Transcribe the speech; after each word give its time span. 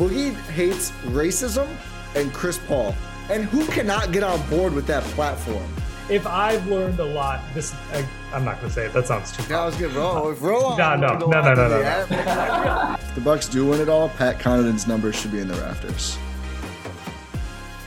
Boogie 0.00 0.34
hates 0.52 0.92
racism 1.12 1.68
and 2.14 2.32
Chris 2.32 2.56
Paul. 2.66 2.94
And 3.28 3.44
who 3.44 3.66
cannot 3.66 4.12
get 4.12 4.22
on 4.22 4.40
board 4.48 4.72
with 4.72 4.86
that 4.86 5.02
platform? 5.12 5.70
If 6.08 6.26
I've 6.26 6.66
learned 6.68 6.98
a 7.00 7.04
lot, 7.04 7.42
this 7.52 7.74
I, 7.92 8.08
I'm 8.32 8.42
not 8.42 8.56
gonna 8.62 8.72
say 8.72 8.86
it. 8.86 8.94
That 8.94 9.06
sounds 9.06 9.30
too. 9.30 9.42
That 9.42 9.62
was 9.62 9.76
good. 9.76 9.92
Roll, 9.92 10.32
roll 10.32 10.64
on. 10.64 10.78
No, 10.78 10.96
no, 10.96 11.18
no, 11.18 11.26
no, 11.26 11.42
no, 11.42 11.54
no, 11.54 11.68
no. 11.68 12.96
If 12.98 13.14
the 13.14 13.20
Bucks 13.20 13.46
do 13.46 13.66
win 13.66 13.78
it 13.78 13.90
all, 13.90 14.08
Pat 14.08 14.38
Connaughton's 14.38 14.86
numbers 14.86 15.16
should 15.16 15.32
be 15.32 15.40
in 15.40 15.48
the 15.48 15.54
rafters. 15.56 16.16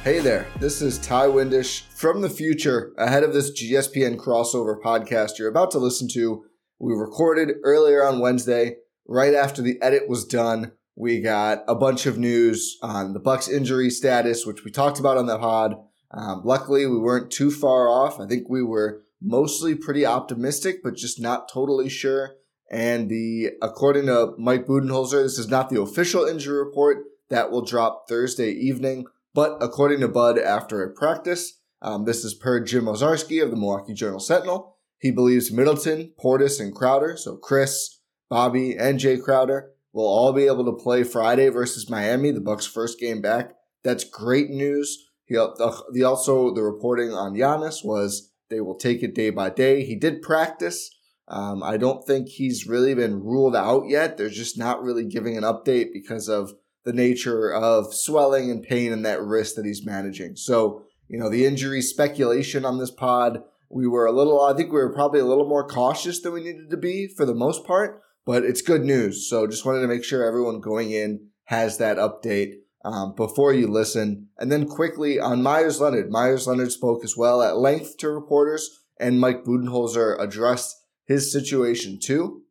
Hey 0.04 0.20
there, 0.20 0.46
this 0.60 0.84
is 0.84 1.00
Ty 1.00 1.30
Windish 1.30 1.82
from 1.96 2.22
the 2.22 2.30
future 2.30 2.94
ahead 3.00 3.24
of 3.24 3.34
this 3.34 3.50
GSPN 3.60 4.18
crossover 4.18 4.80
podcast 4.80 5.40
you're 5.40 5.50
about 5.50 5.72
to 5.72 5.80
listen 5.80 6.08
to. 6.10 6.46
We 6.78 6.94
recorded 6.94 7.56
earlier 7.64 8.06
on 8.06 8.20
Wednesday, 8.20 8.76
right 9.08 9.34
after 9.34 9.64
the 9.64 9.82
edit 9.82 10.08
was 10.08 10.26
done. 10.26 10.74
We 10.96 11.22
got 11.22 11.64
a 11.68 11.76
bunch 11.76 12.06
of 12.06 12.18
news 12.18 12.78
on 12.82 13.14
the 13.14 13.20
Bucks 13.20 13.48
injury 13.48 13.90
status, 13.90 14.46
which 14.46 14.64
we 14.64 14.72
talked 14.72 15.00
about 15.00 15.18
on 15.18 15.26
the 15.26 15.40
pod. 15.40 15.76
Um, 16.12 16.42
luckily, 16.46 16.86
we 16.86 17.00
weren't 17.00 17.32
too 17.32 17.50
far 17.50 17.88
off. 17.90 18.20
I 18.20 18.28
think 18.28 18.48
we 18.48 18.62
were 18.62 19.04
mostly 19.20 19.74
pretty 19.74 20.06
optimistic, 20.06 20.84
but 20.84 20.96
just 20.96 21.20
not 21.20 21.50
totally 21.52 21.90
sure. 21.90 22.36
And 22.70 23.10
the 23.10 23.52
according 23.62 24.06
to 24.06 24.34
Mike 24.38 24.68
Budenholzer, 24.68 25.24
this 25.24 25.40
is 25.40 25.48
not 25.48 25.70
the 25.70 25.82
official 25.82 26.26
injury 26.26 26.58
report 26.58 27.06
that 27.30 27.50
will 27.50 27.66
drop 27.66 28.06
Thursday 28.08 28.52
evening. 28.52 29.06
But 29.34 29.58
according 29.62 30.02
to 30.02 30.08
Bud, 30.08 30.38
after 30.38 30.84
a 30.84 30.94
practice, 30.94 31.60
um, 31.82 32.06
this 32.06 32.24
is 32.24 32.36
per 32.36 32.64
Jim 32.64 32.86
Owczarski 32.86 33.44
of 33.44 33.50
the 33.50 33.58
Milwaukee 33.58 33.94
Journal 33.94 34.20
Sentinel. 34.20 34.78
He 35.00 35.12
believes 35.12 35.52
Middleton, 35.52 36.14
Portis, 36.24 36.62
and 36.62 36.74
Crowder, 36.74 37.18
so 37.18 37.36
Khris, 37.36 38.00
Bobby, 38.30 38.78
and 38.78 39.00
Jay 39.00 39.18
Crowder, 39.18 39.73
will 39.94 40.08
all 40.08 40.34
be 40.34 40.48
able 40.48 40.66
to 40.66 40.84
play 40.84 41.04
Friday 41.04 41.50
versus 41.50 41.90
Miami, 41.90 42.32
the 42.32 42.42
Bucks' 42.42 42.66
first 42.66 43.00
game 43.00 43.22
back. 43.22 43.54
That's 43.84 44.04
great 44.04 44.50
news. 44.50 44.98
He, 45.26 45.36
the, 45.36 45.84
the 45.94 46.04
also 46.04 46.54
the 46.54 46.64
reporting 46.64 47.14
on 47.14 47.34
Giannis 47.34 47.86
was 47.86 48.32
they 48.50 48.60
will 48.60 48.76
take 48.76 49.04
it 49.04 49.16
day 49.16 49.30
by 49.30 49.50
day. 49.50 49.86
He 49.86 49.96
did 49.96 50.22
practice. 50.22 50.90
Um, 51.28 51.64
I 51.64 51.78
don't 51.78 52.06
think 52.06 52.28
he's 52.28 52.68
really 52.68 52.94
been 52.94 53.24
ruled 53.24 53.56
out 53.56 53.88
yet. 53.88 54.18
They're 54.18 54.30
just 54.30 54.58
not 54.58 54.84
really 54.84 55.06
giving 55.06 55.38
an 55.38 55.44
update 55.44 55.94
because 55.94 56.28
of 56.28 56.54
the 56.84 56.94
nature 56.94 57.52
of 57.54 57.94
swelling 57.94 58.52
and 58.52 58.62
pain 58.62 58.92
in 58.92 59.04
that 59.04 59.22
wrist 59.22 59.56
that 59.56 59.66
he's 59.66 59.86
managing. 59.86 60.36
So, 60.36 60.84
you 61.08 61.18
know, 61.18 61.30
the 61.30 61.46
injury 61.46 61.82
speculation 61.82 62.66
on 62.66 62.78
this 62.78 62.92
pod, 62.92 63.42
we 63.70 63.88
were 63.88 64.06
a 64.06 64.12
little, 64.12 64.42
I 64.42 64.54
think 64.54 64.72
we 64.72 64.80
were 64.80 64.94
probably 64.94 65.22
a 65.22 65.26
little 65.26 65.48
more 65.48 65.66
cautious 65.66 66.20
than 66.20 66.34
we 66.34 66.44
needed 66.44 66.70
to 66.70 66.78
be 66.78 67.08
for 67.08 67.26
the 67.26 67.34
most 67.34 67.66
part, 67.66 68.03
but 68.26 68.44
it's 68.44 68.62
good 68.62 68.84
news. 68.84 69.30
So 69.30 69.48
just 69.48 69.66
wanted 69.66 69.82
to 69.82 69.88
make 69.88 70.04
sure 70.04 70.24
everyone 70.26 70.60
going 70.60 70.92
in 70.92 71.28
has 71.46 71.78
that 71.78 71.98
update 71.98 72.54
um, 72.86 73.14
before 73.16 73.54
you 73.54 73.68
listen. 73.68 74.28
And 74.38 74.52
then 74.52 74.68
quickly 74.68 75.20
on 75.20 75.44
Meyers 75.44 75.80
Leonard, 75.80 76.10
Meyers 76.10 76.48
Leonard 76.48 76.72
spoke 76.72 77.04
as 77.04 77.18
well 77.18 77.42
at 77.42 77.58
length 77.58 77.98
to 77.98 78.10
reporters, 78.10 78.84
and 79.00 79.20
Mike 79.20 79.44
Budenholzer 79.44 80.20
addressed 80.20 80.76
his 81.06 81.32
situation 81.32 82.00
too. 82.02 82.44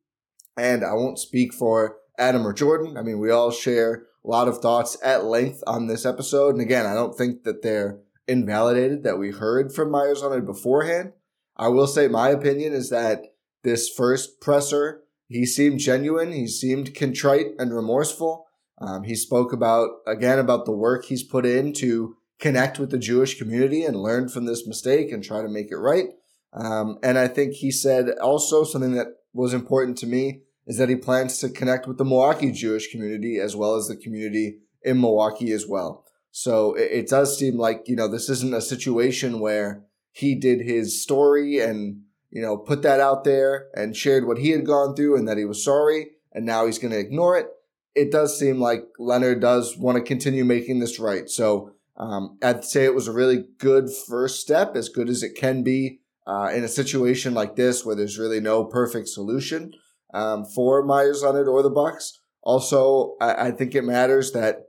And 0.56 0.84
I 0.84 0.92
won't 0.92 1.18
speak 1.18 1.54
for 1.54 1.96
Adam 2.18 2.46
or 2.46 2.52
Jordan. 2.52 2.96
I 2.96 3.02
mean, 3.02 3.18
we 3.18 3.30
all 3.30 3.50
share 3.50 4.04
a 4.24 4.28
lot 4.28 4.48
of 4.48 4.58
thoughts 4.58 4.96
at 5.02 5.24
length 5.24 5.62
on 5.66 5.86
this 5.86 6.04
episode. 6.04 6.54
And 6.54 6.60
again, 6.60 6.86
I 6.86 6.94
don't 6.94 7.16
think 7.16 7.44
that 7.44 7.62
they're 7.62 8.00
invalidated 8.28 9.02
that 9.02 9.18
we 9.18 9.30
heard 9.30 9.72
from 9.72 9.90
Meyers 9.90 10.22
Leonard 10.22 10.46
beforehand. 10.46 11.12
I 11.56 11.68
will 11.68 11.86
say 11.86 12.08
my 12.08 12.28
opinion 12.28 12.72
is 12.72 12.90
that 12.90 13.22
this 13.62 13.88
first 13.88 14.40
presser, 14.40 15.01
he 15.32 15.46
seemed 15.46 15.80
genuine. 15.80 16.32
He 16.32 16.46
seemed 16.46 16.94
contrite 16.94 17.48
and 17.58 17.74
remorseful. 17.74 18.46
Um, 18.78 19.04
he 19.04 19.14
spoke 19.14 19.52
about, 19.52 19.90
again, 20.06 20.38
about 20.38 20.64
the 20.64 20.72
work 20.72 21.04
he's 21.04 21.22
put 21.22 21.46
in 21.46 21.72
to 21.74 22.16
connect 22.38 22.78
with 22.78 22.90
the 22.90 22.98
Jewish 22.98 23.38
community 23.38 23.84
and 23.84 23.96
learn 23.96 24.28
from 24.28 24.46
this 24.46 24.66
mistake 24.66 25.12
and 25.12 25.22
try 25.22 25.42
to 25.42 25.48
make 25.48 25.70
it 25.70 25.76
right. 25.76 26.08
Um, 26.52 26.98
and 27.02 27.18
I 27.18 27.28
think 27.28 27.54
he 27.54 27.70
said 27.70 28.10
also 28.20 28.64
something 28.64 28.94
that 28.94 29.06
was 29.32 29.54
important 29.54 29.98
to 29.98 30.06
me 30.06 30.42
is 30.66 30.76
that 30.78 30.88
he 30.88 30.96
plans 30.96 31.38
to 31.38 31.48
connect 31.48 31.86
with 31.86 31.98
the 31.98 32.04
Milwaukee 32.04 32.52
Jewish 32.52 32.90
community 32.90 33.38
as 33.38 33.56
well 33.56 33.76
as 33.76 33.88
the 33.88 33.96
community 33.96 34.58
in 34.82 35.00
Milwaukee 35.00 35.52
as 35.52 35.66
well. 35.66 36.04
So 36.30 36.74
it, 36.74 36.90
it 36.92 37.08
does 37.08 37.38
seem 37.38 37.58
like, 37.58 37.84
you 37.86 37.96
know, 37.96 38.08
this 38.08 38.28
isn't 38.28 38.54
a 38.54 38.60
situation 38.60 39.40
where 39.40 39.84
he 40.10 40.34
did 40.34 40.60
his 40.60 41.02
story 41.02 41.60
and, 41.60 42.02
you 42.32 42.40
know, 42.40 42.56
put 42.56 42.82
that 42.82 42.98
out 42.98 43.24
there 43.24 43.66
and 43.74 43.96
shared 43.96 44.26
what 44.26 44.38
he 44.38 44.50
had 44.50 44.66
gone 44.66 44.96
through 44.96 45.16
and 45.16 45.28
that 45.28 45.36
he 45.36 45.44
was 45.44 45.62
sorry 45.62 46.12
and 46.32 46.46
now 46.46 46.66
he's 46.66 46.78
going 46.78 46.92
to 46.92 46.98
ignore 46.98 47.36
it. 47.36 47.46
It 47.94 48.10
does 48.10 48.38
seem 48.38 48.58
like 48.58 48.84
Leonard 48.98 49.40
does 49.40 49.76
want 49.76 49.98
to 49.98 50.02
continue 50.02 50.44
making 50.44 50.80
this 50.80 50.98
right. 50.98 51.28
So 51.28 51.72
um, 51.96 52.38
I'd 52.42 52.64
say 52.64 52.84
it 52.84 52.94
was 52.94 53.06
a 53.06 53.12
really 53.12 53.44
good 53.58 53.90
first 54.08 54.40
step, 54.40 54.74
as 54.76 54.88
good 54.88 55.10
as 55.10 55.22
it 55.22 55.36
can 55.36 55.62
be 55.62 56.00
uh, 56.26 56.50
in 56.54 56.64
a 56.64 56.68
situation 56.68 57.34
like 57.34 57.56
this 57.56 57.84
where 57.84 57.94
there's 57.94 58.18
really 58.18 58.40
no 58.40 58.64
perfect 58.64 59.08
solution 59.08 59.72
um, 60.14 60.46
for 60.46 60.82
Meyers 60.82 61.22
Leonard 61.22 61.48
or 61.48 61.62
the 61.62 61.70
Bucks. 61.70 62.20
Also, 62.42 63.14
I, 63.20 63.48
I, 63.48 63.50
think 63.50 63.74
it 63.74 63.84
matters 63.84 64.32
that 64.32 64.68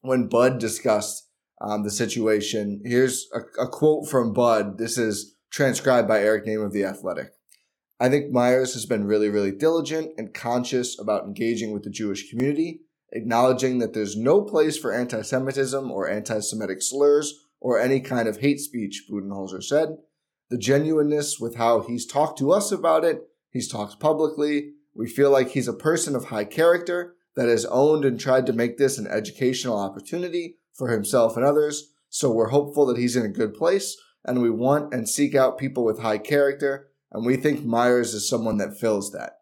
when 0.00 0.28
Bud 0.28 0.58
discussed 0.58 1.28
um, 1.60 1.82
the 1.82 1.90
situation, 1.90 2.82
here's 2.84 3.26
a, 3.32 3.62
a, 3.62 3.68
quote 3.68 4.08
from 4.08 4.32
Bud. 4.32 4.76
This 4.76 4.98
is 4.98 5.35
transcribed 5.56 6.06
by 6.06 6.20
Eric 6.20 6.44
Nehm 6.44 6.62
of 6.62 6.74
The 6.74 6.84
Athletic. 6.84 7.32
I 7.98 8.10
think 8.10 8.30
Meyers 8.30 8.74
has 8.74 8.84
been 8.84 9.06
really, 9.06 9.30
really 9.30 9.52
diligent 9.52 10.12
and 10.18 10.34
conscious 10.34 11.00
about 11.00 11.24
engaging 11.24 11.72
with 11.72 11.82
the 11.82 11.88
Jewish 11.88 12.28
community, 12.28 12.82
acknowledging 13.10 13.78
that 13.78 13.94
there's 13.94 14.18
no 14.18 14.42
place 14.42 14.76
for 14.76 14.92
anti 14.92 15.22
Semitism 15.22 15.90
or 15.90 16.10
anti 16.10 16.40
Semitic 16.40 16.82
slurs 16.82 17.32
or 17.58 17.80
any 17.80 18.00
kind 18.00 18.28
of 18.28 18.40
hate 18.40 18.60
speech, 18.60 19.04
Budenholzer 19.10 19.62
said. 19.62 19.96
The 20.50 20.58
genuineness 20.58 21.40
with 21.40 21.54
how 21.54 21.80
he's 21.80 22.04
talked 22.04 22.38
to 22.40 22.52
us 22.52 22.70
about 22.70 23.02
it, 23.02 23.22
he's 23.50 23.66
talked 23.66 23.98
publicly, 23.98 24.74
we 24.94 25.08
feel 25.08 25.30
like 25.30 25.48
he's 25.48 25.68
a 25.68 25.72
person 25.72 26.14
of 26.14 26.26
high 26.26 26.44
character 26.44 27.14
that 27.34 27.48
has 27.48 27.64
owned 27.64 28.04
and 28.04 28.20
tried 28.20 28.44
to 28.44 28.52
make 28.52 28.76
this 28.76 28.98
an 28.98 29.06
educational 29.06 29.78
opportunity 29.78 30.58
for 30.74 30.90
himself 30.90 31.34
and 31.34 31.46
others. 31.46 31.94
So 32.10 32.30
we're 32.30 32.50
hopeful 32.50 32.84
that 32.86 32.98
he's 32.98 33.16
in 33.16 33.24
a 33.24 33.30
good 33.30 33.54
place 33.54 33.96
and 34.26 34.42
we 34.42 34.50
want 34.50 34.92
and 34.92 35.08
seek 35.08 35.34
out 35.34 35.58
people 35.58 35.84
with 35.84 36.00
high 36.00 36.18
character. 36.18 36.88
And 37.12 37.24
we 37.24 37.36
think 37.36 37.64
Meyers 37.64 38.12
is 38.12 38.28
someone 38.28 38.58
that 38.58 38.78
fills 38.78 39.12
that. 39.12 39.38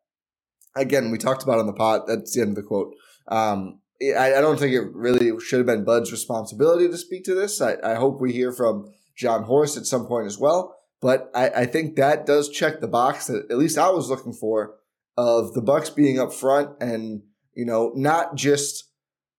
Again, 0.77 1.11
we 1.11 1.19
talked 1.19 1.43
about 1.43 1.59
on 1.59 1.67
the 1.67 1.73
pot. 1.73 2.07
That's 2.07 2.35
the 2.35 2.43
end 2.43 2.51
of 2.51 2.57
the 2.57 2.63
quote. 2.63 2.95
Um, 3.29 3.81
I, 4.03 4.35
I, 4.35 4.41
don't 4.41 4.59
think 4.59 4.75
it 4.75 4.93
really 4.93 5.33
should 5.41 5.59
have 5.59 5.67
been 5.67 5.85
Bud's 5.85 6.13
responsibility 6.13 6.89
to 6.89 6.99
speak 6.99 7.25
to 7.25 7.35
this. 7.35 7.61
I, 7.61 7.77
I 7.83 7.95
hope 7.95 8.21
we 8.21 8.33
hear 8.33 8.53
from 8.53 8.93
Jon 9.17 9.45
Horst 9.45 9.79
at 9.79 9.87
some 9.87 10.07
point 10.07 10.27
as 10.27 10.39
well. 10.39 10.77
But 11.01 11.31
I, 11.35 11.49
I 11.51 11.67
think 11.67 11.97
that 11.97 12.27
does 12.27 12.51
check 12.51 12.81
the 12.81 12.89
box 12.89 13.29
that 13.29 13.51
at 13.51 13.59
least 13.59 13.79
I 13.79 13.91
was 13.91 14.11
looking 14.11 14.33
for 14.33 14.75
of 15.17 15.55
the 15.55 15.63
Bucks 15.63 15.91
being 15.91 16.19
up 16.19 16.33
front 16.33 16.71
and 16.81 17.23
you 17.55 17.65
know 17.65 17.93
not 17.95 18.35
just 18.35 18.91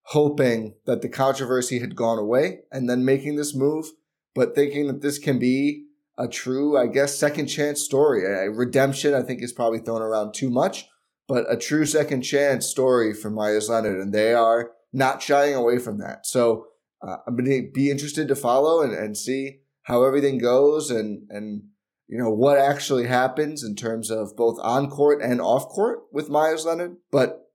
hoping 0.10 0.76
that 0.86 1.02
the 1.02 1.10
controversy 1.10 1.80
had 1.80 1.96
gone 1.96 2.20
away 2.20 2.60
and 2.72 2.90
then 2.90 3.04
making 3.04 3.36
this 3.36 3.56
move, 3.56 3.88
but 4.36 4.54
thinking 4.54 4.88
that 4.88 5.02
this 5.02 5.18
can 5.18 5.40
be 5.40 5.86
a 6.18 6.28
true, 6.28 6.78
I 6.78 6.88
guess, 6.88 7.18
second 7.18 7.48
chance 7.48 7.82
story. 7.82 8.26
A 8.26 8.50
redemption, 8.52 9.14
I 9.14 9.22
think, 9.22 9.42
is 9.42 9.52
probably 9.52 9.80
thrown 9.80 10.02
around 10.02 10.34
too 10.34 10.50
much, 10.50 10.88
but 11.28 11.46
a 11.50 11.58
true 11.58 11.86
second 11.86 12.22
chance 12.22 12.68
story 12.68 13.14
for 13.14 13.30
Meyers 13.30 13.70
Leonard, 13.70 14.00
and 14.00 14.14
they 14.14 14.34
are 14.34 14.72
not 14.94 15.22
shying 15.22 15.56
away 15.56 15.80
from 15.80 15.98
that. 16.00 16.26
So 16.26 16.68
uh, 17.06 17.18
I'm 17.28 17.36
going 17.36 17.50
to 17.50 17.70
be 17.74 17.90
interested 17.90 18.28
to 18.28 18.36
follow 18.36 18.82
and, 18.82 18.94
and 18.94 19.18
see 19.18 19.60
how 19.84 20.04
everything 20.04 20.40
goes 20.40 20.90
and 20.90 21.28
and 21.30 21.64
you 22.08 22.18
know 22.18 22.30
what 22.30 22.58
actually 22.58 23.08
happens 23.08 23.64
in 23.64 23.76
terms 23.76 24.10
of 24.10 24.36
both 24.36 24.58
on 24.62 24.90
court 24.90 25.22
and 25.22 25.42
off 25.42 25.68
court 25.68 26.00
with 26.12 26.30
Meyers 26.30 26.66
Leonard. 26.66 26.98
But 27.12 27.50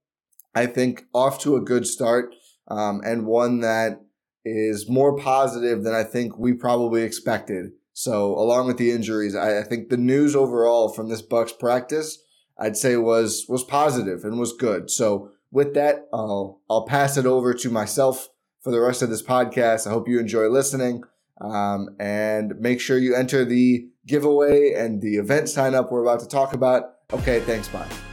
I 0.53 0.65
think 0.65 1.03
off 1.13 1.39
to 1.41 1.55
a 1.55 1.61
good 1.61 1.87
start 1.87 2.35
um, 2.67 3.01
and 3.03 3.25
one 3.25 3.61
that 3.61 4.01
is 4.43 4.89
more 4.89 5.15
positive 5.15 5.83
than 5.83 5.93
I 5.93 6.03
think 6.03 6.37
we 6.37 6.53
probably 6.53 7.03
expected. 7.03 7.71
So 7.93 8.33
along 8.35 8.67
with 8.67 8.77
the 8.77 8.91
injuries, 8.91 9.35
I, 9.35 9.59
I 9.59 9.63
think 9.63 9.89
the 9.89 9.97
news 9.97 10.35
overall 10.35 10.89
from 10.89 11.09
this 11.09 11.21
Bucks 11.21 11.51
practice, 11.51 12.23
I'd 12.57 12.77
say 12.77 12.95
was 12.97 13.45
was 13.47 13.63
positive 13.63 14.23
and 14.23 14.39
was 14.39 14.53
good. 14.53 14.89
So 14.89 15.31
with 15.51 15.73
that, 15.73 16.07
I'll 16.13 16.61
I'll 16.69 16.85
pass 16.85 17.17
it 17.17 17.25
over 17.25 17.53
to 17.53 17.69
myself 17.69 18.29
for 18.61 18.71
the 18.71 18.81
rest 18.81 19.01
of 19.01 19.09
this 19.09 19.23
podcast. 19.23 19.87
I 19.87 19.91
hope 19.91 20.07
you 20.07 20.19
enjoy 20.19 20.47
listening. 20.47 21.03
Um, 21.39 21.95
and 21.99 22.59
make 22.59 22.79
sure 22.79 22.99
you 22.99 23.15
enter 23.15 23.43
the 23.43 23.87
giveaway 24.05 24.73
and 24.73 25.01
the 25.01 25.15
event 25.15 25.49
sign 25.49 25.73
up 25.73 25.91
we're 25.91 26.03
about 26.03 26.19
to 26.19 26.27
talk 26.27 26.53
about. 26.53 26.93
Okay, 27.11 27.39
thanks. 27.41 27.67
Bye. 27.67 28.10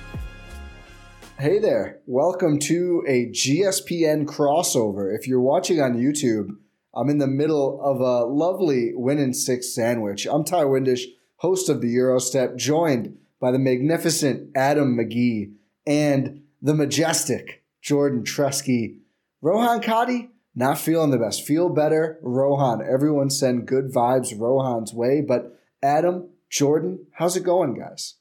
Hey 1.41 1.61
there. 1.61 2.01
Welcome 2.05 2.59
to 2.63 3.05
a 3.07 3.27
GSPN 3.27 4.27
crossover. 4.27 5.17
If 5.17 5.29
you're 5.29 5.41
watching 5.41 5.81
on 5.81 5.95
YouTube, 5.95 6.49
I'm 6.93 7.09
in 7.09 7.19
the 7.19 7.29
middle 7.29 7.81
of 7.81 8.01
a 8.01 8.27
lovely 8.27 8.91
win 8.93 9.21
and 9.21 9.37
six 9.37 9.73
sandwich. 9.73 10.27
I'm 10.27 10.43
Ty 10.43 10.65
Windish, 10.65 11.03
host 11.37 11.69
of 11.69 11.81
the 11.81 11.95
Eurostep, 11.95 12.57
joined 12.57 13.19
by 13.39 13.53
the 13.53 13.59
magnificent 13.61 14.51
Adam 14.57 14.97
McGee 14.97 15.53
and 15.87 16.43
the 16.61 16.75
majestic 16.75 17.63
Jordan 17.81 18.25
Tresky. 18.25 18.97
Rohan 19.41 19.81
Kadi, 19.81 20.31
not 20.57 20.77
feeling 20.77 21.13
the 21.13 21.19
best. 21.19 21.47
Feel 21.47 21.69
better, 21.69 22.19
Rohan. 22.21 22.83
Everyone 22.83 23.31
send 23.31 23.69
good 23.69 23.93
vibes 23.93 24.37
Rohan's 24.37 24.93
way. 24.93 25.21
But 25.21 25.57
Adam, 25.85 26.31
Jordan, 26.51 27.07
how's 27.13 27.37
it 27.37 27.45
going, 27.45 27.79
guys? 27.79 28.18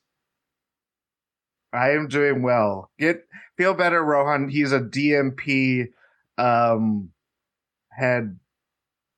I 1.73 1.91
am 1.91 2.07
doing 2.07 2.41
well. 2.41 2.91
Get 2.99 3.25
feel 3.57 3.73
better, 3.73 4.03
Rohan. 4.03 4.49
He's 4.49 4.71
a 4.71 4.79
DMP 4.79 5.87
um 6.37 7.09
head 7.91 8.39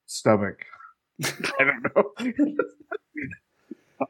stomach. 0.06 0.60
I 1.24 1.64
don't 1.66 1.84
know. 1.96 2.12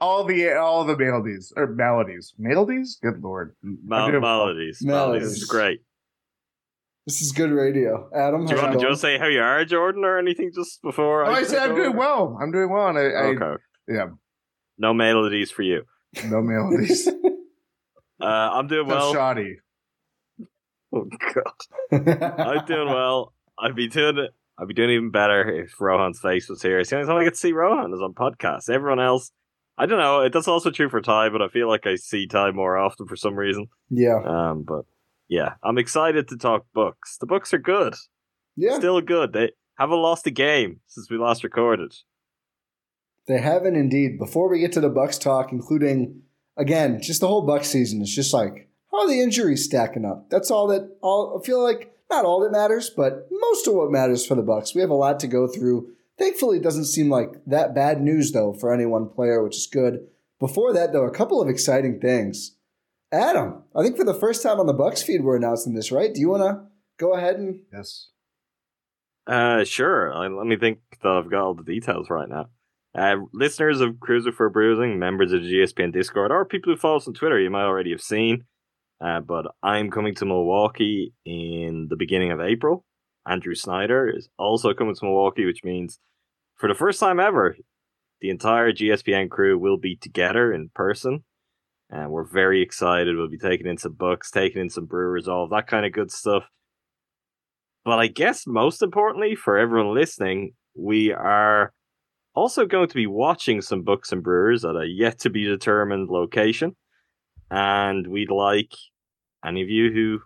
all 0.01 0.23
the 0.23 0.53
all 0.53 0.83
the 0.85 0.95
melodies 0.97 1.51
or 1.55 1.67
melodies. 1.67 2.33
Melodies? 2.37 2.97
Good 3.01 3.21
lord. 3.23 3.55
Mal- 3.63 4.07
doing- 4.09 4.21
melodies. 4.21 4.79
Melodies. 4.83 4.85
Melodies. 4.85 5.29
This 5.29 5.37
is 5.41 5.45
great. 5.49 5.81
This 7.07 7.21
is 7.21 7.31
good 7.31 7.49
radio. 7.51 8.07
Adam, 8.15 8.45
Do 8.45 8.53
you 8.53 8.61
want 8.61 8.71
it 8.71 8.77
to 8.77 8.81
going? 8.83 8.91
just 8.91 9.01
say 9.01 9.17
how 9.17 9.25
you 9.25 9.41
are, 9.41 9.65
Jordan, 9.65 10.03
or 10.03 10.19
anything 10.19 10.51
just 10.53 10.79
before 10.83 11.25
Oh, 11.25 11.31
I 11.31 11.37
I 11.37 11.43
said 11.43 11.69
I'm 11.69 11.75
doing 11.75 11.95
well. 11.97 12.37
I'm 12.39 12.51
doing 12.51 12.69
well. 12.71 12.87
And 12.89 12.99
I, 12.99 13.01
I 13.01 13.23
Okay. 13.35 13.63
yeah, 13.87 14.05
No 14.77 14.93
melodies 14.93 15.49
for 15.49 15.63
you. 15.63 15.83
no 16.25 16.41
melodies. 16.41 17.07
Uh, 18.21 18.25
I'm 18.25 18.67
doing 18.67 18.87
well. 18.87 19.13
shoddy. 19.13 19.57
Oh 20.91 21.05
god, 21.35 21.53
I'm 22.39 22.65
doing 22.65 22.87
well. 22.87 23.33
I'd 23.59 23.75
be 23.75 23.87
doing 23.87 24.17
it. 24.17 24.31
I'd 24.57 24.67
be 24.67 24.73
doing 24.73 24.89
even 24.89 25.11
better 25.11 25.47
if 25.61 25.79
Rohan's 25.79 26.19
face 26.19 26.49
was 26.49 26.63
here. 26.63 26.79
It's 26.79 26.89
the 26.89 26.95
only 26.95 27.07
time 27.07 27.17
I 27.17 27.23
get 27.25 27.33
to 27.33 27.39
see 27.39 27.51
Rohan 27.53 27.93
is 27.93 28.01
on 28.01 28.13
podcasts. 28.15 28.71
Everyone 28.71 28.99
else, 28.99 29.31
I 29.77 29.85
don't 29.85 29.99
know. 29.99 30.27
That's 30.27 30.47
also 30.47 30.71
true 30.71 30.89
for 30.89 30.99
Ty, 30.99 31.29
but 31.29 31.43
I 31.43 31.47
feel 31.47 31.67
like 31.67 31.85
I 31.85 31.95
see 31.95 32.25
Ty 32.25 32.51
more 32.51 32.75
often 32.75 33.05
for 33.05 33.15
some 33.15 33.35
reason. 33.35 33.67
yeah. 33.91 34.19
Um, 34.25 34.63
but 34.63 34.85
yeah, 35.27 35.53
I'm 35.63 35.77
excited 35.77 36.27
to 36.29 36.37
talk 36.37 36.65
books. 36.73 37.17
The 37.19 37.27
books 37.27 37.53
are 37.53 37.59
good. 37.59 37.93
Yeah. 38.55 38.75
Still 38.77 38.99
good. 38.99 39.31
They 39.31 39.51
haven't 39.77 40.01
lost 40.01 40.25
a 40.25 40.31
game 40.31 40.79
since 40.87 41.07
we 41.11 41.17
last 41.19 41.43
recorded. 41.43 41.93
They 43.27 43.37
haven't 43.37 43.75
indeed. 43.75 44.17
Before 44.17 44.49
we 44.49 44.59
get 44.59 44.71
to 44.71 44.81
the 44.81 44.89
Bucks 44.89 45.19
talk, 45.19 45.51
including 45.51 46.23
again, 46.59 47.01
just 47.01 47.21
the 47.21 47.27
whole 47.27 47.41
Bucks 47.41 47.69
season, 47.69 48.01
is 48.01 48.13
just 48.13 48.33
like 48.33 48.69
how 48.91 49.01
are 49.01 49.07
the 49.07 49.21
injuries 49.21 49.65
stacking 49.65 50.05
up? 50.05 50.29
That's 50.29 50.51
all 50.51 50.67
that 50.67 50.97
all 51.01 51.39
I 51.41 51.45
feel 51.45 51.63
like 51.63 51.95
not 52.09 52.25
all 52.25 52.41
that 52.41 52.51
matters, 52.51 52.89
but 52.89 53.27
most 53.31 53.67
of 53.67 53.73
what 53.73 53.91
matters 53.91 54.25
for 54.25 54.35
the 54.35 54.43
Bucks. 54.43 54.75
We 54.75 54.81
have 54.81 54.89
a 54.89 54.95
lot 54.95 55.19
to 55.21 55.27
go 55.27 55.47
through. 55.47 55.91
Thankfully, 56.17 56.57
it 56.57 56.63
doesn't 56.63 56.85
seem 56.85 57.09
like 57.09 57.43
that 57.45 57.73
bad 57.73 58.01
news 58.01 58.31
though 58.31 58.53
for 58.53 58.73
any 58.73 58.85
one 58.85 59.09
player, 59.09 59.43
which 59.43 59.57
is 59.57 59.67
good. 59.67 60.07
Before 60.39 60.71
that, 60.73 60.93
though, 60.93 61.05
a 61.05 61.11
couple 61.11 61.41
of 61.41 61.49
exciting 61.49 61.99
things. 61.99 62.55
Adam, 63.11 63.63
I 63.75 63.83
think 63.83 63.97
for 63.97 64.05
the 64.05 64.13
first 64.13 64.41
time 64.41 64.59
on 64.59 64.67
the 64.67 64.73
Bucks 64.73 65.01
feed, 65.01 65.23
we're 65.23 65.35
announcing 65.35 65.73
this, 65.73 65.91
right? 65.91 66.13
Do 66.13 66.21
you 66.21 66.29
want 66.29 66.43
to 66.43 66.65
go 66.97 67.13
ahead 67.13 67.35
and 67.35 67.61
Yes. 67.73 68.09
Uh, 69.27 69.63
sure. 69.63 70.13
Let 70.15 70.47
me 70.47 70.57
think 70.57 70.79
that 71.03 71.09
I've 71.09 71.29
got 71.29 71.43
all 71.43 71.53
the 71.53 71.63
details 71.63 72.09
right 72.09 72.27
now. 72.27 72.49
Uh, 72.95 73.17
listeners 73.33 73.81
of 73.81 73.99
Cruiser 73.99 74.31
for 74.31 74.49
Bruising, 74.49 74.97
members 74.97 75.31
of 75.31 75.43
the 75.43 75.51
GSPN 75.51 75.93
Discord, 75.93 76.31
or 76.31 76.43
people 76.45 76.73
who 76.73 76.77
follow 76.77 76.97
us 76.97 77.07
on 77.07 77.13
Twitter, 77.13 77.39
you 77.39 77.49
might 77.49 77.63
already 77.63 77.91
have 77.91 78.01
seen. 78.01 78.45
Uh, 78.99 79.21
but 79.21 79.45
I'm 79.63 79.91
coming 79.91 80.15
to 80.15 80.25
Milwaukee 80.25 81.13
in 81.25 81.87
the 81.89 81.95
beginning 81.95 82.31
of 82.31 82.41
April. 82.41 82.85
Andrew 83.27 83.55
Snyder 83.55 84.09
is 84.09 84.27
also 84.37 84.73
coming 84.73 84.95
to 84.95 85.05
Milwaukee, 85.05 85.45
which 85.45 85.63
means 85.63 85.99
for 86.55 86.67
the 86.67 86.75
first 86.75 86.99
time 86.99 87.19
ever, 87.19 87.55
the 88.21 88.29
entire 88.29 88.73
GSPN 88.73 89.29
crew 89.29 89.57
will 89.57 89.77
be 89.77 89.95
together 89.95 90.51
in 90.51 90.69
person. 90.73 91.23
And 91.89 92.11
we're 92.11 92.25
very 92.25 92.61
excited. 92.61 93.15
We'll 93.15 93.29
be 93.29 93.37
taking 93.37 93.67
in 93.67 93.77
some 93.77 93.93
books, 93.93 94.29
taking 94.29 94.61
in 94.61 94.69
some 94.69 94.85
brew 94.85 95.19
all 95.27 95.47
that 95.47 95.67
kind 95.67 95.85
of 95.85 95.91
good 95.91 96.11
stuff. 96.11 96.43
But 97.85 97.99
I 97.99 98.07
guess 98.07 98.45
most 98.45 98.81
importantly 98.83 99.35
for 99.35 99.57
everyone 99.57 99.95
listening, 99.95 100.53
we 100.75 101.11
are 101.13 101.73
also 102.39 102.65
going 102.65 102.87
to 102.87 102.95
be 102.95 103.07
watching 103.07 103.61
some 103.61 103.83
books 103.83 104.11
and 104.11 104.23
brewers 104.23 104.63
at 104.65 104.75
a 104.75 104.85
yet 104.87 105.19
to 105.19 105.29
be 105.29 105.43
determined 105.45 106.09
location. 106.09 106.75
And 107.51 108.07
we'd 108.07 108.31
like 108.31 108.73
any 109.45 109.61
of 109.61 109.69
you 109.69 109.91
who 109.91 110.19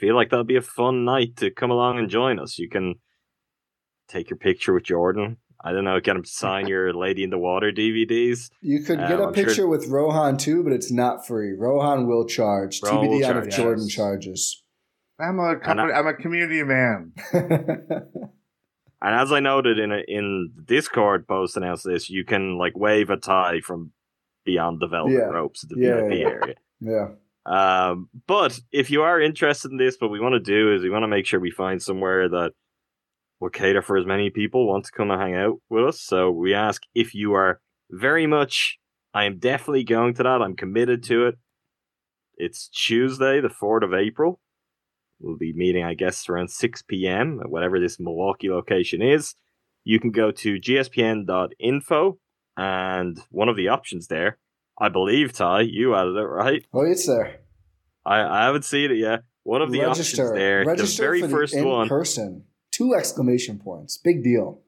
feel 0.00 0.14
like 0.14 0.30
that'll 0.30 0.44
be 0.44 0.56
a 0.56 0.62
fun 0.62 1.04
night 1.04 1.36
to 1.36 1.50
come 1.50 1.70
along 1.70 1.98
and 1.98 2.08
join 2.08 2.38
us. 2.38 2.58
You 2.58 2.68
can 2.68 2.94
take 4.08 4.30
your 4.30 4.36
picture 4.38 4.72
with 4.72 4.84
Jordan. 4.84 5.36
I 5.62 5.72
don't 5.72 5.84
know, 5.84 5.98
get 6.00 6.14
him 6.16 6.22
to 6.22 6.30
sign 6.30 6.66
your 6.72 6.94
Lady 6.94 7.24
in 7.24 7.30
the 7.30 7.38
Water 7.38 7.72
DVDs. 7.72 8.48
You 8.62 8.80
could 8.84 9.00
Um, 9.00 9.08
get 9.08 9.18
a 9.20 9.24
I'm 9.24 9.34
sure- 9.34 9.44
picture 9.44 9.66
with 9.68 9.88
Rohan 9.88 10.36
too, 10.36 10.62
but 10.62 10.72
it's 10.72 10.90
not 10.92 11.26
free. 11.26 11.52
Rohan 11.58 12.06
will 12.06 12.26
charge. 12.26 12.80
Rohan 12.82 13.08
will 13.08 13.18
TBD 13.20 13.28
on 13.30 13.36
if 13.48 13.54
Jordan 13.56 13.84
yes. 13.84 13.94
charges. 13.94 14.62
I'm 15.20 15.40
a 15.40 15.56
company, 15.56 15.92
I'm 15.92 16.06
a 16.06 16.14
community 16.14 16.62
man. 16.62 17.12
And 19.00 19.14
as 19.14 19.30
I 19.32 19.40
noted 19.40 19.78
in 19.78 19.92
a, 19.92 20.02
in 20.08 20.50
the 20.56 20.62
Discord 20.62 21.26
post 21.28 21.56
announced 21.56 21.84
this, 21.84 22.10
you 22.10 22.24
can 22.24 22.58
like 22.58 22.76
wave 22.76 23.10
a 23.10 23.16
tie 23.16 23.60
from 23.60 23.92
beyond 24.44 24.80
the 24.80 24.88
velvet 24.88 25.12
Yeah. 25.12 25.26
ropes 25.26 25.62
at 25.64 25.70
the 25.70 25.76
Yeah, 25.78 25.96
VIP 26.00 26.12
yeah. 26.12 26.26
area. 26.26 26.54
yeah. 26.80 27.08
Um, 27.46 28.08
but 28.26 28.58
if 28.72 28.90
you 28.90 29.02
are 29.02 29.20
interested 29.20 29.70
in 29.70 29.78
this, 29.78 29.96
what 30.00 30.10
we 30.10 30.20
want 30.20 30.34
to 30.34 30.40
do 30.40 30.74
is 30.74 30.82
we 30.82 30.90
want 30.90 31.04
to 31.04 31.08
make 31.08 31.26
sure 31.26 31.38
we 31.40 31.50
find 31.50 31.80
somewhere 31.80 32.28
that 32.28 32.52
will 33.40 33.50
cater 33.50 33.82
for 33.82 33.96
as 33.96 34.04
many 34.04 34.30
people 34.30 34.66
want 34.66 34.84
to 34.84 34.92
come 34.92 35.10
and 35.10 35.20
hang 35.20 35.34
out 35.36 35.54
with 35.70 35.84
us. 35.84 36.00
So 36.02 36.30
we 36.30 36.52
ask 36.54 36.82
if 36.94 37.14
you 37.14 37.34
are 37.34 37.60
very 37.90 38.26
much. 38.26 38.78
I 39.14 39.24
am 39.24 39.38
definitely 39.38 39.84
going 39.84 40.14
to 40.14 40.22
that. 40.24 40.42
I'm 40.42 40.56
committed 40.56 41.02
to 41.04 41.28
it. 41.28 41.36
It's 42.36 42.68
Tuesday, 42.68 43.40
the 43.40 43.48
fourth 43.48 43.82
of 43.82 43.94
April. 43.94 44.40
We'll 45.20 45.36
be 45.36 45.52
meeting, 45.52 45.84
I 45.84 45.94
guess, 45.94 46.28
around 46.28 46.48
6 46.50 46.82
p.m. 46.82 47.40
at 47.42 47.50
whatever 47.50 47.80
this 47.80 47.98
Milwaukee 47.98 48.50
location 48.50 49.02
is. 49.02 49.34
You 49.84 49.98
can 49.98 50.10
go 50.10 50.30
to 50.30 50.56
gspn.info, 50.60 52.18
and 52.56 53.20
one 53.30 53.48
of 53.48 53.56
the 53.56 53.68
options 53.68 54.08
there, 54.08 54.38
I 54.78 54.88
believe, 54.88 55.32
Ty, 55.32 55.62
you 55.62 55.94
added 55.94 56.16
it, 56.16 56.22
right? 56.24 56.64
Oh, 56.72 56.82
it's 56.82 57.06
there. 57.06 57.40
I, 58.04 58.20
I 58.22 58.44
haven't 58.44 58.64
seen 58.64 58.90
it 58.90 58.98
yet. 58.98 59.20
One 59.42 59.62
of 59.62 59.72
the 59.72 59.80
Register. 59.80 60.22
options 60.22 60.38
there, 60.38 60.64
Register 60.64 61.02
the 61.02 61.20
very 61.20 61.22
first 61.32 61.58
one, 61.58 61.88
person. 61.88 62.44
Two 62.70 62.94
exclamation 62.94 63.58
points. 63.58 63.96
Big 63.96 64.22
deal. 64.22 64.60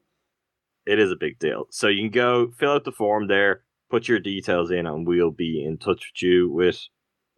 it 0.85 0.99
is 0.99 1.11
a 1.11 1.15
big 1.15 1.37
deal. 1.39 1.65
So 1.69 1.87
you 1.87 2.01
can 2.01 2.11
go 2.11 2.51
fill 2.57 2.71
out 2.71 2.83
the 2.83 2.91
form 2.91 3.27
there, 3.27 3.61
put 3.89 4.07
your 4.07 4.19
details 4.19 4.71
in, 4.71 4.85
and 4.87 5.05
we'll 5.07 5.31
be 5.31 5.63
in 5.63 5.77
touch 5.77 6.11
with 6.13 6.21
you 6.23 6.49
with 6.51 6.81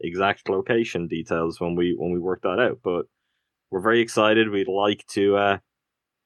exact 0.03 0.49
location 0.49 1.07
details 1.07 1.59
when 1.59 1.75
we 1.75 1.95
when 1.97 2.11
we 2.11 2.19
work 2.19 2.41
that 2.43 2.59
out. 2.59 2.79
But 2.83 3.05
we're 3.71 3.81
very 3.81 4.01
excited. 4.01 4.49
We'd 4.49 4.67
like 4.67 5.05
to 5.11 5.37
uh 5.37 5.57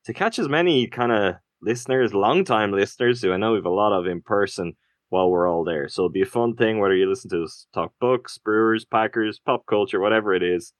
to 0.05 0.13
catch 0.13 0.39
as 0.39 0.49
many 0.49 0.87
kind 0.87 1.11
of 1.11 1.35
listeners, 1.61 2.13
long 2.13 2.45
time 2.45 2.71
listeners, 2.71 3.21
who 3.21 3.33
I 3.33 3.37
know 3.37 3.53
we've 3.53 3.65
a 3.65 3.69
lot 3.69 3.97
of 3.97 4.05
in 4.05 4.21
person, 4.21 4.73
while 5.09 5.29
we're 5.29 5.49
all 5.49 5.63
there. 5.63 5.87
So 5.87 6.01
it'll 6.01 6.09
be 6.09 6.21
a 6.21 6.25
fun 6.25 6.55
thing 6.55 6.79
whether 6.79 6.95
you 6.95 7.09
listen 7.09 7.29
to 7.31 7.43
us 7.43 7.67
talk 7.73 7.93
books, 7.99 8.37
Brewers, 8.37 8.85
Packers, 8.85 9.39
pop 9.39 9.65
culture, 9.67 9.99
whatever 9.99 10.33
it 10.33 10.43
is. 10.43 10.73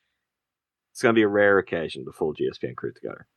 It's 0.91 1.01
going 1.01 1.13
to 1.13 1.19
be 1.19 1.23
a 1.23 1.27
rare 1.27 1.59
occasion, 1.59 2.03
the 2.05 2.11
full 2.11 2.33
GSPN 2.33 2.75
crew 2.75 2.91
together. 2.91 3.27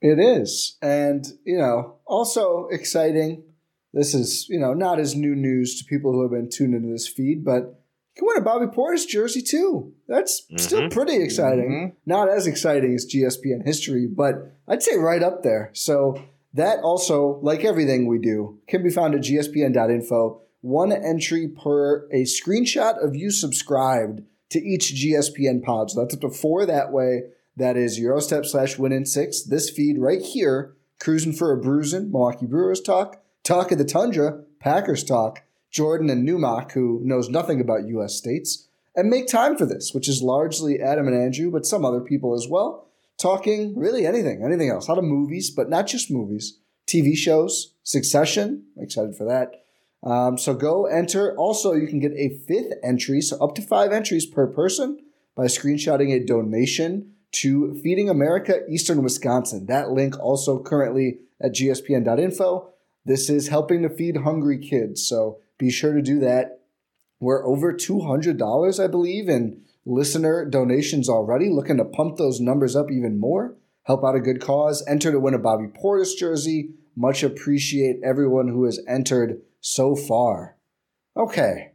It 0.00 0.18
is. 0.18 0.78
And, 0.80 1.26
you 1.44 1.58
know, 1.58 1.96
also 2.06 2.68
exciting. 2.70 3.44
This 3.92 4.14
is, 4.14 4.46
you 4.48 4.58
know, 4.58 4.72
not 4.72 4.98
as 4.98 5.14
new 5.14 5.34
news 5.34 5.78
to 5.78 5.84
people 5.84 6.12
who 6.12 6.22
have 6.22 6.30
been 6.30 6.50
tuned 6.50 6.74
into 6.74 6.88
this 6.88 7.08
feed, 7.08 7.44
but 7.44 7.82
can 8.16 8.26
win 8.26 8.38
a 8.38 8.40
Bobby 8.40 8.66
Portis 8.66 9.06
jersey 9.06 9.42
too. 9.42 9.92
That's 10.08 10.42
mm-hmm. 10.42 10.56
still 10.56 10.88
pretty 10.88 11.22
exciting. 11.22 11.70
Mm-hmm. 11.70 11.96
Not 12.06 12.28
as 12.28 12.46
exciting 12.46 12.94
as 12.94 13.06
GSPN 13.06 13.64
history, 13.64 14.06
but 14.06 14.56
I'd 14.66 14.82
say 14.82 14.96
right 14.96 15.22
up 15.22 15.42
there. 15.42 15.70
So 15.74 16.22
that 16.54 16.80
also, 16.80 17.38
like 17.42 17.64
everything 17.64 18.06
we 18.06 18.18
do, 18.18 18.58
can 18.66 18.82
be 18.82 18.90
found 18.90 19.14
at 19.14 19.20
gspn.info. 19.20 20.40
One 20.62 20.92
entry 20.92 21.48
per 21.48 22.08
a 22.10 22.22
screenshot 22.22 23.02
of 23.04 23.14
you 23.14 23.30
subscribed 23.30 24.22
to 24.50 24.58
each 24.58 24.94
GSPN 24.94 25.62
pod. 25.62 25.90
So 25.90 26.00
that's 26.00 26.14
up 26.14 26.22
to 26.22 26.30
four 26.30 26.64
that 26.64 26.92
way. 26.92 27.24
That 27.56 27.76
is 27.76 28.00
Eurostep 28.00 28.46
slash 28.46 28.78
win 28.78 28.92
in 28.92 29.06
six. 29.06 29.42
This 29.42 29.70
feed 29.70 29.98
right 29.98 30.22
here, 30.22 30.74
cruising 31.00 31.32
for 31.32 31.52
a 31.52 31.60
bruising, 31.60 32.10
Milwaukee 32.10 32.46
Brewers 32.46 32.80
talk, 32.80 33.22
talk 33.42 33.70
of 33.72 33.78
the 33.78 33.84
tundra, 33.84 34.42
Packers 34.60 35.04
talk, 35.04 35.42
Jordan 35.70 36.10
and 36.10 36.24
Newmark, 36.24 36.72
who 36.72 37.00
knows 37.04 37.28
nothing 37.28 37.60
about 37.60 37.88
U.S. 37.88 38.14
states, 38.14 38.68
and 38.94 39.10
make 39.10 39.26
time 39.26 39.56
for 39.56 39.66
this, 39.66 39.92
which 39.92 40.08
is 40.08 40.22
largely 40.22 40.80
Adam 40.80 41.06
and 41.06 41.16
Andrew, 41.16 41.50
but 41.50 41.66
some 41.66 41.84
other 41.84 42.00
people 42.00 42.34
as 42.34 42.46
well, 42.48 42.86
talking 43.18 43.78
really 43.78 44.06
anything, 44.06 44.42
anything 44.42 44.70
else. 44.70 44.88
A 44.88 44.92
lot 44.92 44.98
of 44.98 45.04
movies, 45.04 45.50
but 45.50 45.68
not 45.68 45.86
just 45.86 46.10
movies, 46.10 46.58
TV 46.86 47.16
shows, 47.16 47.74
Succession, 47.86 48.64
excited 48.76 49.14
for 49.14 49.24
that. 49.26 49.62
Um, 50.02 50.36
so 50.38 50.54
go 50.54 50.86
enter. 50.86 51.36
Also, 51.36 51.72
you 51.72 51.86
can 51.86 52.00
get 52.00 52.10
a 52.16 52.30
fifth 52.48 52.72
entry, 52.82 53.20
so 53.20 53.38
up 53.38 53.54
to 53.54 53.62
five 53.62 53.92
entries 53.92 54.26
per 54.26 54.48
person 54.48 54.98
by 55.36 55.44
screenshotting 55.44 56.12
a 56.12 56.24
donation 56.24 57.12
to 57.30 57.80
Feeding 57.82 58.10
America 58.10 58.60
Eastern 58.68 59.04
Wisconsin. 59.04 59.66
That 59.66 59.90
link 59.90 60.18
also 60.18 60.60
currently 60.60 61.18
at 61.40 61.52
gspn.info. 61.52 62.70
This 63.04 63.30
is 63.30 63.48
helping 63.48 63.82
to 63.82 63.88
feed 63.88 64.16
hungry 64.16 64.58
kids. 64.58 65.06
So 65.06 65.38
be 65.58 65.70
sure 65.70 65.94
to 65.94 66.02
do 66.02 66.20
that. 66.20 66.60
We're 67.20 67.46
over 67.46 67.72
$200, 67.72 68.82
I 68.82 68.86
believe, 68.88 69.28
in 69.28 69.62
listener 69.84 70.44
donations 70.44 71.08
already, 71.08 71.48
looking 71.48 71.78
to 71.78 71.84
pump 71.84 72.16
those 72.16 72.40
numbers 72.40 72.76
up 72.76 72.90
even 72.90 73.18
more. 73.18 73.56
Help 73.84 74.04
out 74.04 74.16
a 74.16 74.20
good 74.20 74.40
cause. 74.40 74.84
Enter 74.88 75.12
to 75.12 75.20
win 75.20 75.34
a 75.34 75.38
Bobby 75.38 75.66
Portis 75.66 76.16
jersey. 76.16 76.70
Much 76.96 77.22
appreciate 77.22 78.00
everyone 78.04 78.48
who 78.48 78.64
has 78.64 78.80
entered 78.88 79.40
so 79.60 79.94
far. 79.94 80.56
Okay. 81.16 81.72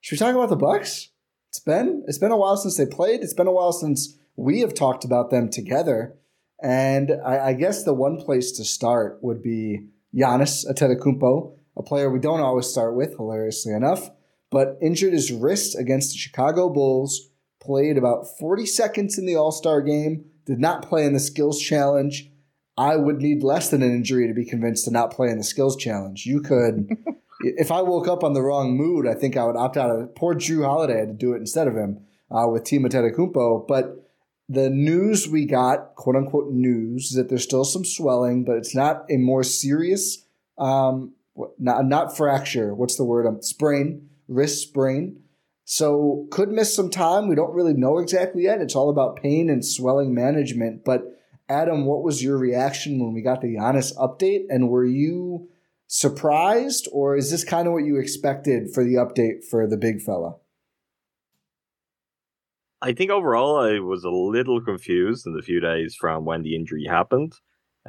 Should 0.00 0.16
we 0.16 0.18
talk 0.18 0.34
about 0.34 0.48
the 0.48 0.56
Bucks? 0.56 1.10
It's 1.50 1.60
been 1.60 2.02
it's 2.08 2.18
been 2.18 2.32
a 2.32 2.36
while 2.36 2.56
since 2.56 2.76
they 2.76 2.86
played. 2.86 3.20
It's 3.20 3.34
been 3.34 3.46
a 3.46 3.52
while 3.52 3.72
since 3.72 4.18
we 4.36 4.60
have 4.60 4.74
talked 4.74 5.04
about 5.04 5.30
them 5.30 5.50
together. 5.50 6.16
And 6.62 7.12
I, 7.24 7.48
I 7.48 7.52
guess 7.52 7.84
the 7.84 7.94
one 7.94 8.16
place 8.16 8.52
to 8.52 8.64
start 8.64 9.18
would 9.22 9.42
be 9.42 9.86
Giannis 10.14 10.66
Antetokounmpo, 10.66 11.56
a 11.76 11.82
player 11.82 12.10
we 12.10 12.18
don't 12.18 12.40
always 12.40 12.66
start 12.66 12.94
with, 12.94 13.16
hilariously 13.16 13.72
enough, 13.72 14.10
but 14.50 14.78
injured 14.80 15.12
his 15.12 15.32
wrist 15.32 15.76
against 15.78 16.12
the 16.12 16.18
Chicago 16.18 16.68
Bulls, 16.68 17.30
played 17.60 17.96
about 17.96 18.26
40 18.38 18.66
seconds 18.66 19.18
in 19.18 19.26
the 19.26 19.36
All 19.36 19.52
Star 19.52 19.80
game, 19.80 20.26
did 20.46 20.60
not 20.60 20.86
play 20.86 21.04
in 21.04 21.12
the 21.12 21.20
skills 21.20 21.60
challenge. 21.60 22.30
I 22.76 22.96
would 22.96 23.20
need 23.20 23.42
less 23.42 23.70
than 23.70 23.82
an 23.82 23.92
injury 23.92 24.26
to 24.26 24.34
be 24.34 24.44
convinced 24.44 24.84
to 24.84 24.90
not 24.90 25.12
play 25.12 25.28
in 25.28 25.38
the 25.38 25.44
skills 25.44 25.76
challenge. 25.76 26.26
You 26.26 26.40
could, 26.40 26.88
if 27.40 27.70
I 27.70 27.82
woke 27.82 28.08
up 28.08 28.24
on 28.24 28.32
the 28.32 28.42
wrong 28.42 28.76
mood, 28.76 29.06
I 29.06 29.14
think 29.14 29.36
I 29.36 29.44
would 29.44 29.56
opt 29.56 29.76
out 29.76 29.90
of 29.90 30.00
it. 30.00 30.16
Poor 30.16 30.34
Jrue 30.34 30.64
Holiday 30.64 30.98
had 30.98 31.08
to 31.08 31.14
do 31.14 31.32
it 31.34 31.38
instead 31.38 31.68
of 31.68 31.76
him 31.76 32.04
uh, 32.30 32.48
with 32.48 32.64
Team 32.64 32.84
Antetokounmpo. 32.84 33.66
But 33.66 34.04
the 34.48 34.68
news 34.70 35.28
we 35.28 35.46
got, 35.46 35.94
quote 35.94 36.16
unquote 36.16 36.50
news, 36.50 37.10
is 37.10 37.16
that 37.16 37.28
there's 37.28 37.44
still 37.44 37.64
some 37.64 37.84
swelling, 37.84 38.44
but 38.44 38.56
it's 38.56 38.74
not 38.74 39.04
a 39.10 39.16
more 39.16 39.42
serious, 39.42 40.26
um, 40.58 41.14
not, 41.58 41.86
not 41.86 42.16
fracture. 42.16 42.74
What's 42.74 42.96
the 42.96 43.04
word? 43.04 43.26
Um, 43.26 43.42
sprain, 43.42 44.08
wrist 44.28 44.62
sprain. 44.62 45.20
So 45.64 46.26
could 46.30 46.50
miss 46.50 46.74
some 46.74 46.90
time. 46.90 47.28
We 47.28 47.34
don't 47.34 47.54
really 47.54 47.72
know 47.72 47.98
exactly 47.98 48.44
yet. 48.44 48.60
It's 48.60 48.76
all 48.76 48.90
about 48.90 49.16
pain 49.16 49.48
and 49.48 49.64
swelling 49.64 50.14
management. 50.14 50.84
But 50.84 51.02
Adam, 51.48 51.86
what 51.86 52.02
was 52.02 52.22
your 52.22 52.38
reaction 52.38 52.98
when 52.98 53.14
we 53.14 53.22
got 53.22 53.40
the 53.40 53.54
Giannis 53.54 53.96
update? 53.96 54.44
And 54.48 54.68
were 54.68 54.84
you 54.84 55.48
surprised, 55.86 56.88
or 56.92 57.16
is 57.16 57.30
this 57.30 57.44
kind 57.44 57.66
of 57.66 57.72
what 57.72 57.84
you 57.84 57.98
expected 57.98 58.72
for 58.72 58.84
the 58.84 58.94
update 58.94 59.44
for 59.48 59.66
the 59.66 59.76
big 59.76 60.00
fella? 60.00 60.36
I 62.82 62.92
think 62.92 63.10
overall 63.10 63.58
I 63.58 63.78
was 63.78 64.04
a 64.04 64.10
little 64.10 64.60
confused 64.60 65.26
in 65.26 65.34
the 65.34 65.42
few 65.42 65.60
days 65.60 65.96
from 65.98 66.26
when 66.26 66.42
the 66.42 66.54
injury 66.54 66.84
happened. 66.86 67.32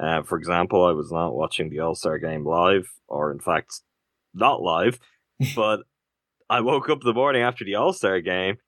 Uh, 0.00 0.22
for 0.22 0.36
example, 0.36 0.84
I 0.84 0.92
was 0.92 1.10
not 1.10 1.34
watching 1.34 1.70
the 1.70 1.80
All 1.80 1.94
Star 1.94 2.18
game 2.18 2.46
live, 2.46 2.88
or 3.08 3.32
in 3.32 3.40
fact, 3.40 3.80
not 4.34 4.62
live, 4.62 4.98
but 5.56 5.80
I 6.48 6.60
woke 6.60 6.88
up 6.90 7.00
the 7.00 7.14
morning 7.14 7.42
after 7.42 7.64
the 7.64 7.76
All 7.76 7.92
Star 7.92 8.20
game 8.20 8.58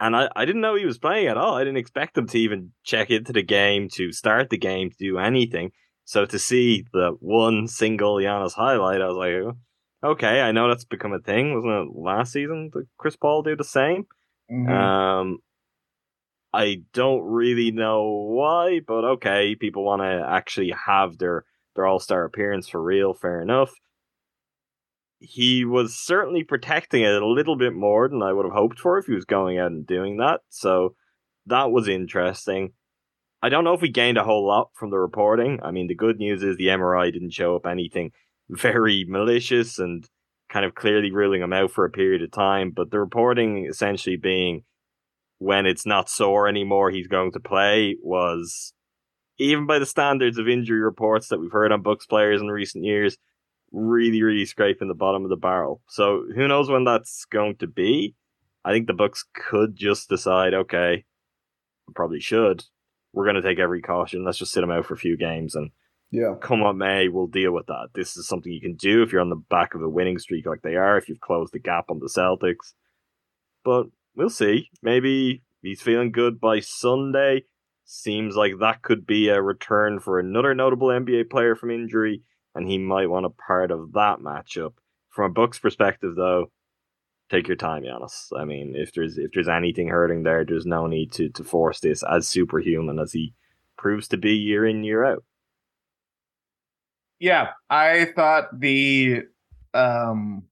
and 0.00 0.16
I, 0.16 0.28
I 0.34 0.46
didn't 0.46 0.62
know 0.62 0.74
he 0.74 0.86
was 0.86 0.98
playing 0.98 1.26
at 1.26 1.36
all. 1.36 1.54
I 1.54 1.60
didn't 1.60 1.76
expect 1.76 2.16
him 2.16 2.26
to 2.28 2.38
even 2.38 2.72
check 2.82 3.10
into 3.10 3.32
the 3.32 3.42
game, 3.42 3.88
to 3.92 4.12
start 4.12 4.48
the 4.48 4.56
game, 4.56 4.90
to 4.90 4.96
do 4.98 5.18
anything. 5.18 5.72
So 6.06 6.24
to 6.24 6.38
see 6.38 6.86
the 6.92 7.16
one 7.20 7.68
single 7.68 8.16
Giannis 8.16 8.54
highlight, 8.54 9.02
I 9.02 9.08
was 9.08 9.16
like, 9.16 9.54
okay, 10.02 10.40
I 10.40 10.52
know 10.52 10.68
that's 10.68 10.84
become 10.84 11.12
a 11.12 11.18
thing. 11.18 11.54
Wasn't 11.54 11.90
it 11.90 11.96
last 11.96 12.32
season 12.32 12.70
that 12.72 12.86
Chris 12.96 13.14
Paul 13.14 13.42
do 13.42 13.54
the 13.54 13.62
same? 13.62 14.06
Mm-hmm. 14.50 14.72
Um, 14.72 15.38
I 16.52 16.82
don't 16.92 17.22
really 17.22 17.70
know 17.70 18.26
why, 18.28 18.80
but 18.86 19.04
okay, 19.04 19.54
people 19.54 19.84
want 19.84 20.02
to 20.02 20.26
actually 20.28 20.74
have 20.86 21.18
their 21.18 21.44
their 21.76 21.86
All 21.86 22.00
Star 22.00 22.24
appearance 22.24 22.68
for 22.68 22.82
real. 22.82 23.14
Fair 23.14 23.40
enough. 23.40 23.72
He 25.20 25.64
was 25.64 25.96
certainly 25.96 26.44
protecting 26.44 27.02
it 27.02 27.22
a 27.22 27.26
little 27.26 27.56
bit 27.56 27.74
more 27.74 28.08
than 28.08 28.22
I 28.22 28.32
would 28.32 28.46
have 28.46 28.54
hoped 28.54 28.80
for 28.80 28.98
if 28.98 29.06
he 29.06 29.12
was 29.12 29.26
going 29.26 29.58
out 29.58 29.70
and 29.70 29.86
doing 29.86 30.16
that. 30.16 30.40
So 30.48 30.94
that 31.46 31.70
was 31.70 31.88
interesting. 31.88 32.72
I 33.42 33.48
don't 33.48 33.64
know 33.64 33.74
if 33.74 33.80
we 33.80 33.90
gained 33.90 34.18
a 34.18 34.24
whole 34.24 34.46
lot 34.46 34.70
from 34.74 34.90
the 34.90 34.98
reporting. 34.98 35.60
I 35.62 35.70
mean, 35.70 35.86
the 35.88 35.94
good 35.94 36.18
news 36.18 36.42
is 36.42 36.56
the 36.56 36.68
MRI 36.68 37.12
didn't 37.12 37.32
show 37.32 37.54
up 37.54 37.66
anything 37.66 38.12
very 38.48 39.04
malicious 39.06 39.78
and 39.78 40.08
kind 40.48 40.64
of 40.64 40.74
clearly 40.74 41.12
ruling 41.12 41.42
him 41.42 41.52
out 41.52 41.70
for 41.70 41.84
a 41.84 41.90
period 41.90 42.22
of 42.22 42.32
time. 42.32 42.72
But 42.74 42.90
the 42.90 42.98
reporting 42.98 43.66
essentially 43.66 44.16
being 44.16 44.64
when 45.40 45.64
it's 45.64 45.86
not 45.86 46.10
sore 46.10 46.46
anymore, 46.46 46.90
he's 46.90 47.08
going 47.08 47.32
to 47.32 47.40
play 47.40 47.96
was 48.02 48.74
even 49.38 49.66
by 49.66 49.78
the 49.78 49.86
standards 49.86 50.36
of 50.36 50.46
injury 50.46 50.80
reports 50.80 51.28
that 51.28 51.40
we've 51.40 51.50
heard 51.50 51.72
on 51.72 51.80
Bucks 51.80 52.04
players 52.04 52.42
in 52.42 52.48
recent 52.48 52.84
years, 52.84 53.16
really, 53.72 54.22
really 54.22 54.44
scraping 54.44 54.88
the 54.88 54.94
bottom 54.94 55.24
of 55.24 55.30
the 55.30 55.36
barrel. 55.36 55.80
So 55.88 56.24
who 56.34 56.46
knows 56.46 56.68
when 56.68 56.84
that's 56.84 57.24
going 57.24 57.56
to 57.56 57.66
be? 57.66 58.14
I 58.66 58.72
think 58.72 58.86
the 58.86 58.92
Bucks 58.92 59.24
could 59.34 59.76
just 59.76 60.10
decide, 60.10 60.52
okay, 60.52 61.06
probably 61.94 62.20
should. 62.20 62.64
We're 63.14 63.24
going 63.24 63.42
to 63.42 63.42
take 63.42 63.58
every 63.58 63.80
caution. 63.80 64.26
Let's 64.26 64.38
just 64.38 64.52
sit 64.52 64.62
him 64.62 64.70
out 64.70 64.84
for 64.84 64.92
a 64.92 64.98
few 64.98 65.16
games 65.16 65.54
and 65.54 65.70
yeah, 66.10 66.34
come 66.38 66.60
what 66.60 66.76
may, 66.76 67.08
we'll 67.08 67.28
deal 67.28 67.52
with 67.52 67.66
that. 67.68 67.88
This 67.94 68.14
is 68.18 68.28
something 68.28 68.52
you 68.52 68.60
can 68.60 68.74
do 68.74 69.02
if 69.02 69.10
you're 69.10 69.22
on 69.22 69.30
the 69.30 69.42
back 69.48 69.74
of 69.74 69.80
a 69.80 69.88
winning 69.88 70.18
streak 70.18 70.44
like 70.44 70.60
they 70.60 70.76
are. 70.76 70.98
If 70.98 71.08
you've 71.08 71.20
closed 71.20 71.54
the 71.54 71.60
gap 71.60 71.86
on 71.88 71.98
the 71.98 72.12
Celtics, 72.14 72.74
but 73.64 73.86
we'll 74.14 74.30
see. 74.30 74.70
Maybe 74.82 75.42
he's 75.62 75.82
feeling 75.82 76.12
good 76.12 76.40
by 76.40 76.60
Sunday. 76.60 77.44
Seems 77.84 78.36
like 78.36 78.54
that 78.60 78.82
could 78.82 79.06
be 79.06 79.28
a 79.28 79.42
return 79.42 79.98
for 79.98 80.18
another 80.18 80.54
notable 80.54 80.88
NBA 80.88 81.30
player 81.30 81.56
from 81.56 81.70
injury, 81.70 82.22
and 82.54 82.68
he 82.68 82.78
might 82.78 83.10
want 83.10 83.26
a 83.26 83.30
part 83.30 83.70
of 83.70 83.92
that 83.92 84.18
matchup. 84.20 84.74
From 85.08 85.30
a 85.30 85.34
Bucks 85.34 85.58
perspective, 85.58 86.14
though, 86.14 86.52
take 87.30 87.48
your 87.48 87.56
time, 87.56 87.82
Giannis. 87.82 88.28
I 88.36 88.44
mean, 88.44 88.74
if 88.76 88.92
there's 88.92 89.18
if 89.18 89.32
there's 89.32 89.48
anything 89.48 89.88
hurting 89.88 90.22
there, 90.22 90.44
there's 90.44 90.66
no 90.66 90.86
need 90.86 91.12
to 91.12 91.30
to 91.30 91.42
force 91.42 91.80
this 91.80 92.02
as 92.02 92.28
superhuman 92.28 92.98
as 92.98 93.12
he 93.12 93.34
proves 93.76 94.06
to 94.08 94.16
be 94.16 94.34
year 94.34 94.66
in 94.66 94.84
year 94.84 95.04
out. 95.04 95.24
Yeah, 97.18 97.48
I 97.68 98.06
thought 98.16 98.58
the 98.58 99.22
um 99.74 100.44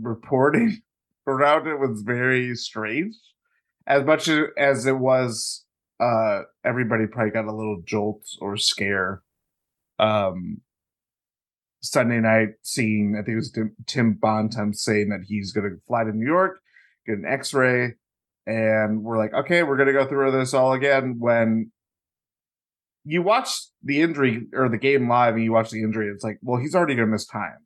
reporting 0.00 0.82
around 1.30 1.66
it 1.66 1.78
was 1.78 2.02
very 2.02 2.54
strange. 2.54 3.14
As 3.86 4.04
much 4.04 4.28
as 4.28 4.86
it 4.86 4.98
was, 4.98 5.64
uh, 5.98 6.42
everybody 6.64 7.06
probably 7.06 7.32
got 7.32 7.46
a 7.46 7.54
little 7.54 7.82
jolt 7.84 8.22
or 8.40 8.56
scare. 8.56 9.22
Um, 9.98 10.62
Sunday 11.82 12.20
night 12.20 12.48
seeing, 12.62 13.16
I 13.18 13.22
think 13.22 13.34
it 13.34 13.36
was 13.36 13.50
Tim, 13.50 13.74
Tim 13.86 14.72
saying 14.72 15.08
that 15.08 15.24
he's 15.26 15.52
going 15.52 15.70
to 15.70 15.76
fly 15.86 16.04
to 16.04 16.12
New 16.12 16.26
York, 16.26 16.60
get 17.06 17.18
an 17.18 17.24
X-ray, 17.26 17.94
and 18.46 19.02
we're 19.02 19.18
like, 19.18 19.32
okay, 19.32 19.62
we're 19.62 19.76
going 19.76 19.86
to 19.86 19.92
go 19.92 20.06
through 20.06 20.30
this 20.32 20.54
all 20.54 20.72
again. 20.72 21.16
When 21.18 21.72
you 23.04 23.22
watch 23.22 23.50
the 23.82 24.02
injury 24.02 24.46
or 24.54 24.68
the 24.68 24.78
game 24.78 25.08
live 25.08 25.34
and 25.34 25.44
you 25.44 25.52
watch 25.52 25.70
the 25.70 25.82
injury, 25.82 26.08
it's 26.08 26.24
like, 26.24 26.38
well, 26.42 26.60
he's 26.60 26.74
already 26.74 26.94
going 26.94 27.08
to 27.08 27.12
miss 27.12 27.26
time 27.26 27.58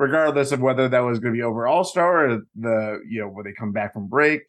regardless 0.00 0.50
of 0.50 0.60
whether 0.60 0.88
that 0.88 1.00
was 1.00 1.18
going 1.18 1.34
to 1.34 1.36
be 1.36 1.42
over 1.42 1.66
All 1.66 1.84
Star 1.84 2.30
or 2.30 2.38
the 2.56 3.00
you 3.08 3.20
know 3.20 3.28
when 3.28 3.44
they 3.44 3.52
come 3.52 3.70
back 3.70 3.92
from 3.92 4.08
break, 4.08 4.40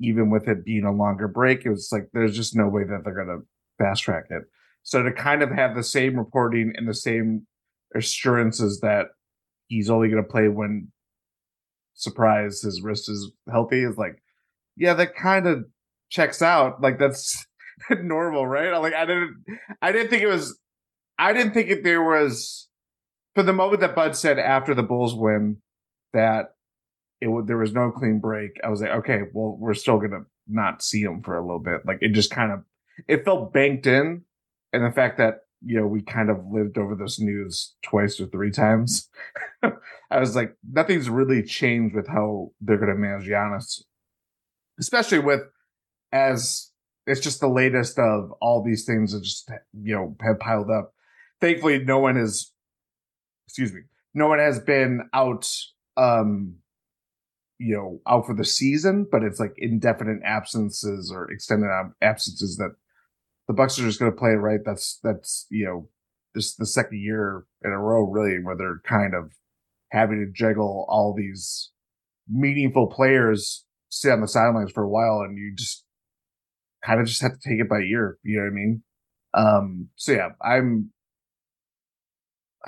even 0.00 0.28
with 0.28 0.48
it 0.48 0.64
being 0.64 0.84
a 0.84 0.92
longer 0.92 1.28
break, 1.28 1.64
it 1.64 1.70
was 1.70 1.88
like 1.92 2.08
there's 2.12 2.36
just 2.36 2.56
no 2.56 2.68
way 2.68 2.82
that 2.82 3.02
they're 3.04 3.14
going 3.14 3.28
to 3.28 3.46
fast 3.78 4.02
track 4.02 4.24
it. 4.30 4.42
So 4.82 5.02
to 5.02 5.12
kind 5.12 5.42
of 5.42 5.50
have 5.50 5.76
the 5.76 5.84
same 5.84 6.18
reporting 6.18 6.72
and 6.76 6.88
the 6.88 6.94
same 6.94 7.46
assurances 7.94 8.80
that 8.80 9.06
he's 9.68 9.88
only 9.88 10.08
going 10.08 10.22
to 10.22 10.28
play 10.28 10.48
when 10.48 10.88
surprise 11.94 12.62
his 12.62 12.82
wrist 12.82 13.08
is 13.08 13.30
healthy 13.50 13.84
is 13.84 13.96
like, 13.96 14.20
yeah, 14.76 14.94
that 14.94 15.14
kind 15.14 15.46
of 15.46 15.64
checks 16.10 16.42
out. 16.42 16.80
Like 16.82 16.98
that's 16.98 17.46
normal, 17.90 18.46
right? 18.46 18.72
Like 18.78 18.94
I 18.94 19.04
didn't, 19.04 19.44
I 19.80 19.92
didn't 19.92 20.10
think 20.10 20.22
it 20.22 20.28
was, 20.28 20.58
I 21.18 21.32
didn't 21.32 21.54
think 21.54 21.68
it, 21.70 21.84
there 21.84 22.02
was 22.02 22.67
for 23.38 23.44
the 23.44 23.52
moment 23.52 23.80
that 23.82 23.94
Bud 23.94 24.16
said 24.16 24.40
after 24.40 24.74
the 24.74 24.82
Bulls 24.82 25.14
win 25.14 25.58
that 26.12 26.56
it 27.20 27.46
there 27.46 27.56
was 27.56 27.72
no 27.72 27.92
clean 27.92 28.18
break. 28.18 28.58
I 28.64 28.68
was 28.68 28.80
like, 28.80 28.90
okay, 28.90 29.20
well, 29.32 29.56
we're 29.56 29.74
still 29.74 30.00
gonna 30.00 30.24
not 30.48 30.82
see 30.82 31.02
him 31.02 31.22
for 31.22 31.38
a 31.38 31.40
little 31.40 31.60
bit. 31.60 31.86
Like 31.86 31.98
it 32.00 32.14
just 32.14 32.32
kind 32.32 32.50
of 32.50 32.64
it 33.06 33.24
felt 33.24 33.52
banked 33.52 33.86
in, 33.86 34.22
and 34.72 34.84
the 34.84 34.90
fact 34.90 35.18
that 35.18 35.42
you 35.64 35.78
know 35.78 35.86
we 35.86 36.02
kind 36.02 36.30
of 36.30 36.38
lived 36.50 36.78
over 36.78 36.96
this 36.96 37.20
news 37.20 37.76
twice 37.84 38.18
or 38.18 38.26
three 38.26 38.50
times. 38.50 39.08
I 39.62 40.18
was 40.18 40.34
like, 40.34 40.56
nothing's 40.68 41.08
really 41.08 41.44
changed 41.44 41.94
with 41.94 42.08
how 42.08 42.50
they're 42.60 42.76
gonna 42.76 42.96
manage 42.96 43.28
Giannis, 43.28 43.84
especially 44.80 45.20
with 45.20 45.42
as 46.10 46.72
it's 47.06 47.20
just 47.20 47.38
the 47.38 47.46
latest 47.46 48.00
of 48.00 48.32
all 48.40 48.64
these 48.64 48.84
things 48.84 49.12
that 49.12 49.22
just 49.22 49.48
you 49.80 49.94
know 49.94 50.16
have 50.22 50.40
piled 50.40 50.72
up. 50.72 50.92
Thankfully, 51.40 51.84
no 51.84 52.00
one 52.00 52.16
is 52.16 52.52
excuse 53.48 53.72
me, 53.72 53.80
no 54.12 54.28
one 54.28 54.38
has 54.38 54.60
been 54.60 55.08
out 55.14 55.48
um 55.96 56.56
you 57.58 57.74
know 57.74 58.00
out 58.06 58.26
for 58.26 58.34
the 58.34 58.44
season, 58.44 59.06
but 59.10 59.22
it's 59.22 59.40
like 59.40 59.54
indefinite 59.56 60.20
absences 60.22 61.10
or 61.10 61.30
extended 61.30 61.70
absences 62.02 62.56
that 62.58 62.72
the 63.46 63.54
Bucks 63.54 63.78
are 63.78 63.84
just 63.84 63.98
going 63.98 64.12
to 64.12 64.16
play 64.16 64.32
it 64.32 64.34
right. 64.34 64.60
That's 64.62 65.00
that's 65.02 65.46
you 65.50 65.64
know 65.64 65.88
this 66.34 66.54
the 66.54 66.66
second 66.66 67.00
year 67.00 67.46
in 67.64 67.72
a 67.72 67.78
row 67.78 68.02
really 68.02 68.38
where 68.42 68.54
they're 68.56 68.82
kind 68.84 69.14
of 69.14 69.32
having 69.90 70.18
to 70.18 70.38
juggle 70.38 70.84
all 70.90 71.14
these 71.16 71.70
meaningful 72.28 72.88
players 72.88 73.64
sit 73.88 74.12
on 74.12 74.20
the 74.20 74.28
sidelines 74.28 74.72
for 74.72 74.82
a 74.82 74.88
while, 74.88 75.22
and 75.26 75.38
you 75.38 75.54
just 75.56 75.84
kind 76.84 77.00
of 77.00 77.06
just 77.06 77.22
have 77.22 77.32
to 77.32 77.48
take 77.48 77.60
it 77.60 77.68
by 77.68 77.80
ear. 77.80 78.18
You 78.22 78.36
know 78.36 78.42
what 78.44 78.50
I 78.50 78.54
mean? 78.54 78.82
Um, 79.34 79.88
so 79.96 80.12
yeah, 80.12 80.28
I'm 80.42 80.90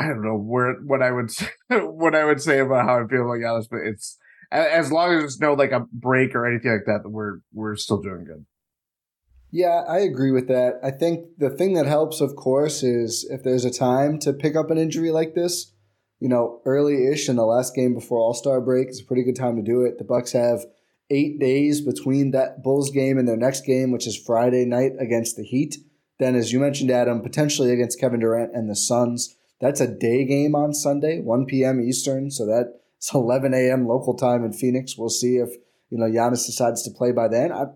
I 0.00 0.06
don't 0.06 0.24
know 0.24 0.36
where 0.36 0.76
what 0.76 1.02
I 1.02 1.12
would 1.12 1.30
say, 1.30 1.48
what 1.68 2.14
I 2.14 2.24
would 2.24 2.40
say 2.40 2.58
about 2.60 2.86
how 2.86 3.04
I 3.04 3.06
feel 3.06 3.22
about 3.22 3.38
Giannis, 3.38 3.68
but 3.70 3.80
it's 3.84 4.16
as 4.50 4.90
long 4.90 5.12
as 5.12 5.20
there's 5.20 5.40
no 5.40 5.52
like 5.52 5.72
a 5.72 5.86
break 5.92 6.34
or 6.34 6.46
anything 6.46 6.72
like 6.72 6.86
that, 6.86 7.08
we're 7.08 7.40
we're 7.52 7.76
still 7.76 8.00
doing 8.00 8.24
good. 8.24 8.46
Yeah, 9.52 9.82
I 9.86 9.98
agree 9.98 10.30
with 10.30 10.48
that. 10.48 10.74
I 10.82 10.90
think 10.90 11.26
the 11.38 11.50
thing 11.50 11.74
that 11.74 11.86
helps, 11.86 12.20
of 12.20 12.34
course, 12.36 12.82
is 12.82 13.28
if 13.30 13.42
there's 13.42 13.64
a 13.64 13.70
time 13.70 14.18
to 14.20 14.32
pick 14.32 14.56
up 14.56 14.70
an 14.70 14.78
injury 14.78 15.10
like 15.10 15.34
this, 15.34 15.72
you 16.20 16.28
know, 16.28 16.62
early-ish 16.64 17.28
in 17.28 17.36
the 17.36 17.44
last 17.44 17.74
game 17.74 17.92
before 17.92 18.20
All 18.20 18.32
Star 18.32 18.60
break 18.60 18.88
is 18.88 19.00
a 19.00 19.04
pretty 19.04 19.24
good 19.24 19.36
time 19.36 19.56
to 19.56 19.62
do 19.62 19.82
it. 19.82 19.98
The 19.98 20.04
Bucks 20.04 20.32
have 20.32 20.64
eight 21.10 21.40
days 21.40 21.80
between 21.80 22.30
that 22.30 22.62
Bulls 22.62 22.90
game 22.90 23.18
and 23.18 23.26
their 23.26 23.36
next 23.36 23.66
game, 23.66 23.90
which 23.90 24.06
is 24.06 24.16
Friday 24.16 24.64
night 24.64 24.92
against 24.98 25.36
the 25.36 25.42
Heat. 25.42 25.76
Then, 26.20 26.36
as 26.36 26.52
you 26.52 26.60
mentioned, 26.60 26.90
Adam, 26.90 27.20
potentially 27.20 27.72
against 27.72 27.98
Kevin 27.98 28.20
Durant 28.20 28.54
and 28.54 28.70
the 28.70 28.76
Suns. 28.76 29.36
That's 29.60 29.80
a 29.80 29.86
day 29.86 30.24
game 30.24 30.54
on 30.54 30.72
Sunday, 30.72 31.20
1 31.20 31.46
p.m. 31.46 31.80
Eastern. 31.80 32.30
So 32.30 32.46
that's 32.46 33.14
11 33.14 33.54
a.m. 33.54 33.86
local 33.86 34.14
time 34.14 34.44
in 34.44 34.52
Phoenix. 34.52 34.96
We'll 34.96 35.10
see 35.10 35.36
if 35.36 35.50
you 35.90 35.98
know 35.98 36.06
Giannis 36.06 36.46
decides 36.46 36.82
to 36.84 36.90
play 36.90 37.12
by 37.12 37.28
then. 37.28 37.52
I 37.52 37.66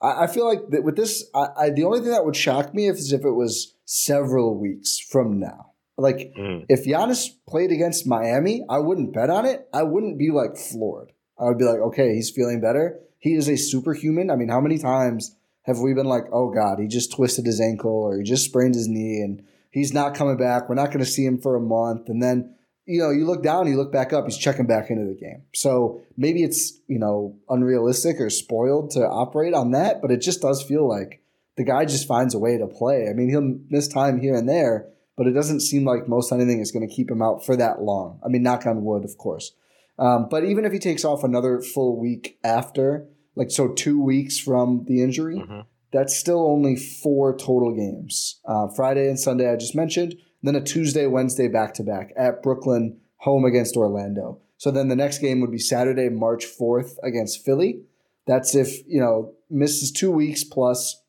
I 0.00 0.26
feel 0.26 0.46
like 0.46 0.68
that 0.70 0.84
with 0.84 0.96
this, 0.96 1.28
I, 1.34 1.46
I, 1.58 1.70
the 1.70 1.84
only 1.84 2.00
thing 2.00 2.10
that 2.10 2.24
would 2.24 2.36
shock 2.36 2.74
me 2.74 2.86
is 2.86 3.12
if 3.12 3.24
it 3.24 3.30
was 3.30 3.74
several 3.86 4.58
weeks 4.58 4.98
from 4.98 5.40
now. 5.40 5.72
Like 5.96 6.34
mm. 6.38 6.66
if 6.68 6.84
Giannis 6.84 7.28
played 7.48 7.72
against 7.72 8.06
Miami, 8.06 8.62
I 8.68 8.78
wouldn't 8.78 9.14
bet 9.14 9.30
on 9.30 9.46
it. 9.46 9.66
I 9.72 9.82
wouldn't 9.82 10.18
be 10.18 10.30
like 10.30 10.56
floored. 10.56 11.12
I 11.38 11.44
would 11.44 11.58
be 11.58 11.64
like, 11.64 11.80
okay, 11.80 12.14
he's 12.14 12.30
feeling 12.30 12.60
better. 12.60 13.00
He 13.18 13.34
is 13.34 13.48
a 13.48 13.56
superhuman. 13.56 14.30
I 14.30 14.36
mean, 14.36 14.50
how 14.50 14.60
many 14.60 14.78
times 14.78 15.34
have 15.62 15.78
we 15.78 15.94
been 15.94 16.06
like, 16.06 16.24
oh 16.32 16.50
God, 16.50 16.78
he 16.78 16.86
just 16.86 17.12
twisted 17.12 17.46
his 17.46 17.60
ankle 17.60 17.90
or 17.90 18.18
he 18.18 18.22
just 18.22 18.44
sprained 18.44 18.74
his 18.74 18.88
knee 18.88 19.20
and 19.20 19.42
he's 19.76 19.92
not 19.92 20.14
coming 20.14 20.38
back. 20.38 20.70
We're 20.70 20.74
not 20.74 20.86
going 20.86 21.00
to 21.00 21.04
see 21.04 21.26
him 21.26 21.38
for 21.38 21.54
a 21.54 21.60
month. 21.60 22.08
And 22.08 22.22
then, 22.22 22.54
you 22.86 22.98
know, 22.98 23.10
you 23.10 23.26
look 23.26 23.42
down, 23.42 23.68
you 23.68 23.76
look 23.76 23.92
back 23.92 24.10
up, 24.14 24.24
he's 24.24 24.38
checking 24.38 24.66
back 24.66 24.88
into 24.88 25.04
the 25.04 25.14
game. 25.14 25.42
So 25.54 26.00
maybe 26.16 26.42
it's, 26.42 26.80
you 26.88 26.98
know, 26.98 27.36
unrealistic 27.50 28.18
or 28.18 28.30
spoiled 28.30 28.92
to 28.92 29.06
operate 29.06 29.52
on 29.52 29.72
that, 29.72 30.00
but 30.00 30.10
it 30.10 30.22
just 30.22 30.40
does 30.40 30.62
feel 30.62 30.88
like 30.88 31.20
the 31.58 31.64
guy 31.64 31.84
just 31.84 32.08
finds 32.08 32.34
a 32.34 32.38
way 32.38 32.56
to 32.56 32.66
play. 32.66 33.06
I 33.10 33.12
mean, 33.12 33.28
he'll 33.28 33.58
miss 33.68 33.86
time 33.86 34.18
here 34.18 34.34
and 34.34 34.48
there, 34.48 34.88
but 35.14 35.26
it 35.26 35.32
doesn't 35.32 35.60
seem 35.60 35.84
like 35.84 36.08
most 36.08 36.32
anything 36.32 36.60
is 36.60 36.72
going 36.72 36.88
to 36.88 36.94
keep 36.94 37.10
him 37.10 37.20
out 37.20 37.44
for 37.44 37.54
that 37.56 37.82
long. 37.82 38.18
I 38.24 38.28
mean, 38.28 38.42
knock 38.42 38.64
on 38.64 38.82
wood, 38.82 39.04
of 39.04 39.18
course. 39.18 39.52
Um, 39.98 40.28
but 40.30 40.44
even 40.44 40.64
if 40.64 40.72
he 40.72 40.78
takes 40.78 41.04
off 41.04 41.22
another 41.22 41.60
full 41.60 42.00
week 42.00 42.38
after, 42.42 43.08
like 43.34 43.50
so 43.50 43.68
two 43.68 44.00
weeks 44.00 44.38
from 44.38 44.86
the 44.86 45.02
injury, 45.02 45.36
mm-hmm 45.36 45.60
that's 45.92 46.16
still 46.16 46.46
only 46.46 46.76
four 46.76 47.36
total 47.36 47.74
games. 47.74 48.40
Uh, 48.44 48.68
Friday 48.68 49.08
and 49.08 49.18
Sunday, 49.18 49.50
I 49.50 49.56
just 49.56 49.74
mentioned. 49.74 50.16
Then 50.42 50.54
a 50.54 50.60
Tuesday, 50.60 51.06
Wednesday 51.06 51.48
back 51.48 51.74
to 51.74 51.82
back 51.82 52.12
at 52.16 52.42
Brooklyn, 52.42 53.00
home 53.18 53.44
against 53.44 53.76
Orlando. 53.76 54.40
So 54.58 54.70
then 54.70 54.88
the 54.88 54.96
next 54.96 55.18
game 55.18 55.40
would 55.40 55.50
be 55.50 55.58
Saturday, 55.58 56.08
March 56.08 56.44
4th 56.46 56.96
against 57.02 57.44
Philly. 57.44 57.82
That's 58.26 58.54
if, 58.54 58.86
you 58.86 59.00
know, 59.00 59.34
misses 59.50 59.92
two 59.92 60.10
weeks 60.10 60.44
plus 60.44 61.02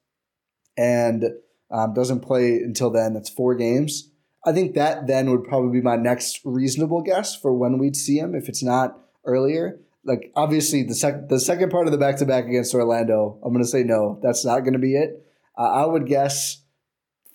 and 0.78 1.26
um, 1.72 1.94
doesn't 1.94 2.22
play 2.22 2.58
until 2.58 2.90
then. 2.90 3.14
That's 3.14 3.30
four 3.30 3.56
games. 3.56 4.12
I 4.46 4.54
think 4.54 4.76
that 4.76 5.08
then 5.08 5.30
would 5.32 5.44
probably 5.44 5.80
be 5.80 5.84
my 5.84 5.96
next 5.96 6.40
reasonable 6.46 7.02
guess 7.02 7.36
for 7.36 7.54
when 7.54 7.78
we'd 7.78 7.96
see 7.96 8.18
him 8.18 8.36
if 8.36 8.48
it's 8.48 8.64
not 8.64 9.00
earlier 9.26 9.80
like 10.08 10.32
obviously 10.36 10.84
the 10.84 10.96
second 10.96 11.30
the 11.30 11.40
second 11.40 11.70
part 11.70 11.86
of 11.86 11.92
the 11.92 11.98
back 11.98 12.18
to 12.18 12.26
back 12.26 12.46
against 12.46 12.74
Orlando, 12.74 13.40
I'm 13.44 13.52
going 13.52 13.64
to 13.64 13.70
say 13.70 13.84
no. 13.84 14.20
That's 14.24 14.46
not 14.46 14.62
going 14.62 14.74
to 14.74 14.80
be 14.80 14.96
it. 14.96 15.24
Uh, 15.58 15.70
I 15.70 15.86
would 15.86 16.08
guess 16.08 16.64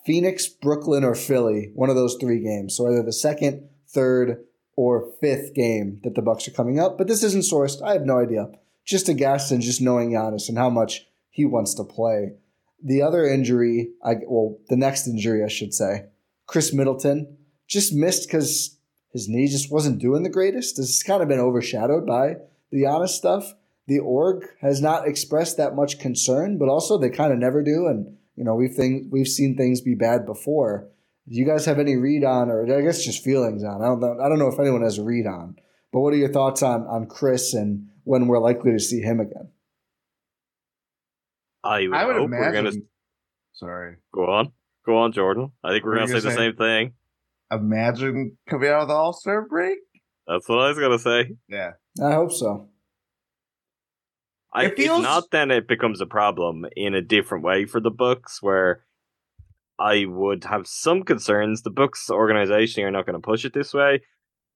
Phoenix, 0.07 0.49
Brooklyn, 0.49 1.05
or 1.05 1.15
Philly. 1.15 1.71
One 1.75 1.91
of 1.91 1.97
those 1.97 2.17
three 2.21 2.41
games. 2.41 2.77
So 2.77 2.89
either 2.89 3.03
the 3.03 3.13
second, 3.13 3.69
third, 3.89 4.45
or 4.75 5.13
fifth 5.21 5.55
game 5.55 6.01
that 6.03 6.15
the 6.15 6.23
Bucks 6.23 6.49
are 6.49 6.53
coming 6.53 6.81
up. 6.81 6.97
But 6.97 7.07
this 7.07 7.23
isn't 7.23 7.45
sourced. 7.45 7.83
I 7.83 7.93
have 7.93 8.07
no 8.07 8.19
idea. 8.19 8.49
Just 8.85 9.09
a 9.09 9.15
guess 9.15 9.51
and 9.51 9.63
just 9.63 9.81
knowing 9.81 10.11
Giannis 10.11 10.49
and 10.49 10.59
how 10.59 10.71
much 10.71 11.07
he 11.31 11.45
wants 11.45 11.75
to 11.75 11.85
play. 11.85 12.33
The 12.83 13.03
other 13.03 13.25
injury, 13.25 13.91
I 14.05 14.17
well, 14.27 14.59
the 14.69 14.77
next 14.77 15.07
injury, 15.07 15.45
I 15.45 15.49
should 15.49 15.73
say, 15.75 16.07
Khris 16.47 16.73
Middleton 16.73 17.37
just 17.69 17.93
missed 17.93 18.27
because 18.27 18.77
his 19.13 19.29
knee 19.29 19.47
just 19.47 19.71
wasn't 19.71 20.01
doing 20.01 20.23
the 20.23 20.31
greatest. 20.31 20.77
This 20.77 20.87
has 20.87 21.03
kind 21.03 21.23
of 21.23 21.29
been 21.29 21.39
overshadowed 21.39 22.07
by 22.07 22.37
the 22.73 22.83
Giannis 22.83 23.11
stuff. 23.11 23.55
The 23.87 23.99
org 23.99 24.49
has 24.61 24.81
not 24.81 25.07
expressed 25.07 25.57
that 25.59 25.77
much 25.77 25.99
concern, 25.99 26.59
but 26.59 26.69
also 26.69 26.99
they 26.99 27.11
kind 27.11 27.33
of 27.33 27.39
never 27.39 27.63
do. 27.63 27.87
And 27.87 28.17
you 28.37 28.45
know, 28.45 28.55
we've 28.55 28.75
think, 28.75 29.13
we've 29.13 29.29
seen 29.29 29.57
things 29.57 29.81
be 29.81 29.95
bad 29.95 30.25
before. 30.25 30.89
Do 31.29 31.37
you 31.37 31.45
guys 31.45 31.67
have 31.67 31.79
any 31.79 31.97
read 31.97 32.25
on, 32.25 32.49
or 32.49 32.63
I 32.63 32.81
guess 32.81 33.05
just 33.05 33.23
feelings 33.23 33.63
on? 33.63 33.83
I 33.83 33.87
don't 33.87 34.01
know. 34.01 34.19
I 34.21 34.29
don't 34.29 34.39
know 34.39 34.49
if 34.49 34.59
anyone 34.59 34.83
has 34.83 34.99
a 34.99 35.05
read 35.05 35.27
on. 35.27 35.57
But 35.93 36.01
what 36.01 36.15
are 36.15 36.17
your 36.17 36.33
thoughts 36.33 36.63
on 36.63 36.83
on 36.87 37.07
Khris 37.07 37.55
and 37.55 37.89
when 38.05 38.27
we're 38.27 38.41
likely 38.41 38.73
to 38.73 38.81
see 38.81 39.01
him 39.01 39.21
again? 39.21 39.51
I 41.63 41.83
would, 41.83 41.95
I 41.95 42.07
would 42.07 42.17
hope 42.17 42.25
imagine. 42.25 42.65
we're 42.65 42.71
gonna. 42.71 42.77
Sorry. 43.53 43.97
Go 44.13 44.25
on. 44.25 44.53
Go 44.85 44.99
on, 44.99 45.13
Jordan. 45.13 45.53
I 45.63 45.71
think 45.71 45.85
we're, 45.85 45.93
we're 45.93 45.99
gonna, 45.99 46.09
gonna, 46.09 46.21
say 46.23 46.29
the 46.29 46.35
same 46.35 46.57
thing. 46.57 46.95
Imagine 47.53 48.37
coming 48.49 48.71
out 48.71 48.83
of 48.83 48.89
the 48.89 48.95
All 48.95 49.13
Star 49.13 49.47
break. 49.47 49.79
That's 50.27 50.49
what 50.49 50.59
I 50.59 50.69
was 50.69 50.79
gonna 50.79 50.99
say. 50.99 51.37
Yeah. 51.49 51.73
I 52.01 52.13
hope 52.13 52.33
so. 52.33 52.69
I, 54.53 54.67
it 54.67 54.77
feels... 54.77 54.99
If 54.99 55.05
not, 55.05 55.31
then 55.31 55.51
it 55.51 55.67
becomes 55.67 56.01
a 56.01 56.07
problem 56.07 56.67
in 56.77 56.95
a 56.95 57.03
different 57.03 57.45
way 57.45 57.65
for 57.65 57.81
the 57.81 57.91
books, 57.91 58.43
where 58.43 58.85
I 59.79 60.05
would 60.07 60.45
have 60.45 60.67
some 60.67 61.03
concerns. 61.03 61.63
The 61.63 61.71
books 61.71 62.09
organization 62.11 62.85
are 62.85 62.91
not 62.91 63.07
going 63.07 63.21
to 63.21 63.27
push 63.27 63.45
it 63.45 63.55
this 63.55 63.75
way, 63.75 64.03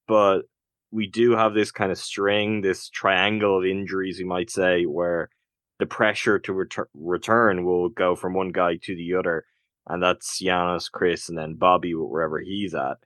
but 0.06 0.42
we 0.90 1.06
do 1.06 1.32
have 1.32 1.52
this 1.52 1.72
kind 1.72 1.90
of 1.90 1.98
string, 1.98 2.60
this 2.60 2.88
triangle 2.88 3.58
of 3.58 3.64
injuries, 3.64 4.18
you 4.18 4.26
might 4.26 4.50
say, 4.50 4.84
where 4.84 5.30
the 5.78 5.86
pressure 5.86 6.38
to 6.38 6.52
retur- 6.52 6.86
return 6.94 7.64
will 7.64 7.88
go 7.88 8.14
from 8.14 8.34
one 8.34 8.50
guy 8.50 8.76
to 8.82 8.94
the 8.94 9.14
other, 9.14 9.44
and 9.86 10.02
that's 10.02 10.40
Giannis, 10.40 10.90
Khris, 10.90 11.28
and 11.28 11.36
then 11.36 11.54
Bobby 11.54 11.94
wherever 11.94 12.38
he's 12.38 12.74
at. 12.74 12.96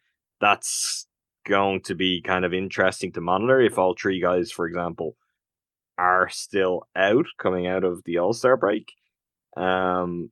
That's 0.41 1.07
going 1.47 1.81
to 1.83 1.95
be 1.95 2.23
kind 2.23 2.45
of 2.45 2.55
interesting 2.55 3.13
to 3.13 3.21
monitor 3.21 3.61
if 3.61 3.79
all 3.79 3.95
three 3.95 4.21
guys, 4.21 4.51
for 4.51 4.67
example, 4.67 5.17
are 5.99 6.29
still 6.29 6.87
out 6.97 7.27
coming 7.39 7.67
out 7.67 7.85
of 7.85 8.03
the 8.05 8.19
All 8.19 8.33
Star 8.33 8.57
break. 8.57 8.93
Um, 9.57 10.31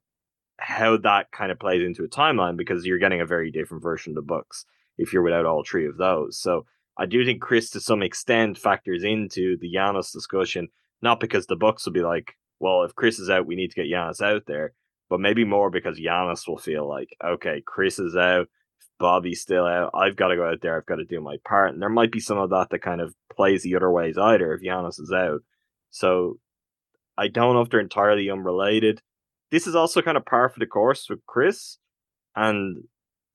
how 0.59 0.97
that 0.97 1.31
kind 1.31 1.53
of 1.53 1.59
plays 1.59 1.83
into 1.83 2.05
a 2.05 2.09
timeline 2.09 2.57
because 2.57 2.85
you're 2.85 2.99
getting 2.99 3.21
a 3.21 3.27
very 3.27 3.51
different 3.51 3.83
version 3.83 4.11
of 4.11 4.17
the 4.17 4.23
Bucks 4.23 4.65
if 4.97 5.13
you're 5.13 5.23
without 5.23 5.47
all 5.47 5.65
three 5.65 5.87
of 5.87 5.97
those. 5.97 6.39
So 6.41 6.67
I 6.97 7.07
do 7.07 7.25
think 7.25 7.41
Khris, 7.41 7.71
to 7.71 7.81
some 7.81 8.03
extent, 8.03 8.59
factors 8.59 9.05
into 9.05 9.57
the 9.59 9.73
Giannis 9.73 10.13
discussion, 10.13 10.69
not 11.01 11.21
because 11.21 11.47
the 11.47 11.57
Bucks 11.57 11.87
will 11.87 11.93
be 11.93 12.03
like, 12.03 12.35
well, 12.59 12.83
if 12.83 12.95
Khris 12.97 13.21
is 13.21 13.31
out, 13.31 13.47
we 13.47 13.55
need 13.55 13.71
to 13.71 13.77
get 13.77 13.87
Giannis 13.87 14.21
out 14.21 14.43
there, 14.47 14.73
but 15.09 15.21
maybe 15.21 15.45
more 15.45 15.71
because 15.71 16.01
Giannis 16.01 16.49
will 16.49 16.59
feel 16.59 16.89
like, 16.89 17.17
okay, 17.25 17.63
Khris 17.65 18.01
is 18.01 18.17
out, 18.17 18.49
Bobby's 18.99 19.41
still 19.41 19.67
out, 19.67 19.91
I've 19.95 20.17
got 20.17 20.29
to 20.29 20.37
go 20.37 20.49
out 20.49 20.61
there, 20.61 20.77
I've 20.77 20.87
got 20.87 20.97
to 20.97 21.05
do 21.05 21.21
my 21.21 21.37
part. 21.45 21.73
And 21.73 21.81
there 21.81 21.89
might 21.89 22.13
be 22.13 22.21
some 22.21 22.39
of 22.39 22.51
that 22.51 22.71
that 22.71 22.83
kind 22.83 23.01
of 23.01 23.15
plays 23.35 23.63
the 23.63 23.77
other 23.77 23.91
ways 23.91 24.19
either 24.19 24.53
if 24.53 24.61
Giannis 24.61 25.01
is 25.01 25.13
out. 25.13 25.41
So 25.91 26.39
I 27.17 27.29
don't 27.29 27.55
know 27.55 27.63
if 27.63 27.71
they're 27.71 27.81
entirely 27.81 28.31
unrelated. 28.31 29.01
This 29.51 29.67
is 29.67 29.75
also 29.75 30.03
kind 30.03 30.17
of 30.17 30.27
par 30.27 30.49
for 30.49 30.59
the 30.59 30.67
course 30.67 31.09
with 31.09 31.25
Khris, 31.27 31.79
and 32.37 32.85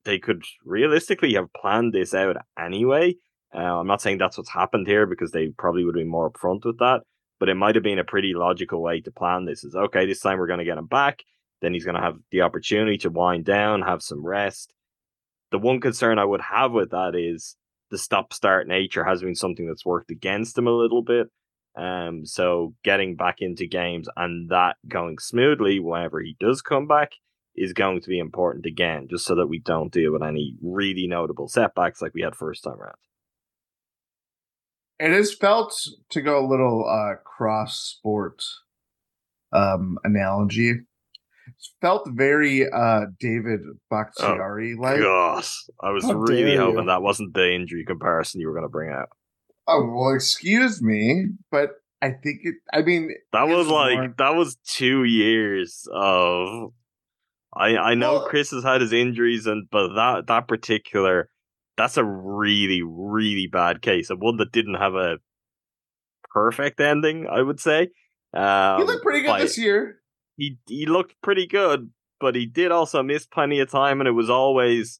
they 0.06 0.20
could 0.20 0.44
realistically 0.64 1.34
have 1.34 1.54
planned 1.54 1.94
this 1.94 2.14
out 2.14 2.38
anyway. 2.58 3.16
Uh, 3.54 3.80
I'm 3.80 3.88
not 3.88 4.02
saying 4.02 4.18
that's 4.18 4.38
what's 4.38 4.52
happened 4.52 4.88
here 4.88 5.06
because 5.06 5.32
they 5.32 5.50
probably 5.50 5.84
would 5.84 5.96
been 5.96 6.08
more 6.08 6.32
upfront 6.32 6.66
with 6.66 6.80
that, 6.80 7.02
but 7.40 7.50
it 7.50 7.56
might 7.56 7.76
have 7.76 7.84
been 7.84 8.00
a 8.00 8.04
pretty 8.04 8.34
logical 8.34 8.82
way 8.82 9.02
to 9.02 9.12
plan 9.12 9.46
this. 9.46 9.64
Is 9.64 9.76
okay, 9.76 10.06
this 10.06 10.20
time 10.20 10.40
we're 10.40 10.48
going 10.48 10.60
to 10.60 10.66
get 10.66 10.78
him 10.78 10.88
back. 10.88 11.24
Then 11.62 11.74
he's 11.74 11.86
going 11.86 11.96
to 11.96 12.02
have 12.02 12.18
the 12.32 12.42
opportunity 12.42 12.98
to 13.00 13.10
wind 13.10 13.46
down, 13.46 13.82
have 13.82 14.02
some 14.02 14.26
rest. 14.26 14.74
The 15.54 15.60
one 15.60 15.80
concern 15.80 16.18
I 16.18 16.26
would 16.26 16.42
have 16.42 16.72
with 16.72 16.90
that 16.90 17.14
is 17.16 17.56
the 17.92 17.98
stop 18.00 18.34
start 18.34 18.68
nature 18.68 19.06
has 19.06 19.22
been 19.22 19.36
something 19.36 19.68
that's 19.68 19.86
worked 19.86 20.10
against 20.10 20.58
him 20.58 20.66
a 20.66 20.72
little 20.72 21.04
bit. 21.04 21.28
Um, 21.78 22.26
so 22.26 22.74
getting 22.84 23.16
back 23.16 23.36
into 23.40 23.68
games 23.68 24.10
and 24.18 24.50
that 24.50 24.78
going 24.88 25.20
smoothly 25.20 25.80
whenever 25.80 26.20
he 26.22 26.36
does 26.40 26.64
come 26.64 26.88
back 26.88 27.12
is 27.56 27.72
going 27.72 28.02
to 28.02 28.10
be 28.10 28.18
important 28.18 28.66
again, 28.66 29.06
just 29.08 29.26
so 29.26 29.36
that 29.36 29.46
we 29.46 29.60
don't 29.60 29.94
deal 29.94 30.12
with 30.12 30.24
any 30.24 30.56
really 30.64 31.06
notable 31.06 31.48
setbacks 31.48 32.02
like 32.02 32.16
we 32.16 32.24
had 32.24 32.36
first 32.36 32.64
time 32.64 32.82
around. 32.82 32.96
It 34.98 35.12
is 35.12 35.36
felt 35.36 35.76
to 36.10 36.22
go 36.22 36.44
a 36.44 36.50
little 36.50 36.90
uh, 36.90 37.18
cross 37.24 37.80
sport 37.80 38.42
um, 39.52 40.00
analogy. 40.04 40.80
It's 41.48 41.74
felt 41.82 42.08
very 42.14 42.66
uh, 42.70 43.02
David 43.20 43.60
Bakhtiari 43.90 44.76
like. 44.80 45.00
Gosh, 45.02 45.64
I 45.82 45.92
was 45.92 46.04
How 46.06 46.14
really 46.14 46.56
hoping 46.56 46.82
you. 46.82 46.86
that 46.88 47.02
wasn't 47.02 47.34
the 47.34 47.54
injury 47.54 47.84
comparison 47.86 48.40
you 48.42 48.48
were 48.48 48.54
going 48.54 48.66
to 48.66 48.70
bring 48.70 48.92
out. 48.92 49.10
Oh 49.68 49.90
well, 49.94 50.14
excuse 50.16 50.82
me, 50.82 51.28
but 51.52 51.72
I 52.02 52.10
think 52.12 52.40
it. 52.44 52.56
I 52.74 52.82
mean, 52.82 53.10
That 53.32 53.48
was 53.48 53.68
like 53.68 53.98
more- 53.98 54.16
that 54.18 54.36
was 54.36 54.58
two 54.68 55.04
years 55.04 55.88
of. 55.94 56.72
I 57.56 57.78
I 57.78 57.94
know 57.94 58.14
Well- 58.14 58.28
Khris 58.28 58.52
has 58.52 58.64
had 58.64 58.82
his 58.82 58.92
injuries 58.94 59.46
and 59.46 59.68
but 59.72 59.94
that 59.96 60.28
that 60.28 60.48
particular 60.48 61.30
that's 61.78 61.98
a 61.98 62.04
really 62.04 62.82
really 62.84 63.48
bad 63.52 63.82
case 63.82 64.10
and 64.10 64.20
one 64.22 64.38
that 64.38 64.52
didn't 64.52 64.76
have 64.76 64.96
a 64.96 65.18
perfect 66.34 66.80
ending. 66.80 67.28
I 67.32 67.42
would 67.42 67.60
say. 67.60 67.90
Um, 68.34 68.80
he 68.82 68.84
looked 68.86 69.04
pretty 69.04 69.22
good 69.22 69.28
by- 69.28 69.42
this 69.42 69.58
year. 69.58 70.00
He 70.36 70.58
he 70.68 70.86
looked 70.86 71.16
pretty 71.22 71.48
good, 71.48 71.92
but 72.20 72.36
he 72.36 72.46
did 72.46 72.72
also 72.72 73.04
miss 73.04 73.26
plenty 73.26 73.60
of 73.60 73.70
time, 73.70 74.00
and 74.02 74.08
it 74.08 74.14
was 74.14 74.30
always 74.30 75.00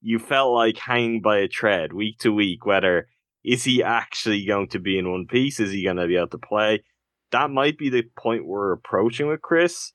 you 0.00 0.18
felt 0.18 0.52
like 0.52 0.78
hanging 0.78 1.20
by 1.20 1.38
a 1.38 1.48
thread 1.48 1.92
week 1.92 2.18
to 2.18 2.32
week. 2.32 2.66
Whether 2.66 3.08
is 3.44 3.64
he 3.64 3.82
actually 3.82 4.44
going 4.44 4.68
to 4.68 4.78
be 4.78 4.98
in 4.98 5.10
one 5.10 5.26
piece? 5.26 5.60
Is 5.60 5.72
he 5.72 5.84
going 5.84 5.96
to 5.96 6.06
be 6.06 6.16
able 6.16 6.28
to 6.28 6.38
play? 6.38 6.82
That 7.30 7.50
might 7.50 7.78
be 7.78 7.88
the 7.88 8.04
point 8.16 8.46
we're 8.46 8.72
approaching 8.72 9.26
with 9.28 9.40
Khris, 9.40 9.92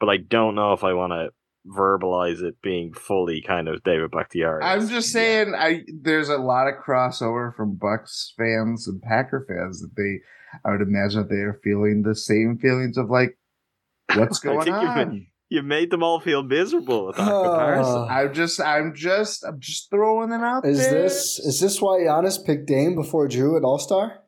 but 0.00 0.08
I 0.08 0.16
don't 0.16 0.54
know 0.54 0.72
if 0.72 0.84
I 0.84 0.94
want 0.94 1.12
to 1.12 1.28
verbalize 1.66 2.42
it 2.42 2.56
being 2.62 2.92
fully 2.92 3.42
kind 3.42 3.68
of 3.68 3.82
David 3.82 4.10
Bakhtiari. 4.10 4.62
I'm 4.64 4.88
just 4.88 5.12
saying, 5.12 5.54
I 5.54 5.82
there's 6.00 6.28
a 6.28 6.38
lot 6.38 6.66
of 6.66 6.74
crossover 6.84 7.54
from 7.54 7.76
Bucks 7.76 8.32
fans 8.36 8.88
and 8.88 9.02
Packer 9.02 9.44
fans 9.48 9.80
that 9.80 9.94
they. 9.96 10.20
I 10.64 10.70
would 10.72 10.80
imagine 10.80 11.20
that 11.20 11.28
they 11.28 11.42
are 11.42 11.60
feeling 11.62 12.02
the 12.02 12.14
same 12.14 12.56
feelings 12.56 12.96
of 12.96 13.10
like, 13.10 13.36
what's 14.14 14.40
I 14.44 14.48
going 14.48 14.64
think 14.64 14.76
you've 14.76 14.90
on? 14.90 15.26
You 15.50 15.62
made 15.62 15.90
them 15.90 16.02
all 16.02 16.20
feel 16.20 16.42
miserable 16.42 17.06
with 17.06 17.16
that 17.16 17.24
comparison. 17.24 18.06
I'm 18.10 18.34
just, 18.34 18.60
I'm 18.60 18.94
just, 18.94 19.44
I'm 19.46 19.58
just 19.60 19.88
throwing 19.90 20.30
it 20.30 20.42
out 20.42 20.66
Is 20.66 20.78
there. 20.78 21.02
this 21.02 21.38
is 21.38 21.58
this 21.58 21.80
why 21.80 22.00
Giannis 22.00 22.44
picked 22.44 22.66
Dame 22.66 22.94
before 22.94 23.26
Jrue 23.28 23.56
at 23.56 23.64
All 23.64 23.78
Star? 23.78 24.20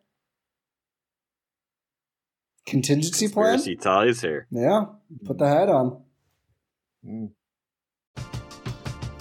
Contingency 2.66 3.28
plan? 3.28 3.54
Conspiracy 3.54 3.76
ties 3.76 4.20
here. 4.22 4.46
Yeah, 4.50 4.84
put 5.26 5.36
the 5.38 5.46
hat 5.46 5.68
on. 5.68 6.02
Mm. 7.06 7.30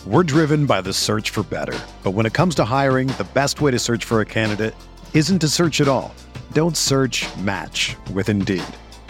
We're 0.06 0.24
driven 0.24 0.66
by 0.66 0.82
the 0.82 0.94
search 0.94 1.32
for 1.32 1.44
better. 1.44 1.78
But 2.04 2.12
when 2.12 2.26
it 2.26 2.34
comes 2.34 2.56
to 2.56 2.66
hiring, 2.66 3.08
the 3.08 3.28
best 3.34 3.60
way 3.60 3.72
to 3.72 3.80
search 3.80 4.06
for 4.06 4.22
a 4.22 4.26
candidate 4.26 4.74
isn't 5.14 5.40
to 5.40 5.50
search 5.50 5.82
at 5.82 5.88
all. 5.88 6.14
Don't 6.54 6.78
search 6.78 7.26
match 7.38 7.96
with 8.14 8.30
Indeed. 8.30 8.64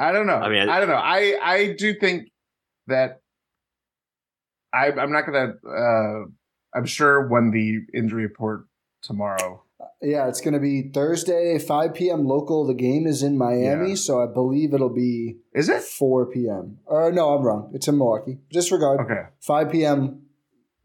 I 0.00 0.12
don't 0.12 0.26
know. 0.26 0.34
I 0.34 0.46
I 0.46 0.48
mean, 0.48 0.58
mean, 0.60 0.68
I, 0.70 0.80
don't 0.80 0.88
know. 0.88 0.94
I 0.96 1.20
I 1.42 1.74
do 1.78 1.94
think 1.94 2.28
that 2.86 3.20
I 4.72 4.90
I'm 4.92 5.12
not 5.12 5.26
gonna. 5.26 5.54
uh 5.68 6.24
I'm 6.74 6.86
sure 6.86 7.26
when 7.28 7.50
the 7.50 7.80
injury 7.92 8.22
report 8.22 8.66
tomorrow. 9.02 9.64
Yeah, 10.02 10.28
it's 10.28 10.40
going 10.40 10.54
to 10.54 10.60
be 10.60 10.90
Thursday, 10.94 11.58
5 11.58 11.94
p.m. 11.94 12.24
local. 12.24 12.64
The 12.66 12.74
game 12.74 13.06
is 13.08 13.22
in 13.24 13.36
Miami, 13.36 13.90
Yeah. 13.90 13.94
so 13.96 14.22
I 14.22 14.26
believe 14.32 14.72
it'll 14.72 14.88
be 14.94 15.38
Is 15.52 15.68
it 15.68 15.82
4 15.82 16.26
p.m. 16.26 16.78
Or 16.86 17.10
no, 17.10 17.34
I'm 17.34 17.42
wrong. 17.42 17.70
It's 17.74 17.88
in 17.88 17.98
Milwaukee. 17.98 18.38
Disregard. 18.52 19.00
okay? 19.00 19.22
5 19.40 19.70
p.m. 19.72 20.22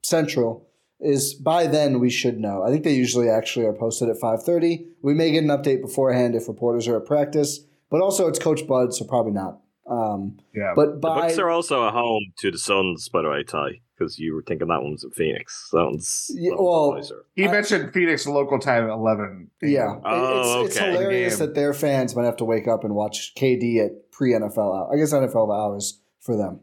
Central 0.04 0.68
is 1.00 1.34
by 1.36 1.68
then 1.68 2.00
we 2.00 2.10
should 2.10 2.40
know. 2.40 2.64
I 2.64 2.70
think 2.72 2.84
they 2.84 2.94
usually 2.96 3.30
actually 3.30 3.66
are 3.68 3.74
posted 3.74 4.10
at 4.10 4.18
5:30. 4.18 4.86
We 5.04 5.14
may 5.14 5.30
get 5.32 5.44
an 5.44 5.50
update 5.50 5.82
beforehand 5.82 6.34
if 6.36 6.48
reporters 6.48 6.88
are 6.88 6.98
at 6.98 7.06
practice, 7.06 7.60
but 7.90 8.02
also 8.02 8.28
it's 8.28 8.40
Coach 8.40 8.68
Bud, 8.68 8.94
so 8.94 9.06
probably 9.06 9.34
not. 9.34 9.60
Um, 9.90 10.38
Yeah, 10.56 10.74
but 10.76 10.94
The 10.94 10.98
Bucks 10.98 11.38
are 11.38 11.50
also 11.50 11.84
a 11.84 11.92
home 11.92 12.24
to 12.40 12.50
the 12.52 12.58
Suns, 12.58 13.08
by 13.10 13.22
the 13.22 13.30
way, 13.30 13.44
Ty, 13.44 13.82
because 13.96 14.18
you 14.18 14.34
were 14.34 14.42
thinking 14.42 14.68
that 14.70 14.82
one 14.82 14.94
was 14.94 15.04
in 15.04 15.12
Phoenix. 15.12 15.70
That 15.72 15.86
one's 15.86 16.32
Yeah, 16.34 16.50
a 16.50 16.54
little 16.54 16.66
well, 16.66 16.92
closer. 16.94 17.26
he 17.36 17.46
I- 17.48 17.52
mentioned 17.52 17.94
Phoenix 17.94 18.26
local 18.26 18.58
time 18.58 18.90
eleven. 18.90 19.52
yeah, 19.62 20.00
Oh, 20.04 20.66
it's, 20.66 20.76
it's 20.76 20.86
hilarious 20.86 21.38
Game. 21.38 21.48
that 21.48 21.56
their 21.56 21.74
fans 21.74 22.16
might 22.16 22.26
have 22.26 22.38
to 22.38 22.46
wake 22.46 22.68
up 22.68 22.84
and 22.84 22.96
watch 22.96 23.34
KD 23.38 23.80
at 23.86 24.12
pre 24.12 24.32
NFL 24.34 24.58
hours. 24.76 24.90
I 24.92 24.98
guess 24.98 25.14
NFL 25.14 25.56
hours 25.56 26.02
for 26.20 26.36
them. 26.36 26.62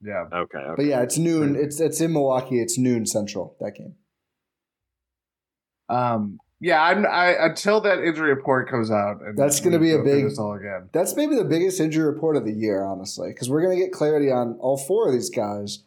yeah. 0.00 0.26
Okay, 0.32 0.58
okay. 0.58 0.74
But 0.76 0.84
yeah, 0.86 1.02
it's 1.02 1.18
noon. 1.18 1.56
It's 1.56 1.80
it's 1.80 2.00
in 2.00 2.12
Milwaukee. 2.12 2.60
It's 2.62 2.78
noon 2.78 3.04
Central 3.04 3.56
that 3.58 3.74
game. 3.74 3.96
Um, 5.88 6.38
yeah, 6.60 6.82
I'm. 6.82 7.04
I 7.06 7.34
until 7.38 7.80
that 7.82 7.98
injury 8.02 8.30
report 8.34 8.70
comes 8.70 8.90
out. 8.90 9.20
And 9.22 9.36
That's 9.36 9.60
gonna 9.60 9.78
be 9.78 9.92
a 9.92 10.02
big- 10.02 10.26
all 10.38 10.54
again. 10.54 10.88
That's 10.92 11.14
maybe 11.16 11.36
the 11.36 11.44
biggest 11.44 11.80
injury 11.80 12.04
report 12.04 12.36
of 12.36 12.44
the 12.44 12.52
year, 12.52 12.82
honestly, 12.84 13.28
because 13.30 13.50
we're 13.50 13.62
going 13.62 13.76
to 13.78 13.82
get 13.84 13.92
clarity 13.92 14.30
on 14.30 14.56
all 14.60 14.76
four 14.76 15.06
of 15.08 15.12
these 15.12 15.30
guys. 15.30 15.80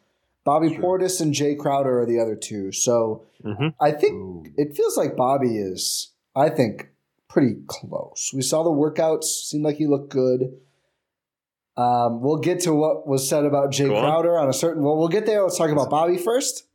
Bobby 0.44 0.74
Sure. 0.74 1.00
Portis 1.00 1.20
and 1.20 1.34
Jay 1.34 1.56
Crowder 1.56 2.00
are 2.02 2.06
the 2.06 2.20
other 2.20 2.36
two. 2.36 2.72
So 2.72 3.24
Mhm. 3.44 3.74
I 3.82 3.92
think 3.92 4.14
Ooh. 4.14 4.44
it 4.56 4.76
feels 4.76 4.96
like 4.98 5.16
Bobby 5.18 5.58
is, 5.58 6.14
I 6.36 6.50
think, 6.50 6.90
pretty 7.28 7.56
close. 7.68 8.32
We 8.34 8.42
saw 8.42 8.64
the 8.64 8.70
workouts, 8.70 9.24
seemed 9.26 9.64
like 9.66 9.76
he 9.78 9.88
looked 9.88 10.10
good. 10.10 10.54
Um, 11.76 12.22
we'll 12.22 12.38
get 12.38 12.60
to 12.62 12.74
what 12.74 13.08
was 13.08 13.28
said 13.28 13.46
about 13.46 13.72
Jay 13.72 13.88
Go 13.88 13.96
on. 13.98 14.04
Crowder 14.04 14.38
on 14.40 14.50
a 14.50 14.54
certain. 14.54 14.84
Well, 14.84 14.98
we'll 14.98 15.10
get 15.10 15.26
there. 15.26 15.44
Let's 15.44 15.58
talk 15.58 15.70
about 15.70 15.90
Bobby 15.90 16.18
first. 16.18 16.67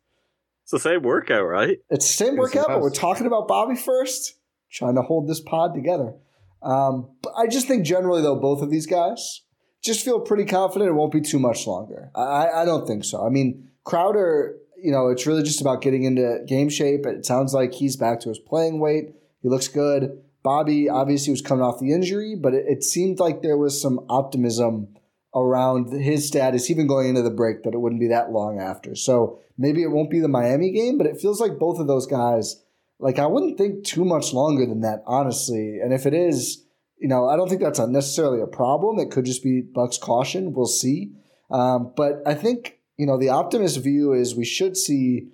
It's 0.72 0.82
the 0.82 0.90
same 0.90 1.02
workout, 1.02 1.46
right? 1.46 1.78
It's 1.90 2.06
the 2.06 2.24
same 2.24 2.36
workout, 2.36 2.64
it 2.64 2.68
but 2.68 2.80
we're 2.80 2.90
talking 2.90 3.26
about 3.26 3.46
Bobby 3.46 3.76
first. 3.76 4.36
Trying 4.70 4.94
to 4.94 5.02
hold 5.02 5.28
this 5.28 5.40
pod 5.40 5.74
together. 5.74 6.14
Um, 6.62 7.10
but 7.22 7.34
I 7.36 7.46
just 7.46 7.68
think 7.68 7.84
generally, 7.84 8.22
though, 8.22 8.36
both 8.36 8.62
of 8.62 8.70
these 8.70 8.86
guys 8.86 9.42
just 9.82 10.02
feel 10.02 10.20
pretty 10.20 10.46
confident 10.46 10.88
it 10.88 10.94
won't 10.94 11.12
be 11.12 11.20
too 11.20 11.38
much 11.38 11.66
longer. 11.66 12.10
I, 12.14 12.48
I 12.48 12.64
don't 12.64 12.86
think 12.86 13.04
so. 13.04 13.26
I 13.26 13.28
mean, 13.28 13.68
Crowder, 13.84 14.56
you 14.82 14.92
know, 14.92 15.08
it's 15.08 15.26
really 15.26 15.42
just 15.42 15.60
about 15.60 15.82
getting 15.82 16.04
into 16.04 16.42
game 16.46 16.70
shape. 16.70 17.04
It 17.04 17.26
sounds 17.26 17.52
like 17.52 17.74
he's 17.74 17.96
back 17.96 18.20
to 18.20 18.30
his 18.30 18.38
playing 18.38 18.80
weight. 18.80 19.14
He 19.42 19.50
looks 19.50 19.68
good. 19.68 20.22
Bobby 20.42 20.88
obviously 20.88 21.32
was 21.32 21.42
coming 21.42 21.62
off 21.62 21.80
the 21.80 21.92
injury, 21.92 22.34
but 22.34 22.54
it, 22.54 22.64
it 22.66 22.82
seemed 22.82 23.20
like 23.20 23.42
there 23.42 23.58
was 23.58 23.80
some 23.80 24.06
optimism 24.08 24.88
around 25.34 25.92
his 25.92 26.26
status, 26.26 26.70
even 26.70 26.86
going 26.86 27.08
into 27.08 27.22
the 27.22 27.30
break, 27.30 27.62
that 27.62 27.74
it 27.74 27.80
wouldn't 27.80 28.00
be 28.00 28.08
that 28.08 28.30
long 28.30 28.60
after. 28.60 28.94
So 28.94 29.40
maybe 29.56 29.82
it 29.82 29.90
won't 29.90 30.10
be 30.10 30.20
the 30.20 30.28
Miami 30.28 30.70
game, 30.70 30.98
but 30.98 31.06
it 31.06 31.20
feels 31.20 31.40
like 31.40 31.58
both 31.58 31.78
of 31.78 31.86
those 31.86 32.06
guys, 32.06 32.62
like 32.98 33.18
I 33.18 33.26
wouldn't 33.26 33.58
think 33.58 33.84
too 33.84 34.04
much 34.04 34.32
longer 34.32 34.66
than 34.66 34.80
that, 34.80 35.02
honestly. 35.06 35.78
And 35.82 35.92
if 35.92 36.06
it 36.06 36.14
is, 36.14 36.64
you 36.98 37.08
know, 37.08 37.28
I 37.28 37.36
don't 37.36 37.48
think 37.48 37.62
that's 37.62 37.78
necessarily 37.80 38.40
a 38.40 38.46
problem. 38.46 38.98
It 38.98 39.10
could 39.10 39.24
just 39.24 39.42
be 39.42 39.60
Bucks 39.60 39.98
caution. 39.98 40.52
We'll 40.52 40.66
see. 40.66 41.12
Um, 41.50 41.92
but 41.96 42.22
I 42.26 42.34
think, 42.34 42.78
you 42.96 43.06
know, 43.06 43.18
the 43.18 43.30
optimist 43.30 43.82
view 43.82 44.12
is 44.12 44.34
we 44.34 44.44
should 44.44 44.76
see 44.76 45.28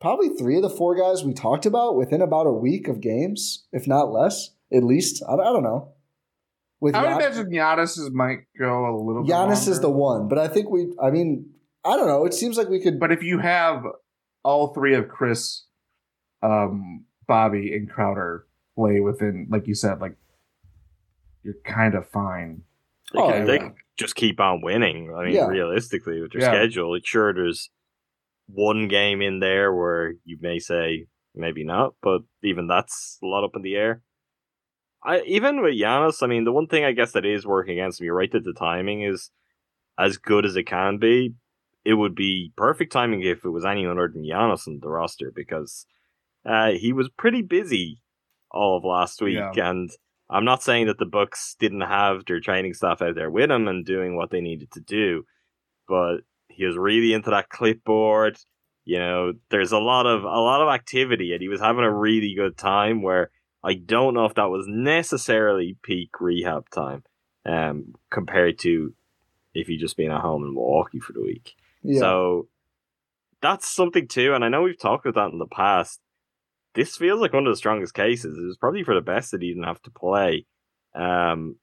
probably 0.00 0.30
three 0.30 0.56
of 0.56 0.62
the 0.62 0.70
four 0.70 0.96
guys 0.96 1.22
we 1.22 1.32
talked 1.34 1.66
about 1.66 1.96
within 1.96 2.22
about 2.22 2.46
a 2.46 2.52
week 2.52 2.88
of 2.88 3.00
games, 3.00 3.66
if 3.72 3.86
not 3.86 4.10
less, 4.10 4.50
at 4.72 4.82
least. 4.82 5.22
I, 5.28 5.34
I 5.34 5.52
don't 5.52 5.62
know. 5.62 5.92
With 6.82 6.96
I 6.96 7.02
would 7.02 7.20
Gian- 7.20 7.20
imagine 7.22 7.52
Giannis's 7.52 8.10
might 8.12 8.38
go 8.58 8.86
a 8.86 8.98
little. 9.06 9.22
bit 9.22 9.30
Giannis 9.32 9.68
is 9.68 9.78
the 9.80 9.88
one, 9.88 10.26
but 10.26 10.36
I 10.36 10.48
think 10.48 10.68
we. 10.68 10.92
I 11.00 11.12
mean, 11.12 11.48
I 11.84 11.96
don't 11.96 12.08
know. 12.08 12.24
It 12.26 12.34
seems 12.34 12.58
like 12.58 12.68
we 12.68 12.80
could. 12.82 12.98
But 12.98 13.12
if 13.12 13.22
you 13.22 13.38
have 13.38 13.84
all 14.42 14.74
three 14.74 14.96
of 14.96 15.06
Khris, 15.08 15.64
um, 16.42 17.04
Bobby, 17.28 17.72
and 17.72 17.88
Crowder 17.88 18.46
play 18.74 18.98
within, 18.98 19.46
like 19.48 19.68
you 19.68 19.76
said, 19.76 20.00
like 20.00 20.16
you're 21.44 21.54
kind 21.64 21.94
of 21.94 22.08
fine. 22.08 22.62
They, 23.12 23.20
Oh, 23.20 23.30
can, 23.30 23.46
they 23.46 23.52
yeah. 23.54 23.58
can 23.60 23.74
just 23.96 24.16
keep 24.16 24.40
on 24.40 24.60
winning. 24.60 25.14
I 25.16 25.22
mean, 25.26 25.34
Yeah. 25.34 25.46
realistically, 25.46 26.20
with 26.20 26.32
their 26.32 26.40
Yeah. 26.42 26.48
schedule, 26.50 26.92
like, 26.94 27.06
sure, 27.06 27.32
there's 27.32 27.70
one 28.48 28.88
game 28.88 29.22
in 29.22 29.38
there 29.38 29.72
where 29.72 30.14
you 30.24 30.36
may 30.40 30.58
say 30.58 31.06
maybe 31.32 31.62
not, 31.64 31.94
but 32.02 32.22
even 32.42 32.66
that's 32.66 33.18
a 33.22 33.26
lot 33.26 33.44
up 33.44 33.54
in 33.54 33.62
the 33.62 33.76
air. 33.76 34.02
I 35.04 35.22
even 35.22 35.62
with 35.62 35.74
Giannis, 35.74 36.22
I 36.22 36.26
mean, 36.26 36.44
the 36.44 36.52
one 36.52 36.66
thing 36.66 36.84
I 36.84 36.92
guess 36.92 37.12
that 37.12 37.24
is 37.26 37.46
working 37.46 37.78
against 37.78 38.00
me, 38.00 38.08
right 38.08 38.30
that 38.32 38.44
the 38.44 38.52
timing 38.52 39.02
is 39.02 39.30
as 39.98 40.16
good 40.16 40.46
as 40.46 40.56
it 40.56 40.64
can 40.64 40.98
be. 40.98 41.34
It 41.84 41.94
would 41.94 42.14
be 42.14 42.52
perfect 42.56 42.92
timing 42.92 43.22
if 43.22 43.44
it 43.44 43.50
was 43.50 43.64
anyone 43.64 43.98
other 43.98 44.12
than 44.14 44.22
Giannis 44.24 44.68
on 44.68 44.78
the 44.80 44.88
roster 44.88 45.32
because 45.34 45.84
uh, 46.46 46.70
he 46.70 46.92
was 46.92 47.08
pretty 47.08 47.42
busy 47.42 48.00
all 48.52 48.76
of 48.76 48.84
last 48.84 49.20
week, 49.20 49.34
Yeah. 49.56 49.70
and 49.70 49.90
I'm 50.30 50.44
not 50.44 50.62
saying 50.62 50.86
that 50.86 50.98
the 50.98 51.06
Bucks 51.06 51.56
didn't 51.58 51.80
have 51.80 52.24
their 52.24 52.40
training 52.40 52.74
staff 52.74 53.02
out 53.02 53.16
there 53.16 53.30
with 53.30 53.50
him 53.50 53.66
and 53.66 53.84
doing 53.84 54.16
what 54.16 54.30
they 54.30 54.40
needed 54.40 54.70
to 54.72 54.80
do, 54.80 55.24
but 55.88 56.18
he 56.48 56.64
was 56.64 56.76
really 56.76 57.12
into 57.12 57.30
that 57.30 57.48
clipboard. 57.48 58.38
You 58.84 58.98
know, 58.98 59.32
there's 59.50 59.72
a 59.72 59.78
lot 59.78 60.06
of 60.06 60.22
a 60.24 60.26
lot 60.26 60.60
of 60.62 60.68
activity, 60.68 61.32
and 61.32 61.42
he 61.42 61.48
was 61.48 61.60
having 61.60 61.84
a 61.84 61.92
really 61.92 62.34
good 62.34 62.56
time. 62.56 63.02
Where 63.02 63.30
I 63.64 63.74
don't 63.74 64.14
know 64.14 64.24
if 64.24 64.34
that 64.34 64.50
was 64.50 64.66
necessarily 64.68 65.76
peak 65.82 66.20
rehab 66.20 66.68
time, 66.70 67.04
um, 67.46 67.94
compared 68.10 68.58
to 68.60 68.94
if 69.54 69.66
he 69.66 69.76
just 69.76 69.96
been 69.96 70.10
at 70.10 70.20
home 70.20 70.44
in 70.44 70.54
Milwaukee 70.54 71.00
for 71.00 71.12
the 71.12 71.22
week. 71.22 71.54
yeah. 71.82 72.00
So 72.00 72.48
that's 73.40 73.68
something 73.68 74.08
too, 74.08 74.34
and 74.34 74.44
I 74.44 74.48
know 74.48 74.62
we've 74.62 74.78
talked 74.78 75.06
about 75.06 75.28
that 75.28 75.32
in 75.32 75.38
the 75.38 75.46
past. 75.46 76.00
This 76.74 76.96
feels 76.96 77.20
like 77.20 77.32
one 77.32 77.46
of 77.46 77.52
the 77.52 77.56
strongest 77.56 77.92
cases. 77.94 78.38
It 78.38 78.46
was 78.46 78.56
probably 78.56 78.82
for 78.82 78.94
the 78.94 79.00
best 79.00 79.30
that 79.32 79.42
he 79.42 79.48
didn't 79.48 79.64
have 79.64 79.82
to 79.82 79.90
play. 79.90 80.46
Um, 80.94 81.56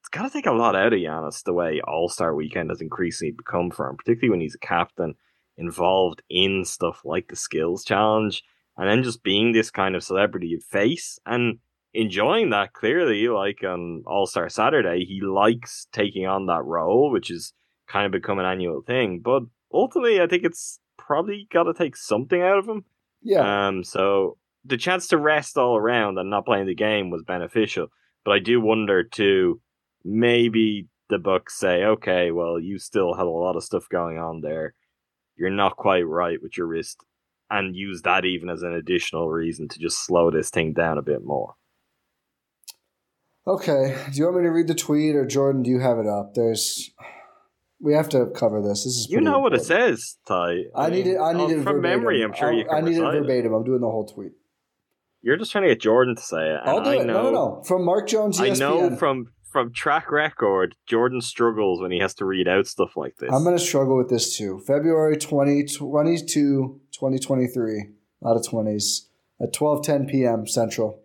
it's 0.00 0.08
got 0.08 0.22
to 0.22 0.30
take 0.30 0.46
a 0.46 0.52
lot 0.52 0.76
out 0.76 0.92
of 0.92 0.98
Giannis 0.98 1.42
the 1.42 1.52
way 1.52 1.80
All 1.80 2.08
Star 2.08 2.34
Weekend 2.34 2.70
has 2.70 2.80
increasingly 2.80 3.32
become 3.32 3.70
for 3.70 3.88
him, 3.88 3.96
particularly 3.96 4.30
when 4.30 4.40
he's 4.40 4.54
a 4.54 4.58
captain 4.58 5.14
involved 5.56 6.22
in 6.28 6.64
stuff 6.64 7.02
like 7.04 7.28
the 7.28 7.36
Skills 7.36 7.84
Challenge, 7.84 8.42
and 8.76 8.88
then 8.88 9.02
just 9.02 9.22
being 9.22 9.52
this 9.52 9.70
kind 9.70 9.94
of 9.94 10.02
celebrity 10.04 10.58
face 10.70 11.18
and 11.26 11.58
enjoying 11.92 12.50
that. 12.50 12.72
Clearly, 12.72 13.28
like 13.28 13.62
on 13.64 14.02
All 14.06 14.26
Star 14.26 14.48
Saturday, 14.48 15.04
he 15.04 15.20
likes 15.20 15.86
taking 15.92 16.26
on 16.26 16.46
that 16.46 16.64
role, 16.64 17.10
which 17.10 17.30
is 17.30 17.52
kind 17.88 18.06
of 18.06 18.12
become 18.12 18.38
an 18.38 18.46
annual 18.46 18.82
thing. 18.82 19.20
But 19.24 19.42
ultimately, 19.72 20.20
I 20.20 20.26
think 20.26 20.44
it's 20.44 20.80
probably 20.98 21.46
got 21.52 21.64
to 21.64 21.74
take 21.74 21.96
something 21.96 22.40
out 22.40 22.58
of 22.58 22.68
him. 22.68 22.84
yeah. 23.22 23.68
Um, 23.68 23.84
so 23.84 24.38
the 24.64 24.76
chance 24.76 25.08
to 25.08 25.18
rest 25.18 25.58
all 25.58 25.76
around 25.76 26.18
and 26.18 26.30
not 26.30 26.46
playing 26.46 26.66
the 26.66 26.74
game 26.74 27.10
was 27.10 27.22
beneficial. 27.22 27.88
But 28.24 28.32
I 28.32 28.38
do 28.38 28.60
wonder 28.60 29.04
too, 29.04 29.60
maybe 30.02 30.88
the 31.10 31.18
books 31.18 31.58
say, 31.58 31.84
okay, 31.84 32.30
well, 32.30 32.58
you 32.58 32.78
still 32.78 33.14
had 33.14 33.26
a 33.26 33.30
lot 33.30 33.56
of 33.56 33.64
stuff 33.64 33.88
going 33.90 34.18
on 34.18 34.40
there. 34.40 34.74
You're 35.36 35.50
not 35.50 35.76
quite 35.76 36.06
right 36.06 36.38
with 36.42 36.56
your 36.56 36.66
wrist, 36.66 37.04
and 37.58 37.76
use 37.76 38.02
that 38.02 38.24
even 38.24 38.48
as 38.48 38.62
an 38.62 38.72
additional 38.74 39.28
reason 39.30 39.68
to 39.68 39.78
just 39.78 40.04
slow 40.04 40.30
this 40.30 40.50
thing 40.50 40.72
down 40.72 40.98
a 40.98 41.02
bit 41.02 41.24
more. 41.24 41.54
Okay. 43.46 43.96
Do 44.12 44.18
you 44.18 44.24
want 44.24 44.38
me 44.38 44.42
to 44.44 44.50
read 44.50 44.68
the 44.68 44.74
tweet 44.74 45.14
or 45.14 45.26
Jordan? 45.26 45.62
Do 45.62 45.70
you 45.70 45.80
have 45.80 45.98
it 45.98 46.06
up? 46.06 46.34
There's. 46.34 46.90
We 47.80 47.92
have 47.92 48.08
to 48.10 48.26
cover 48.34 48.62
this. 48.62 48.84
This 48.84 48.94
is. 48.94 49.08
You 49.10 49.20
know 49.20 49.40
what 49.40 49.52
it 49.52 49.62
says, 49.62 50.16
Ty. 50.26 50.64
I 50.74 50.88
need 50.88 51.06
it. 51.06 51.18
I 51.18 51.32
need 51.34 51.42
oh, 51.42 51.48
it 51.50 51.54
from 51.56 51.64
verbatim. 51.64 51.82
memory. 51.82 52.22
I'm 52.22 52.32
sure 52.32 52.52
you 52.52 52.62
I'll- 52.62 52.76
can 52.76 52.76
I 52.76 52.80
need 52.88 52.96
it 52.96 53.00
recite 53.00 53.14
it. 53.16 53.20
verbatim. 53.20 53.52
I'm 53.52 53.64
doing 53.64 53.80
the 53.80 53.86
whole 53.90 54.06
tweet. 54.06 54.32
You're 55.20 55.36
just 55.36 55.52
trying 55.52 55.64
to 55.64 55.68
get 55.68 55.80
Jordan 55.80 56.16
to 56.16 56.22
say 56.22 56.50
it. 56.50 56.60
I'll 56.64 56.82
do 56.82 56.90
I 56.90 56.94
it. 56.96 57.06
Know, 57.06 57.14
No, 57.14 57.22
no, 57.24 57.30
no. 57.32 57.62
From 57.64 57.84
Mark 57.84 58.08
Jones, 58.08 58.40
E 58.40 58.44
I 58.44 58.50
ESPN. 58.50 58.58
know 58.58 58.96
from 58.96 59.26
from 59.54 59.72
track 59.72 60.10
record, 60.10 60.74
Jordan 60.84 61.20
struggles 61.20 61.80
when 61.80 61.92
he 61.92 62.00
has 62.00 62.12
to 62.14 62.24
read 62.24 62.48
out 62.48 62.66
stuff 62.66 62.96
like 62.96 63.18
this. 63.18 63.30
I'm 63.32 63.44
going 63.44 63.56
to 63.56 63.62
struggle 63.62 63.96
with 63.96 64.10
this 64.10 64.36
too. 64.36 64.60
February 64.66 65.16
20, 65.16 65.64
22, 65.66 66.80
2023, 66.90 67.80
a 68.20 68.26
lot 68.26 68.36
of 68.36 68.42
20s, 68.42 69.06
at 69.40 69.54
12:10 69.54 70.10
p.m. 70.10 70.48
Central. 70.48 71.00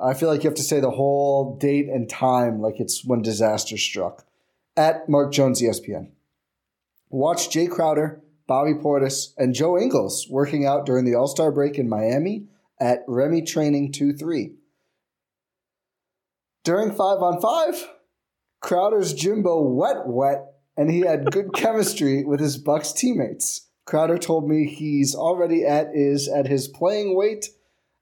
I 0.00 0.14
feel 0.14 0.30
like 0.30 0.42
you 0.42 0.48
have 0.48 0.56
to 0.56 0.62
say 0.62 0.80
the 0.80 0.92
whole 0.92 1.58
date 1.58 1.90
and 1.90 2.08
time 2.08 2.62
like 2.62 2.80
it's 2.80 3.04
when 3.04 3.20
disaster 3.20 3.76
struck. 3.76 4.24
At 4.74 5.06
Mark 5.06 5.30
Jones 5.30 5.60
ESPN. 5.60 6.12
Watch 7.10 7.50
Jay 7.50 7.66
Crowder, 7.66 8.22
Bobby 8.46 8.72
Portis, 8.72 9.34
and 9.36 9.54
Joe 9.54 9.78
Ingles 9.78 10.28
working 10.30 10.64
out 10.64 10.86
during 10.86 11.04
the 11.04 11.14
All 11.14 11.28
Star 11.28 11.52
break 11.52 11.78
in 11.78 11.90
Miami 11.90 12.46
at 12.80 13.04
Remy 13.06 13.42
Training 13.42 13.92
2 13.92 14.14
3. 14.14 14.54
During 16.66 16.90
5 16.90 16.98
on 16.98 17.40
5, 17.40 17.90
Crowder's 18.60 19.14
Jimbo 19.14 19.62
wet 19.62 19.98
wet, 20.04 20.46
and 20.76 20.90
he 20.90 21.02
had 21.02 21.30
good 21.30 21.52
chemistry 21.54 22.24
with 22.24 22.40
his 22.40 22.58
Bucks 22.58 22.92
teammates. 22.92 23.68
Crowder 23.84 24.18
told 24.18 24.48
me 24.48 24.66
he's 24.66 25.14
already 25.14 25.64
at 25.64 25.90
is 25.94 26.28
at 26.28 26.48
his 26.48 26.66
playing 26.66 27.14
weight. 27.16 27.50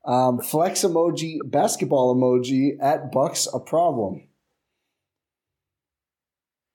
Um, 0.07 0.41
flex 0.41 0.81
emoji, 0.81 1.41
basketball 1.45 2.17
emoji 2.17 2.79
at 2.81 3.13
Bucks 3.13 3.47
a 3.53 3.61
problem. 3.61 4.29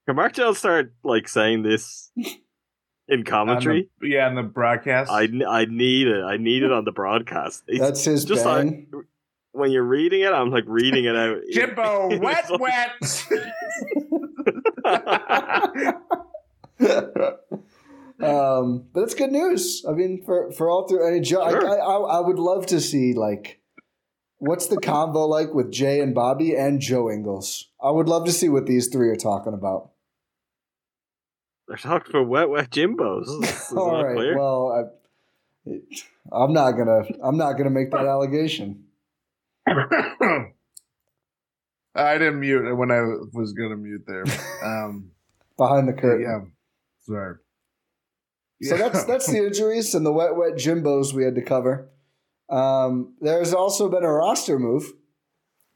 Can 0.06 0.16
Mark 0.16 0.34
Jones 0.34 0.60
start 0.60 0.94
like 1.04 1.28
saying 1.28 1.64
this 1.64 2.12
in 3.08 3.24
commentary? 3.24 3.90
The- 4.00 4.10
yeah, 4.10 4.30
in 4.30 4.36
the 4.36 4.44
broadcast. 4.44 5.10
I, 5.10 5.28
I 5.48 5.66
need 5.66 6.06
it. 6.06 6.24
I 6.24 6.38
need 6.38 6.62
it 6.62 6.72
on 6.72 6.86
the 6.86 6.92
broadcast. 6.92 7.64
It's 7.68 7.80
That's 7.80 8.06
his 8.06 8.26
just 8.26 8.44
bang. 8.44 8.86
like 8.94 9.06
when 9.52 9.72
you're 9.72 9.84
reading 9.84 10.22
it, 10.22 10.32
I'm 10.32 10.52
like 10.52 10.66
reading 10.68 11.06
it 11.06 11.16
out. 11.16 11.38
Jimbo, 11.52 12.10
It's 12.12 12.22
wet, 12.22 12.60
wet. 12.60 12.92
um, 18.22 18.86
but 18.94 19.02
it's 19.04 19.14
good 19.16 19.32
news. 19.32 19.86
I 19.88 19.94
mean, 19.94 20.24
for 20.26 20.52
for 20.52 20.70
all 20.70 20.88
through, 20.88 21.08
I 21.08 21.12
mean, 21.12 21.24
Joe, 21.24 21.50
Sure. 21.50 21.68
I, 21.70 21.76
I 21.76 22.18
I 22.18 22.20
would 22.20 22.40
love 22.40 22.66
to 22.68 22.80
see 22.80 23.14
like 23.14 23.62
what's 24.38 24.68
the 24.68 24.78
convo 24.78 25.28
like 25.28 25.54
with 25.54 25.72
Jay 25.72 26.00
and 26.00 26.14
Bobby 26.16 26.56
and 26.56 26.80
Joe 26.80 27.10
Ingles. 27.10 27.70
I 27.82 27.92
would 27.92 28.08
love 28.08 28.26
to 28.26 28.32
see 28.32 28.50
what 28.50 28.66
these 28.66 28.88
three 28.88 29.10
are 29.10 29.16
talking 29.16 29.54
about. 29.54 29.92
They're 31.68 31.78
talking 31.78 32.12
for 32.12 32.24
wet, 32.24 32.50
wet 32.50 32.72
Jimbos. 32.72 33.28
All 33.78 34.04
right. 34.04 34.16
clear? 34.16 34.36
Well, 34.36 34.90
I, 35.68 35.72
I'm 36.32 36.52
not 36.52 36.72
gonna. 36.72 37.04
I'm 37.24 37.38
not 37.38 37.54
gonna 37.54 37.70
make 37.70 37.92
that 37.92 38.06
allegation. 38.06 38.86
I 41.96 42.18
didn't 42.18 42.40
mute 42.40 42.76
when 42.76 42.92
I 42.92 43.02
was 43.34 43.54
gonna 43.54 43.76
mute 43.78 44.04
there. 44.08 44.24
Um, 44.64 45.12
Behind 45.58 45.88
the 45.88 45.94
curtain. 45.94 46.22
yeah, 46.22 46.40
sorry. 47.06 47.36
So 48.62 48.76
Yeah. 48.76 48.90
that's 48.90 49.04
that's 49.06 49.28
the 49.28 49.38
injuries 49.48 49.94
and 49.96 50.06
the 50.06 50.12
wet 50.14 50.36
wet 50.36 50.54
Jimbos 50.56 51.14
we 51.14 51.24
had 51.24 51.36
to 51.36 51.42
cover. 51.42 51.90
Um, 52.50 53.14
there's 53.22 53.54
also 53.54 53.90
been 53.90 54.04
a 54.04 54.12
roster 54.12 54.58
move. 54.60 54.94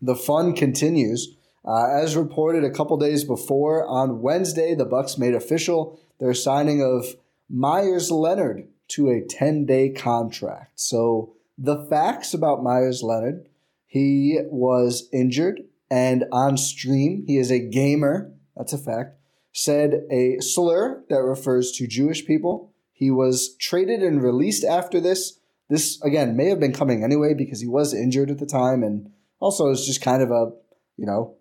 The 0.01 0.15
fun 0.15 0.53
continues. 0.53 1.36
Uh, 1.65 1.86
as 2.01 2.15
reported 2.17 2.63
a 2.65 2.69
couple 2.71 2.97
days 2.97 3.23
before, 3.23 3.86
on 3.88 4.21
Wednesday, 4.21 4.75
the 4.75 4.84
Bucks 4.86 5.17
made 5.17 5.34
official 5.34 5.97
their 6.19 6.34
signing 6.34 6.82
of 6.82 7.06
Meyers 7.49 8.12
Leonard 8.12 8.67
to 8.89 9.10
a 9.10 9.21
10 9.21 9.65
day 9.65 9.89
contract. 9.89 10.71
So 10.75 11.36
the 11.58 11.86
facts 11.89 12.34
about 12.34 12.63
Meyers 12.63 13.01
Leonard, 13.01 13.45
he 13.93 14.39
was 14.49 15.08
injured 15.13 15.62
and 15.91 16.25
on 16.32 16.58
stream, 16.58 17.25
he 17.27 17.38
is 17.38 17.51
a 17.51 17.60
gamer. 17.60 18.34
That's 18.58 18.73
a 18.73 18.79
fact. 18.79 19.19
Said 19.51 20.01
a 20.10 20.38
slur 20.39 21.03
that 21.10 21.21
refers 21.21 21.71
to 21.73 21.86
Jewish 21.86 22.25
people. 22.25 22.73
He 22.91 23.12
was 23.12 23.56
traded 23.58 24.01
and 24.01 24.23
released 24.23 24.63
after 24.63 24.99
this. 24.99 25.38
This, 25.69 26.01
again, 26.01 26.36
may 26.36 26.49
have 26.49 26.60
been 26.60 26.73
coming 26.73 27.03
anyway 27.03 27.36
because 27.36 27.62
he 27.62 27.67
was 27.67 27.93
injured 27.93 28.32
at 28.32 28.39
the 28.39 28.47
time 28.47 28.82
and 28.82 29.12
also 29.39 29.69
is 29.69 29.86
just 29.86 30.01
kind 30.01 30.23
of 30.23 30.32
a, 30.32 30.53
you 30.97 31.06
know, 31.06 31.36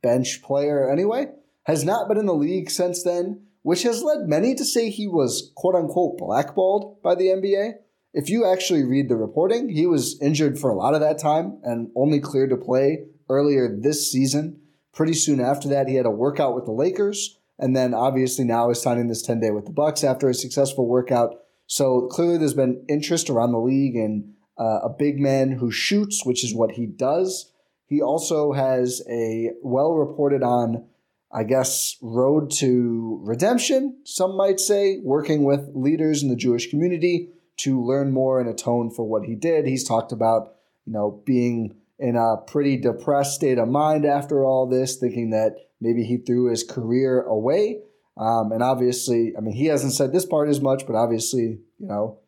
bench 0.00 0.40
player 0.42 0.90
anyway. 0.90 1.26
Has 1.64 1.84
not 1.84 2.08
been 2.08 2.16
in 2.16 2.24
the 2.24 2.32
league 2.32 2.70
since 2.70 3.02
then, 3.02 3.42
which 3.60 3.82
has 3.82 4.02
led 4.02 4.20
many 4.20 4.54
to 4.54 4.64
say 4.64 4.88
he 4.88 5.06
was 5.06 5.52
quote 5.54 5.74
unquote 5.74 6.16
blackballed 6.16 7.02
by 7.02 7.14
the 7.14 7.26
NBA. 7.26 7.72
If 8.16 8.30
you 8.30 8.50
actually 8.50 8.82
read 8.82 9.10
the 9.10 9.16
reporting, 9.16 9.68
he 9.68 9.86
was 9.86 10.18
injured 10.22 10.58
for 10.58 10.70
a 10.70 10.74
lot 10.74 10.94
of 10.94 11.02
that 11.02 11.18
time 11.18 11.58
and 11.62 11.90
only 11.94 12.18
cleared 12.18 12.48
to 12.48 12.56
play 12.56 13.04
earlier 13.28 13.68
this 13.68 14.10
season. 14.10 14.58
Pretty 14.94 15.12
soon 15.12 15.38
after 15.38 15.68
that, 15.68 15.86
he 15.86 15.96
had 15.96 16.06
a 16.06 16.10
workout 16.10 16.54
with 16.54 16.64
the 16.64 16.72
Lakers, 16.72 17.38
and 17.58 17.76
then 17.76 17.92
obviously 17.92 18.46
now 18.46 18.70
is 18.70 18.80
signing 18.80 19.08
this 19.08 19.20
10 19.20 19.40
day 19.40 19.50
with 19.50 19.66
the 19.66 19.70
Bucks 19.70 20.02
after 20.02 20.30
a 20.30 20.34
successful 20.34 20.88
workout. 20.88 21.34
So 21.66 22.06
clearly, 22.06 22.38
there's 22.38 22.54
been 22.54 22.86
interest 22.88 23.28
around 23.28 23.52
the 23.52 23.58
league 23.58 23.96
in 23.96 24.32
uh, 24.58 24.78
a 24.84 24.88
big 24.88 25.18
man 25.18 25.52
who 25.52 25.70
shoots, 25.70 26.24
which 26.24 26.42
is 26.42 26.54
what 26.54 26.72
he 26.72 26.86
does. 26.86 27.52
He 27.84 28.00
also 28.00 28.54
has 28.54 29.02
a 29.10 29.50
well 29.62 29.92
reported 29.92 30.42
on, 30.42 30.86
I 31.30 31.44
guess, 31.44 31.98
road 32.00 32.50
to 32.60 33.20
redemption, 33.22 33.98
some 34.04 34.38
might 34.38 34.58
say, 34.58 35.00
working 35.02 35.44
with 35.44 35.68
leaders 35.74 36.22
in 36.22 36.30
the 36.30 36.34
Jewish 36.34 36.70
community 36.70 37.32
to 37.58 37.82
learn 37.82 38.12
more 38.12 38.40
and 38.40 38.48
atone 38.48 38.90
for 38.90 39.04
what 39.04 39.24
he 39.24 39.34
did. 39.34 39.66
He's 39.66 39.84
talked 39.86 40.12
about, 40.12 40.54
you 40.84 40.92
know, 40.92 41.22
being 41.24 41.76
in 41.98 42.16
a 42.16 42.36
pretty 42.46 42.76
depressed 42.76 43.34
state 43.34 43.58
of 43.58 43.68
mind 43.68 44.04
after 44.04 44.44
all 44.44 44.68
this, 44.68 44.96
thinking 44.96 45.30
that 45.30 45.56
maybe 45.80 46.04
he 46.04 46.18
threw 46.18 46.50
his 46.50 46.62
career 46.62 47.22
away. 47.22 47.80
Um, 48.18 48.52
and 48.52 48.62
obviously, 48.62 49.34
I 49.36 49.40
mean, 49.40 49.54
he 49.54 49.66
hasn't 49.66 49.92
said 49.92 50.12
this 50.12 50.26
part 50.26 50.48
as 50.48 50.60
much, 50.60 50.86
but 50.86 50.96
obviously, 50.96 51.58
you 51.78 51.86
know, 51.86 52.20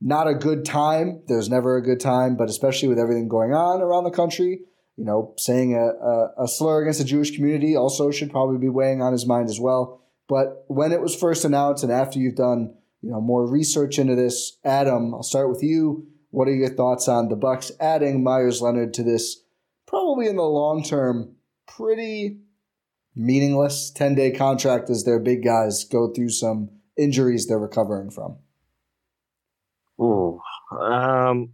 not 0.00 0.28
a 0.28 0.34
good 0.34 0.64
time. 0.64 1.22
There's 1.26 1.48
never 1.48 1.76
a 1.76 1.82
good 1.82 2.00
time, 2.00 2.36
but 2.36 2.48
especially 2.50 2.88
with 2.88 2.98
everything 2.98 3.28
going 3.28 3.54
on 3.54 3.80
around 3.80 4.04
the 4.04 4.10
country, 4.10 4.60
you 4.96 5.04
know, 5.04 5.34
saying 5.38 5.74
a, 5.74 5.86
a, 5.86 6.44
a 6.44 6.48
slur 6.48 6.82
against 6.82 6.98
the 6.98 7.04
Jewish 7.04 7.34
community 7.34 7.76
also 7.76 8.10
should 8.10 8.30
probably 8.30 8.58
be 8.58 8.68
weighing 8.68 9.02
on 9.02 9.12
his 9.12 9.26
mind 9.26 9.48
as 9.48 9.60
well. 9.60 10.02
But 10.28 10.64
when 10.68 10.92
it 10.92 11.00
was 11.00 11.14
first 11.14 11.44
announced, 11.44 11.84
and 11.84 11.92
after 11.92 12.18
you've 12.18 12.34
done, 12.34 12.74
you 13.06 13.12
know, 13.12 13.20
more 13.20 13.46
research 13.46 14.00
into 14.00 14.16
this, 14.16 14.58
Adam, 14.64 15.14
I'll 15.14 15.22
start 15.22 15.48
with 15.48 15.62
you. 15.62 16.08
What 16.30 16.48
are 16.48 16.54
your 16.54 16.70
thoughts 16.70 17.06
on 17.06 17.28
the 17.28 17.36
Bucks 17.36 17.70
adding 17.78 18.24
Meyers 18.24 18.60
Leonard 18.60 18.92
to 18.94 19.04
this? 19.04 19.44
Probably 19.86 20.26
in 20.26 20.34
the 20.34 20.42
long 20.42 20.82
term, 20.82 21.36
pretty 21.68 22.40
meaningless 23.14 23.92
10 23.92 24.16
day 24.16 24.32
contract 24.32 24.90
as 24.90 25.04
their 25.04 25.20
big 25.20 25.44
guys 25.44 25.84
go 25.84 26.12
through 26.12 26.30
some 26.30 26.70
injuries 26.98 27.46
they're 27.46 27.60
recovering 27.60 28.10
from. 28.10 28.38
Ooh. 30.00 30.40
Um, 30.76 31.52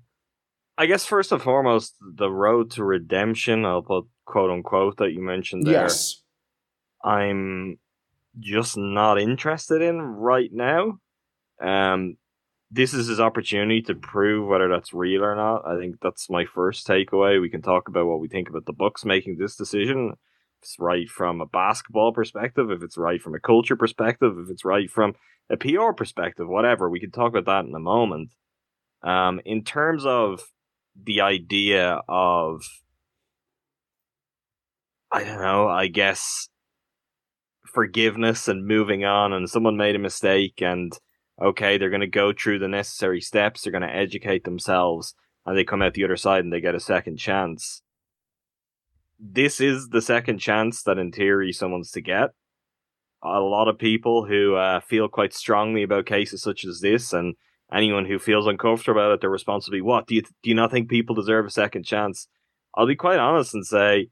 I 0.78 0.86
guess 0.86 1.04
first 1.04 1.32
and 1.32 1.42
foremost, 1.42 1.96
the 2.00 2.30
road 2.30 2.70
to 2.72 2.84
redemption, 2.84 3.66
I'll 3.66 3.82
put 3.82 4.06
quote 4.24 4.50
unquote 4.50 4.96
that 4.96 5.12
you 5.12 5.20
mentioned 5.20 5.66
there. 5.66 5.82
Yes. 5.82 6.22
I'm 7.04 7.78
just 8.40 8.78
not 8.78 9.20
interested 9.20 9.82
in 9.82 10.00
right 10.00 10.48
now. 10.50 10.98
Um, 11.60 12.16
this 12.70 12.94
is 12.94 13.06
his 13.06 13.20
opportunity 13.20 13.82
to 13.82 13.94
prove 13.94 14.48
whether 14.48 14.68
that's 14.68 14.94
real 14.94 15.22
or 15.22 15.36
not. 15.36 15.66
I 15.66 15.78
think 15.78 15.96
that's 16.00 16.30
my 16.30 16.46
first 16.46 16.86
takeaway. 16.86 17.40
We 17.40 17.50
can 17.50 17.60
talk 17.60 17.88
about 17.88 18.06
what 18.06 18.20
we 18.20 18.28
think 18.28 18.48
about 18.48 18.64
the 18.64 18.72
Bucks 18.72 19.04
making 19.04 19.36
this 19.36 19.56
decision. 19.56 20.12
If 20.12 20.18
it's 20.62 20.76
right 20.78 21.08
from 21.08 21.40
a 21.40 21.46
basketball 21.46 22.12
perspective, 22.12 22.70
if 22.70 22.82
it's 22.82 22.96
right 22.96 23.20
from 23.20 23.34
a 23.34 23.40
culture 23.40 23.76
perspective, 23.76 24.38
if 24.38 24.50
it's 24.50 24.64
right 24.64 24.90
from 24.90 25.14
a 25.50 25.56
PR 25.56 25.92
perspective, 25.94 26.48
whatever. 26.48 26.88
We 26.88 27.00
can 27.00 27.10
talk 27.10 27.34
about 27.34 27.44
that 27.46 27.68
in 27.68 27.74
a 27.74 27.80
moment. 27.80 28.30
Um, 29.02 29.40
in 29.44 29.64
terms 29.64 30.06
of 30.06 30.42
the 31.00 31.20
idea 31.20 32.00
of, 32.08 32.62
I 35.10 35.24
don't 35.24 35.42
know, 35.42 35.68
I 35.68 35.88
guess 35.88 36.48
forgiveness 37.74 38.48
and 38.48 38.66
moving 38.66 39.04
on, 39.04 39.32
and 39.32 39.48
someone 39.48 39.76
made 39.76 39.96
a 39.96 39.98
mistake, 39.98 40.62
and 40.62 40.92
okay, 41.40 41.78
they're 41.78 41.90
going 41.90 42.00
to 42.00 42.06
go 42.06 42.32
through 42.32 42.58
the 42.58 42.68
necessary 42.68 43.20
steps, 43.20 43.62
they're 43.62 43.72
going 43.72 43.82
to 43.82 43.94
educate 43.94 44.44
themselves, 44.44 45.14
and 45.46 45.56
they 45.56 45.64
come 45.64 45.82
out 45.82 45.94
the 45.94 46.04
other 46.04 46.16
side 46.16 46.44
and 46.44 46.52
they 46.52 46.60
get 46.60 46.74
a 46.74 46.80
second 46.80 47.16
chance. 47.16 47.82
This 49.18 49.60
is 49.60 49.88
the 49.88 50.02
second 50.02 50.38
chance 50.38 50.82
that, 50.82 50.98
in 50.98 51.12
theory, 51.12 51.52
someone's 51.52 51.90
to 51.92 52.00
get. 52.00 52.30
A 53.22 53.40
lot 53.40 53.68
of 53.68 53.78
people 53.78 54.24
who 54.26 54.56
uh, 54.56 54.80
feel 54.80 55.08
quite 55.08 55.32
strongly 55.32 55.84
about 55.84 56.06
cases 56.06 56.42
such 56.42 56.64
as 56.64 56.80
this, 56.80 57.12
and 57.12 57.36
anyone 57.72 58.04
who 58.04 58.18
feels 58.18 58.48
uncomfortable 58.48 59.00
about 59.00 59.12
it, 59.12 59.20
they're 59.20 59.30
responsible. 59.30 59.78
What 59.82 60.06
do 60.08 60.16
you 60.16 60.22
do? 60.22 60.30
You 60.42 60.54
not 60.54 60.72
think 60.72 60.88
people 60.90 61.14
deserve 61.14 61.46
a 61.46 61.50
second 61.50 61.84
chance? 61.84 62.26
I'll 62.74 62.86
be 62.86 62.96
quite 62.96 63.18
honest 63.20 63.54
and 63.54 63.64
say, 63.64 64.08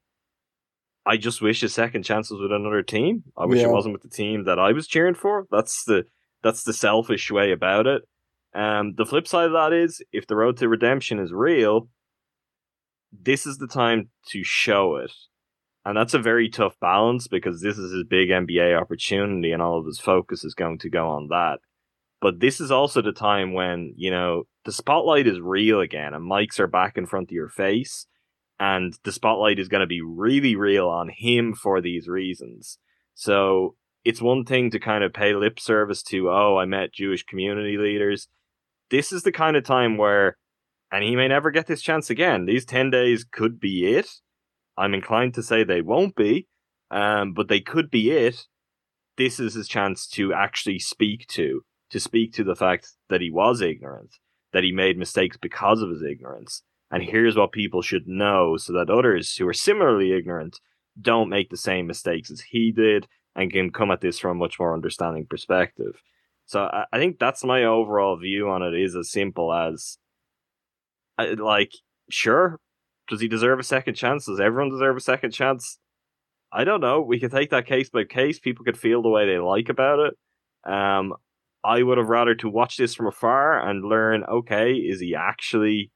I 1.04 1.16
just 1.16 1.42
wish 1.42 1.62
a 1.62 1.68
second 1.68 2.04
chance 2.04 2.30
was 2.30 2.40
with 2.40 2.52
another 2.52 2.82
team. 2.82 3.24
I 3.36 3.46
wish 3.46 3.60
Yeah. 3.60 3.68
it 3.68 3.72
wasn't 3.72 3.94
with 3.94 4.02
the 4.02 4.08
team 4.08 4.44
that 4.44 4.58
I 4.58 4.72
was 4.72 4.86
cheering 4.86 5.14
for. 5.14 5.46
That's 5.50 5.82
the 5.84 6.04
that's 6.42 6.64
the 6.64 6.72
selfish 6.72 7.30
way 7.30 7.52
about 7.52 7.86
it. 7.86 8.02
Um, 8.54 8.94
the 8.96 9.06
flip 9.06 9.28
side 9.28 9.46
of 9.46 9.52
that 9.52 9.72
is, 9.72 10.02
if 10.12 10.26
the 10.26 10.36
road 10.36 10.56
to 10.58 10.68
redemption 10.68 11.18
is 11.18 11.32
real, 11.32 11.88
this 13.12 13.46
is 13.46 13.58
the 13.58 13.68
time 13.68 14.10
to 14.28 14.42
show 14.42 14.96
it. 14.96 15.12
And 15.84 15.96
that's 15.96 16.14
a 16.14 16.18
very 16.18 16.48
tough 16.48 16.76
balance 16.80 17.26
because 17.26 17.60
this 17.60 17.78
is 17.78 17.92
his 17.92 18.04
big 18.04 18.28
NBA 18.28 18.78
opportunity 18.78 19.52
and 19.52 19.62
all 19.62 19.78
of 19.78 19.86
his 19.86 19.98
focus 19.98 20.44
is 20.44 20.54
going 20.54 20.78
to 20.80 20.90
go 20.90 21.08
on 21.08 21.28
that. 21.28 21.58
But 22.20 22.40
this 22.40 22.60
is 22.60 22.70
also 22.70 23.00
the 23.00 23.12
time 23.12 23.54
when, 23.54 23.94
you 23.96 24.10
know, 24.10 24.44
the 24.66 24.72
spotlight 24.72 25.26
is 25.26 25.40
real 25.40 25.80
again 25.80 26.12
and 26.12 26.30
mics 26.30 26.58
are 26.58 26.66
back 26.66 26.98
in 26.98 27.06
front 27.06 27.28
of 27.28 27.32
your 27.32 27.48
face. 27.48 28.06
And 28.58 28.92
the 29.04 29.12
spotlight 29.12 29.58
is 29.58 29.68
going 29.68 29.80
to 29.80 29.86
be 29.86 30.02
really 30.02 30.54
real 30.54 30.86
on 30.86 31.08
him 31.08 31.54
for 31.54 31.80
these 31.80 32.08
reasons. 32.08 32.78
So 33.14 33.76
it's 34.04 34.22
one 34.22 34.44
thing 34.44 34.70
to 34.70 34.78
kind 34.78 35.04
of 35.04 35.12
pay 35.12 35.34
lip 35.34 35.60
service 35.60 36.02
to, 36.04 36.30
oh, 36.30 36.56
I 36.58 36.64
met 36.64 36.92
Jewish 36.92 37.24
community 37.24 37.76
leaders. 37.76 38.28
This 38.90 39.12
is 39.12 39.22
the 39.22 39.32
kind 39.32 39.56
of 39.56 39.64
time 39.64 39.96
where, 39.96 40.36
and 40.90 41.04
he 41.04 41.16
may 41.16 41.28
never 41.28 41.50
get 41.50 41.66
this 41.66 41.82
chance 41.82 42.10
again. 42.10 42.46
These 42.46 42.64
10 42.64 42.90
days 42.90 43.24
could 43.24 43.60
be 43.60 43.94
it. 43.94 44.08
I'm 44.76 44.94
inclined 44.94 45.34
to 45.34 45.42
say 45.42 45.62
they 45.62 45.82
won't 45.82 46.16
be, 46.16 46.48
um, 46.90 47.34
but 47.34 47.48
they 47.48 47.60
could 47.60 47.90
be 47.90 48.10
it. 48.10 48.46
This 49.16 49.38
is 49.38 49.54
his 49.54 49.68
chance 49.68 50.06
to 50.08 50.32
actually 50.32 50.78
speak 50.78 51.26
to, 51.28 51.62
to 51.90 52.00
speak 52.00 52.32
to 52.34 52.44
the 52.44 52.56
fact 52.56 52.88
that 53.10 53.20
he 53.20 53.30
was 53.30 53.60
ignorant, 53.60 54.14
that 54.52 54.64
he 54.64 54.72
made 54.72 54.96
mistakes 54.96 55.36
because 55.36 55.82
of 55.82 55.90
his 55.90 56.02
ignorance. 56.02 56.62
And 56.90 57.02
here's 57.02 57.36
what 57.36 57.52
people 57.52 57.82
should 57.82 58.08
know 58.08 58.56
so 58.56 58.72
that 58.72 58.90
others 58.90 59.36
who 59.36 59.46
are 59.46 59.52
similarly 59.52 60.12
ignorant 60.12 60.58
don't 61.00 61.28
make 61.28 61.50
the 61.50 61.56
same 61.56 61.86
mistakes 61.86 62.30
as 62.30 62.40
he 62.40 62.72
did 62.72 63.06
and 63.40 63.52
can 63.52 63.70
come 63.70 63.90
at 63.90 64.00
this 64.00 64.18
from 64.18 64.32
a 64.32 64.40
much 64.40 64.58
more 64.58 64.74
understanding 64.74 65.26
perspective. 65.26 66.00
So 66.46 66.62
I, 66.62 66.84
I 66.92 66.98
think 66.98 67.18
that's 67.18 67.44
my 67.44 67.64
overall 67.64 68.16
view 68.16 68.48
on 68.50 68.62
it 68.62 68.74
is 68.74 68.94
as 68.94 69.10
simple 69.10 69.52
as 69.52 69.98
I- 71.18 71.34
like, 71.34 71.72
sure, 72.10 72.58
does 73.08 73.20
he 73.20 73.28
deserve 73.28 73.58
a 73.58 73.64
second 73.64 73.94
chance? 73.94 74.26
Does 74.26 74.40
everyone 74.40 74.70
deserve 74.70 74.96
a 74.96 75.00
second 75.00 75.32
chance? 75.32 75.78
I 76.52 76.64
don't 76.64 76.80
know. 76.80 77.00
We 77.00 77.20
could 77.20 77.30
take 77.30 77.50
that 77.50 77.66
case 77.66 77.90
by 77.90 78.04
case. 78.04 78.38
People 78.38 78.64
could 78.64 78.78
feel 78.78 79.02
the 79.02 79.08
way 79.08 79.26
they 79.26 79.38
like 79.38 79.68
about 79.68 80.00
it. 80.00 80.70
Um, 80.70 81.14
I 81.62 81.82
would 81.82 81.98
have 81.98 82.08
rather 82.08 82.34
to 82.36 82.48
watch 82.48 82.76
this 82.76 82.94
from 82.94 83.06
afar 83.06 83.68
and 83.68 83.84
learn. 83.84 84.24
Okay, 84.24 84.74
is 84.74 85.00
he 85.00 85.14
actually 85.14 85.90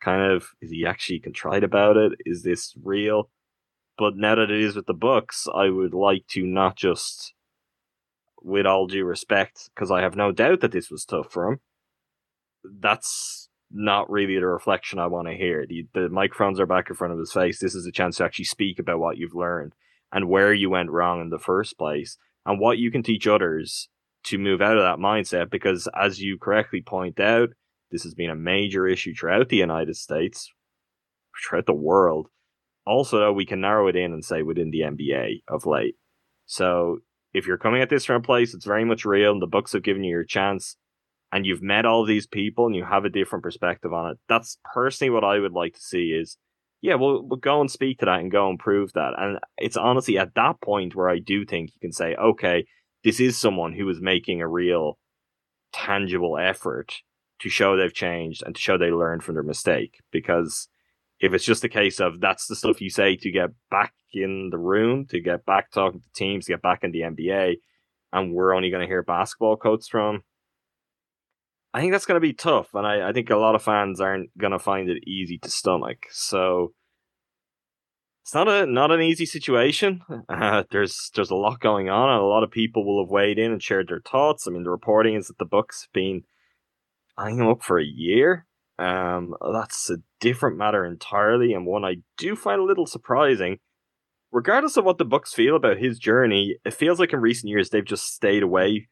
kind 0.00 0.32
of 0.32 0.48
is 0.60 0.70
he 0.70 0.86
actually 0.86 1.20
contrite 1.20 1.64
about 1.64 1.96
it? 1.96 2.12
Is 2.24 2.42
this 2.42 2.74
real? 2.82 3.30
But 3.98 4.16
now 4.16 4.36
that 4.36 4.50
it 4.50 4.60
is 4.60 4.76
with 4.76 4.86
the 4.86 4.94
Bucks, 4.94 5.46
I 5.52 5.68
would 5.68 5.92
like 5.92 6.26
to 6.28 6.46
not 6.46 6.76
just, 6.76 7.34
with 8.40 8.64
all 8.64 8.86
due 8.86 9.04
respect, 9.04 9.68
because 9.74 9.90
I 9.90 10.02
have 10.02 10.16
no 10.16 10.30
doubt 10.30 10.60
that 10.60 10.72
this 10.72 10.90
was 10.90 11.04
tough 11.04 11.32
for 11.32 11.48
him. 11.48 11.60
that's 12.80 13.48
not 13.70 14.10
really 14.10 14.38
the 14.38 14.46
reflection 14.46 14.98
I 14.98 15.06
want 15.08 15.28
to 15.28 15.34
hear. 15.34 15.66
The, 15.66 15.86
the 15.92 16.08
microphones 16.08 16.58
are 16.58 16.66
back 16.66 16.88
in 16.88 16.96
front 16.96 17.12
of 17.12 17.18
his 17.18 17.32
face. 17.32 17.58
This 17.58 17.74
is 17.74 17.86
a 17.86 17.92
chance 17.92 18.16
to 18.16 18.24
actually 18.24 18.46
speak 18.46 18.78
about 18.78 18.98
what 18.98 19.18
you've 19.18 19.34
learned 19.34 19.74
and 20.12 20.28
where 20.28 20.54
you 20.54 20.70
went 20.70 20.90
wrong 20.90 21.20
in 21.20 21.30
the 21.30 21.38
first 21.38 21.76
place 21.76 22.16
and 22.46 22.58
what 22.58 22.78
you 22.78 22.90
can 22.90 23.02
teach 23.02 23.26
others 23.26 23.88
to 24.24 24.38
move 24.38 24.62
out 24.62 24.78
of 24.78 24.82
that 24.82 25.02
mindset. 25.02 25.50
Because 25.50 25.88
as 25.94 26.20
you 26.20 26.38
correctly 26.38 26.80
point 26.80 27.20
out, 27.20 27.50
this 27.90 28.04
has 28.04 28.14
been 28.14 28.30
a 28.30 28.34
major 28.34 28.86
issue 28.86 29.14
throughout 29.14 29.48
the 29.48 29.56
United 29.56 29.96
States, 29.96 30.50
throughout 31.46 31.66
the 31.66 31.74
world. 31.74 32.28
Also, 32.88 33.18
though, 33.18 33.32
we 33.32 33.44
can 33.44 33.60
narrow 33.60 33.86
it 33.88 33.96
in 33.96 34.12
and 34.12 34.24
say 34.24 34.42
within 34.42 34.70
the 34.70 34.80
NBA 34.80 35.42
of 35.46 35.66
late. 35.66 35.96
So 36.46 36.98
if 37.34 37.46
you're 37.46 37.58
coming 37.58 37.82
at 37.82 37.90
this 37.90 38.06
from 38.06 38.16
a 38.16 38.24
place 38.24 38.52
that's 38.52 38.64
very 38.64 38.84
much 38.84 39.04
real 39.04 39.32
and 39.32 39.42
the 39.42 39.46
Bucks 39.46 39.72
have 39.72 39.82
given 39.82 40.02
you 40.02 40.10
your 40.10 40.24
chance 40.24 40.76
and 41.30 41.44
you've 41.44 41.62
met 41.62 41.84
all 41.84 42.06
these 42.06 42.26
people 42.26 42.66
and 42.66 42.74
you 42.74 42.84
have 42.84 43.04
a 43.04 43.10
different 43.10 43.42
perspective 43.42 43.92
on 43.92 44.12
it, 44.12 44.18
that's 44.28 44.58
personally 44.74 45.10
what 45.10 45.22
I 45.22 45.38
would 45.38 45.52
like 45.52 45.74
to 45.74 45.80
see 45.80 46.12
is 46.12 46.38
yeah, 46.80 46.94
we'll, 46.94 47.22
we'll 47.26 47.38
go 47.38 47.60
and 47.60 47.70
speak 47.70 47.98
to 47.98 48.06
that 48.06 48.20
and 48.20 48.30
go 48.30 48.48
and 48.48 48.58
prove 48.58 48.92
that. 48.92 49.12
And 49.18 49.38
it's 49.56 49.76
honestly 49.76 50.16
at 50.16 50.34
that 50.36 50.60
point 50.62 50.94
where 50.94 51.10
I 51.10 51.18
do 51.18 51.44
think 51.44 51.70
you 51.74 51.80
can 51.80 51.92
say, 51.92 52.14
okay, 52.14 52.64
this 53.04 53.20
is 53.20 53.36
someone 53.36 53.72
who 53.72 53.88
is 53.90 54.00
making 54.00 54.40
a 54.40 54.48
real 54.48 54.98
tangible 55.72 56.38
effort 56.38 56.94
to 57.40 57.48
show 57.48 57.76
they've 57.76 57.92
changed 57.92 58.42
and 58.46 58.54
to 58.54 58.60
show 58.60 58.78
they 58.78 58.90
learned 58.90 59.24
from 59.24 59.34
their 59.34 59.42
mistake. 59.42 59.98
Because 60.12 60.68
if 61.20 61.32
it's 61.34 61.44
just 61.44 61.64
a 61.64 61.68
case 61.68 62.00
of 62.00 62.20
that's 62.20 62.46
the 62.46 62.56
stuff 62.56 62.80
you 62.80 62.90
say 62.90 63.16
to 63.16 63.30
get 63.30 63.50
back 63.70 63.92
in 64.12 64.48
the 64.50 64.58
room, 64.58 65.06
to 65.06 65.20
get 65.20 65.44
back 65.44 65.70
talking 65.70 66.00
to 66.00 66.12
teams, 66.14 66.46
to 66.46 66.52
get 66.52 66.62
back 66.62 66.84
in 66.84 66.92
the 66.92 67.00
NBA, 67.00 67.56
and 68.12 68.32
we're 68.32 68.54
only 68.54 68.70
going 68.70 68.82
to 68.82 68.86
hear 68.86 69.02
basketball 69.02 69.56
quotes 69.56 69.88
from, 69.88 70.22
I 71.74 71.80
think 71.80 71.92
that's 71.92 72.06
going 72.06 72.16
to 72.16 72.26
be 72.26 72.32
tough. 72.32 72.68
And 72.74 72.86
I, 72.86 73.08
I 73.08 73.12
think 73.12 73.30
a 73.30 73.36
lot 73.36 73.54
of 73.54 73.62
fans 73.62 74.00
aren't 74.00 74.36
going 74.38 74.52
to 74.52 74.58
find 74.58 74.88
it 74.88 75.06
easy 75.06 75.38
to 75.38 75.50
stomach. 75.50 76.06
So 76.10 76.72
it's 78.24 78.34
not 78.34 78.48
a 78.48 78.66
not 78.66 78.90
an 78.90 79.00
easy 79.00 79.26
situation. 79.26 80.02
Uh, 80.28 80.62
there's 80.70 81.10
there's 81.14 81.30
a 81.30 81.34
lot 81.34 81.58
going 81.58 81.88
on, 81.88 82.10
and 82.10 82.20
a 82.20 82.26
lot 82.26 82.42
of 82.42 82.50
people 82.50 82.84
will 82.84 83.02
have 83.02 83.10
weighed 83.10 83.38
in 83.38 83.50
and 83.50 83.62
shared 83.62 83.88
their 83.88 84.00
thoughts. 84.00 84.46
I 84.46 84.50
mean, 84.50 84.62
the 84.62 84.70
reporting 84.70 85.14
is 85.14 85.28
that 85.28 85.38
the 85.38 85.46
book's 85.46 85.88
been 85.92 86.22
hanging 87.16 87.48
up 87.48 87.62
for 87.62 87.78
a 87.78 87.84
year. 87.84 88.46
Um, 88.78 89.34
that's 89.52 89.90
a 89.90 89.98
different 90.20 90.56
matter 90.56 90.84
entirely, 90.84 91.52
and 91.52 91.66
one 91.66 91.84
I 91.84 91.96
do 92.16 92.36
find 92.36 92.60
a 92.60 92.64
little 92.64 92.86
surprising. 92.86 93.58
Regardless 94.30 94.76
of 94.76 94.84
what 94.84 94.98
the 94.98 95.04
Bucks 95.04 95.32
feel 95.32 95.56
about 95.56 95.78
his 95.78 95.98
journey, 95.98 96.56
it 96.64 96.74
feels 96.74 97.00
like 97.00 97.12
in 97.12 97.20
recent 97.20 97.48
years 97.48 97.70
they've 97.70 97.84
just 97.84 98.14
stayed 98.14 98.42
away 98.42 98.88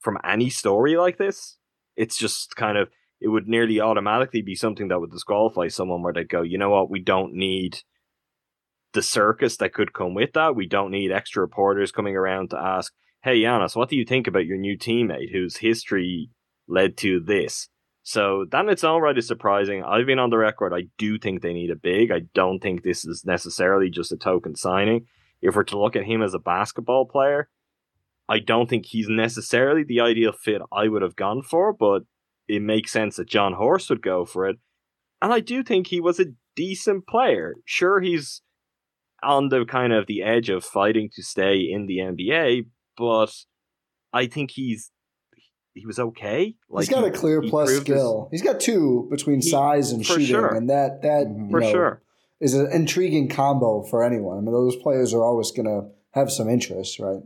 from 0.00 0.18
any 0.24 0.50
story 0.50 0.96
like 0.96 1.18
this. 1.18 1.58
It's 1.94 2.16
just 2.16 2.56
kind 2.56 2.78
of 2.78 2.88
it 3.20 3.28
would 3.28 3.46
nearly 3.46 3.80
automatically 3.80 4.42
be 4.42 4.56
something 4.56 4.88
that 4.88 4.98
would 4.98 5.12
disqualify 5.12 5.68
someone 5.68 6.02
where 6.02 6.12
they'd 6.12 6.28
go, 6.28 6.42
you 6.42 6.58
know 6.58 6.70
what, 6.70 6.90
we 6.90 7.00
don't 7.00 7.34
need 7.34 7.78
the 8.92 9.02
circus 9.02 9.56
that 9.58 9.72
could 9.72 9.92
come 9.92 10.14
with 10.14 10.32
that. 10.32 10.56
We 10.56 10.66
don't 10.66 10.90
need 10.90 11.12
extra 11.12 11.40
reporters 11.40 11.92
coming 11.92 12.16
around 12.16 12.50
to 12.50 12.58
ask, 12.58 12.92
hey, 13.22 13.40
Giannis, 13.40 13.76
what 13.76 13.88
do 13.88 13.96
you 13.96 14.04
think 14.04 14.26
about 14.26 14.46
your 14.46 14.58
new 14.58 14.76
teammate 14.76 15.32
whose 15.32 15.58
history 15.58 16.30
led 16.66 16.96
to 16.98 17.20
this? 17.20 17.68
So 18.02 18.46
that 18.50 18.64
in 18.64 18.70
its 18.70 18.84
own 18.84 19.00
right 19.00 19.16
is 19.16 19.26
surprising. 19.26 19.84
I've 19.84 20.06
been 20.06 20.18
on 20.18 20.30
the 20.30 20.38
record. 20.38 20.72
I 20.72 20.88
do 20.98 21.18
think 21.18 21.40
they 21.40 21.52
need 21.52 21.70
a 21.70 21.76
big. 21.76 22.10
I 22.10 22.22
don't 22.34 22.60
think 22.60 22.82
this 22.82 23.04
is 23.04 23.24
necessarily 23.24 23.90
just 23.90 24.12
a 24.12 24.16
token 24.16 24.56
signing. 24.56 25.06
If 25.40 25.54
we're 25.54 25.64
to 25.64 25.78
look 25.78 25.96
at 25.96 26.04
him 26.04 26.22
as 26.22 26.34
a 26.34 26.38
basketball 26.38 27.06
player, 27.06 27.48
I 28.28 28.38
don't 28.38 28.68
think 28.68 28.86
he's 28.86 29.08
necessarily 29.08 29.84
the 29.84 30.00
ideal 30.00 30.32
fit 30.32 30.62
I 30.72 30.88
would 30.88 31.02
have 31.02 31.16
gone 31.16 31.42
for, 31.42 31.72
but 31.72 32.02
it 32.48 32.62
makes 32.62 32.92
sense 32.92 33.16
that 33.16 33.28
Jon 33.28 33.54
Horst 33.54 33.90
would 33.90 34.02
go 34.02 34.24
for 34.24 34.48
it. 34.48 34.58
And 35.20 35.32
I 35.32 35.40
do 35.40 35.62
think 35.62 35.86
he 35.86 36.00
was 36.00 36.18
a 36.18 36.32
decent 36.56 37.06
player. 37.06 37.54
Sure, 37.64 38.00
he's 38.00 38.42
on 39.22 39.48
the 39.48 39.64
kind 39.64 39.92
of 39.92 40.06
the 40.06 40.22
edge 40.22 40.48
of 40.48 40.64
fighting 40.64 41.08
to 41.14 41.22
stay 41.22 41.60
in 41.60 41.86
the 41.86 41.98
NBA, 41.98 42.66
but 42.96 43.32
I 44.12 44.26
think 44.26 44.52
he's 44.52 44.90
he 45.74 45.86
was 45.86 45.98
okay. 45.98 46.56
Like 46.68 46.86
he's 46.86 46.94
got 46.94 47.04
a 47.04 47.10
clear 47.10 47.42
plus 47.42 47.74
skill. 47.76 48.28
His, 48.30 48.40
he's 48.40 48.48
got 48.48 48.60
two 48.60 49.06
between 49.10 49.40
he, 49.40 49.48
size 49.48 49.90
and 49.90 50.04
shooting, 50.04 50.26
sure. 50.26 50.54
and 50.54 50.68
that 50.70 51.02
that 51.02 51.26
mm-hmm. 51.26 51.50
for 51.50 51.60
know, 51.60 51.70
sure 51.70 52.02
is 52.40 52.54
an 52.54 52.70
intriguing 52.72 53.28
combo 53.28 53.82
for 53.82 54.02
anyone. 54.02 54.36
I 54.36 54.40
mean, 54.40 54.52
those 54.52 54.76
players 54.76 55.14
are 55.14 55.22
always 55.22 55.52
going 55.52 55.66
to 55.66 55.88
have 56.10 56.30
some 56.30 56.48
interest, 56.48 56.98
right? 56.98 57.22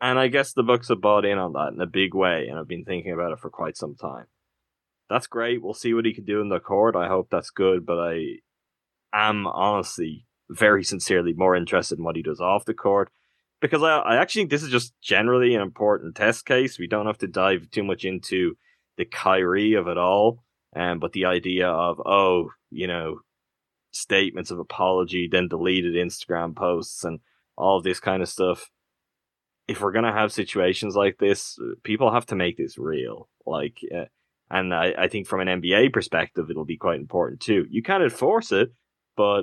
And 0.00 0.18
I 0.18 0.28
guess 0.28 0.52
the 0.52 0.62
Bucks 0.62 0.88
have 0.88 1.02
bought 1.02 1.26
in 1.26 1.38
on 1.38 1.52
that 1.52 1.72
in 1.74 1.80
a 1.80 1.86
big 1.86 2.14
way, 2.14 2.48
and 2.48 2.58
I've 2.58 2.66
been 2.66 2.84
thinking 2.84 3.12
about 3.12 3.32
it 3.32 3.38
for 3.38 3.50
quite 3.50 3.76
some 3.76 3.94
time. 3.94 4.26
That's 5.08 5.26
great. 5.26 5.62
We'll 5.62 5.74
see 5.74 5.92
what 5.92 6.06
he 6.06 6.14
can 6.14 6.24
do 6.24 6.40
in 6.40 6.48
the 6.48 6.58
court. 6.58 6.96
I 6.96 7.08
hope 7.08 7.28
that's 7.30 7.50
good, 7.50 7.84
but 7.84 7.98
I 7.98 8.38
am 9.12 9.46
honestly 9.46 10.26
very 10.48 10.82
sincerely 10.82 11.34
more 11.34 11.54
interested 11.54 11.98
in 11.98 12.04
what 12.04 12.16
he 12.16 12.22
does 12.22 12.40
off 12.40 12.64
the 12.64 12.74
court 12.74 13.10
because 13.62 13.82
I, 13.82 13.98
I 13.98 14.16
actually 14.16 14.42
think 14.42 14.50
this 14.50 14.64
is 14.64 14.70
just 14.70 14.92
generally 15.00 15.54
an 15.54 15.62
important 15.62 16.16
test 16.16 16.44
case. 16.44 16.78
We 16.78 16.88
don't 16.88 17.06
have 17.06 17.18
to 17.18 17.28
dive 17.28 17.70
too 17.70 17.84
much 17.84 18.04
into 18.04 18.56
the 18.98 19.06
Kyrie 19.06 19.74
of 19.74 19.86
it 19.86 19.96
all, 19.96 20.42
um, 20.76 20.98
but 20.98 21.12
the 21.12 21.24
idea 21.24 21.68
of 21.68 22.00
oh, 22.04 22.50
you 22.70 22.88
know, 22.88 23.20
statements 23.92 24.50
of 24.50 24.58
apology, 24.58 25.28
then 25.30 25.48
deleted 25.48 25.94
Instagram 25.94 26.54
posts, 26.54 27.04
and 27.04 27.20
all 27.56 27.80
this 27.80 28.00
kind 28.00 28.20
of 28.20 28.28
stuff. 28.28 28.68
If 29.68 29.80
we're 29.80 29.92
gonna 29.92 30.12
have 30.12 30.32
situations 30.32 30.96
like 30.96 31.18
this, 31.18 31.56
people 31.84 32.12
have 32.12 32.26
to 32.26 32.36
make 32.36 32.58
this 32.58 32.76
real. 32.76 33.28
Like, 33.46 33.78
uh, 33.94 34.06
and 34.50 34.74
I, 34.74 34.92
I 34.98 35.08
think 35.08 35.28
from 35.28 35.40
an 35.40 35.62
NBA 35.62 35.92
perspective, 35.92 36.50
it'll 36.50 36.64
be 36.64 36.76
quite 36.76 37.00
important 37.00 37.40
too. 37.40 37.66
You 37.70 37.82
can't 37.82 38.02
enforce 38.02 38.50
it, 38.50 38.70
but 39.16 39.42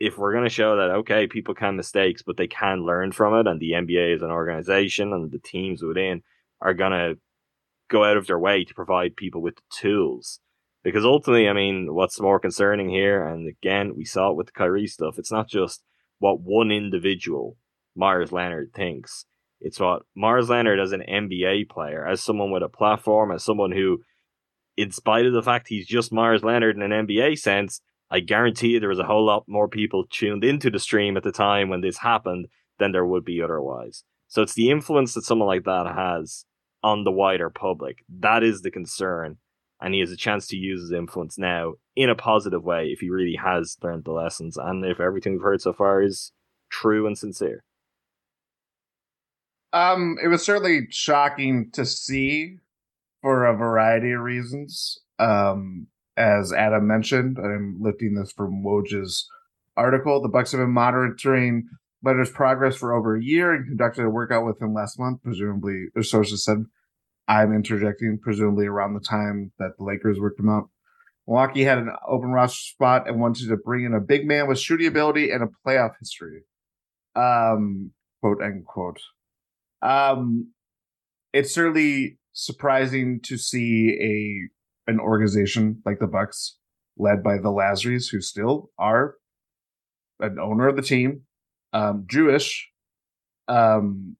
if 0.00 0.16
we're 0.16 0.32
going 0.32 0.44
to 0.44 0.50
show 0.50 0.76
that 0.76 0.90
okay 0.90 1.26
people 1.26 1.54
can 1.54 1.76
mistakes 1.76 2.22
but 2.22 2.36
they 2.36 2.46
can 2.46 2.84
learn 2.84 3.10
from 3.12 3.34
it 3.34 3.46
and 3.46 3.60
the 3.60 3.72
nba 3.72 4.14
as 4.14 4.22
an 4.22 4.30
organization 4.30 5.12
and 5.12 5.30
the 5.30 5.38
teams 5.38 5.82
within 5.82 6.22
are 6.60 6.74
going 6.74 6.92
to 6.92 7.18
go 7.90 8.04
out 8.04 8.16
of 8.16 8.26
their 8.26 8.38
way 8.38 8.64
to 8.64 8.74
provide 8.74 9.16
people 9.16 9.40
with 9.40 9.56
the 9.56 9.62
tools. 9.70 10.40
Because 10.84 11.04
ultimately 11.04 11.48
i 11.48 11.52
mean 11.52 11.92
what's 11.92 12.20
more 12.20 12.38
concerning 12.38 12.88
here 12.88 13.24
and 13.24 13.48
again 13.48 13.94
we 13.96 14.04
saw 14.04 14.30
it 14.30 14.36
with 14.36 14.46
the 14.46 14.52
Kyrie 14.52 14.86
stuff 14.86 15.18
it's 15.18 15.32
not 15.32 15.48
just 15.48 15.82
what 16.18 16.40
one 16.40 16.70
individual 16.70 17.56
Meyers 17.98 18.32
Leonard 18.32 18.72
thinks. 18.74 19.26
It's 19.60 19.80
what 19.80 20.02
Meyers 20.14 20.48
Leonard 20.48 20.78
as 20.78 20.92
an 20.92 21.02
NBA 21.08 21.68
player 21.68 22.06
as 22.06 22.22
someone 22.22 22.52
with 22.52 22.62
a 22.62 22.68
platform 22.68 23.32
as 23.32 23.44
someone 23.44 23.72
who 23.72 24.02
in 24.76 24.92
spite 24.92 25.26
of 25.26 25.32
the 25.32 25.42
fact 25.42 25.66
he's 25.68 25.86
just 25.86 26.12
Meyers 26.12 26.44
Leonard 26.44 26.76
in 26.76 26.82
an 26.82 27.06
NBA 27.06 27.38
sense 27.38 27.80
I 28.10 28.20
guarantee 28.20 28.68
you 28.68 28.80
there 28.80 28.88
was 28.88 28.98
a 28.98 29.04
whole 29.04 29.24
lot 29.24 29.44
more 29.46 29.68
people 29.68 30.04
tuned 30.10 30.44
into 30.44 30.70
the 30.70 30.78
stream 30.78 31.16
at 31.16 31.22
the 31.22 31.32
time 31.32 31.68
when 31.68 31.82
this 31.82 31.98
happened 31.98 32.48
than 32.78 32.92
there 32.92 33.06
would 33.06 33.24
be 33.24 33.42
otherwise. 33.42 34.04
So 34.28 34.42
it's 34.42 34.54
the 34.54 34.70
influence 34.70 35.14
that 35.14 35.24
someone 35.24 35.48
like 35.48 35.64
that 35.64 35.86
has 35.94 36.44
on 36.82 37.04
the 37.04 37.10
wider 37.10 37.50
public. 37.50 38.04
That 38.20 38.42
is 38.42 38.62
the 38.62 38.70
concern. 38.70 39.36
And 39.80 39.94
he 39.94 40.00
has 40.00 40.10
a 40.10 40.16
chance 40.16 40.46
to 40.48 40.56
use 40.56 40.80
his 40.80 40.92
influence 40.92 41.38
now 41.38 41.74
in 41.94 42.10
a 42.10 42.14
positive 42.14 42.64
way 42.64 42.86
if 42.86 43.00
he 43.00 43.10
really 43.10 43.36
has 43.42 43.76
learned 43.82 44.04
the 44.04 44.12
lessons 44.12 44.56
and 44.56 44.84
if 44.84 45.00
everything 45.00 45.34
we've 45.34 45.42
heard 45.42 45.60
so 45.60 45.72
far 45.72 46.02
is 46.02 46.32
true 46.70 47.06
and 47.06 47.16
sincere. 47.16 47.62
Um, 49.72 50.16
it 50.22 50.28
was 50.28 50.44
certainly 50.44 50.88
shocking 50.90 51.70
to 51.72 51.84
see 51.84 52.56
for 53.22 53.44
a 53.44 53.56
variety 53.56 54.12
of 54.12 54.20
reasons. 54.20 54.98
Um, 55.18 55.88
as 56.18 56.52
Adam 56.52 56.86
mentioned, 56.86 57.38
I'm 57.38 57.78
lifting 57.80 58.14
this 58.14 58.32
from 58.32 58.64
Woj's 58.64 59.28
article. 59.76 60.20
The 60.20 60.28
Bucks 60.28 60.50
have 60.50 60.58
been 60.58 60.70
monitoring 60.70 61.68
Leonard's 62.02 62.30
progress 62.30 62.76
for 62.76 62.92
over 62.92 63.16
a 63.16 63.22
year 63.22 63.54
and 63.54 63.66
conducted 63.66 64.04
a 64.04 64.10
workout 64.10 64.44
with 64.44 64.60
him 64.60 64.74
last 64.74 64.98
month. 64.98 65.22
Presumably, 65.22 65.86
their 65.94 66.02
sources 66.02 66.44
said 66.44 66.64
I'm 67.28 67.54
interjecting, 67.54 68.18
presumably 68.20 68.66
around 68.66 68.94
the 68.94 69.00
time 69.00 69.52
that 69.60 69.78
the 69.78 69.84
Lakers 69.84 70.18
worked 70.18 70.40
him 70.40 70.48
out. 70.48 70.70
Milwaukee 71.28 71.62
had 71.62 71.78
an 71.78 71.90
open 72.08 72.30
roster 72.30 72.74
spot 72.74 73.06
and 73.06 73.20
wanted 73.20 73.48
to 73.48 73.56
bring 73.56 73.84
in 73.84 73.94
a 73.94 74.00
big 74.00 74.26
man 74.26 74.48
with 74.48 74.58
shooting 74.58 74.88
ability 74.88 75.30
and 75.30 75.44
a 75.44 75.48
playoff 75.64 75.92
history. 76.00 76.42
Um, 77.14 77.92
quote 78.20 78.42
unquote. 78.42 79.00
Um, 79.82 80.52
it's 81.32 81.54
certainly 81.54 82.18
surprising 82.32 83.20
to 83.24 83.36
see 83.36 83.90
a 84.00 84.48
an 84.88 84.98
organization 84.98 85.80
like 85.84 86.00
the 86.00 86.06
Bucks, 86.06 86.56
led 86.96 87.22
by 87.22 87.36
the 87.36 87.50
Lasrys, 87.50 88.10
who 88.10 88.20
still 88.20 88.70
are 88.78 89.14
an 90.18 90.38
owner 90.40 90.66
of 90.66 90.74
the 90.74 90.82
team, 90.82 91.20
um, 91.72 92.06
Jewish, 92.08 92.68
um, 93.46 94.16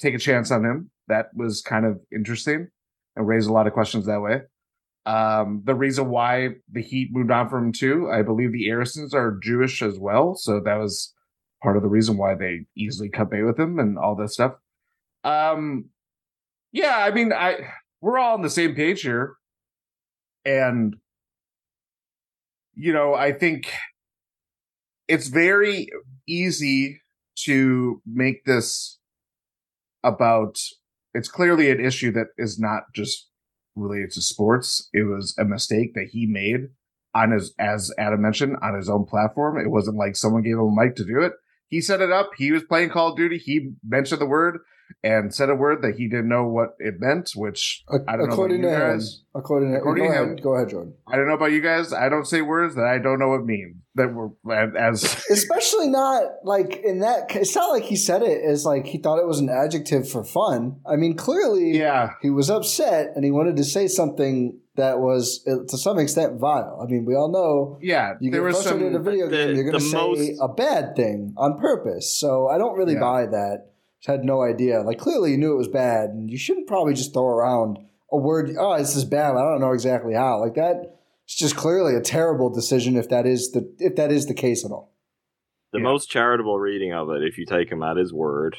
take 0.00 0.14
a 0.14 0.18
chance 0.18 0.50
on 0.50 0.64
him. 0.64 0.90
That 1.06 1.26
was 1.34 1.62
kind 1.62 1.86
of 1.86 2.00
interesting 2.12 2.68
and 3.14 3.28
raised 3.28 3.48
a 3.48 3.52
lot 3.52 3.66
of 3.66 3.72
questions 3.72 4.06
that 4.06 4.20
way. 4.20 4.40
Um, 5.06 5.62
the 5.64 5.74
reason 5.74 6.08
why 6.08 6.50
the 6.70 6.82
Heat 6.82 7.10
moved 7.12 7.30
on 7.30 7.48
from 7.48 7.66
him 7.66 7.72
too, 7.72 8.10
I 8.10 8.22
believe 8.22 8.52
the 8.52 8.70
Arisons 8.70 9.14
are 9.14 9.38
Jewish 9.42 9.82
as 9.82 9.98
well, 9.98 10.34
so 10.34 10.60
that 10.60 10.76
was 10.76 11.14
part 11.62 11.76
of 11.76 11.82
the 11.82 11.88
reason 11.88 12.16
why 12.16 12.34
they 12.34 12.66
easily 12.76 13.08
cut 13.08 13.30
bait 13.30 13.42
with 13.42 13.58
him 13.58 13.78
and 13.78 13.98
all 13.98 14.16
that 14.16 14.30
stuff. 14.30 14.54
Um, 15.24 15.86
yeah, 16.72 16.96
I 16.98 17.10
mean, 17.10 17.32
I 17.32 17.58
we're 18.00 18.18
all 18.18 18.34
on 18.34 18.42
the 18.42 18.50
same 18.50 18.74
page 18.74 19.02
here 19.02 19.34
And, 20.44 20.96
you 22.74 22.92
know, 22.92 23.14
I 23.14 23.32
think 23.32 23.72
it's 25.08 25.28
very 25.28 25.88
easy 26.28 27.00
to 27.44 28.00
make 28.06 28.44
this 28.44 28.98
about, 30.02 30.58
it's 31.14 31.28
clearly 31.28 31.70
an 31.70 31.84
issue 31.84 32.12
that 32.12 32.28
is 32.38 32.58
not 32.58 32.84
just 32.94 33.28
related 33.76 34.10
to 34.12 34.22
sports. 34.22 34.88
It 34.92 35.02
was 35.02 35.34
a 35.38 35.44
mistake 35.44 35.94
that 35.94 36.08
he 36.12 36.26
made 36.26 36.68
on 37.14 37.32
his, 37.32 37.54
as 37.58 37.92
Adam 37.98 38.22
mentioned, 38.22 38.56
on 38.62 38.74
his 38.74 38.88
own 38.88 39.04
platform. 39.04 39.58
It 39.58 39.70
wasn't 39.70 39.96
like 39.96 40.16
someone 40.16 40.42
gave 40.42 40.54
him 40.54 40.60
a 40.60 40.84
mic 40.84 40.96
to 40.96 41.04
do 41.04 41.20
it. 41.20 41.32
He 41.68 41.80
set 41.80 42.00
it 42.00 42.10
up. 42.10 42.30
He 42.36 42.52
was 42.52 42.64
playing 42.64 42.90
Call 42.90 43.10
of 43.10 43.16
Duty. 43.16 43.38
He 43.38 43.72
mentioned 43.86 44.20
the 44.20 44.26
word 44.26 44.58
and 45.02 45.34
said 45.34 45.50
a 45.50 45.54
word 45.54 45.82
that 45.82 45.94
he 45.96 46.08
didn't 46.08 46.28
know 46.28 46.44
what 46.46 46.76
it 46.78 46.94
meant, 47.00 47.30
which 47.34 47.84
I 48.08 48.16
don't 48.16 48.30
according 48.30 48.60
know 48.62 48.68
about 48.68 48.74
to 48.74 48.82
you 48.84 48.90
him, 48.92 48.98
guys. 48.98 49.22
according 49.34 49.72
to 49.72 49.78
According 49.78 50.04
go 50.04 50.10
to 50.10 50.14
ahead, 50.14 50.28
him. 50.28 50.36
go 50.42 50.54
ahead, 50.54 50.68
Jordan. 50.70 50.94
I 51.06 51.16
don't 51.16 51.28
know 51.28 51.34
about 51.34 51.52
you 51.52 51.60
guys. 51.60 51.92
I 51.92 52.08
don't 52.08 52.26
say 52.26 52.42
words 52.42 52.74
that 52.76 52.84
I 52.84 52.98
don't 52.98 53.18
know 53.18 53.28
what 53.28 53.44
mean. 53.44 53.82
That 53.96 54.14
were 54.14 54.30
as 54.78 55.02
Especially 55.30 55.88
not 55.88 56.22
like 56.44 56.76
in 56.76 57.00
that. 57.00 57.34
It's 57.34 57.54
not 57.56 57.70
like 57.72 57.82
he 57.82 57.96
said 57.96 58.22
it 58.22 58.42
as 58.44 58.64
like 58.64 58.86
he 58.86 58.98
thought 58.98 59.18
it 59.18 59.26
was 59.26 59.40
an 59.40 59.48
adjective 59.48 60.08
for 60.08 60.22
fun. 60.22 60.76
I 60.86 60.94
mean, 60.96 61.16
clearly, 61.16 61.76
yeah, 61.76 62.10
he 62.22 62.30
was 62.30 62.48
upset 62.50 63.12
and 63.16 63.24
he 63.24 63.30
wanted 63.32 63.56
to 63.56 63.64
say 63.64 63.88
something 63.88 64.58
that 64.76 65.00
was 65.00 65.44
uh, 65.48 65.64
to 65.68 65.76
some 65.76 65.98
extent 65.98 66.38
vile. 66.38 66.80
I 66.80 66.86
mean, 66.90 67.04
we 67.04 67.14
all 67.16 67.30
know 67.30 67.78
yeah. 67.82 68.14
you 68.20 68.30
there 68.30 68.40
get 68.40 68.46
was 68.46 68.56
frustrated 68.62 68.86
in 68.86 68.94
a 68.94 69.02
video 69.02 69.28
the- 69.28 69.36
game, 69.36 69.56
you're 69.56 69.64
going 69.64 69.74
to 69.74 69.80
say 69.80 69.96
most- 69.96 70.38
a 70.40 70.48
bad 70.48 70.94
thing 70.94 71.34
on 71.36 71.58
purpose. 71.58 72.16
So 72.16 72.46
I 72.46 72.56
don't 72.58 72.78
really 72.78 72.94
Yeah. 72.94 73.00
buy 73.00 73.26
that. 73.26 73.69
Had 74.06 74.24
no 74.24 74.42
idea. 74.42 74.80
Like 74.82 74.98
clearly, 74.98 75.32
you 75.32 75.38
knew 75.38 75.52
it 75.52 75.58
was 75.58 75.68
bad, 75.68 76.10
and 76.10 76.30
you 76.30 76.38
shouldn't 76.38 76.66
probably 76.66 76.94
just 76.94 77.12
throw 77.12 77.26
around 77.26 77.78
a 78.10 78.16
word. 78.16 78.50
Oh, 78.58 78.78
this 78.78 78.96
is 78.96 79.04
bad. 79.04 79.36
I 79.36 79.42
don't 79.42 79.60
know 79.60 79.72
exactly 79.72 80.14
how. 80.14 80.40
Like 80.40 80.54
that. 80.54 80.96
It's 81.26 81.36
just 81.38 81.54
clearly 81.54 81.94
a 81.94 82.00
terrible 82.00 82.50
decision 82.50 82.96
if 82.96 83.08
that 83.10 83.24
is 83.26 83.52
the 83.52 83.72
if 83.78 83.94
that 83.96 84.10
is 84.10 84.26
the 84.26 84.34
case 84.34 84.64
at 84.64 84.70
all. 84.72 84.96
The 85.72 85.78
Yeah. 85.78 85.84
most 85.84 86.10
charitable 86.10 86.58
reading 86.58 86.92
of 86.92 87.08
it, 87.10 87.22
if 87.22 87.38
you 87.38 87.46
take 87.46 87.70
him 87.70 87.82
at 87.84 87.96
his 87.96 88.12
word, 88.12 88.56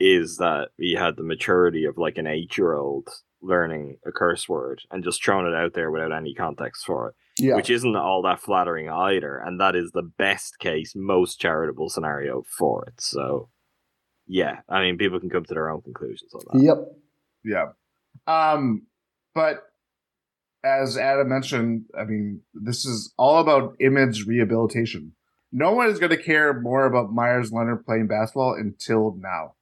is 0.00 0.36
that 0.38 0.68
he 0.78 0.94
had 0.94 1.16
the 1.16 1.22
maturity 1.22 1.84
of 1.84 1.98
like 1.98 2.16
an 2.16 2.26
eight 2.26 2.56
year 2.56 2.72
old 2.74 3.08
learning 3.42 3.98
a 4.06 4.12
curse 4.12 4.48
word 4.48 4.80
and 4.90 5.04
just 5.04 5.22
throwing 5.22 5.46
it 5.46 5.54
out 5.54 5.74
there 5.74 5.90
without 5.90 6.12
any 6.12 6.34
context 6.34 6.84
for 6.86 7.08
it, 7.10 7.14
Yeah. 7.38 7.56
which 7.56 7.68
isn't 7.70 7.94
all 7.96 8.22
that 8.22 8.40
flattering 8.40 8.88
either. 8.88 9.36
And 9.36 9.60
that 9.60 9.76
is 9.76 9.90
the 9.92 10.02
best 10.02 10.58
case, 10.58 10.94
most 10.96 11.38
charitable 11.40 11.90
scenario 11.90 12.42
for 12.56 12.84
it. 12.86 13.00
So, 13.00 13.50
yeah, 14.26 14.60
I 14.68 14.82
mean, 14.82 14.98
people 14.98 15.20
can 15.20 15.30
come 15.30 15.44
to 15.44 15.54
their 15.54 15.70
own 15.70 15.82
conclusions 15.82 16.32
on 16.34 16.40
that. 16.52 16.62
Yep. 16.64 16.76
Yeah. 17.44 17.66
Um, 18.26 18.86
but 19.34 19.62
as 20.64 20.96
Adam 20.96 21.28
mentioned, 21.28 21.84
I 21.98 22.04
mean, 22.04 22.40
this 22.54 22.84
is 22.84 23.12
all 23.16 23.38
about 23.38 23.76
image 23.80 24.26
rehabilitation. 24.26 25.12
No 25.52 25.72
one 25.72 25.88
is 25.88 25.98
going 25.98 26.10
to 26.10 26.22
care 26.22 26.60
more 26.60 26.86
about 26.86 27.12
Meyers 27.12 27.52
Leonard 27.52 27.86
playing 27.86 28.08
basketball 28.08 28.54
until 28.54 29.16
now. 29.18 29.54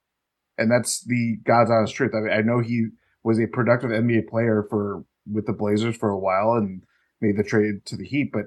And 0.57 0.71
that's 0.71 1.03
the 1.03 1.37
God's 1.45 1.69
honest 1.69 1.93
truth. 1.93 2.13
I 2.15 2.21
mean, 2.21 2.33
I 2.33 2.41
know 2.41 2.59
he 2.59 2.87
was 3.23 3.39
a 3.39 3.47
productive 3.47 3.91
NBA 3.91 4.27
player 4.27 4.65
for 4.69 5.03
with 5.31 5.45
the 5.45 5.53
Blazers 5.53 5.97
for 5.97 6.09
a 6.09 6.19
while 6.19 6.53
and 6.53 6.83
made 7.21 7.37
the 7.37 7.43
trade 7.43 7.85
to 7.85 7.97
the 7.97 8.05
Heat, 8.05 8.31
but 8.31 8.45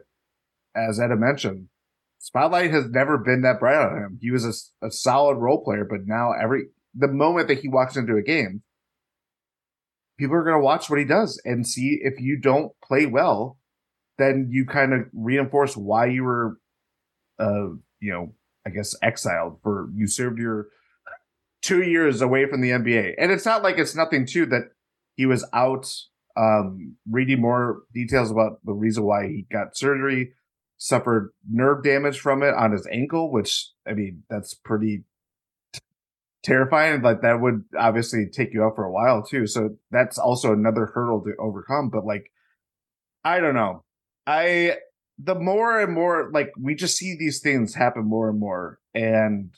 as 0.75 1.01
Adam 1.01 1.21
mentioned, 1.21 1.69
spotlight 2.19 2.71
has 2.71 2.89
never 2.89 3.19
been 3.19 3.43
that 3.43 3.61
bright 3.61 3.81
on 3.81 3.97
him. 3.97 4.19
He 4.21 4.31
was 4.31 4.45
a, 4.45 4.87
a 4.87 4.91
solid 4.91 5.37
role 5.37 5.63
player, 5.65 5.87
but 5.89 6.01
now 6.07 6.33
every 6.33 6.67
the 6.95 7.09
moment 7.09 7.49
that 7.49 7.61
he 7.61 7.69
walks 7.69 7.97
into 7.97 8.17
a 8.17 8.23
game, 8.23 8.63
people 10.19 10.35
are 10.35 10.45
going 10.45 10.61
to 10.61 10.65
watch 10.65 10.91
what 10.91 10.99
he 10.99 11.05
does 11.05 11.41
and 11.45 11.67
see 11.67 12.01
if 12.03 12.21
you 12.21 12.39
don't 12.39 12.73
play 12.83 13.07
well, 13.07 13.59
then 14.19 14.49
you 14.51 14.67
kind 14.67 14.93
of 14.93 15.03
reinforce 15.13 15.77
why 15.77 16.07
you 16.07 16.25
were, 16.25 16.59
uh, 17.39 17.69
you 18.01 18.13
know, 18.13 18.35
I 18.67 18.71
guess 18.71 18.95
exiled 19.03 19.61
for 19.63 19.89
you 19.95 20.07
served 20.07 20.39
your 20.39 20.69
two 21.63 21.83
years 21.83 22.21
away 22.21 22.47
from 22.47 22.61
the 22.61 22.71
NBA. 22.71 23.15
And 23.19 23.31
it's 23.31 23.47
not 23.47 23.63
like 23.63 23.79
it's 23.79 23.95
nothing 23.95 24.27
too 24.27 24.47
that 24.47 24.71
he 25.15 25.27
was 25.27 25.47
out, 25.53 25.91
um, 26.37 26.97
reading 27.11 27.41
more 27.41 27.83
details 27.95 28.31
about 28.31 28.59
the 28.65 28.73
reason 28.73 29.05
why 29.05 29.27
he 29.27 29.47
got 29.51 29.77
surgery, 29.77 30.33
suffered 30.79 31.33
nerve 31.51 31.83
damage 31.83 32.21
from 32.21 32.43
it 32.43 32.55
on 32.55 32.73
his 32.73 32.87
ankle, 32.91 33.31
which 33.31 33.71
I 33.87 33.93
mean, 33.93 34.23
that's 34.31 34.55
pretty 34.55 35.05
terrifying. 36.43 37.03
Like 37.03 37.21
that 37.23 37.41
would 37.41 37.65
obviously 37.79 38.27
take 38.27 38.55
you 38.55 38.65
out 38.65 38.77
for 38.77 38.85
a 38.85 38.93
while 38.93 39.23
too. 39.23 39.47
So 39.47 39.77
that's 39.91 40.19
also 40.19 40.53
another 40.53 40.87
hurdle 40.87 41.21
to 41.23 41.35
overcome. 41.39 41.91
But 41.91 42.07
like, 42.07 42.31
I 43.25 43.41
don't 43.41 43.55
know. 43.55 43.85
I 44.27 44.77
the 45.19 45.35
more 45.35 45.81
and 45.81 45.93
more 45.93 46.31
like 46.33 46.53
we 46.59 46.75
just 46.75 46.97
see 46.97 47.17
these 47.19 47.41
things 47.41 47.75
happen 47.75 48.05
more 48.05 48.31
and 48.31 48.39
more, 48.39 48.79
and 48.95 49.51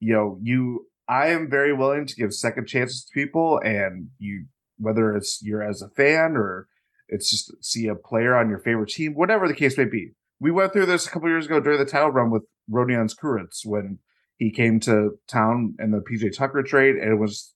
you 0.00 0.12
know, 0.12 0.38
you 0.42 0.86
I 1.08 1.28
am 1.28 1.50
very 1.50 1.72
willing 1.72 2.06
to 2.06 2.14
give 2.14 2.34
second 2.34 2.66
chances 2.66 3.04
to 3.04 3.12
people, 3.12 3.58
and 3.64 4.10
you 4.18 4.46
whether 4.78 5.16
it's 5.16 5.40
you're 5.42 5.62
as 5.62 5.82
a 5.82 5.88
fan 5.88 6.36
or 6.36 6.68
it's 7.10 7.30
just 7.30 7.52
see 7.62 7.86
a 7.86 7.94
player 7.94 8.34
on 8.34 8.48
your 8.48 8.60
favorite 8.60 8.90
team, 8.90 9.14
whatever 9.14 9.46
the 9.46 9.54
case 9.54 9.76
may 9.76 9.84
be. 9.84 10.12
We 10.38 10.50
went 10.50 10.72
through 10.72 10.86
this 10.86 11.06
a 11.06 11.10
couple 11.10 11.28
years 11.28 11.46
ago 11.46 11.60
during 11.60 11.78
the 11.78 11.84
title 11.84 12.10
run 12.10 12.30
with 12.30 12.44
Rodions 12.70 13.14
Kurucs 13.14 13.66
when 13.66 13.98
he 14.38 14.50
came 14.50 14.80
to 14.80 15.18
town 15.28 15.74
in 15.78 15.90
the 15.90 15.98
PJ 15.98 16.36
Tucker 16.36 16.62
trade, 16.62 16.96
and 16.96 17.12
it 17.12 17.16
was 17.16 17.52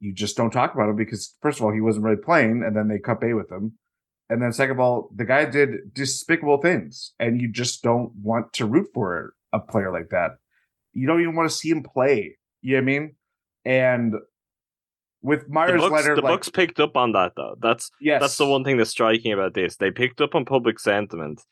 you 0.00 0.14
just 0.14 0.36
don't 0.36 0.50
talk 0.50 0.74
about 0.74 0.88
him 0.88 0.96
because 0.96 1.34
first 1.42 1.58
of 1.58 1.64
all 1.64 1.72
he 1.72 1.80
wasn't 1.80 2.04
really 2.04 2.16
playing, 2.16 2.62
and 2.64 2.76
then 2.76 2.88
they 2.88 2.98
cut 2.98 3.20
bait 3.20 3.34
with 3.34 3.50
him, 3.50 3.72
and 4.30 4.40
then 4.40 4.52
second 4.52 4.76
of 4.76 4.80
all 4.80 5.10
the 5.14 5.24
guy 5.24 5.44
did 5.44 5.92
despicable 5.92 6.58
things, 6.58 7.12
and 7.18 7.40
you 7.40 7.50
just 7.50 7.82
don't 7.82 8.12
want 8.22 8.52
to 8.54 8.66
root 8.66 8.88
for 8.94 9.34
a 9.52 9.60
player 9.60 9.92
like 9.92 10.08
that. 10.10 10.32
You 10.92 11.06
don't 11.06 11.20
even 11.20 11.34
want 11.34 11.50
to 11.50 11.56
see 11.56 11.70
him 11.70 11.82
play. 11.82 12.38
You 12.62 12.76
know 12.76 12.78
what 12.78 12.82
I 12.82 12.84
mean? 12.86 13.16
And 13.64 14.14
with 15.22 15.46
The 15.46 15.52
Meyers 15.52 15.80
Bucks, 15.80 15.92
Leonard, 15.92 16.18
the 16.18 16.22
like 16.22 16.32
Bucks 16.32 16.48
picked 16.48 16.80
up 16.80 16.96
on 16.96 17.12
that 17.12 17.32
though. 17.36 17.56
That's 17.60 17.90
yes, 18.00 18.20
That's 18.20 18.36
the 18.36 18.46
one 18.46 18.64
thing 18.64 18.76
that's 18.76 18.90
striking 18.90 19.32
about 19.32 19.54
this. 19.54 19.76
They 19.76 19.90
picked 19.90 20.20
up 20.20 20.34
on 20.34 20.44
public 20.44 20.78
sentiment. 20.78 21.42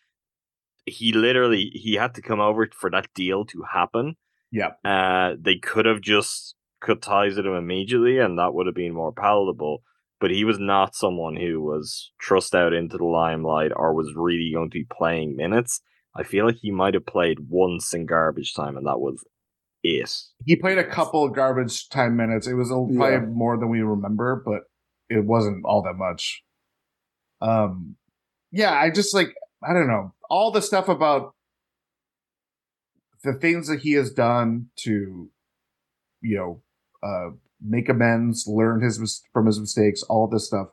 He 0.86 1.12
literally 1.12 1.70
he 1.72 1.94
had 1.94 2.14
to 2.14 2.22
come 2.22 2.40
over 2.40 2.68
for 2.72 2.90
that 2.90 3.08
deal 3.14 3.44
to 3.46 3.62
happen. 3.72 4.16
Yeah. 4.52 4.72
Uh, 4.84 5.34
they 5.40 5.56
could 5.56 5.86
have 5.86 6.00
just 6.00 6.54
cut 6.80 7.02
ties 7.02 7.36
with 7.36 7.46
him 7.46 7.54
immediately, 7.54 8.18
and 8.18 8.38
that 8.38 8.54
would 8.54 8.66
have 8.66 8.74
been 8.74 8.94
more 8.94 9.12
palatable. 9.12 9.82
But 10.20 10.30
he 10.30 10.44
was 10.44 10.58
not 10.58 10.94
someone 10.94 11.36
who 11.36 11.60
was 11.60 12.12
thrust 12.22 12.54
out 12.54 12.72
into 12.72 12.96
the 12.96 13.04
limelight 13.04 13.72
or 13.74 13.94
was 13.94 14.14
really 14.14 14.52
going 14.54 14.70
to 14.70 14.78
be 14.78 14.86
playing 14.90 15.36
minutes. 15.36 15.80
I 16.16 16.22
feel 16.22 16.46
like 16.46 16.58
he 16.62 16.70
might 16.70 16.94
have 16.94 17.06
played 17.06 17.48
once 17.48 17.92
in 17.92 18.06
garbage 18.06 18.54
time, 18.54 18.76
and 18.76 18.86
that 18.86 19.00
was 19.00 19.24
it. 19.84 20.10
he 20.46 20.56
played 20.56 20.78
a 20.78 20.84
couple 20.84 21.24
of 21.24 21.34
garbage 21.34 21.88
time 21.90 22.16
minutes. 22.16 22.46
It 22.46 22.54
was 22.54 22.70
a, 22.70 22.74
probably 22.74 23.12
Yeah. 23.12 23.20
more 23.20 23.56
than 23.58 23.68
we 23.68 23.82
remember, 23.82 24.42
but 24.44 24.62
it 25.08 25.24
wasn't 25.24 25.64
all 25.64 25.82
that 25.82 25.94
much. 25.94 26.42
Um, 27.40 27.96
yeah, 28.50 28.72
I 28.72 28.90
just 28.90 29.14
like 29.14 29.34
I 29.62 29.72
don't 29.72 29.86
know 29.88 30.14
all 30.30 30.50
the 30.50 30.62
stuff 30.62 30.88
about 30.88 31.34
the 33.22 33.34
things 33.34 33.68
that 33.68 33.80
he 33.80 33.92
has 33.92 34.10
done 34.12 34.68
to, 34.76 35.30
you 36.20 36.36
know, 36.36 36.62
uh, 37.02 37.30
make 37.60 37.88
amends, 37.88 38.46
learn 38.46 38.82
his 38.82 39.22
from 39.32 39.46
his 39.46 39.60
mistakes, 39.60 40.02
all 40.04 40.26
this 40.28 40.46
stuff. 40.46 40.68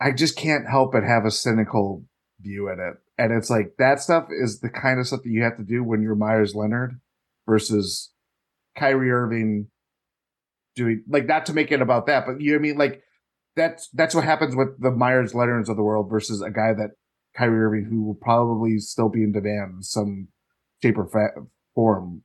I 0.00 0.10
just 0.12 0.36
can't 0.36 0.68
help 0.68 0.92
but 0.92 1.04
have 1.04 1.24
a 1.24 1.30
cynical 1.30 2.04
view 2.40 2.68
at 2.68 2.78
it, 2.80 2.94
and 3.18 3.32
it's 3.32 3.50
like 3.50 3.74
that 3.78 4.00
stuff 4.00 4.26
is 4.30 4.60
the 4.60 4.68
kind 4.68 4.98
of 4.98 5.06
stuff 5.06 5.22
that 5.22 5.30
you 5.30 5.42
have 5.42 5.56
to 5.58 5.62
do 5.64 5.84
when 5.84 6.02
you're 6.02 6.16
Meyers 6.16 6.54
Leonard 6.56 7.00
versus 7.46 8.12
Kyrie 8.76 9.10
Irving 9.10 9.68
doing 10.76 11.04
like 11.08 11.26
not 11.26 11.46
to 11.46 11.52
make 11.52 11.70
it 11.72 11.82
about 11.82 12.06
that, 12.06 12.24
but 12.26 12.40
you 12.40 12.52
know 12.52 12.58
what 12.58 12.60
I 12.60 12.62
mean 12.62 12.78
like 12.78 13.02
that's 13.56 13.88
that's 13.92 14.14
what 14.14 14.24
happens 14.24 14.56
with 14.56 14.80
the 14.80 14.90
Meyers 14.90 15.34
Leonards 15.34 15.68
of 15.68 15.76
the 15.76 15.82
world 15.82 16.08
versus 16.10 16.40
a 16.40 16.50
guy 16.50 16.72
that 16.72 16.90
Kyrie 17.36 17.64
Irving 17.64 17.86
who 17.90 18.04
will 18.04 18.14
probably 18.14 18.78
still 18.78 19.08
be 19.08 19.22
in 19.22 19.32
demand 19.32 19.74
in 19.76 19.82
some 19.82 20.28
shape 20.82 20.98
or 20.98 21.06
fa- 21.06 21.42
form 21.74 22.22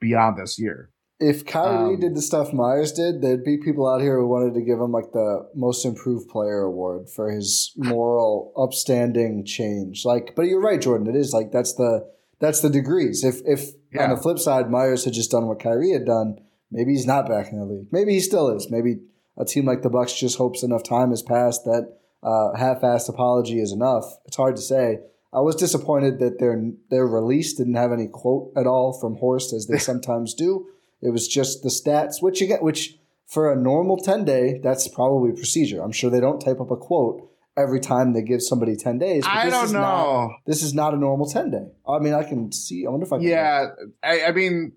beyond 0.00 0.38
this 0.38 0.58
year. 0.58 0.90
If 1.18 1.46
Kyrie 1.46 1.94
Um, 1.94 2.00
did 2.00 2.14
the 2.14 2.20
stuff 2.20 2.52
Meyers 2.52 2.92
did, 2.92 3.22
there'd 3.22 3.42
be 3.42 3.56
people 3.56 3.88
out 3.88 4.02
here 4.02 4.18
who 4.18 4.28
wanted 4.28 4.52
to 4.52 4.60
give 4.60 4.78
him 4.78 4.92
like 4.92 5.12
the 5.12 5.48
most 5.54 5.86
improved 5.86 6.28
player 6.28 6.60
award 6.60 7.08
for 7.08 7.30
his 7.30 7.72
moral, 7.76 8.52
upstanding 8.54 9.42
change. 9.46 10.04
Like, 10.04 10.34
but 10.36 10.42
you're 10.42 10.60
right, 10.60 10.80
Jordan. 10.80 11.06
It 11.06 11.16
is 11.16 11.32
like 11.32 11.52
that's 11.52 11.72
the 11.72 12.06
that's 12.38 12.60
the 12.60 12.70
degrees. 12.70 13.24
If 13.24 13.40
if 13.44 13.70
on 13.98 14.10
the 14.10 14.16
flip 14.16 14.38
side, 14.38 14.70
Meyers 14.70 15.04
had 15.04 15.14
just 15.14 15.30
done 15.30 15.46
what 15.46 15.60
Kyrie 15.60 15.92
had 15.92 16.04
done, 16.04 16.38
maybe 16.70 16.92
he's 16.92 17.06
not 17.06 17.28
back 17.28 17.50
in 17.50 17.58
the 17.58 17.64
league. 17.64 17.88
Maybe 17.90 18.14
he 18.14 18.20
still 18.20 18.54
is. 18.54 18.70
Maybe 18.70 19.00
a 19.36 19.44
team 19.44 19.64
like 19.64 19.82
the 19.82 19.90
Bucks 19.90 20.18
just 20.18 20.38
hopes 20.38 20.62
enough 20.62 20.82
time 20.82 21.10
has 21.10 21.22
passed 21.22 21.64
that 21.64 21.96
uh, 22.22 22.56
half-assed 22.56 23.08
apology 23.08 23.60
is 23.60 23.72
enough. 23.72 24.04
It's 24.24 24.36
hard 24.36 24.56
to 24.56 24.62
say. 24.62 25.00
I 25.32 25.40
was 25.40 25.56
disappointed 25.56 26.18
that 26.18 26.38
their 26.38 26.70
their 26.90 27.06
release 27.06 27.54
didn't 27.54 27.74
have 27.74 27.92
any 27.92 28.08
quote 28.08 28.52
at 28.56 28.66
all 28.66 28.92
from 28.98 29.16
Horst, 29.16 29.52
as 29.52 29.66
they 29.66 29.78
sometimes 29.90 30.34
do. 30.34 30.68
It 31.02 31.10
was 31.10 31.28
just 31.28 31.62
the 31.62 31.68
stats, 31.68 32.22
which 32.22 32.40
you 32.40 32.46
get, 32.46 32.62
which 32.62 32.98
for 33.26 33.52
a 33.52 33.56
normal 33.56 33.96
ten 33.98 34.24
day, 34.24 34.60
that's 34.62 34.88
probably 34.88 35.32
procedure. 35.32 35.82
I'm 35.82 35.92
sure 35.92 36.10
they 36.10 36.20
don't 36.20 36.40
type 36.40 36.60
up 36.60 36.70
a 36.70 36.76
quote 36.76 37.30
every 37.56 37.80
time 37.80 38.12
they 38.12 38.22
give 38.22 38.42
somebody 38.42 38.76
10 38.76 38.98
days. 38.98 39.24
I 39.26 39.46
this 39.46 39.54
don't 39.54 39.64
is 39.64 39.72
know. 39.72 39.80
Not, 39.80 40.30
this 40.46 40.62
is 40.62 40.74
not 40.74 40.94
a 40.94 40.96
normal 40.96 41.28
10 41.28 41.50
day. 41.50 41.66
I 41.88 41.98
mean, 41.98 42.14
I 42.14 42.22
can 42.22 42.52
see, 42.52 42.86
I 42.86 42.90
wonder 42.90 43.06
if 43.06 43.12
I 43.12 43.16
can. 43.16 43.26
Yeah, 43.26 43.66
I, 44.02 44.24
I 44.26 44.32
mean, 44.32 44.72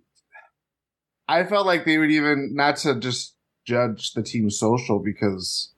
I 1.28 1.44
felt 1.44 1.66
like 1.66 1.86
they 1.86 1.98
would 1.98 2.12
even 2.12 2.56
not 2.56 2.78
to 2.78 2.96
just 2.96 3.36
judge 3.66 4.14
the 4.14 4.24
team 4.24 4.50
social 4.50 5.00
because 5.00 5.74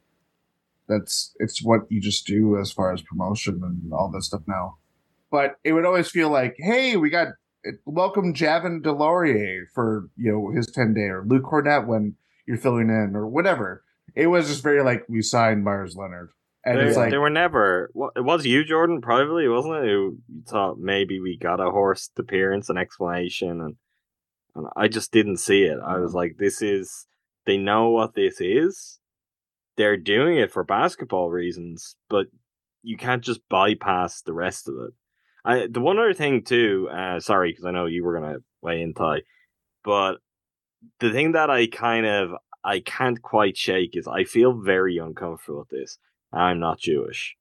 that's 0.87 1.33
it's 1.39 1.61
what 1.61 1.81
you 1.89 1.99
just 1.99 2.25
do 2.25 2.57
as 2.57 2.71
far 2.71 2.93
as 2.93 3.01
promotion 3.01 3.61
and 3.63 3.93
all 3.93 4.09
that 4.11 4.23
stuff 4.23 4.41
now. 4.47 4.77
But 5.29 5.55
it 5.63 5.73
would 5.73 5.85
always 5.85 6.09
feel 6.09 6.29
like, 6.29 6.55
hey, 6.57 6.97
we 6.97 7.09
got 7.09 7.29
welcome 7.85 8.33
Javin 8.33 8.81
DeLaurier 8.81 9.63
for 9.73 10.09
you 10.15 10.31
know 10.31 10.51
his 10.55 10.67
ten 10.67 10.93
day 10.93 11.09
or 11.09 11.23
Luke 11.25 11.43
Kornet 11.43 11.87
when 11.87 12.15
you're 12.47 12.57
filling 12.57 12.89
in 12.89 13.13
or 13.15 13.27
whatever. 13.27 13.83
It 14.15 14.27
was 14.27 14.47
just 14.47 14.63
very 14.63 14.83
like 14.83 15.05
we 15.07 15.21
signed 15.21 15.63
Meyers 15.63 15.95
Leonard, 15.95 16.31
and 16.63 16.77
they, 16.77 16.83
it's 16.83 16.97
like 16.97 17.11
they 17.11 17.17
were 17.17 17.29
never. 17.29 17.89
Well, 17.93 18.11
it 18.15 18.21
was 18.21 18.45
you, 18.45 18.63
Jordan, 18.63 19.01
privately, 19.01 19.47
wasn't 19.47 19.75
it? 19.75 19.85
Who 19.85 20.17
thought 20.47 20.77
maybe 20.79 21.19
we 21.19 21.37
got 21.37 21.59
a 21.59 21.71
Horst 21.71 22.11
appearance 22.17 22.69
and 22.69 22.77
explanation, 22.77 23.61
and 23.61 23.75
and 24.55 24.67
I 24.75 24.87
just 24.87 25.11
didn't 25.11 25.37
see 25.37 25.63
it. 25.63 25.77
I 25.83 25.97
was 25.97 26.13
like, 26.13 26.35
this 26.37 26.61
is. 26.61 27.07
They 27.47 27.57
know 27.57 27.89
what 27.89 28.13
this 28.13 28.39
is. 28.39 28.99
They're 29.75 29.97
doing 29.97 30.37
it 30.37 30.51
for 30.51 30.63
basketball 30.63 31.31
reasons, 31.31 31.95
but 32.07 32.27
you 32.83 32.97
can't 32.97 33.23
just 33.23 33.41
bypass 33.49 34.21
the 34.21 34.33
rest 34.33 34.67
of 34.67 34.75
it. 34.75 34.93
I 35.43 35.67
the 35.67 35.81
one 35.81 35.97
other 35.97 36.13
thing 36.13 36.43
too. 36.43 36.87
Uh, 36.91 37.19
sorry, 37.19 37.51
because 37.51 37.65
I 37.65 37.71
know 37.71 37.87
you 37.87 38.03
were 38.03 38.19
gonna 38.19 38.37
weigh 38.61 38.81
in, 38.81 38.93
Ty, 38.93 39.21
but 39.83 40.17
the 40.99 41.11
thing 41.11 41.31
that 41.31 41.49
I 41.49 41.65
kind 41.67 42.05
of 42.05 42.31
I 42.63 42.79
can't 42.79 43.21
quite 43.21 43.57
shake 43.57 43.97
is 43.97 44.07
I 44.07 44.23
feel 44.23 44.53
very 44.53 44.97
uncomfortable 44.97 45.59
with 45.59 45.69
this. 45.69 45.97
I'm 46.33 46.59
not 46.59 46.79
Jewish. 46.79 47.35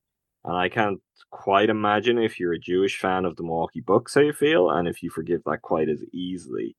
And 0.44 0.56
I 0.56 0.68
can't 0.68 1.00
quite 1.30 1.70
imagine 1.70 2.18
if 2.18 2.40
you're 2.40 2.52
a 2.52 2.58
Jewish 2.58 2.98
fan 2.98 3.24
of 3.24 3.36
the 3.36 3.42
Milwaukee 3.42 3.80
Bucks 3.80 4.14
how 4.14 4.20
you 4.20 4.32
feel 4.32 4.70
and 4.70 4.88
if 4.88 5.02
you 5.02 5.10
forgive 5.10 5.42
that 5.44 5.62
quite 5.62 5.88
as 5.88 6.02
easily. 6.12 6.76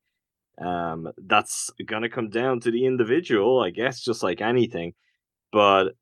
Um, 0.59 1.11
that's 1.17 1.71
gonna 1.85 2.09
come 2.09 2.29
down 2.29 2.59
to 2.61 2.71
the 2.71 2.85
individual, 2.85 3.61
I 3.61 3.69
guess, 3.69 4.01
just 4.01 4.23
like 4.23 4.41
anything. 4.41 4.93
But 5.51 5.95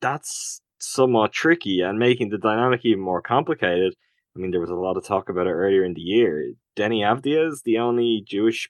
that's 0.00 0.60
somewhat 0.78 1.32
tricky 1.32 1.80
and 1.80 1.98
making 1.98 2.28
the 2.28 2.38
dynamic 2.38 2.84
even 2.84 3.00
more 3.00 3.22
complicated. 3.22 3.94
I 4.34 4.38
mean, 4.38 4.50
there 4.50 4.60
was 4.60 4.70
a 4.70 4.74
lot 4.74 4.96
of 4.96 5.04
talk 5.04 5.28
about 5.28 5.46
it 5.46 5.52
earlier 5.52 5.84
in 5.84 5.94
the 5.94 6.00
year. 6.00 6.52
Deni 6.76 7.00
Avdija 7.00 7.50
is 7.50 7.62
the 7.62 7.78
only 7.78 8.22
Jewish 8.26 8.68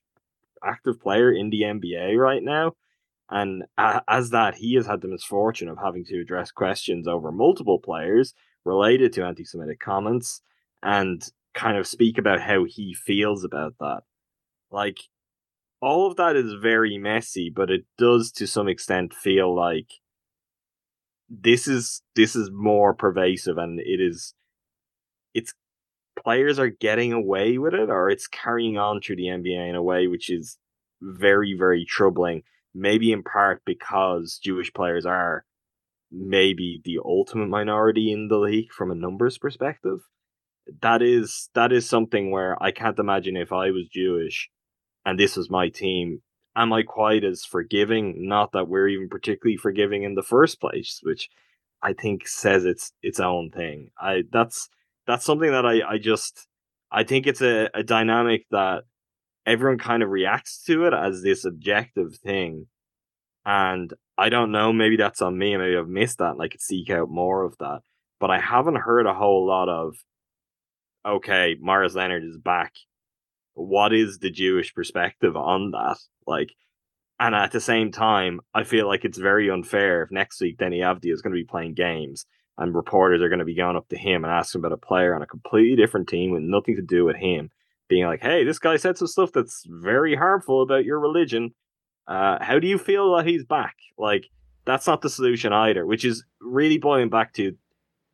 active 0.64 1.00
player 1.00 1.32
in 1.32 1.50
the 1.50 1.62
NBA 1.62 2.16
right 2.16 2.42
now. 2.42 2.72
And 3.28 3.64
as 4.08 4.30
that, 4.30 4.54
he 4.56 4.74
has 4.74 4.86
had 4.86 5.00
the 5.00 5.08
misfortune 5.08 5.68
of 5.68 5.78
having 5.78 6.04
to 6.06 6.20
address 6.20 6.50
questions 6.52 7.08
over 7.08 7.32
multiple 7.32 7.80
players 7.80 8.34
related 8.64 9.12
to 9.14 9.24
anti 9.24 9.44
Semitic 9.44 9.80
comments 9.80 10.42
and 10.82 11.24
kind 11.54 11.76
of 11.76 11.86
speak 11.86 12.18
about 12.18 12.40
how 12.40 12.64
he 12.64 12.94
feels 12.94 13.42
about 13.42 13.74
that. 13.80 14.02
Like, 14.70 14.98
all 15.80 16.06
of 16.06 16.16
that 16.16 16.36
is 16.36 16.52
very 16.54 16.98
messy, 16.98 17.50
but 17.54 17.70
it 17.70 17.84
does 17.98 18.30
to 18.32 18.46
some 18.46 18.68
extent 18.68 19.12
feel 19.12 19.54
like 19.54 19.88
this 21.28 21.66
is 21.66 22.02
this 22.14 22.36
is 22.36 22.50
more 22.52 22.94
pervasive 22.94 23.58
and 23.58 23.80
it 23.80 24.00
is 24.00 24.32
it's 25.34 25.52
players 26.22 26.58
are 26.58 26.70
getting 26.70 27.12
away 27.12 27.58
with 27.58 27.74
it 27.74 27.90
or 27.90 28.08
it's 28.08 28.28
carrying 28.28 28.78
on 28.78 29.00
through 29.00 29.16
the 29.16 29.24
NBA 29.24 29.68
in 29.68 29.74
a 29.74 29.82
way 29.82 30.06
which 30.06 30.30
is 30.30 30.56
very, 31.02 31.54
very 31.56 31.84
troubling. 31.84 32.42
Maybe 32.78 33.10
in 33.10 33.22
part 33.22 33.62
because 33.64 34.38
Jewish 34.42 34.72
players 34.72 35.06
are 35.06 35.44
maybe 36.10 36.80
the 36.84 36.98
ultimate 37.04 37.48
minority 37.48 38.12
in 38.12 38.28
the 38.28 38.38
league 38.38 38.70
from 38.72 38.90
a 38.90 38.94
numbers 38.94 39.38
perspective. 39.38 40.00
That 40.82 41.00
is 41.00 41.48
that 41.54 41.72
is 41.72 41.88
something 41.88 42.30
where 42.30 42.60
I 42.62 42.72
can't 42.72 42.98
imagine 42.98 43.36
if 43.36 43.52
I 43.52 43.70
was 43.70 43.88
Jewish 43.90 44.50
and 45.04 45.18
this 45.18 45.36
was 45.36 45.48
my 45.48 45.68
team, 45.68 46.20
am 46.56 46.72
I 46.72 46.82
quite 46.82 47.24
as 47.24 47.44
forgiving? 47.44 48.28
Not 48.28 48.52
that 48.52 48.68
we're 48.68 48.88
even 48.88 49.08
particularly 49.08 49.56
forgiving 49.56 50.02
in 50.02 50.16
the 50.16 50.22
first 50.22 50.60
place, 50.60 51.00
which 51.02 51.28
I 51.82 51.92
think 51.92 52.26
says 52.26 52.64
it's 52.64 52.92
its 53.02 53.20
own 53.20 53.50
thing. 53.50 53.90
I 53.98 54.24
that's 54.30 54.68
that's 55.06 55.24
something 55.24 55.52
that 55.52 55.64
I, 55.64 55.82
I 55.88 55.98
just 55.98 56.48
I 56.90 57.04
think 57.04 57.26
it's 57.26 57.42
a, 57.42 57.70
a 57.72 57.84
dynamic 57.84 58.46
that 58.50 58.82
everyone 59.46 59.78
kind 59.78 60.02
of 60.02 60.10
reacts 60.10 60.62
to 60.64 60.86
it 60.86 60.92
as 60.92 61.22
this 61.22 61.44
objective 61.44 62.16
thing. 62.16 62.66
And 63.44 63.94
I 64.18 64.28
don't 64.28 64.50
know, 64.50 64.72
maybe 64.72 64.96
that's 64.96 65.22
on 65.22 65.38
me, 65.38 65.56
maybe 65.56 65.76
I've 65.76 65.88
missed 65.88 66.18
that 66.18 66.32
and 66.32 66.42
I 66.42 66.48
could 66.48 66.60
seek 66.60 66.90
out 66.90 67.08
more 67.08 67.44
of 67.44 67.56
that. 67.58 67.80
But 68.18 68.30
I 68.30 68.40
haven't 68.40 68.76
heard 68.76 69.06
a 69.06 69.14
whole 69.14 69.46
lot 69.46 69.68
of 69.68 69.96
okay, 71.04 71.56
Meyers 71.60 71.94
Leonard 71.94 72.24
is 72.24 72.36
back. 72.36 72.72
What 73.54 73.94
is 73.94 74.18
the 74.18 74.30
Jewish 74.30 74.74
perspective 74.74 75.36
on 75.36 75.70
that? 75.70 75.98
Like 76.26 76.50
and 77.18 77.34
at 77.34 77.52
the 77.52 77.60
same 77.60 77.92
time, 77.92 78.40
I 78.52 78.64
feel 78.64 78.86
like 78.86 79.04
it's 79.04 79.16
very 79.16 79.48
unfair 79.48 80.02
if 80.02 80.10
next 80.10 80.40
week 80.40 80.58
Deni 80.58 80.80
Avdi 80.80 81.12
is 81.12 81.22
going 81.22 81.32
to 81.32 81.40
be 81.40 81.44
playing 81.44 81.74
games 81.74 82.26
and 82.58 82.74
reporters 82.74 83.22
are 83.22 83.28
going 83.28 83.38
to 83.38 83.44
be 83.44 83.54
going 83.54 83.76
up 83.76 83.88
to 83.88 83.98
him 83.98 84.24
and 84.24 84.32
asking 84.32 84.60
about 84.60 84.72
a 84.72 84.76
player 84.76 85.14
on 85.14 85.22
a 85.22 85.26
completely 85.26 85.76
different 85.76 86.08
team 86.08 86.30
with 86.30 86.42
nothing 86.42 86.76
to 86.76 86.82
do 86.82 87.04
with 87.04 87.16
him, 87.16 87.50
being 87.88 88.06
like, 88.06 88.22
"Hey, 88.22 88.44
this 88.44 88.58
guy 88.58 88.76
said 88.76 88.98
some 88.98 89.08
stuff 89.08 89.32
that's 89.32 89.64
very 89.68 90.14
harmful 90.14 90.62
about 90.62 90.84
your 90.84 91.00
religion. 91.00 91.54
Uh, 92.06 92.42
how 92.42 92.58
do 92.58 92.66
you 92.66 92.78
feel 92.78 93.16
that 93.16 93.26
he's 93.26 93.44
back?" 93.44 93.76
Like 93.98 94.28
that's 94.64 94.86
not 94.86 95.00
the 95.02 95.10
solution 95.10 95.52
either, 95.52 95.86
which 95.86 96.04
is 96.04 96.24
really 96.40 96.78
boiling 96.78 97.08
back 97.08 97.32
to 97.34 97.56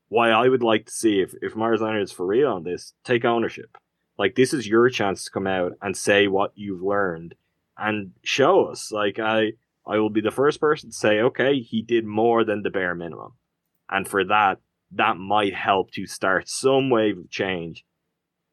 why 0.09 0.31
I 0.31 0.49
would 0.49 0.63
like 0.63 0.87
to 0.87 0.93
see 0.93 1.21
if 1.21 1.35
if 1.43 1.57
Meyers 1.57 1.81
Leonard 1.81 2.03
is 2.03 2.13
for 2.13 2.27
real 2.27 2.53
on 2.53 2.65
this, 2.65 2.93
take 3.05 3.25
ownership. 3.25 3.77
Like 4.19 4.35
this 4.35 4.53
is 4.53 4.69
your 4.69 4.89
chance 4.91 5.25
to 5.25 5.31
come 5.31 5.47
out 5.47 5.73
and 5.81 5.97
say 5.97 6.29
what 6.29 6.53
you've 6.55 6.83
learned 6.83 7.35
and 7.79 8.13
show 8.23 8.67
us. 8.67 8.93
Like 8.93 9.19
I 9.19 9.53
I 9.87 9.99
will 9.99 10.11
be 10.11 10.21
the 10.21 10.31
first 10.31 10.61
person 10.61 10.91
to 10.91 10.97
say, 10.97 11.21
okay, 11.21 11.61
he 11.61 11.83
did 11.83 12.05
more 12.05 12.45
than 12.45 12.63
the 12.63 12.71
bare 12.71 12.95
minimum. 12.95 13.33
And 13.91 14.07
for 14.07 14.25
that, 14.25 14.59
that 14.93 15.17
might 15.17 15.55
help 15.55 15.91
to 15.93 16.07
start 16.07 16.49
some 16.49 16.91
wave 16.91 17.19
of 17.19 17.31
change. 17.31 17.85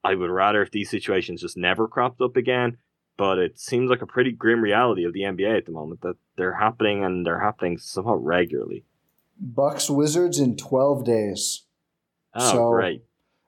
I 0.04 0.16
would 0.16 0.30
rather 0.30 0.62
if 0.62 0.72
these 0.72 0.90
situations 0.90 1.42
just 1.42 1.58
never 1.58 1.88
cropped 1.88 2.22
up 2.22 2.36
again, 2.38 2.78
but 3.18 3.38
it 3.38 3.60
seems 3.60 3.90
like 3.90 4.02
a 4.02 4.06
pretty 4.08 4.32
grim 4.32 4.62
reality 4.62 5.04
of 5.06 5.14
the 5.14 5.22
NBA 5.22 5.58
at 5.58 5.66
the 5.66 5.72
moment 5.72 6.02
that 6.02 6.16
they're 6.38 6.56
happening 6.56 7.04
and 7.04 7.26
they're 7.26 7.42
happening 7.42 7.78
somewhat 7.78 8.24
regularly. 8.24 8.86
Bucks 9.40 9.90
Wizards 9.90 10.40
in 10.40 10.56
12 10.58 11.04
days. 11.06 11.64
Oh, 12.34 12.52
So, 12.52 12.70
great. 12.72 13.04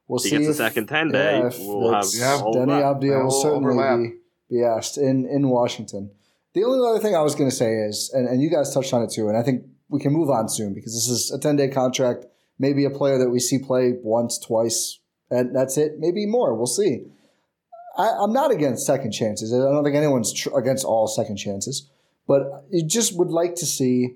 We'll 0.08 0.20
see 0.20 0.32
gets 0.32 0.48
a 0.48 0.50
if- 0.52 0.56
second 0.58 0.88
10 0.88 1.12
day, 1.12 1.40
yeah, 1.40 1.48
if 1.48 1.60
we'll 1.60 1.94
have 1.94 2.04
that's- 2.04 2.20
Yeah. 2.20 2.42
Deni. 2.44 2.82
Avdija 2.82 3.02
will 3.02 3.10
That'll 3.16 3.32
certainly 3.32 3.66
overlap. 3.70 4.00
be, 4.00 4.14
be 4.58 4.64
asked 4.64 4.98
in, 4.98 5.26
in 5.26 5.48
Washington. 5.50 6.12
The 6.54 6.66
only 6.66 6.86
other 6.86 7.00
thing 7.00 7.16
I 7.16 7.22
was 7.22 7.34
going 7.34 7.50
to 7.50 7.56
say 7.56 7.72
is, 7.76 8.12
and, 8.14 8.28
and 8.28 8.42
you 8.42 8.50
guys 8.50 8.74
touched 8.74 8.94
on 8.94 9.04
it 9.04 9.10
too, 9.12 9.30
and 9.30 9.38
I 9.38 9.44
think 9.44 9.64
we 9.88 10.02
can 10.02 10.12
move 10.12 10.30
on 10.30 10.50
soon 10.50 10.74
because 10.74 10.94
this 10.94 11.08
is 11.08 11.32
a 11.32 11.40
10 11.40 11.56
day 11.56 11.70
contract, 11.70 12.26
maybe 12.60 12.84
a 12.84 12.90
player 12.90 13.18
that 13.20 13.30
we 13.30 13.40
see 13.40 13.58
play 13.58 13.94
once, 14.04 14.38
twice, 14.38 15.00
and 15.32 15.56
that's 15.56 15.78
it, 15.78 15.94
maybe 15.98 16.26
more. 16.26 16.54
We'll 16.56 16.68
see. 16.68 17.06
I, 17.98 18.10
I'm 18.22 18.34
not 18.34 18.52
against 18.52 18.86
second 18.86 19.12
chances. 19.12 19.54
I 19.54 19.58
don't 19.58 19.84
think 19.84 19.96
anyone's 19.96 20.34
tr- 20.34 20.58
against 20.58 20.86
all 20.86 21.08
second 21.08 21.38
chances, 21.38 21.90
but 22.28 22.66
you 22.70 22.86
just 22.86 23.18
would 23.18 23.30
like 23.30 23.56
to 23.56 23.66
see, 23.66 24.16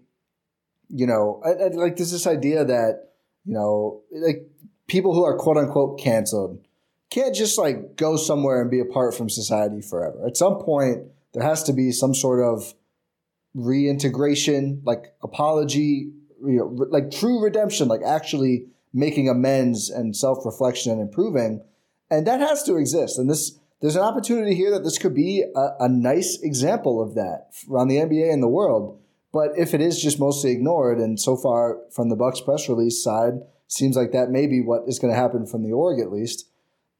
you 0.89 1.07
know, 1.07 1.41
I, 1.43 1.65
I, 1.65 1.67
like 1.69 1.97
there's 1.97 2.11
this 2.11 2.27
idea 2.27 2.63
that, 2.65 3.09
you 3.45 3.53
know, 3.53 4.01
like 4.11 4.49
people 4.87 5.13
who 5.13 5.23
are 5.23 5.37
quote 5.37 5.57
unquote 5.57 5.99
canceled 5.99 6.59
can't 7.09 7.35
just 7.35 7.57
like 7.57 7.95
go 7.95 8.17
somewhere 8.17 8.61
and 8.61 8.69
be 8.69 8.79
apart 8.79 9.15
from 9.15 9.29
society 9.29 9.81
forever. 9.81 10.25
At 10.25 10.37
some 10.37 10.59
point, 10.59 11.03
there 11.33 11.43
has 11.43 11.63
to 11.63 11.73
be 11.73 11.91
some 11.91 12.13
sort 12.13 12.43
of 12.43 12.73
reintegration, 13.53 14.81
like 14.85 15.13
apology, 15.21 16.11
you 16.45 16.57
know, 16.57 16.65
re- 16.65 16.87
like 16.89 17.11
true 17.11 17.43
redemption, 17.43 17.87
like 17.87 18.01
actually 18.05 18.65
making 18.95 19.27
amends 19.29 19.89
and 19.89 20.15
self 20.15 20.45
reflection 20.45 20.93
and 20.93 21.01
improving. 21.01 21.63
And 22.09 22.25
that 22.25 22.39
has 22.39 22.63
to 22.63 22.77
exist. 22.77 23.19
And 23.19 23.29
this, 23.29 23.59
there's 23.81 23.97
an 23.97 24.01
opportunity 24.01 24.55
here 24.55 24.71
that 24.71 24.83
this 24.83 24.97
could 24.97 25.13
be 25.13 25.43
a, 25.55 25.69
a 25.81 25.89
nice 25.89 26.39
example 26.41 27.01
of 27.01 27.13
that 27.15 27.49
around 27.69 27.89
the 27.89 27.97
NBA 27.97 28.31
and 28.31 28.41
the 28.41 28.47
world. 28.47 28.99
But 29.33 29.51
if 29.57 29.73
it 29.73 29.81
is 29.81 30.01
just 30.01 30.17
mostly 30.17 30.51
ignored, 30.51 30.97
and 30.97 31.19
so 31.19 31.35
far 31.35 31.79
from 31.91 32.09
the 32.09 32.15
Bucks 32.15 32.39
press 32.39 32.69
release 32.69 33.03
side, 33.03 33.33
seems 33.67 33.97
like 33.97 34.13
that 34.13 34.29
may 34.29 34.47
be 34.47 34.61
what 34.61 34.83
is 34.87 34.97
going 34.97 35.13
to 35.13 35.19
happen 35.19 35.45
from 35.45 35.63
the 35.63 35.73
org 35.73 35.99
at 35.99 36.11
least. 36.11 36.49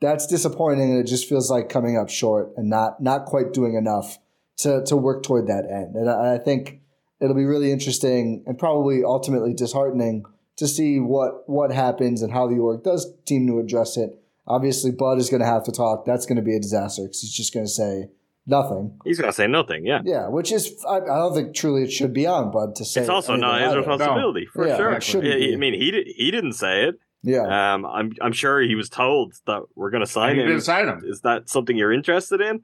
That's 0.01 0.27
disappointing, 0.27 0.91
and 0.91 0.99
it 0.99 1.07
just 1.07 1.29
feels 1.29 1.49
like 1.49 1.69
coming 1.69 1.97
up 1.97 2.09
short 2.09 2.51
and 2.57 2.69
not 2.69 3.01
not 3.01 3.25
quite 3.25 3.53
doing 3.53 3.75
enough 3.75 4.17
to 4.57 4.83
to 4.83 4.97
work 4.97 5.23
toward 5.23 5.47
that 5.47 5.65
end. 5.71 5.95
And 5.95 6.09
I, 6.09 6.33
I 6.33 6.37
think 6.39 6.81
it'll 7.21 7.37
be 7.37 7.45
really 7.45 7.71
interesting 7.71 8.43
and 8.45 8.59
probably 8.59 9.05
ultimately 9.05 9.53
disheartening 9.53 10.25
to 10.57 10.67
see 10.67 10.99
what 10.99 11.47
what 11.49 11.71
happens 11.71 12.21
and 12.21 12.31
how 12.31 12.47
the 12.47 12.57
org 12.57 12.83
does 12.83 13.11
seem 13.27 13.47
to 13.47 13.59
address 13.59 13.97
it. 13.97 14.21
Obviously, 14.47 14.91
Bud 14.91 15.17
is 15.17 15.29
going 15.29 15.39
to 15.41 15.47
have 15.47 15.63
to 15.63 15.71
talk. 15.71 16.05
That's 16.05 16.25
going 16.25 16.35
to 16.37 16.41
be 16.43 16.55
a 16.55 16.59
disaster 16.59 17.03
because 17.03 17.21
he's 17.21 17.33
just 17.33 17.53
going 17.53 17.65
to 17.65 17.71
say, 17.71 18.09
nothing. 18.45 18.99
He's 19.03 19.19
gonna 19.19 19.33
say 19.33 19.47
nothing. 19.47 19.85
Yeah. 19.87 20.01
Yeah, 20.05 20.27
which 20.27 20.51
is 20.51 20.71
I, 20.87 20.97
I 20.97 20.99
don't 20.99 21.33
think 21.33 21.55
truly 21.55 21.81
it 21.83 21.91
should 21.91 22.13
be 22.13 22.27
on 22.27 22.51
Bud 22.51 22.75
to 22.75 22.85
say. 22.85 23.01
It's 23.01 23.09
also 23.09 23.35
not 23.35 23.59
his 23.61 23.69
either. 23.71 23.77
responsibility 23.79 24.45
for 24.45 24.67
Yeah, 24.67 24.77
sure. 24.77 24.91
it 24.93 25.03
shouldn't 25.03 25.33
I- 25.33 25.53
I 25.53 25.55
mean, 25.55 25.73
he 25.73 25.89
di- 25.91 26.13
he 26.15 26.29
didn't 26.29 26.53
say 26.53 26.83
it. 26.83 26.95
Yeah, 27.23 27.73
Um, 27.73 27.87
I'm 27.87 28.11
I'm 28.21 28.33
sure 28.33 28.61
he 28.61 28.75
was 28.75 28.87
told 28.87 29.33
that 29.47 29.63
we're 29.73 29.89
going 29.89 30.05
to 30.05 30.11
sign 30.11 30.37
And 30.37 30.47
he 30.47 30.53
him. 30.53 30.61
sign 30.61 30.87
him. 30.87 31.01
Is 31.07 31.21
that 31.21 31.49
something 31.49 31.75
you're 31.75 31.91
interested 31.91 32.39
in? 32.39 32.61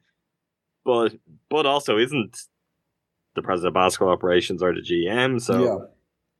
But 0.85 1.15
but 1.49 1.65
also 1.65 1.97
isn't 1.97 2.37
the 3.33 3.41
president 3.41 3.69
of 3.69 3.73
basketball 3.73 4.13
operations 4.13 4.61
or 4.61 4.71
the 4.75 4.81
GM? 4.81 5.41
So 5.41 5.63
yeah, 5.63 5.85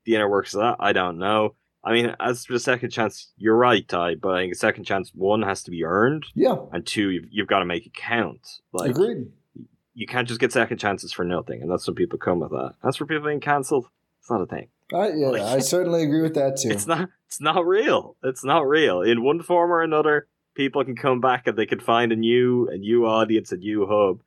the 0.05 0.15
inner 0.15 0.29
works 0.29 0.53
of 0.53 0.61
that, 0.61 0.77
I 0.79 0.93
don't 0.93 1.17
know. 1.17 1.55
I 1.83 1.93
mean, 1.93 2.15
as 2.19 2.45
for 2.45 2.53
the 2.53 2.59
second 2.59 2.91
chance, 2.91 3.31
you're 3.37 3.55
right, 3.55 3.87
Ty. 3.87 4.15
But 4.15 4.35
I 4.35 4.41
think 4.41 4.53
a 4.53 4.57
second 4.57 4.83
chance, 4.83 5.11
one 5.15 5.41
has 5.41 5.63
to 5.63 5.71
be 5.71 5.83
earned, 5.83 6.25
yeah. 6.35 6.55
and 6.71 6.85
two, 6.85 7.09
you've, 7.09 7.25
you've 7.31 7.47
got 7.47 7.59
to 7.59 7.65
make 7.65 7.85
it 7.85 7.93
count. 7.93 8.59
Like 8.71 8.91
Agreed. 8.91 9.31
you 9.93 10.05
can't 10.05 10.27
just 10.27 10.39
get 10.39 10.51
second 10.51 10.77
chances 10.77 11.11
for 11.11 11.25
nothing, 11.25 11.61
and 11.61 11.71
that's 11.71 11.87
when 11.87 11.95
people 11.95 12.19
come 12.19 12.39
with 12.39 12.51
that. 12.51 12.75
That's 12.83 12.97
for 12.97 13.05
people 13.05 13.25
being 13.25 13.39
cancelled, 13.39 13.87
it's 14.19 14.29
not 14.29 14.41
a 14.41 14.45
thing. 14.45 14.67
I, 14.93 15.09
yeah, 15.13 15.45
I 15.45 15.59
certainly 15.59 16.03
agree 16.03 16.21
with 16.21 16.35
that 16.35 16.57
too. 16.57 16.69
It's 16.71 16.85
not. 16.85 17.09
It's 17.27 17.41
not 17.41 17.65
real. 17.65 18.17
It's 18.23 18.43
not 18.43 18.67
real. 18.67 19.01
In 19.01 19.23
one 19.23 19.41
form 19.41 19.71
or 19.71 19.81
another, 19.81 20.27
people 20.53 20.83
can 20.83 20.97
come 20.97 21.21
back 21.21 21.47
and 21.47 21.57
they 21.57 21.65
can 21.65 21.79
find 21.79 22.11
a 22.11 22.15
new, 22.15 22.67
a 22.67 22.77
new 22.77 23.05
audience, 23.05 23.53
a 23.53 23.57
new 23.57 23.87
hub. 23.87 24.21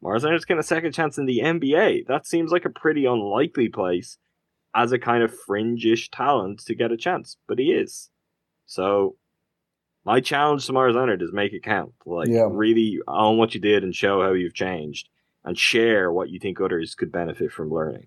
Meyers 0.00 0.22
Leonard's 0.22 0.44
getting 0.44 0.60
a 0.60 0.64
second 0.64 0.92
chance 0.92 1.18
in 1.18 1.26
the 1.26 1.40
NBA. 1.40 2.06
That 2.06 2.26
seems 2.26 2.52
like 2.52 2.64
a 2.64 2.70
pretty 2.70 3.06
unlikely 3.06 3.68
place 3.68 4.18
as 4.74 4.92
a 4.92 4.98
kind 4.98 5.22
of 5.22 5.36
fringe-ish 5.46 6.10
talent 6.10 6.60
to 6.66 6.74
get 6.74 6.92
a 6.92 6.96
chance, 6.96 7.36
but 7.46 7.58
he 7.58 7.72
is. 7.72 8.10
So, 8.66 9.16
my 10.04 10.20
challenge 10.20 10.66
to 10.66 10.72
Meyers 10.72 10.94
Leonard 10.94 11.22
is 11.22 11.32
make 11.32 11.52
it 11.52 11.62
count. 11.62 11.92
Like, 12.06 12.28
Yeah. 12.28 12.48
really 12.50 12.98
own 13.06 13.38
what 13.38 13.54
you 13.54 13.60
did 13.60 13.84
and 13.84 13.94
show 13.94 14.22
how 14.22 14.32
you've 14.32 14.54
changed, 14.54 15.08
and 15.44 15.58
share 15.58 16.10
what 16.12 16.30
you 16.30 16.38
think 16.38 16.60
others 16.60 16.94
could 16.94 17.12
benefit 17.12 17.52
from 17.52 17.70
learning. 17.72 18.06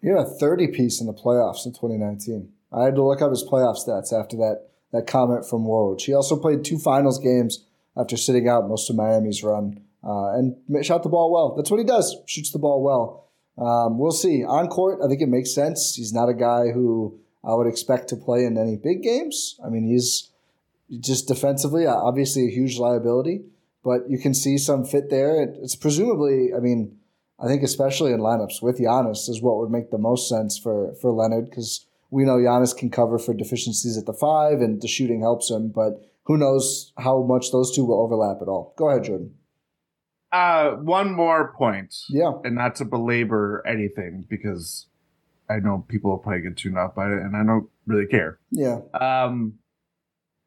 He 0.00 0.08
had 0.08 0.18
a 0.18 0.24
30 0.24 0.68
piece 0.68 1.00
in 1.00 1.06
the 1.06 1.12
playoffs 1.12 1.64
in 1.64 1.72
2019. 1.72 2.52
I 2.72 2.84
had 2.84 2.94
to 2.96 3.02
look 3.04 3.22
up 3.22 3.30
his 3.30 3.44
playoff 3.44 3.76
stats 3.76 4.12
after 4.12 4.36
that, 4.38 4.68
that 4.92 5.06
comment 5.06 5.46
from 5.46 5.64
Woj. 5.64 6.00
He 6.00 6.12
also 6.14 6.36
played 6.36 6.64
two 6.64 6.78
finals 6.78 7.18
games 7.18 7.64
after 7.96 8.16
sitting 8.16 8.48
out 8.48 8.68
most 8.68 8.90
of 8.90 8.96
Miami's 8.96 9.44
run 9.44 9.80
uh, 10.02 10.32
and 10.32 10.56
shot 10.84 11.02
the 11.02 11.08
ball 11.08 11.30
well. 11.30 11.54
That's 11.54 11.70
what 11.70 11.78
he 11.78 11.84
does, 11.84 12.16
shoots 12.26 12.50
the 12.50 12.58
ball 12.58 12.82
well. 12.82 13.28
Um, 13.58 13.98
we'll 13.98 14.12
see. 14.12 14.44
On 14.44 14.68
court, 14.68 15.00
I 15.04 15.08
think 15.08 15.20
it 15.20 15.28
makes 15.28 15.54
sense. 15.54 15.94
He's 15.94 16.12
not 16.12 16.28
a 16.28 16.34
guy 16.34 16.72
who 16.72 17.18
I 17.44 17.54
would 17.54 17.66
expect 17.66 18.08
to 18.08 18.16
play 18.16 18.44
in 18.44 18.56
any 18.56 18.76
big 18.76 19.02
games. 19.02 19.58
I 19.64 19.68
mean, 19.68 19.84
he's 19.84 20.30
just 21.00 21.28
defensively, 21.28 21.86
uh, 21.86 21.94
obviously 21.94 22.46
a 22.46 22.50
huge 22.50 22.78
liability, 22.78 23.44
but 23.84 24.08
you 24.08 24.18
can 24.18 24.34
see 24.34 24.58
some 24.58 24.84
fit 24.84 25.10
there. 25.10 25.42
It's 25.42 25.76
presumably, 25.76 26.50
I 26.56 26.60
mean, 26.60 26.98
I 27.42 27.46
think 27.46 27.62
especially 27.62 28.12
in 28.12 28.20
lineups 28.20 28.62
with 28.62 28.78
Giannis 28.78 29.28
is 29.28 29.42
what 29.42 29.56
would 29.58 29.70
make 29.70 29.90
the 29.90 29.98
most 29.98 30.28
sense 30.28 30.56
for 30.58 30.94
for 31.00 31.10
Leonard 31.10 31.46
because 31.46 31.86
we 32.10 32.24
know 32.24 32.36
Giannis 32.36 32.76
can 32.76 32.90
cover 32.90 33.18
for 33.18 33.34
deficiencies 33.34 33.98
at 33.98 34.06
the 34.06 34.12
five 34.12 34.60
and 34.60 34.80
the 34.80 34.86
shooting 34.86 35.22
helps 35.22 35.50
him, 35.50 35.68
but 35.68 35.94
who 36.24 36.36
knows 36.36 36.92
how 36.98 37.22
much 37.22 37.50
those 37.50 37.74
two 37.74 37.84
will 37.84 38.00
overlap 38.00 38.40
at 38.40 38.48
all. 38.48 38.74
Go 38.76 38.90
ahead, 38.90 39.04
Jordan. 39.04 39.34
Uh, 40.32 40.70
one 40.76 41.12
more 41.12 41.52
point, 41.58 41.94
Yeah, 42.08 42.32
and 42.44 42.54
not 42.54 42.76
to 42.76 42.84
belabor 42.86 43.62
anything 43.66 44.24
because 44.30 44.86
I 45.50 45.58
know 45.58 45.84
people 45.88 46.10
will 46.10 46.18
probably 46.18 46.40
get 46.40 46.56
tuned 46.56 46.78
off 46.78 46.94
by 46.94 47.06
it, 47.08 47.18
and 47.18 47.36
I 47.36 47.44
don't 47.44 47.68
really 47.86 48.06
care. 48.06 48.38
yeah, 48.50 48.78
Um, 48.98 49.54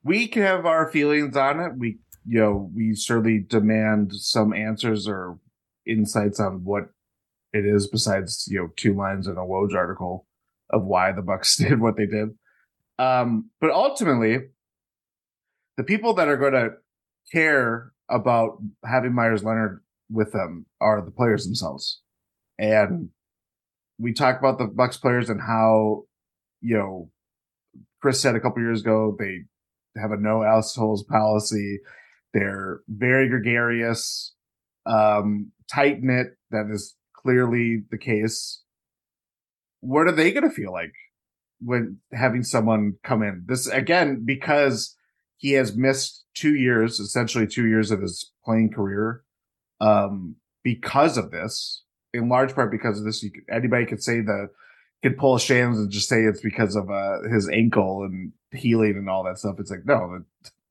we 0.03 0.27
can 0.27 0.41
have 0.41 0.65
our 0.65 0.91
feelings 0.91 1.37
on 1.37 1.59
it. 1.59 1.73
We, 1.77 1.99
you 2.25 2.39
know, 2.39 2.71
we 2.75 2.95
certainly 2.95 3.39
demand 3.39 4.13
some 4.13 4.53
answers 4.53 5.07
or 5.07 5.37
insights 5.85 6.39
on 6.39 6.63
what 6.63 6.89
it 7.53 7.65
is 7.65 7.87
besides, 7.87 8.47
you 8.49 8.57
know, 8.59 8.69
two 8.75 8.95
lines 8.95 9.27
in 9.27 9.33
a 9.37 9.45
Woj 9.45 9.75
article 9.75 10.25
of 10.71 10.83
why 10.83 11.11
the 11.11 11.21
Bucks 11.21 11.55
did 11.57 11.79
what 11.79 11.95
they 11.97 12.07
did. 12.07 12.29
Um, 12.97 13.49
but 13.61 13.69
ultimately, 13.69 14.39
the 15.77 15.83
people 15.83 16.13
that 16.15 16.27
are 16.27 16.37
going 16.37 16.53
to 16.53 16.69
care 17.31 17.91
about 18.09 18.57
having 18.83 19.13
Meyers 19.13 19.43
Leonard 19.43 19.81
with 20.09 20.31
them 20.31 20.65
are 20.79 21.01
the 21.01 21.11
players 21.11 21.45
themselves. 21.45 22.01
And 22.57 23.09
we 23.97 24.13
talk 24.13 24.39
about 24.39 24.57
the 24.57 24.65
Bucks 24.65 24.97
players 24.97 25.29
and 25.29 25.41
how, 25.41 26.03
you 26.61 26.77
know, 26.77 27.09
Khris 28.01 28.21
said 28.21 28.35
a 28.35 28.39
couple 28.39 28.61
years 28.61 28.81
ago 28.81 29.15
they 29.17 29.45
have 29.99 30.11
a 30.11 30.17
no 30.17 30.43
assholes 30.43 31.03
policy. 31.03 31.79
They're 32.33 32.81
very 32.87 33.29
gregarious, 33.29 34.33
um, 34.85 35.51
tight 35.71 36.01
knit. 36.01 36.37
That 36.51 36.69
is 36.71 36.95
clearly 37.13 37.83
the 37.89 37.97
case. 37.97 38.61
What 39.79 40.07
are 40.07 40.11
they 40.11 40.31
going 40.31 40.47
to 40.47 40.55
feel 40.55 40.71
like 40.71 40.93
when 41.61 41.99
having 42.11 42.43
someone 42.43 42.93
come 43.03 43.23
in? 43.23 43.43
This 43.47 43.67
again 43.67 44.23
because 44.25 44.95
he 45.45 45.51
has 45.51 45.77
missed 45.77 46.25
two 46.33 46.55
years, 46.55 46.99
essentially 46.99 47.45
two 47.45 47.67
years 47.67 47.91
of 47.91 48.01
his 48.01 48.31
playing 48.43 48.71
career, 48.71 49.21
um, 49.79 50.37
because 50.63 51.19
of 51.19 51.29
this. 51.29 51.83
In 52.15 52.29
large 52.29 52.55
part 52.55 52.71
because 52.71 52.97
of 52.97 53.05
this, 53.05 53.19
could, 53.19 53.31
anybody 53.51 53.85
could 53.85 54.01
say 54.01 54.21
the 54.21 54.49
could 55.03 55.19
pull 55.19 55.35
a 55.35 55.39
Shams 55.39 55.77
and 55.77 55.91
just 55.91 56.09
say 56.09 56.23
it's 56.23 56.41
because 56.41 56.75
of 56.75 56.89
uh, 56.89 57.29
his 57.31 57.47
ankle 57.47 58.05
and 58.05 58.31
healing 58.51 58.95
and 58.97 59.07
all 59.07 59.23
that 59.25 59.37
stuff. 59.37 59.57
It's 59.59 59.69
like 59.69 59.85
no, 59.85 60.23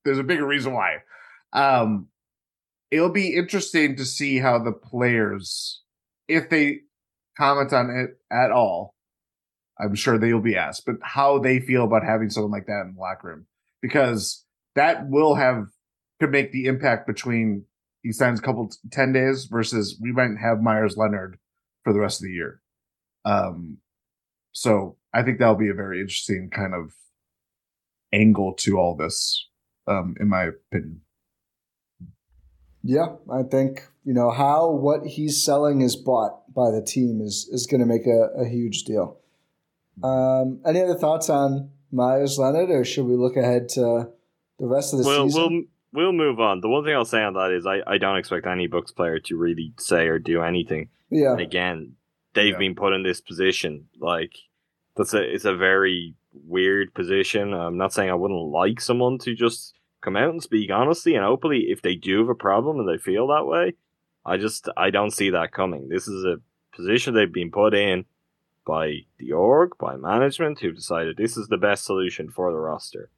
there's 0.04 0.18
a 0.18 0.24
bigger 0.24 0.44
reason 0.44 0.72
why. 0.72 0.96
Um, 1.52 2.08
it'll 2.90 3.12
be 3.12 3.36
interesting 3.36 3.94
to 3.94 4.04
see 4.04 4.38
how 4.38 4.58
the 4.58 4.72
players, 4.72 5.82
if 6.26 6.50
they 6.50 6.80
comment 7.38 7.72
on 7.72 7.90
it 7.90 8.18
at 8.32 8.50
all, 8.50 8.96
I'm 9.78 9.94
sure 9.94 10.18
they 10.18 10.32
will 10.32 10.40
be 10.40 10.56
asked, 10.56 10.84
but 10.84 10.96
how 11.00 11.38
they 11.38 11.60
feel 11.60 11.84
about 11.84 12.02
having 12.02 12.28
someone 12.28 12.50
like 12.50 12.66
that 12.66 12.86
in 12.86 12.94
the 12.96 13.00
locker 13.00 13.28
room, 13.28 13.46
because 13.80 14.43
that 14.74 15.08
will 15.08 15.34
have 15.34 15.66
could 16.20 16.30
make 16.30 16.52
the 16.52 16.66
impact 16.66 17.06
between 17.06 17.64
he 18.02 18.12
signs 18.12 18.38
a 18.38 18.42
couple 18.42 18.70
ten 18.90 19.12
days 19.12 19.46
versus 19.46 19.98
we 20.00 20.12
might 20.12 20.36
have 20.40 20.60
Meyers 20.60 20.96
Leonard 20.96 21.38
for 21.82 21.92
the 21.92 22.00
rest 22.00 22.20
of 22.20 22.26
the 22.26 22.32
year. 22.32 22.60
Um, 23.24 23.78
so 24.52 24.96
I 25.12 25.22
think 25.22 25.38
that'll 25.38 25.54
be 25.54 25.70
a 25.70 25.74
very 25.74 26.00
interesting 26.00 26.50
kind 26.50 26.74
of 26.74 26.92
angle 28.12 28.54
to 28.54 28.78
all 28.78 28.96
this, 28.96 29.48
um, 29.88 30.14
in 30.20 30.28
my 30.28 30.44
opinion. 30.44 31.00
yeah. 32.82 33.16
I 33.32 33.42
think 33.42 33.88
you 34.04 34.12
know 34.12 34.30
how 34.30 34.70
what 34.70 35.06
he's 35.06 35.42
selling 35.42 35.80
is 35.80 35.96
bought 35.96 36.52
by 36.54 36.70
the 36.70 36.82
team 36.82 37.20
is 37.20 37.48
is 37.50 37.66
going 37.66 37.80
to 37.80 37.86
make 37.86 38.06
a, 38.06 38.28
a 38.42 38.46
huge 38.46 38.84
deal. 38.84 39.18
Um, 40.02 40.60
any 40.66 40.82
other 40.82 40.94
thoughts 40.96 41.30
on 41.30 41.70
Meyers 41.90 42.38
Leonard, 42.38 42.70
or 42.70 42.84
should 42.84 43.06
we 43.06 43.16
look 43.16 43.36
ahead 43.36 43.68
to 43.70 44.10
the 44.58 44.66
rest 44.66 44.92
of 44.92 45.00
the 45.00 45.04
We'll 45.06 45.28
season? 45.28 45.68
we'll 45.92 46.04
we'll 46.06 46.12
move 46.12 46.40
on. 46.40 46.60
The 46.60 46.68
one 46.68 46.84
thing 46.84 46.94
I'll 46.94 47.04
say 47.04 47.22
on 47.22 47.34
that 47.34 47.50
is 47.52 47.66
I, 47.66 47.80
I 47.86 47.98
don't 47.98 48.18
expect 48.18 48.46
any 48.46 48.66
Bucks 48.66 48.92
player 48.92 49.18
to 49.20 49.36
really 49.36 49.72
say 49.78 50.06
or 50.06 50.18
do 50.18 50.42
anything. 50.42 50.88
yeah, 51.10 51.32
And 51.32 51.40
again, 51.40 51.92
they've 52.34 52.52
Yeah. 52.52 52.58
been 52.58 52.74
put 52.74 52.92
in 52.92 53.02
this 53.02 53.20
position. 53.20 53.88
Like 53.98 54.32
that's 54.96 55.14
a 55.14 55.22
it's 55.22 55.44
a 55.44 55.54
very 55.56 56.14
weird 56.32 56.94
position. 56.94 57.52
I'm 57.54 57.76
not 57.76 57.92
saying 57.92 58.10
I 58.10 58.14
wouldn't 58.14 58.50
like 58.50 58.80
someone 58.80 59.18
to 59.18 59.34
just 59.34 59.74
come 60.00 60.16
out 60.16 60.30
and 60.30 60.42
speak 60.42 60.70
honestly 60.70 61.14
and 61.14 61.24
openly 61.24 61.66
if 61.70 61.80
they 61.82 61.94
do 61.94 62.18
have 62.18 62.28
a 62.28 62.34
problem 62.34 62.78
and 62.78 62.88
they 62.88 62.98
feel 62.98 63.26
that 63.28 63.46
way. 63.46 63.74
I 64.26 64.36
just 64.36 64.68
I 64.76 64.90
don't 64.90 65.10
see 65.12 65.30
that 65.30 65.52
coming. 65.52 65.88
This 65.88 66.08
is 66.08 66.24
a 66.24 66.36
position 66.74 67.14
they've 67.14 67.32
been 67.32 67.50
put 67.52 67.72
in 67.74 68.04
by 68.66 69.00
the 69.18 69.32
org, 69.32 69.72
by 69.78 69.96
management, 69.96 70.58
who 70.60 70.72
decided 70.72 71.16
this 71.16 71.36
is 71.36 71.48
the 71.48 71.58
best 71.58 71.84
solution 71.84 72.30
for 72.30 72.50
the 72.50 72.58
roster. 72.58 73.10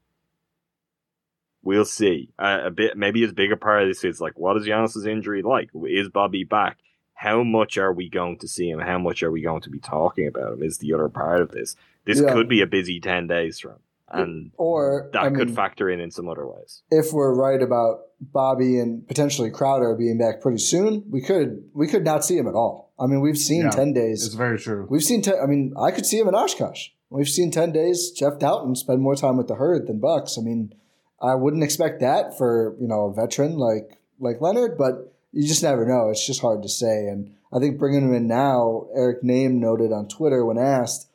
We'll 1.67 1.85
see. 1.85 2.31
Uh, 2.39 2.61
a 2.65 2.71
bit, 2.71 2.97
maybe 2.97 3.23
as 3.25 3.33
big 3.33 3.51
a 3.53 3.57
part 3.57 3.83
of 3.83 3.89
this 3.89 4.05
is 4.05 4.21
like, 4.21 4.39
what 4.39 4.57
is 4.57 4.67
Giannis's 4.67 5.05
injury 5.05 5.43
like? 5.43 5.71
Is 5.87 6.09
Bobby 6.09 6.45
back? 6.45 6.79
How 7.15 7.43
much 7.43 7.77
are 7.77 7.93
we 7.93 8.09
going 8.09 8.39
to 8.39 8.49
see 8.49 8.69
him? 8.71 8.79
How 8.79 8.99
much 8.99 9.23
are 9.23 9.31
we 9.33 9.43
going 9.43 9.63
to 9.63 9.71
be 9.71 9.81
talking 9.81 10.27
about 10.29 10.53
him? 10.55 10.63
Is 10.63 10.79
the 10.79 10.93
other 10.95 11.09
part 11.09 11.41
of 11.41 11.51
this. 11.51 11.75
This 12.05 12.21
Yeah. 12.21 12.33
could 12.33 12.49
be 12.49 12.61
a 12.61 12.67
busy 12.67 13.01
ten 13.01 13.27
days 13.27 13.59
for 13.59 13.71
him, 13.71 13.79
and 14.11 14.53
or 14.57 15.11
that 15.13 15.23
I 15.25 15.31
could 15.31 15.49
mean, 15.49 15.57
factor 15.57 15.91
in 15.91 15.99
in 15.99 16.11
some 16.13 16.29
other 16.29 16.47
ways. 16.47 16.83
if 16.91 17.13
we're 17.13 17.35
right 17.35 17.61
about 17.61 18.03
Bobby 18.21 18.79
and 18.79 19.07
potentially 19.09 19.51
Crowder 19.51 19.95
being 19.97 20.19
back 20.19 20.41
pretty 20.41 20.59
soon, 20.59 21.05
we 21.11 21.21
could 21.21 21.65
we 21.75 21.89
could 21.89 22.05
not 22.05 22.25
see 22.25 22.37
him 22.37 22.47
at 22.47 22.55
all. 22.55 22.93
I 23.01 23.07
mean, 23.07 23.21
we've 23.23 23.37
seen 23.39 23.63
Yeah, 23.63 23.71
ten 23.71 23.93
days. 23.93 24.25
It's 24.25 24.35
very 24.37 24.59
true. 24.59 24.87
We've 24.89 25.03
seen. 25.03 25.23
Ten, 25.23 25.35
I 25.43 25.47
mean, 25.47 25.75
I 25.77 25.91
could 25.91 26.07
see 26.07 26.19
him 26.21 26.29
in 26.29 26.35
Oshkosh. 26.37 26.91
We've 27.11 27.29
seen 27.29 27.51
ten 27.51 27.73
days. 27.73 28.11
Jeff 28.13 28.39
Dowtin 28.39 28.77
spend 28.77 29.01
more 29.03 29.17
time 29.17 29.37
with 29.37 29.49
the 29.49 29.57
herd 29.57 29.87
than 29.89 29.99
Bucks. 30.01 30.37
I 30.39 30.43
mean, 30.43 30.75
I 31.21 31.35
wouldn't 31.35 31.65
expect 31.65 32.01
that 32.01 32.37
for 32.37 32.77
you 32.81 32.89
know 32.89 33.07
a 33.07 33.15
veteran 33.15 33.57
like 33.57 34.01
like 34.19 34.41
Leonard, 34.41 34.79
but 34.79 35.15
you 35.33 35.47
just 35.47 35.63
never 35.63 35.87
know. 35.87 36.11
It's 36.11 36.27
just 36.27 36.41
hard 36.41 36.63
to 36.63 36.69
say. 36.69 37.07
And 37.09 37.35
I 37.53 37.59
think 37.59 37.79
bringing 37.79 38.03
him 38.03 38.15
in 38.15 38.27
now, 38.27 38.87
Eric 38.95 39.23
Nehm 39.23 39.55
noted 39.55 39.93
on 39.93 40.09
Twitter 40.09 40.45
when 40.45 40.59
asked, 40.59 41.11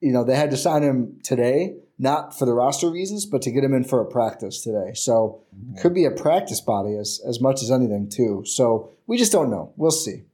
you 0.00 0.12
know, 0.12 0.24
they 0.24 0.36
had 0.36 0.50
to 0.50 0.56
sign 0.56 0.82
him 0.82 1.20
today 1.22 1.76
not 1.98 2.38
for 2.38 2.44
the 2.44 2.52
roster 2.52 2.90
reasons, 2.90 3.24
but 3.24 3.42
to 3.42 3.50
get 3.50 3.64
him 3.64 3.74
in 3.74 3.84
for 3.84 4.00
a 4.00 4.06
practice 4.06 4.62
today. 4.62 4.92
So 4.94 5.42
mm-hmm. 5.54 5.80
could 5.80 5.94
be 5.94 6.04
a 6.04 6.10
practice 6.10 6.60
body 6.60 6.96
as 6.96 7.20
as 7.26 7.40
much 7.40 7.62
as 7.62 7.70
anything 7.70 8.08
too. 8.08 8.42
So 8.44 8.90
we 9.06 9.16
just 9.16 9.32
don't 9.32 9.50
know. 9.50 9.72
We'll 9.76 9.90
see. 9.90 10.24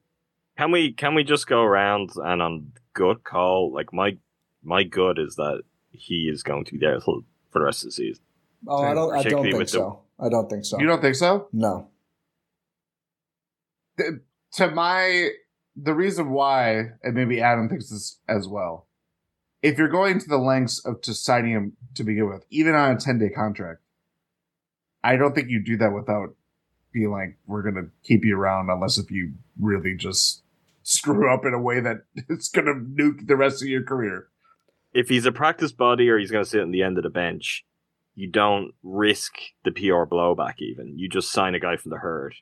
Can 0.59 0.71
we 0.71 0.93
can 0.93 1.15
we 1.15 1.25
just 1.25 1.47
go 1.47 1.63
around 1.63 2.11
and 2.17 2.43
on 2.43 2.73
good 2.95 3.25
call? 3.25 3.73
Like 3.73 3.93
my 3.93 4.19
my 4.63 4.83
gut 4.83 5.19
is 5.19 5.37
that 5.37 5.63
he 5.91 6.29
is 6.33 6.43
going 6.43 6.65
to 6.65 6.73
be 6.73 6.79
there 6.79 7.01
for 7.01 7.21
the 7.53 7.61
rest 7.61 7.83
of 7.83 7.89
the 7.89 7.93
season. 7.93 8.25
Oh, 8.69 8.83
I 8.83 8.95
don't. 8.95 9.13
I 9.15 9.23
don't 9.23 9.43
think 9.43 9.57
with 9.59 9.67
the- 9.69 9.73
so. 9.73 10.01
I 10.21 10.29
don't 10.29 10.49
think 10.49 10.65
so. 10.65 10.79
You 10.79 10.87
don't 10.87 11.01
think 11.01 11.17
so? 11.17 11.49
no. 11.53 11.89
Th- 13.99 14.21
To 14.55 14.71
my, 14.71 15.31
the 15.77 15.95
reason 15.95 16.31
why, 16.31 16.91
and 17.03 17.15
maybe 17.15 17.41
Adam 17.41 17.69
thinks 17.69 17.89
this 17.91 18.19
as 18.29 18.47
well. 18.47 18.87
If 19.63 19.79
you're 19.79 19.89
going 19.89 20.19
to 20.19 20.29
the 20.29 20.39
lengths 20.39 20.85
of 20.85 21.01
to 21.03 21.15
signing 21.15 21.53
him 21.53 21.77
to 21.95 22.05
begin 22.05 22.29
with, 22.29 22.45
even 22.51 22.75
on 22.75 22.97
a 22.97 22.99
10 23.01 23.19
day 23.19 23.31
contract, 23.31 23.81
I 25.05 25.17
don't 25.17 25.35
think 25.35 25.49
you 25.51 25.63
do 25.65 25.77
that 25.79 25.93
without 25.93 26.35
being 26.93 27.11
like, 27.11 27.39
we're 27.47 27.63
going 27.63 27.77
to 27.77 27.91
keep 28.05 28.25
you 28.25 28.37
around 28.37 28.71
unless 28.71 28.99
if 28.99 29.11
you 29.11 29.33
really 29.59 29.97
just 29.97 30.43
screw 30.83 31.33
up 31.33 31.45
in 31.45 31.55
a 31.55 31.61
way 31.61 31.81
that 31.81 32.05
it's 32.29 32.49
going 32.49 32.67
to 32.67 32.75
nuke 32.75 33.27
the 33.27 33.37
rest 33.37 33.63
of 33.63 33.69
your 33.69 33.83
career. 33.83 34.29
If 34.93 35.09
he's 35.09 35.25
a 35.27 35.33
practice 35.33 35.73
body 35.73 36.09
or 36.11 36.19
he's 36.19 36.31
going 36.31 36.45
to 36.45 36.51
sit 36.51 36.61
on 36.61 36.71
the 36.71 36.83
end 36.83 36.99
of 36.99 37.05
the 37.05 37.11
bench, 37.11 37.65
you 38.15 38.29
don't 38.29 38.73
risk 38.83 39.35
the 39.65 39.71
PR 39.73 40.05
blowback. 40.05 40.55
Even 40.61 40.99
you 40.99 41.09
just 41.09 41.31
sign 41.33 41.55
a 41.55 41.61
guy 41.61 41.77
from 41.77 41.91
the 41.91 41.99
herd, 41.99 42.35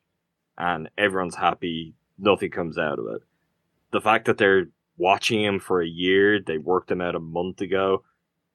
and 0.58 0.88
everyone's 0.98 1.36
happy. 1.36 1.94
Nothing 2.18 2.50
comes 2.50 2.76
out 2.78 2.98
of 2.98 3.06
it. 3.14 3.22
The 3.92 4.00
fact 4.00 4.26
that 4.26 4.38
they're 4.38 4.68
watching 4.96 5.42
him 5.42 5.58
for 5.60 5.80
a 5.80 5.86
year, 5.88 6.38
they 6.40 6.58
worked 6.58 6.90
him 6.90 7.00
out 7.00 7.14
a 7.14 7.20
month 7.20 7.60
ago, 7.60 8.04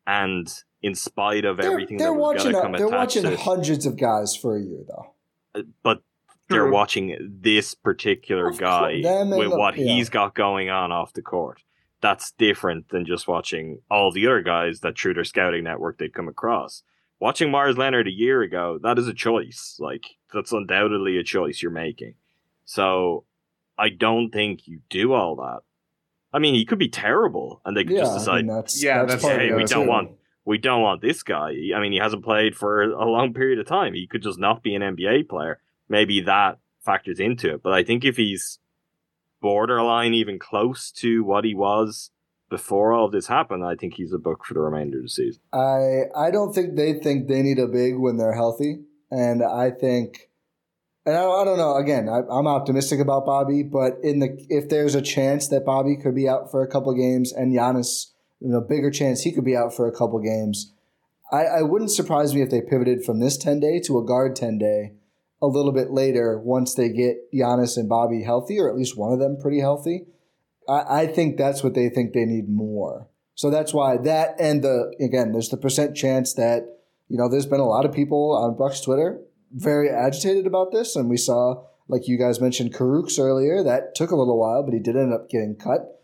and 0.05 0.47
in 0.81 0.93
spite 0.93 1.45
of 1.45 1.57
They're, 1.57 1.71
everything 1.71 1.97
they're 1.97 2.09
that 2.09 2.13
was 2.13 2.35
watching. 2.35 2.51
going 2.51 2.55
to 2.55 2.61
come 2.61 2.71
they're 2.73 2.87
watching 2.99 3.23
to 3.23 3.35
hundreds 3.37 3.85
of 3.87 3.97
guys 3.97 4.35
for 4.35 4.55
a 4.55 4.61
year 4.61 4.83
though. 4.87 5.07
Uh, 5.55 5.63
but 5.81 6.03
they're 6.47 6.59
True. 6.65 6.71
watching 6.73 7.39
this 7.41 7.73
particular 7.73 8.49
Of 8.49 8.59
guy 8.59 8.79
course, 8.91 9.03
them 9.03 9.31
and 9.31 9.39
with 9.39 9.49
the- 9.49 9.57
what 9.57 9.75
yeah. 9.77 9.85
he's 9.95 10.09
got 10.09 10.35
going 10.35 10.69
on 10.69 10.91
off 10.91 11.13
the 11.13 11.23
court. 11.23 11.63
That's 12.01 12.33
different 12.33 12.89
than 12.89 13.03
just 13.07 13.27
watching 13.27 13.79
all 13.89 14.11
the 14.11 14.27
other 14.27 14.41
guys 14.43 14.81
that 14.81 14.95
through 14.95 15.15
their 15.15 15.23
scouting 15.23 15.63
network 15.63 15.97
they'd 15.97 16.13
come 16.13 16.27
across. 16.27 16.83
Watching 17.19 17.49
Meyers 17.51 17.77
Leonard 17.77 18.07
a 18.07 18.11
year 18.11 18.41
ago, 18.41 18.77
that 18.83 18.99
is 18.99 19.07
a 19.07 19.13
choice. 19.13 19.77
Like 19.79 20.05
that's 20.33 20.51
undoubtedly 20.51 21.17
a 21.17 21.23
choice 21.23 21.61
you're 21.61 21.71
making. 21.71 22.15
So 22.65 23.23
I 23.77 23.89
don't 23.89 24.31
think 24.31 24.67
you 24.67 24.79
do 24.89 25.13
all 25.13 25.35
that. 25.37 25.59
I 26.33 26.39
mean, 26.39 26.55
he 26.55 26.65
could 26.65 26.79
be 26.79 26.89
terrible, 26.89 27.61
and 27.63 27.77
they 27.77 27.83
could 27.85 27.93
Yeah, 27.95 28.01
just 28.01 28.11
I 28.13 28.17
decide 28.19 28.45
mean, 28.45 28.55
that's, 28.55 28.83
Yeah, 28.83 28.99
that's, 29.05 29.21
that's- 29.21 29.21
part 29.23 29.39
hey, 29.41 29.53
we 29.53 29.63
don't 29.63 29.85
too. 29.85 29.89
want 29.89 30.11
we 30.43 30.57
don't 30.59 30.81
want 30.81 31.01
this 31.01 31.23
guy. 31.23 31.53
I 31.75 31.79
mean, 31.79 31.91
he 31.91 31.97
hasn't 31.97 32.23
played 32.23 32.55
for 32.55 32.83
a 32.83 33.05
long 33.09 33.33
period 33.33 33.57
of 33.59 33.65
time. 33.65 33.93
He 33.95 34.05
could 34.05 34.21
just 34.21 34.37
not 34.37 34.61
be 34.61 34.75
an 34.75 34.81
NBA 34.83 35.27
player. 35.29 35.59
Maybe 35.89 36.21
that 36.21 36.59
factors 36.81 37.19
into 37.19 37.53
it. 37.55 37.63
But 37.63 37.73
I 37.73 37.83
think 37.83 38.05
if 38.05 38.17
he's 38.17 38.59
borderline 39.41 40.13
even 40.13 40.37
close 40.39 40.91
to 40.91 41.23
what 41.23 41.45
he 41.45 41.55
was 41.55 42.11
before 42.49 42.93
all 42.93 43.09
this 43.09 43.27
happened, 43.27 43.65
I 43.65 43.75
think 43.75 43.95
he's 43.95 44.13
a 44.13 44.17
Buck 44.17 44.45
for 44.45 44.53
the 44.53 44.61
remainder 44.61 44.97
of 44.97 45.03
the 45.03 45.09
season. 45.09 45.41
I 45.51 46.03
I 46.15 46.31
don't 46.31 46.53
think 46.53 46.75
they 46.75 46.93
think 46.93 47.27
they 47.27 47.41
need 47.41 47.59
a 47.59 47.67
big 47.67 47.97
when 47.97 48.17
they're 48.17 48.35
healthy, 48.35 48.83
and 49.09 49.43
I 49.43 49.71
think, 49.71 50.29
and 51.05 51.15
I, 51.15 51.23
I 51.23 51.43
don't 51.43 51.57
know. 51.57 51.75
Again, 51.75 52.07
I, 52.07 52.19
I'm 52.31 52.47
optimistic 52.47 52.99
about 52.99 53.25
Bobby, 53.25 53.63
but 53.63 53.93
in 54.03 54.19
the 54.19 54.45
if 54.49 54.69
there's 54.69 54.95
a 54.95 55.01
chance 55.01 55.47
that 55.49 55.65
Bobby 55.65 55.97
could 55.97 56.15
be 56.15 56.29
out 56.29 56.51
for 56.51 56.63
a 56.63 56.67
couple 56.67 56.93
games, 56.93 57.33
and 57.33 57.53
Giannis, 57.53 58.11
you 58.39 58.49
know, 58.49 58.61
bigger 58.61 58.91
chance 58.91 59.21
he 59.21 59.31
could 59.31 59.45
be 59.45 59.55
out 59.55 59.75
for 59.75 59.87
a 59.87 59.95
couple 59.95 60.19
games. 60.19 60.71
I, 61.31 61.45
I 61.45 61.61
wouldn't 61.63 61.91
surprise 61.91 62.35
me 62.35 62.43
if 62.43 62.51
they 62.51 62.61
pivoted 62.61 63.03
from 63.03 63.19
this 63.19 63.37
ten 63.37 63.59
day 63.59 63.79
to 63.85 63.97
a 63.97 64.05
guard 64.05 64.35
ten 64.35 64.59
day 64.59 64.93
a 65.41 65.47
little 65.47 65.71
bit 65.71 65.91
later 65.91 66.39
once 66.39 66.75
they 66.75 66.89
get 66.89 67.17
Giannis 67.33 67.75
and 67.75 67.89
Bobby 67.89 68.23
healthy, 68.23 68.59
or 68.59 68.69
at 68.69 68.77
least 68.77 68.97
one 68.97 69.11
of 69.11 69.19
them 69.19 69.37
pretty 69.41 69.59
healthy. 69.59 70.05
I, 70.67 71.01
I 71.01 71.07
think 71.07 71.37
that's 71.37 71.63
what 71.63 71.73
they 71.73 71.89
think 71.89 72.13
they 72.13 72.25
need 72.25 72.49
more. 72.49 73.09
So 73.35 73.49
that's 73.49 73.73
why 73.73 73.97
that 73.97 74.35
and 74.39 74.63
the 74.63 74.93
again, 74.99 75.31
there's 75.31 75.49
the 75.49 75.57
percent 75.57 75.95
chance 75.95 76.33
that 76.33 76.63
you 77.09 77.17
know 77.17 77.29
there's 77.29 77.45
been 77.45 77.59
a 77.59 77.67
lot 77.67 77.85
of 77.85 77.93
people 77.93 78.35
on 78.35 78.57
Bucks 78.57 78.81
Twitter 78.81 79.19
very 79.51 79.89
agitated 79.89 80.47
about 80.47 80.71
this, 80.71 80.95
and 80.95 81.09
we 81.09 81.17
saw 81.17 81.63
like 81.87 82.07
you 82.07 82.17
guys 82.17 82.41
mentioned 82.41 82.73
Kurucs 82.73 83.19
earlier. 83.19 83.63
That 83.63 83.95
took 83.95 84.11
a 84.11 84.15
little 84.15 84.39
while, 84.39 84.63
but 84.63 84.73
he 84.73 84.79
did 84.79 84.95
end 84.95 85.13
up 85.13 85.29
getting 85.29 85.55
cut. 85.55 86.01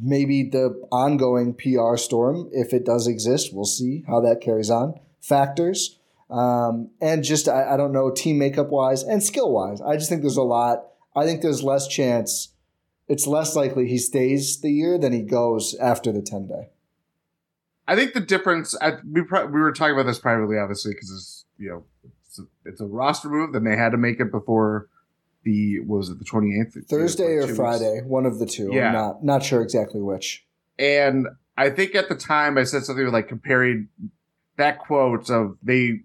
Maybe 0.00 0.48
the 0.50 0.80
ongoing 0.90 1.54
PR 1.54 1.96
storm, 1.96 2.48
if 2.52 2.72
it 2.72 2.86
does 2.86 3.06
exist, 3.06 3.50
we'll 3.52 3.64
see 3.64 4.04
how 4.06 4.20
that 4.20 4.40
carries 4.40 4.70
on. 4.70 4.94
Factors. 5.20 5.98
Um, 6.30 6.90
and 7.00 7.22
just 7.22 7.48
I, 7.48 7.74
I 7.74 7.76
don't 7.76 7.92
know 7.92 8.10
team 8.10 8.38
makeup 8.38 8.68
wise 8.68 9.02
and 9.02 9.22
skill 9.22 9.52
wise. 9.52 9.80
I 9.80 9.96
just 9.96 10.08
think 10.08 10.22
there's 10.22 10.36
a 10.36 10.42
lot. 10.42 10.86
I 11.14 11.24
think 11.24 11.42
there's 11.42 11.62
less 11.62 11.86
chance. 11.86 12.53
It's 13.08 13.26
less 13.26 13.54
likely 13.54 13.86
he 13.86 13.98
stays 13.98 14.60
the 14.60 14.70
year 14.70 14.98
than 14.98 15.12
he 15.12 15.22
goes 15.22 15.74
after 15.76 16.10
the 16.12 16.22
ten 16.22 16.46
day. 16.46 16.70
I 17.86 17.96
think 17.96 18.14
the 18.14 18.20
difference. 18.20 18.74
I, 18.80 18.94
we 19.10 19.22
pro- 19.22 19.46
we 19.46 19.60
were 19.60 19.72
talking 19.72 19.94
about 19.94 20.06
this 20.06 20.18
privately, 20.18 20.58
obviously, 20.58 20.92
because 20.92 21.10
it's 21.10 21.44
you 21.58 21.68
know 21.68 21.84
it's 22.26 22.38
a, 22.38 22.42
it's 22.64 22.80
a 22.80 22.86
roster 22.86 23.28
move, 23.28 23.54
and 23.54 23.66
they 23.66 23.76
had 23.76 23.90
to 23.90 23.98
make 23.98 24.20
it 24.20 24.30
before 24.30 24.88
the 25.44 25.80
what 25.80 25.98
was 25.98 26.08
it 26.08 26.18
the 26.18 26.24
twenty 26.24 26.58
eighth 26.58 26.76
Thursday 26.88 27.34
or 27.34 27.54
Friday, 27.54 28.00
one 28.04 28.26
of 28.26 28.38
the 28.38 28.46
two. 28.46 28.70
Yeah. 28.72 28.88
I'm 28.88 28.92
not 28.92 29.24
not 29.24 29.42
sure 29.42 29.62
exactly 29.62 30.00
which. 30.00 30.46
And 30.78 31.28
I 31.56 31.70
think 31.70 31.94
at 31.94 32.08
the 32.08 32.16
time 32.16 32.58
I 32.58 32.64
said 32.64 32.84
something 32.84 33.06
like 33.08 33.28
comparing 33.28 33.88
that 34.56 34.78
quote 34.78 35.30
of 35.30 35.56
they, 35.62 36.00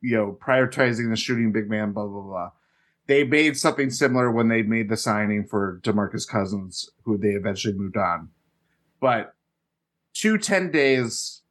you 0.00 0.16
know, 0.16 0.36
prioritizing 0.40 1.10
the 1.10 1.16
shooting 1.16 1.52
big 1.52 1.68
man, 1.68 1.92
blah 1.92 2.06
blah 2.06 2.22
blah. 2.22 2.50
They 3.06 3.24
made 3.24 3.56
something 3.56 3.90
similar 3.90 4.30
when 4.30 4.48
they 4.48 4.62
made 4.62 4.88
the 4.88 4.96
signing 4.96 5.46
for 5.46 5.80
Demarcus 5.82 6.28
Cousins, 6.28 6.90
who 7.04 7.16
they 7.16 7.28
eventually 7.28 7.74
moved 7.74 7.96
on. 7.96 8.30
But 9.00 9.34
two 10.12 10.38
10 10.38 10.72
days 10.72 11.42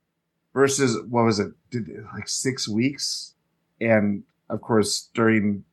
versus 0.54 0.98
what 1.10 1.24
was 1.24 1.40
it? 1.40 1.52
Did 1.70 1.88
like 2.14 2.28
six 2.28 2.68
weeks? 2.68 3.36
And 3.80 4.24
of 4.50 4.62
course, 4.62 5.10
during 5.14 5.64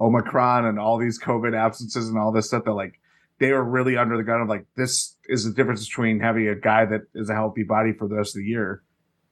Omicron 0.00 0.66
and 0.66 0.78
all 0.78 0.98
these 0.98 1.20
COVID 1.20 1.56
absences 1.56 2.08
and 2.08 2.18
all 2.18 2.32
this 2.32 2.48
stuff, 2.48 2.64
that 2.64 2.72
like 2.72 3.00
they 3.38 3.52
were 3.52 3.64
really 3.64 3.96
under 3.96 4.16
the 4.16 4.22
gun 4.22 4.40
of 4.40 4.48
like 4.48 4.66
this 4.76 5.16
is 5.28 5.44
the 5.44 5.52
difference 5.52 5.86
between 5.86 6.20
having 6.20 6.48
a 6.48 6.54
guy 6.54 6.84
that 6.84 7.02
is 7.14 7.30
a 7.30 7.34
healthy 7.34 7.62
body 7.62 7.92
for 7.92 8.08
the 8.08 8.16
rest 8.16 8.36
of 8.36 8.42
the 8.42 8.48
year 8.48 8.82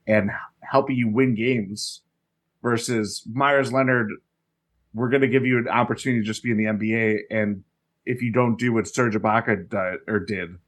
and 0.07 0.31
helping 0.61 0.97
you 0.97 1.09
win 1.09 1.35
games 1.35 2.03
versus 2.63 3.23
Meyers 3.31 3.73
Leonard. 3.73 4.11
We're 4.95 5.09
going 5.09 5.23
to 5.23 5.29
give 5.29 5.47
you 5.47 5.59
an 5.59 5.69
opportunity 5.69 6.21
to 6.21 6.27
just 6.27 6.43
be 6.43 6.51
in 6.51 6.57
the 6.57 6.65
NBA, 6.65 7.21
and 7.31 7.65
if 8.05 8.23
you 8.23 8.33
don't 8.33 8.59
do 8.59 8.73
what 8.73 8.87
Serge 8.87 9.15
Ibaka 9.15 9.69
did, 9.69 10.01
or 10.07 10.21
did, 10.21 10.59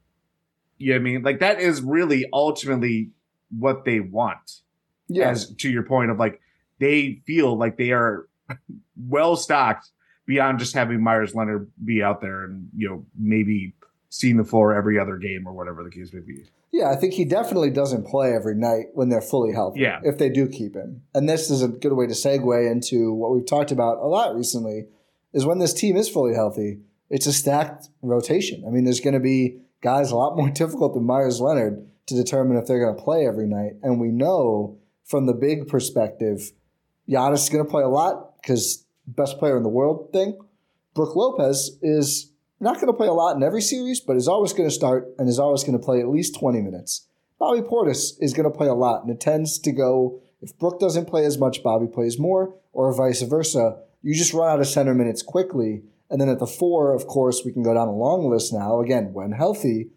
you 0.78 0.92
know 0.92 0.94
what 0.94 1.00
I 1.00 1.02
mean? 1.02 1.22
Like 1.22 1.40
that 1.40 1.60
is 1.60 1.82
really 1.82 2.26
ultimately 2.32 3.10
what 3.56 3.84
they 3.84 4.00
want. 4.00 4.60
Yeah, 5.08 5.30
As 5.30 5.52
to 5.56 5.68
your 5.68 5.82
point 5.82 6.10
of 6.10 6.18
like 6.18 6.40
they 6.78 7.20
feel 7.26 7.56
like 7.56 7.76
they 7.76 7.92
are 7.92 8.26
well 9.08 9.36
stocked 9.36 9.90
beyond 10.26 10.58
just 10.58 10.74
having 10.74 11.02
Meyers 11.02 11.34
Leonard 11.34 11.70
be 11.84 12.02
out 12.02 12.20
there 12.20 12.44
and 12.44 12.68
you 12.74 12.88
know 12.88 13.04
maybe 13.18 13.74
seeing 14.08 14.36
the 14.36 14.44
floor 14.44 14.74
every 14.74 14.98
other 14.98 15.16
game 15.16 15.46
or 15.46 15.52
whatever 15.52 15.82
the 15.82 15.90
case 15.90 16.12
may 16.12 16.20
be. 16.20 16.44
Yeah. 16.74 16.90
I 16.90 16.96
think 16.96 17.14
he 17.14 17.24
definitely 17.24 17.70
doesn't 17.70 18.06
play 18.06 18.34
every 18.34 18.56
night 18.56 18.86
when 18.94 19.08
they're 19.08 19.22
fully 19.22 19.52
healthy. 19.52 19.80
Yeah. 19.80 20.00
if 20.02 20.18
they 20.18 20.28
do 20.28 20.48
keep 20.48 20.74
him, 20.74 21.02
and 21.14 21.28
this 21.28 21.50
is 21.50 21.62
a 21.62 21.68
good 21.68 21.92
way 21.92 22.06
to 22.06 22.14
segue 22.14 22.70
into 22.70 23.12
what 23.12 23.30
we've 23.32 23.46
talked 23.46 23.70
about 23.70 23.98
a 23.98 24.06
lot 24.06 24.34
recently. 24.34 24.86
Is 25.32 25.46
when 25.46 25.58
this 25.58 25.74
team 25.74 25.96
is 25.96 26.08
fully 26.08 26.34
healthy, 26.34 26.80
it's 27.10 27.26
a 27.26 27.32
stacked 27.32 27.88
rotation. 28.02 28.64
I 28.66 28.70
mean, 28.70 28.84
there's 28.84 29.00
going 29.00 29.14
to 29.14 29.20
be 29.20 29.58
guys 29.82 30.10
a 30.10 30.16
lot 30.16 30.36
more 30.36 30.50
difficult 30.62 30.94
than 30.94 31.04
Meyers 31.04 31.40
Leonard 31.40 31.86
to 32.06 32.14
determine 32.14 32.56
if 32.56 32.66
they're 32.66 32.84
going 32.84 32.96
to 32.96 33.02
play 33.02 33.26
every 33.26 33.46
night, 33.46 33.72
and 33.82 34.00
we 34.00 34.08
know 34.08 34.78
from 35.04 35.26
the 35.26 35.32
big 35.32 35.68
perspective, 35.68 36.52
Giannis 37.08 37.44
is 37.44 37.48
going 37.48 37.64
to 37.64 37.70
play 37.70 37.82
a 37.82 37.88
lot 37.88 38.40
because 38.40 38.84
best 39.06 39.38
player 39.38 39.56
in 39.56 39.62
the 39.62 39.68
world 39.68 40.10
thing. 40.12 40.38
Brook 40.94 41.16
Lopez 41.16 41.78
is 41.82 42.30
not 42.64 42.76
going 42.76 42.88
to 42.88 42.92
play 42.92 43.06
a 43.06 43.12
lot 43.12 43.36
in 43.36 43.42
every 43.42 43.62
series, 43.62 44.00
but 44.00 44.16
is 44.16 44.28
always 44.28 44.52
going 44.52 44.68
to 44.68 44.74
start 44.74 45.08
and 45.18 45.28
is 45.28 45.38
always 45.38 45.62
going 45.62 45.78
to 45.78 45.84
play 45.84 46.00
at 46.00 46.08
least 46.08 46.38
20 46.38 46.60
minutes. 46.60 47.06
Bobby 47.38 47.60
Portis 47.60 48.12
is 48.20 48.32
going 48.32 48.50
to 48.50 48.56
play 48.56 48.68
a 48.68 48.74
lot, 48.74 49.02
and 49.02 49.10
it 49.10 49.20
tends 49.20 49.58
to 49.60 49.72
go 49.72 50.20
if 50.44 50.58
Brook 50.58 50.78
doesn't 50.78 51.06
play 51.06 51.24
as 51.24 51.38
much, 51.38 51.62
Bobby 51.62 51.86
plays 51.86 52.18
more, 52.18 52.54
or 52.72 52.92
vice 52.94 53.22
versa. 53.22 53.78
You 54.02 54.14
just 54.14 54.34
run 54.34 54.50
out 54.50 54.60
of 54.60 54.66
center 54.66 54.94
minutes 54.94 55.22
quickly. 55.22 55.84
And 56.10 56.20
then 56.20 56.28
at 56.28 56.38
the 56.38 56.46
four, 56.46 56.94
of 56.94 57.06
course, 57.06 57.42
we 57.44 57.52
can 57.52 57.62
go 57.62 57.72
down 57.72 57.88
a 57.88 57.96
long 57.96 58.28
list 58.28 58.52
now. 58.52 58.80
Again, 58.80 59.14
when 59.14 59.32
healthy, 59.32 59.88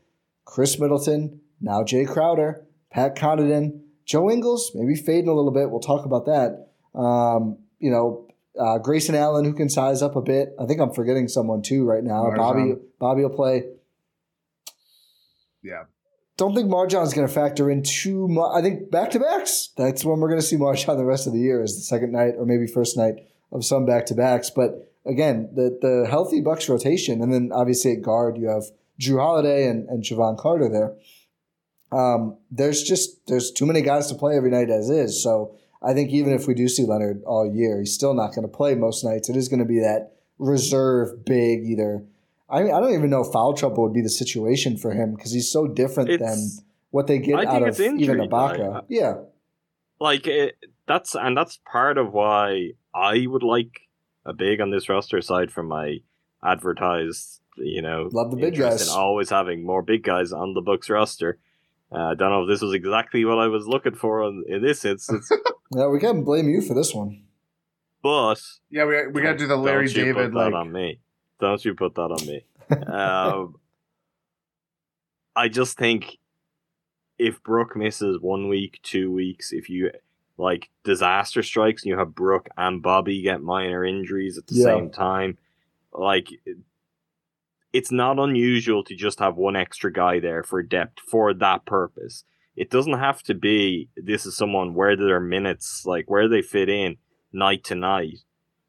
Khris 0.46 0.80
Middleton, 0.80 1.42
now 1.60 1.84
Jae 1.84 2.08
Crowder, 2.08 2.66
Pat 2.92 3.18
Connaughton, 3.18 3.82
Joe 4.06 4.32
Ingles, 4.32 4.72
maybe 4.74 4.96
fading 4.96 5.28
a 5.28 5.34
little 5.34 5.52
bit. 5.52 5.70
We'll 5.70 5.82
talk 5.82 6.06
about 6.06 6.26
that. 6.28 6.70
Um, 6.98 7.58
you 7.80 7.92
know, 7.92 8.27
uh, 8.60 8.78
Grayson 8.80 9.16
Allen, 9.16 9.46
who 9.46 9.54
can 9.54 9.70
size 9.70 10.02
up 10.02 10.16
a 10.16 10.22
bit. 10.22 10.56
I 10.60 10.66
think 10.66 10.80
I'm 10.80 10.94
forgetting 10.94 11.28
someone 11.28 11.62
too 11.62 11.86
right 11.86 12.04
now. 12.04 12.24
MarJon. 12.26 12.38
Bobby, 12.38 12.74
Bobby 13.00 13.22
will 13.24 13.30
play. 13.30 13.64
Yeah. 15.64 15.84
don't 16.38 16.56
think 16.56 16.70
MarJon's 16.70 17.14
going 17.14 17.28
to 17.28 17.34
factor 17.34 17.70
in 17.70 17.84
too 17.84 18.28
much. 18.28 18.52
I 18.56 18.62
think 18.62 18.90
back 18.92 19.12
to 19.12 19.20
backs. 19.20 19.70
That's 19.76 20.06
when 20.06 20.20
we're 20.20 20.30
going 20.30 20.40
to 20.40 20.46
see 20.46 20.56
MarJon 20.56 20.98
the 20.98 21.06
rest 21.06 21.28
of 21.28 21.34
the 21.34 21.40
year, 21.40 21.62
is 21.64 21.76
the 21.76 21.82
second 21.82 22.12
night 22.12 22.36
or 22.38 22.46
maybe 22.46 22.68
first 22.68 22.98
night 22.98 23.16
of 23.52 23.66
some 23.66 23.86
back 23.86 24.06
to 24.08 24.16
backs. 24.16 24.50
But 24.50 24.94
again, 25.06 25.50
the 25.54 25.78
the 25.82 26.08
healthy 26.10 26.42
Bucks 26.42 26.70
rotation, 26.70 27.22
and 27.22 27.34
then 27.34 27.52
obviously 27.54 27.94
at 27.94 28.02
guard 28.02 28.38
you 28.38 28.48
have 28.48 28.64
Jrue 29.00 29.20
Holiday 29.20 29.68
and, 29.68 29.88
and 29.90 30.04
Jevon 30.04 30.38
Carter 30.38 30.70
there. 30.70 30.96
Um, 31.92 32.38
there's 32.52 32.84
just 32.84 33.26
there's 33.28 33.52
too 33.52 33.66
many 33.66 33.82
guys 33.82 34.08
to 34.08 34.16
play 34.16 34.36
every 34.36 34.52
night 34.52 34.70
as 34.70 34.90
is. 34.90 35.22
So 35.24 35.58
I 35.82 35.94
think 35.94 36.12
even 36.12 36.34
if 36.34 36.48
we 36.48 36.54
do 36.54 36.68
see 36.68 36.86
Leonard 36.86 37.22
all 37.26 37.46
year, 37.52 37.80
he's 37.80 37.94
still 37.94 38.14
not 38.14 38.30
going 38.34 38.42
to 38.44 38.48
play 38.48 38.76
most 38.76 39.04
nights. 39.04 39.30
It 39.30 39.36
is 39.36 39.48
going 39.48 39.60
to 39.60 39.66
be 39.66 39.80
that 39.80 40.14
reserve 40.40 41.24
big 41.26 41.64
either. 41.66 42.04
I 42.50 42.64
mean, 42.64 42.74
I 42.74 42.80
don't 42.80 42.94
even 42.94 43.10
know 43.10 43.22
if 43.22 43.32
foul 43.34 43.54
trouble 43.54 43.84
would 43.84 43.94
be 43.94 44.02
the 44.02 44.10
situation 44.10 44.78
for 44.78 44.92
him 44.94 45.14
because 45.16 45.32
he's 45.34 45.52
so 45.52 45.68
different 45.68 46.10
It's- 46.10 46.30
than 46.58 46.66
what 46.92 47.08
they 47.08 47.20
get 47.20 47.40
I 47.40 47.46
out 47.46 47.68
of 47.68 47.80
injury, 47.80 48.04
even 48.18 48.30
Ibaka. 48.30 48.74
like, 48.74 48.84
yeah, 48.88 49.16
like 50.00 50.26
it, 50.26 50.56
that's 50.88 51.16
and 51.16 51.36
that's 51.36 51.60
part 51.70 51.98
of 51.98 52.14
why 52.14 52.72
I 52.96 53.26
would 53.28 53.44
like 53.44 53.82
a 54.26 54.34
big 54.34 54.62
on 54.62 54.72
this 54.72 54.88
roster 54.90 55.18
aside 55.18 55.52
from 55.52 55.68
my 55.68 55.98
advertised, 56.44 57.42
you 57.58 57.82
know, 57.82 58.10
Love 58.14 58.32
the 58.32 58.38
big 58.38 58.56
guys. 58.58 58.82
in 58.88 58.90
always 58.94 59.30
having 59.30 59.66
more 59.66 59.82
big 59.82 60.04
guys 60.04 60.32
on 60.32 60.54
the 60.54 60.62
Bucks 60.62 60.90
roster. 60.90 61.38
Uh, 61.92 61.98
I 62.12 62.16
don't 62.16 62.30
know 62.32 62.44
if 62.44 62.50
this 62.50 62.62
was 62.62 62.74
exactly 62.74 63.24
what 63.26 63.40
I 63.40 63.48
was 63.48 63.68
looking 63.68 63.96
for 63.96 64.24
in, 64.28 64.44
in 64.48 64.62
this 64.62 64.84
instance, 64.84 65.30
yeah, 65.76 65.88
we 65.88 66.00
can't 66.00 66.26
blame 66.26 66.50
you 66.50 66.62
for 66.62 66.74
this 66.74 66.94
one. 66.94 67.24
but 68.04 68.42
Yeah, 68.70 68.86
we 68.86 69.08
we 69.08 69.22
got 69.22 69.34
to 69.34 69.38
do 69.38 69.48
the 69.48 69.56
Larry 69.56 69.86
don't 69.88 69.96
Larry 69.96 70.08
you 70.08 70.14
David 70.14 70.32
put 70.32 70.38
that 70.38 70.46
like 70.52 70.54
on 70.54 70.72
me. 70.72 71.00
Don't 71.40 71.64
you 71.64 71.74
put 71.76 71.96
that 71.96 72.02
on 72.02 72.26
me. 72.28 72.46
um, 72.94 73.56
I 75.36 75.48
just 75.48 75.78
think 75.78 76.18
if 77.18 77.42
Brook 77.44 77.76
misses 77.76 78.20
one 78.20 78.50
week, 78.50 78.80
two 78.84 79.12
weeks, 79.12 79.54
if 79.54 79.70
you 79.70 79.92
like 80.38 80.70
disaster 80.84 81.42
strikes 81.42 81.84
and 81.84 81.90
you 81.92 81.98
have 81.98 82.14
Brook 82.14 82.50
and 82.58 82.82
Bobby 82.82 83.22
get 83.22 83.42
minor 83.42 83.86
injuries 83.86 84.38
at 84.38 84.48
the 84.48 84.56
Yeah. 84.56 84.64
same 84.66 84.90
time, 84.92 85.38
like 85.94 86.32
it- 86.46 86.58
it's 87.74 87.92
not 87.92 88.20
unusual 88.20 88.84
to 88.84 88.96
just 88.96 89.20
have 89.20 89.36
one 89.36 89.56
extra 89.56 89.92
guy 89.92 90.20
there 90.20 90.44
for 90.44 90.62
depth 90.64 91.00
for 91.00 91.34
that 91.34 91.66
purpose. 91.66 92.24
It 92.56 92.70
doesn't 92.70 92.98
have 92.98 93.22
to 93.24 93.34
be 93.34 93.90
this 93.96 94.26
is 94.26 94.36
someone 94.36 94.74
where 94.74 94.96
their 94.96 95.20
minutes 95.20 95.86
like 95.86 96.10
where 96.10 96.28
they 96.28 96.42
fit 96.42 96.70
in 96.70 96.98
night 97.32 97.64
to 97.66 97.76
night. 97.76 98.20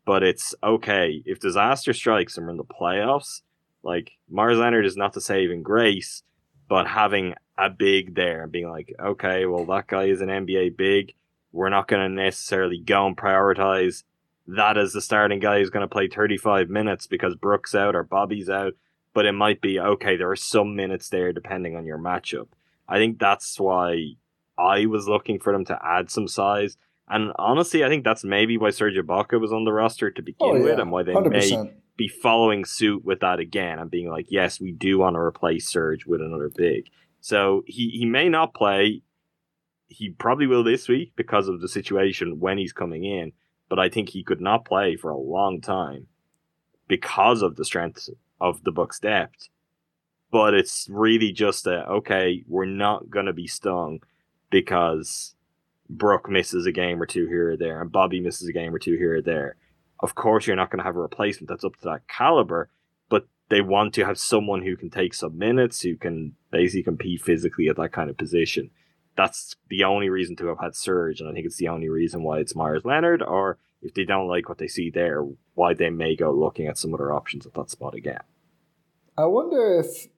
But 0.05 0.23
it's 0.23 0.55
okay 0.63 1.23
if 1.27 1.41
disaster 1.41 1.93
strikes 1.93 2.37
and 2.37 2.47
we're 2.47 2.53
in 2.53 2.57
the 2.59 2.65
playoffs. 2.65 3.43
Like 3.83 4.13
Meyers 4.29 4.59
Leonard 4.59 4.85
is 4.85 4.97
not 4.97 5.13
the 5.13 5.21
saving 5.21 5.63
grace, 5.63 6.23
but 6.69 6.89
having 6.89 7.35
a 7.57 7.71
big 7.71 8.15
there 8.15 8.43
and 8.43 8.53
being 8.53 8.69
like, 8.69 8.95
okay, 9.01 9.47
well 9.47 9.65
that 9.67 9.87
guy 9.87 10.05
is 10.05 10.21
an 10.21 10.29
NBA 10.29 10.77
big. 10.77 11.15
We're 11.53 11.71
not 11.71 11.89
going 11.89 12.03
to 12.03 12.23
necessarily 12.23 12.79
go 12.79 13.07
and 13.07 13.17
prioritize 13.17 14.03
that 14.49 14.79
as 14.79 14.93
the 14.93 15.01
starting 15.01 15.41
guy 15.41 15.59
who's 15.59 15.71
going 15.71 15.87
to 15.87 15.93
play 15.93 16.09
35 16.09 16.69
minutes 16.69 17.07
because 17.07 17.35
Brook's 17.35 17.75
out 17.75 17.95
or 17.95 18.03
Bobby's 18.03 18.49
out. 18.49 18.73
But 19.19 19.27
it 19.27 19.33
might 19.33 19.61
be 19.61 19.81
okay. 19.81 20.17
There 20.17 20.31
are 20.31 20.37
some 20.37 20.77
minutes 20.77 21.09
there 21.09 21.33
depending 21.33 21.75
on 21.75 21.85
your 21.85 21.99
matchup. 21.99 22.47
I 22.89 22.99
think 22.99 23.19
that's 23.19 23.59
why 23.59 24.13
I 24.57 24.87
was 24.87 25.09
looking 25.09 25.41
for 25.41 25.53
them 25.53 25.65
to 25.65 25.79
add 25.85 26.09
some 26.09 26.29
size. 26.29 26.77
And 27.09 27.33
honestly, 27.37 27.83
I 27.85 27.89
think 27.89 28.05
that's 28.05 28.23
maybe 28.23 28.57
why 28.57 28.71
Serge 28.71 28.95
Ibaka 28.95 29.41
was 29.41 29.53
on 29.53 29.65
the 29.65 29.73
roster 29.73 30.13
to 30.13 30.23
begin 30.23 30.49
Oh 30.49 30.55
yeah, 30.55 30.63
with, 30.63 30.79
and 30.79 30.93
why 30.93 31.03
they 31.03 31.15
hundred 31.15 31.33
may 31.33 31.73
be 31.97 32.07
following 32.07 32.65
suit 32.65 33.05
with 33.05 33.19
that 33.19 33.41
again 33.41 33.81
and 33.81 33.91
being 33.91 34.09
like, 34.09 34.27
yes, 34.29 34.61
we 34.61 34.71
do 34.71 34.99
want 34.99 35.15
to 35.15 35.19
replace 35.21 35.69
Serge 35.69 36.07
with 36.07 36.21
another 36.21 36.49
big. 36.49 36.89
So 37.21 37.65
he, 37.67 37.89
he 37.89 38.07
may 38.07 38.29
not 38.29 38.55
play. 38.55 39.03
He 39.89 40.11
probably 40.11 40.47
will 40.47 40.63
this 40.63 40.87
week 40.87 41.15
because 41.17 41.49
of 41.49 41.61
the 41.61 41.67
situation 41.67 42.39
when 42.39 42.57
he's 42.57 42.73
coming 42.73 43.03
in, 43.03 43.33
but 43.69 43.81
I 43.81 43.89
think 43.89 44.11
he 44.11 44.23
could 44.23 44.41
not 44.41 44.65
play 44.65 44.95
for 44.95 45.11
a 45.11 45.19
long 45.19 45.61
time 45.61 46.07
because 46.87 47.43
of 47.43 47.57
the 47.57 47.65
strength 47.65 48.09
of 48.41 48.65
the 48.65 48.73
Bucks 48.73 48.99
depth. 48.99 49.49
But 50.31 50.55
it's 50.55 50.87
really 50.91 51.33
just 51.33 51.67
a 51.67 51.87
okay, 51.89 52.45
we're 52.47 52.67
not 52.67 53.11
gonna 53.11 53.33
be 53.33 53.47
stung 53.47 54.01
because 54.51 55.35
Brook 55.89 56.29
misses 56.29 56.67
a 56.67 56.73
game 56.73 57.01
or 57.01 57.07
two 57.07 57.27
here 57.27 57.53
or 57.53 57.57
there, 57.57 57.81
and 57.81 57.91
Bobby 57.91 58.21
misses 58.21 58.49
a 58.49 58.53
game 58.53 58.75
or 58.75 58.79
two 58.79 58.97
here 58.97 59.17
or 59.17 59.23
there 59.23 59.57
of 60.01 60.15
course 60.15 60.47
you're 60.47 60.57
not 60.57 60.71
going 60.71 60.79
to 60.79 60.85
have 60.85 60.97
a 60.97 61.01
replacement 61.01 61.49
that's 61.49 61.65
up 61.65 61.77
to 61.77 61.85
that 61.85 62.09
caliber, 62.09 62.71
but 63.09 63.27
they 63.49 63.61
want 63.61 63.95
to 63.95 64.05
have 64.05 64.19
someone 64.19 64.63
who 64.63 64.77
can 64.77 64.91
take 64.91 65.15
some 65.15 65.37
minutes, 65.39 65.81
who 65.81 65.97
can 65.97 66.35
basically 66.51 66.83
compete 66.83 67.23
physically 67.23 67.69
at 67.69 67.77
that 67.77 67.93
kind 67.93 68.11
of 68.11 68.17
position. 68.17 68.71
That's 69.17 69.57
the 69.69 69.85
only 69.85 70.09
reason 70.09 70.37
to 70.37 70.47
have 70.47 70.61
had 70.61 70.77
Serge, 70.77 71.21
and 71.21 71.29
I 71.29 71.33
think 71.33 71.47
it's 71.47 71.57
the 71.57 71.69
only 71.69 71.89
reason 71.89 72.23
why 72.23 72.39
it's 72.39 72.55
Meyers 72.55 72.85
Leonard, 72.85 73.23
or 73.23 73.59
if 73.83 73.95
they 73.95 74.05
don't 74.05 74.29
like 74.29 74.49
what 74.49 74.59
they 74.59 74.69
see 74.69 74.91
there, 74.91 75.25
why 75.55 75.75
they 75.75 75.91
may 75.91 76.17
go 76.17 76.33
looking 76.33 76.67
at 76.67 76.79
some 76.79 76.95
other 76.95 77.13
options 77.13 77.47
at 77.47 77.55
that 77.55 77.71
spot 77.71 77.95
again. 77.95 78.21
I 79.17 79.27
wonder 79.27 79.81
if 79.81 80.09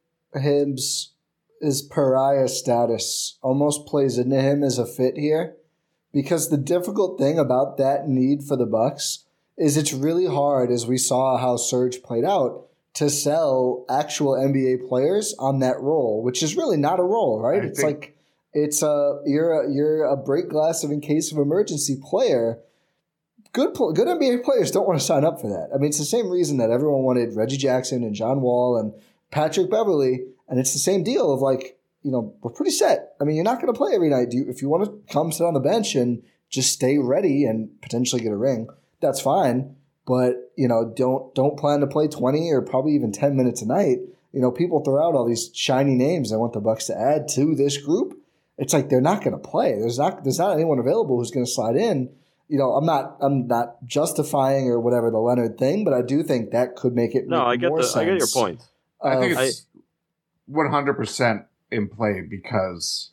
Hibbs' 0.41 1.13
his 1.61 1.83
pariah 1.83 2.49
status 2.49 3.39
almost 3.43 3.87
plays 3.87 4.19
into 4.19 4.41
him 4.41 4.63
as 4.63 4.79
a 4.79 4.87
fit 4.87 5.17
here, 5.17 5.57
because 6.13 6.49
the 6.49 6.57
difficult 6.57 7.19
thing 7.19 7.39
about 7.39 7.77
that 7.79 8.09
need 8.09 8.43
for 8.43 8.57
the 8.57 8.67
Bucks 8.67 9.27
is 9.59 9.77
it's 9.77 9.93
really 9.93 10.27
hard, 10.27 10.71
as 10.71 10.87
we 10.87 10.97
saw 10.97 11.37
how 11.37 11.57
Serge 11.57 12.03
played 12.03 12.25
out, 12.25 12.67
to 12.95 13.11
sell 13.11 13.85
actual 13.89 14.33
NBA 14.33 14.89
players 14.89 15.35
on 15.39 15.61
that 15.61 15.81
role, 15.81 16.23
which 16.23 16.43
is 16.43 16.57
really 16.57 16.77
not 16.79 16.99
a 16.99 17.05
role, 17.05 17.41
right? 17.41 17.63
I 17.63 17.67
it's 17.67 17.81
think- 17.81 18.01
like 18.01 18.17
it's 18.53 18.83
a 18.83 19.21
you're 19.27 19.63
a, 19.63 19.73
you're 19.73 20.05
a 20.05 20.17
break 20.17 20.49
glass 20.49 20.83
of 20.83 20.91
in 20.91 21.01
case 21.01 21.31
of 21.31 21.39
emergency 21.39 21.99
player. 22.03 22.59
Good 23.53 23.75
good 23.75 24.07
NBA 24.07 24.45
players 24.45 24.71
don't 24.71 24.87
want 24.87 24.99
to 24.99 25.05
sign 25.05 25.25
up 25.25 25.41
for 25.41 25.49
that. 25.49 25.71
I 25.75 25.79
mean, 25.79 25.89
it's 25.89 25.99
the 25.99 26.05
same 26.05 26.31
reason 26.31 26.59
that 26.59 26.71
everyone 26.71 27.03
wanted 27.03 27.35
Reggie 27.35 27.57
Jackson 27.57 28.05
and 28.05 28.15
John 28.15 28.41
Wall 28.41 28.77
and 28.77 28.93
Patrick 29.31 29.71
Beverley, 29.71 30.25
and 30.49 30.61
it's 30.61 30.73
the 30.73 30.79
same 30.79 31.03
deal 31.03 31.33
of 31.33 31.41
like 31.41 31.79
you 32.03 32.11
know 32.11 32.35
we're 32.43 32.53
pretty 32.53 32.71
set. 32.71 33.15
I 33.21 33.25
mean, 33.25 33.37
you're 33.37 33.45
not 33.45 33.61
going 33.61 33.73
to 33.73 33.77
play 33.77 33.93
every 33.95 34.09
night. 34.09 34.31
Do 34.31 34.37
you, 34.37 34.47
if 34.49 34.63
you 34.63 34.69
want 34.69 34.85
to 34.85 35.13
come 35.13 35.33
sit 35.33 35.45
on 35.45 35.55
the 35.55 35.61
bench 35.61 35.95
and 35.95 36.23
just 36.49 36.73
stay 36.73 36.99
ready 36.99 37.45
and 37.45 37.71
potentially 37.83 38.23
get 38.23 38.33
a 38.33 38.37
ring, 38.37 38.69
that's 39.01 39.21
fine. 39.21 39.77
But 40.07 40.53
you 40.57 40.69
know, 40.69 40.93
don't 40.97 41.35
don't 41.35 41.59
plan 41.59 41.81
to 41.81 41.87
play 41.87 42.09
20 42.09 42.53
or 42.53 42.63
probably 42.63 42.95
even 42.95 43.13
10 43.13 43.37
minutes 43.37 43.63
a 43.63 43.67
night. 43.67 43.99
You 44.33 44.41
know, 44.41 44.53
people 44.53 44.83
throw 44.85 45.05
out 45.05 45.15
all 45.15 45.27
these 45.27 45.51
shiny 45.55 45.97
names. 45.97 46.33
I 46.33 46.37
want 46.37 46.53
the 46.53 46.61
Bucks 46.61 46.87
to 46.87 46.99
add 46.99 47.27
to 47.31 47.55
this 47.55 47.77
group. 47.79 48.17
It's 48.59 48.73
like 48.73 48.89
they're 48.89 49.01
not 49.01 49.25
going 49.25 49.33
to 49.33 49.49
play. 49.49 49.73
There's 49.79 49.99
not 49.99 50.23
there's 50.23 50.39
not 50.39 50.53
anyone 50.53 50.79
available 50.79 51.19
who's 51.19 51.31
going 51.31 51.47
to 51.47 51.51
slide 51.51 51.77
in. 51.77 52.11
You 52.51 52.59
know, 52.59 52.73
I'm 52.73 52.85
not 52.85 53.17
I'm 53.21 53.47
not 53.47 53.77
justifying 53.87 54.67
or 54.67 54.81
whatever 54.81 55.09
the 55.11 55.19
Leonard 55.19 55.57
thing, 55.57 55.85
but 55.85 55.95
I 55.95 56.03
do 56.03 56.25
think 56.25 56.51
that 56.51 56.75
could 56.75 56.95
make 56.97 57.15
it 57.15 57.29
No, 57.29 57.39
make 57.39 57.47
I 57.47 57.57
get 57.57 57.69
more 57.69 57.81
the 57.81 57.93
I 57.97 58.05
get 58.05 58.11
your 58.11 58.21
sense 58.21 58.35
point. 58.35 58.63
I 59.01 59.17
think 59.21 59.33
of- 59.37 59.39
it's 59.41 59.67
one 60.47 60.69
hundred 60.71 60.95
percent 60.95 61.45
in 61.71 61.89
play 61.89 62.23
because 62.29 63.13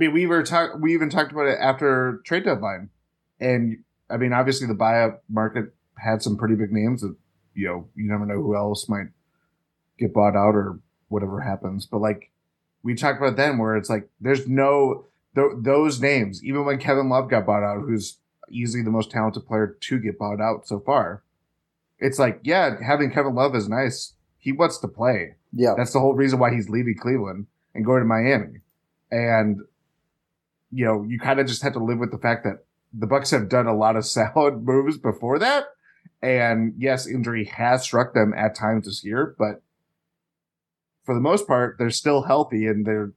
I 0.00 0.04
mean 0.04 0.12
we 0.12 0.26
were 0.26 0.42
talk 0.42 0.72
we 0.80 0.92
even 0.92 1.08
talked 1.08 1.30
about 1.30 1.46
it 1.46 1.56
after 1.60 2.20
trade 2.24 2.44
deadline, 2.44 2.90
and 3.38 3.84
I 4.10 4.16
mean 4.16 4.32
obviously 4.32 4.66
the 4.66 4.74
buyout 4.74 5.18
market 5.30 5.72
had 5.96 6.20
some 6.22 6.36
pretty 6.36 6.56
big 6.56 6.72
names 6.72 7.02
that 7.02 7.14
you 7.54 7.68
know 7.68 7.88
you 7.94 8.08
never 8.10 8.26
know 8.26 8.42
who 8.42 8.56
else 8.56 8.88
might 8.88 9.08
get 10.00 10.12
bought 10.12 10.34
out 10.34 10.56
or 10.56 10.80
whatever 11.06 11.40
happens, 11.42 11.86
but 11.86 11.98
like 12.00 12.32
we 12.82 12.96
talked 12.96 13.20
about 13.20 13.36
then 13.36 13.56
where 13.58 13.76
it's 13.76 13.88
like 13.88 14.08
there's 14.20 14.48
no 14.48 15.04
th- 15.36 15.52
those 15.58 16.00
names 16.00 16.42
even 16.44 16.64
when 16.64 16.78
Kevin 16.78 17.08
Love 17.08 17.30
got 17.30 17.46
bought 17.46 17.62
out, 17.62 17.82
who's 17.82 18.18
easily 18.50 18.82
the 18.82 18.90
most 18.90 19.10
talented 19.10 19.46
player 19.46 19.76
to 19.80 19.98
get 19.98 20.18
bought 20.18 20.40
out 20.40 20.66
so 20.66 20.80
far. 20.80 21.22
It's 21.98 22.18
like, 22.18 22.40
yeah, 22.44 22.76
having 22.84 23.10
Kevin 23.10 23.34
Love 23.34 23.54
is 23.54 23.68
nice. 23.68 24.14
He 24.38 24.52
wants 24.52 24.78
to 24.78 24.88
play. 24.88 25.34
yeah. 25.52 25.74
That's 25.76 25.92
the 25.92 26.00
whole 26.00 26.14
reason 26.14 26.38
why 26.38 26.54
he's 26.54 26.68
leaving 26.68 26.96
Cleveland 26.96 27.46
and 27.74 27.84
going 27.84 28.00
to 28.00 28.06
Miami. 28.06 28.60
And 29.10 29.60
you 30.70 30.84
know, 30.84 31.02
you 31.02 31.18
kind 31.18 31.40
of 31.40 31.46
just 31.46 31.62
have 31.62 31.72
to 31.72 31.82
live 31.82 31.98
with 31.98 32.10
the 32.10 32.18
fact 32.18 32.44
that 32.44 32.64
the 32.92 33.06
Bucks 33.06 33.30
have 33.30 33.48
done 33.48 33.66
a 33.66 33.76
lot 33.76 33.96
of 33.96 34.06
solid 34.06 34.62
moves 34.62 34.98
before 34.98 35.38
that. 35.38 35.66
And 36.20 36.74
yes, 36.76 37.06
injury 37.06 37.44
has 37.44 37.82
struck 37.82 38.12
them 38.12 38.34
at 38.36 38.54
times 38.54 38.86
this 38.86 39.04
year, 39.04 39.34
but 39.38 39.62
for 41.04 41.14
the 41.14 41.20
most 41.20 41.46
part, 41.46 41.76
they're 41.78 41.90
still 41.90 42.22
healthy 42.22 42.66
and 42.66 42.84
they're, 42.84 43.12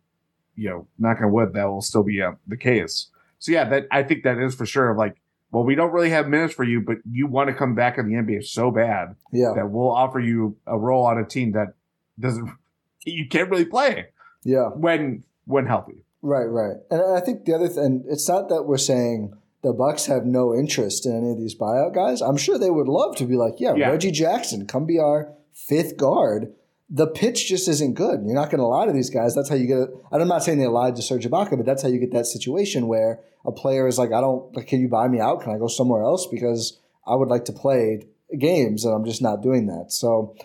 you 0.55 0.69
know, 0.69 0.87
knock 0.99 1.19
on 1.21 1.31
wood, 1.31 1.53
that 1.53 1.65
will 1.65 1.81
still 1.81 2.03
be 2.03 2.21
uh, 2.21 2.33
the 2.47 2.57
case. 2.57 3.07
So 3.39 3.51
yeah, 3.51 3.67
that 3.69 3.87
I 3.91 4.03
think 4.03 4.23
that 4.23 4.37
is 4.37 4.53
for 4.53 4.65
sure. 4.65 4.95
Like, 4.95 5.17
well, 5.51 5.63
we 5.63 5.75
don't 5.75 5.91
really 5.91 6.09
have 6.09 6.27
minutes 6.27 6.53
for 6.53 6.63
you, 6.63 6.81
but 6.81 6.97
you 7.09 7.27
want 7.27 7.49
to 7.49 7.53
come 7.53 7.75
back 7.75 7.97
in 7.97 8.07
the 8.07 8.15
NBA 8.15 8.45
so 8.45 8.71
bad 8.71 9.15
yeah. 9.33 9.51
that 9.55 9.69
we'll 9.69 9.91
offer 9.91 10.19
you 10.19 10.57
a 10.65 10.77
role 10.77 11.05
on 11.05 11.17
a 11.17 11.25
team 11.25 11.51
that 11.53 11.73
doesn't 12.19 12.49
you 13.05 13.27
can't 13.27 13.49
really 13.49 13.65
play 13.65 14.07
Yeah. 14.43 14.69
when 14.69 15.23
when 15.45 15.65
healthy. 15.65 16.03
Right, 16.21 16.45
right. 16.45 16.77
And 16.89 17.01
I 17.17 17.19
think 17.19 17.45
the 17.45 17.53
other 17.53 17.67
thing, 17.67 18.03
it's 18.07 18.29
not 18.29 18.47
that 18.49 18.63
we're 18.63 18.77
saying 18.77 19.33
the 19.63 19.73
Bucks 19.73 20.05
have 20.05 20.23
no 20.25 20.53
interest 20.53 21.05
in 21.05 21.15
any 21.17 21.31
of 21.31 21.37
these 21.37 21.55
buyout 21.57 21.93
guys. 21.95 22.21
I'm 22.21 22.37
sure 22.37 22.57
they 22.57 22.69
would 22.69 22.87
love 22.87 23.15
to 23.17 23.25
be 23.25 23.35
like, 23.35 23.55
yeah, 23.57 23.73
Yeah. 23.75 23.89
Reggie 23.89 24.11
Jackson, 24.11 24.67
come 24.67 24.85
be 24.85 24.99
our 24.99 25.33
fifth 25.53 25.97
guard. 25.97 26.53
The 26.93 27.07
pitch 27.07 27.47
just 27.47 27.69
isn't 27.69 27.93
good. 27.93 28.19
You're 28.25 28.35
not 28.35 28.51
going 28.51 28.59
to 28.59 28.65
lie 28.65 28.85
to 28.85 28.91
these 28.91 29.09
guys. 29.09 29.33
That's 29.33 29.47
how 29.47 29.55
you 29.55 29.65
get 29.65 29.77
it. 29.77 29.89
And 30.11 30.21
I'm 30.21 30.27
not 30.27 30.43
saying 30.43 30.59
they 30.59 30.67
lied 30.67 30.97
to 30.97 31.01
Serge 31.01 31.25
Ibaka, 31.25 31.55
but 31.55 31.65
that's 31.65 31.81
how 31.81 31.87
you 31.87 31.99
get 31.99 32.11
that 32.11 32.25
situation 32.25 32.87
where 32.87 33.21
a 33.45 33.51
player 33.51 33.87
is 33.87 33.97
like, 33.97 34.11
I 34.11 34.19
don't, 34.19 34.53
like, 34.55 34.67
can 34.67 34.81
you 34.81 34.89
buy 34.89 35.07
me 35.07 35.21
out? 35.21 35.41
Can 35.41 35.53
I 35.53 35.57
go 35.57 35.67
somewhere 35.67 36.03
else? 36.03 36.27
Because 36.27 36.79
I 37.07 37.15
would 37.15 37.29
like 37.29 37.45
to 37.45 37.53
play 37.53 38.03
games 38.37 38.83
and 38.83 38.93
I'm 38.93 39.05
just 39.05 39.21
not 39.21 39.41
doing 39.41 39.67
that. 39.67 39.85
So, 39.93 40.35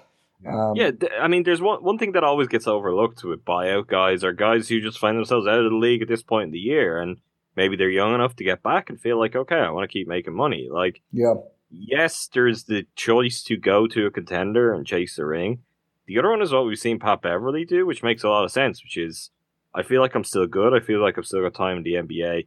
um, 0.46 0.74
Yeah, 0.76 0.92
th- 0.92 1.12
I 1.20 1.26
mean, 1.26 1.42
there's 1.42 1.60
one 1.60 1.82
one 1.82 1.98
thing 1.98 2.12
that 2.12 2.22
always 2.22 2.46
gets 2.46 2.68
overlooked 2.68 3.24
with 3.24 3.44
buyout 3.44 3.88
guys 3.88 4.22
are 4.22 4.32
guys 4.32 4.68
who 4.68 4.80
just 4.80 4.98
find 5.00 5.16
themselves 5.16 5.48
out 5.48 5.58
of 5.58 5.70
the 5.70 5.76
league 5.76 6.02
at 6.02 6.08
this 6.08 6.22
point 6.22 6.44
in 6.44 6.52
the 6.52 6.58
year, 6.58 6.98
and 6.98 7.16
maybe 7.56 7.74
they're 7.74 7.90
young 7.90 8.14
enough 8.14 8.36
to 8.36 8.44
get 8.44 8.62
back 8.62 8.88
and 8.88 9.00
feel 9.00 9.18
like, 9.18 9.34
okay, 9.34 9.56
I 9.56 9.70
want 9.70 9.90
to 9.90 9.92
keep 9.92 10.06
making 10.06 10.34
money. 10.34 10.68
Like, 10.70 11.02
yeah. 11.10 11.34
yes, 11.70 12.28
there's 12.32 12.64
the 12.64 12.86
choice 12.94 13.42
to 13.44 13.56
go 13.56 13.88
to 13.88 14.06
a 14.06 14.10
contender 14.10 14.72
and 14.72 14.86
chase 14.86 15.16
the 15.16 15.26
ring. 15.26 15.62
The 16.06 16.18
other 16.18 16.30
one 16.30 16.42
is 16.42 16.52
what 16.52 16.66
we've 16.66 16.78
seen 16.78 16.98
Pat 16.98 17.22
Beverley 17.22 17.64
do, 17.64 17.84
which 17.86 18.02
makes 18.02 18.22
a 18.22 18.28
lot 18.28 18.44
of 18.44 18.50
sense, 18.52 18.82
which 18.82 18.96
is 18.96 19.30
I 19.74 19.82
feel 19.82 20.00
like 20.00 20.14
I'm 20.14 20.24
still 20.24 20.46
good. 20.46 20.72
I 20.72 20.80
feel 20.80 21.00
like 21.00 21.18
I've 21.18 21.26
still 21.26 21.42
got 21.42 21.54
time 21.54 21.78
in 21.78 21.82
the 21.82 21.94
NBA. 21.94 22.46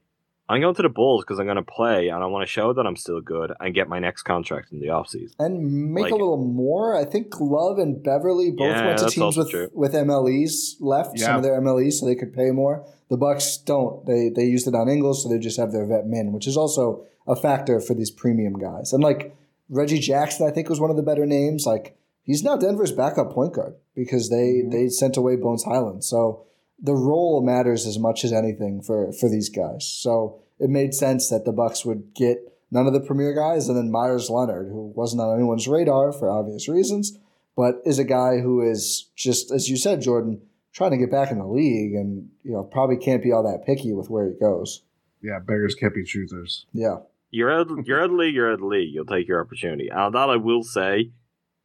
I'm 0.51 0.61
going 0.61 0.73
to 0.73 0.81
the 0.81 0.89
Bulls 0.89 1.23
because 1.23 1.37
I'm 1.39 1.45
going 1.45 1.57
to 1.57 1.61
play 1.61 2.07
and 2.07 2.23
I 2.23 2.25
want 2.25 2.41
to 2.41 2.51
show 2.51 2.73
that 2.73 2.87
I'm 2.87 2.95
still 2.95 3.21
good 3.21 3.51
and 3.59 3.71
get 3.75 3.87
my 3.87 3.99
next 3.99 4.23
contract 4.23 4.71
in 4.71 4.79
the 4.79 4.87
offseason. 4.87 5.35
and 5.37 5.93
make 5.93 6.05
Like- 6.05 6.11
a 6.11 6.15
little 6.15 6.43
more. 6.43 6.95
I 6.95 7.05
think 7.05 7.39
Love 7.39 7.77
and 7.77 8.01
Beverley 8.01 8.49
both 8.49 8.67
Yeah, 8.75 8.87
went 8.87 8.97
to 8.97 9.09
teams 9.09 9.37
with 9.37 9.51
true. 9.51 9.69
with 9.73 9.93
MLEs 9.93 10.77
left 10.79 11.19
yeah. 11.19 11.25
some 11.27 11.35
of 11.37 11.43
their 11.43 11.59
MLEs 11.61 11.93
so 11.99 12.07
they 12.07 12.15
could 12.15 12.33
pay 12.33 12.49
more. 12.49 12.83
The 13.09 13.17
Bucks 13.17 13.57
don't. 13.57 14.03
They 14.07 14.29
they 14.29 14.45
used 14.45 14.67
it 14.67 14.73
on 14.73 14.89
Ingles, 14.89 15.21
so 15.21 15.29
they 15.29 15.37
just 15.37 15.59
have 15.59 15.71
their 15.71 15.85
vet 15.85 16.07
min, 16.07 16.31
which 16.31 16.47
is 16.47 16.57
also 16.57 17.05
a 17.27 17.35
factor 17.35 17.79
for 17.79 17.93
these 17.93 18.09
premium 18.09 18.53
guys. 18.53 18.91
And 18.91 19.03
like 19.03 19.35
Reggie 19.69 19.99
Jackson, 19.99 20.47
I 20.47 20.51
think 20.51 20.67
was 20.67 20.79
one 20.79 20.89
of 20.89 20.95
the 20.97 21.03
better 21.03 21.27
names. 21.27 21.67
Like 21.67 21.95
he's 22.29 22.43
now 22.43 22.55
Denver's 22.55 22.91
backup 22.91 23.31
point 23.33 23.53
guard 23.53 23.73
because 23.95 24.29
they 24.29 24.61
Mhm. 24.63 24.71
they 24.71 24.87
sent 24.89 25.17
away 25.17 25.35
Bones 25.35 25.63
Hyland. 25.63 26.03
So 26.03 26.43
the 26.81 26.95
role 26.95 27.41
matters 27.41 27.85
as 27.87 27.97
much 27.99 28.23
as 28.23 28.31
anything 28.31 28.81
for 28.81 29.11
for 29.19 29.27
these 29.29 29.49
guys. 29.49 29.83
So 29.85 30.13
it 30.59 30.69
made 30.69 30.93
sense 30.93 31.29
that 31.29 31.43
the 31.45 31.51
Bucks 31.51 31.85
would 31.85 32.13
get 32.13 32.37
none 32.71 32.85
of 32.87 32.93
the 32.93 33.01
premier 33.09 33.33
guys 33.33 33.67
and 33.67 33.77
then 33.77 33.91
Meyers 33.91 34.29
Leonard, 34.29 34.67
who 34.69 34.93
wasn't 34.95 35.21
on 35.21 35.35
anyone's 35.35 35.67
radar 35.67 36.11
for 36.11 36.29
obvious 36.29 36.69
reasons, 36.69 37.17
but 37.55 37.81
is 37.83 37.97
a 37.99 38.03
guy 38.19 38.39
who 38.39 38.61
is 38.61 39.09
just 39.15 39.51
as 39.51 39.69
you 39.69 39.75
said, 39.77 40.01
Jordan, 40.01 40.41
trying 40.71 40.91
to 40.91 40.97
get 40.97 41.09
back 41.11 41.31
in 41.31 41.39
the 41.39 41.47
league 41.47 41.93
and 41.95 42.29
you 42.43 42.51
know 42.53 42.63
probably 42.63 42.97
can't 42.97 43.23
be 43.23 43.31
all 43.31 43.43
that 43.43 43.65
picky 43.65 43.91
with 43.91 44.09
where 44.09 44.27
he 44.27 44.33
goes. 44.39 44.83
Yeah, 45.21 45.39
beggars 45.39 45.75
can't 45.75 45.93
be 45.95 46.03
choosers. 46.03 46.65
Yeah. 46.73 46.97
You're 47.31 47.51
out, 47.51 47.67
you're 47.85 47.99
out 47.99 48.05
of 48.05 48.11
the 48.11 48.17
league, 48.17 48.33
you're 48.33 48.47
out 48.47 48.53
of 48.53 48.59
the 48.61 48.65
league. 48.65 48.91
You'll 48.93 49.05
take 49.05 49.27
your 49.27 49.39
opportunity. 49.41 49.87
And 49.91 50.15
that 50.15 50.29
I 50.29 50.37
will 50.37 50.63
say, 50.63 51.11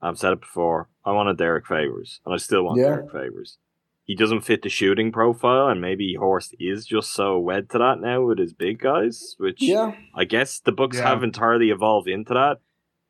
I've 0.05 0.19
said 0.19 0.33
it 0.35 0.41
before, 0.41 0.89
I 1.05 1.13
wanted 1.13 1.39
Derrick 1.39 1.67
Favors, 1.67 2.21
and 2.25 2.35
I 2.35 2.37
still 2.37 2.65
want 2.65 2.79
Yeah. 2.79 2.89
Derrick 2.97 3.11
Favors. 3.13 3.59
He 4.05 4.15
doesn't 4.15 4.43
fit 4.43 4.61
the 4.63 4.69
shooting 4.69 5.11
profile, 5.13 5.67
and 5.69 5.81
maybe 5.81 6.15
Horst 6.15 6.55
is 6.61 6.85
just 6.85 7.13
so 7.15 7.39
wed 7.39 7.71
to 7.71 7.79
that 7.79 8.01
now 8.01 8.23
with 8.23 8.39
his 8.39 8.53
big 8.53 8.79
guys, 8.79 9.35
which 9.39 9.63
Yeah. 9.63 9.97
I 10.15 10.25
guess 10.27 10.61
the 10.61 10.73
Bucks 10.73 10.99
Yeah. 10.99 11.09
have 11.09 11.23
entirely 11.23 11.71
evolved 11.71 12.07
into 12.09 12.35
that. 12.35 12.59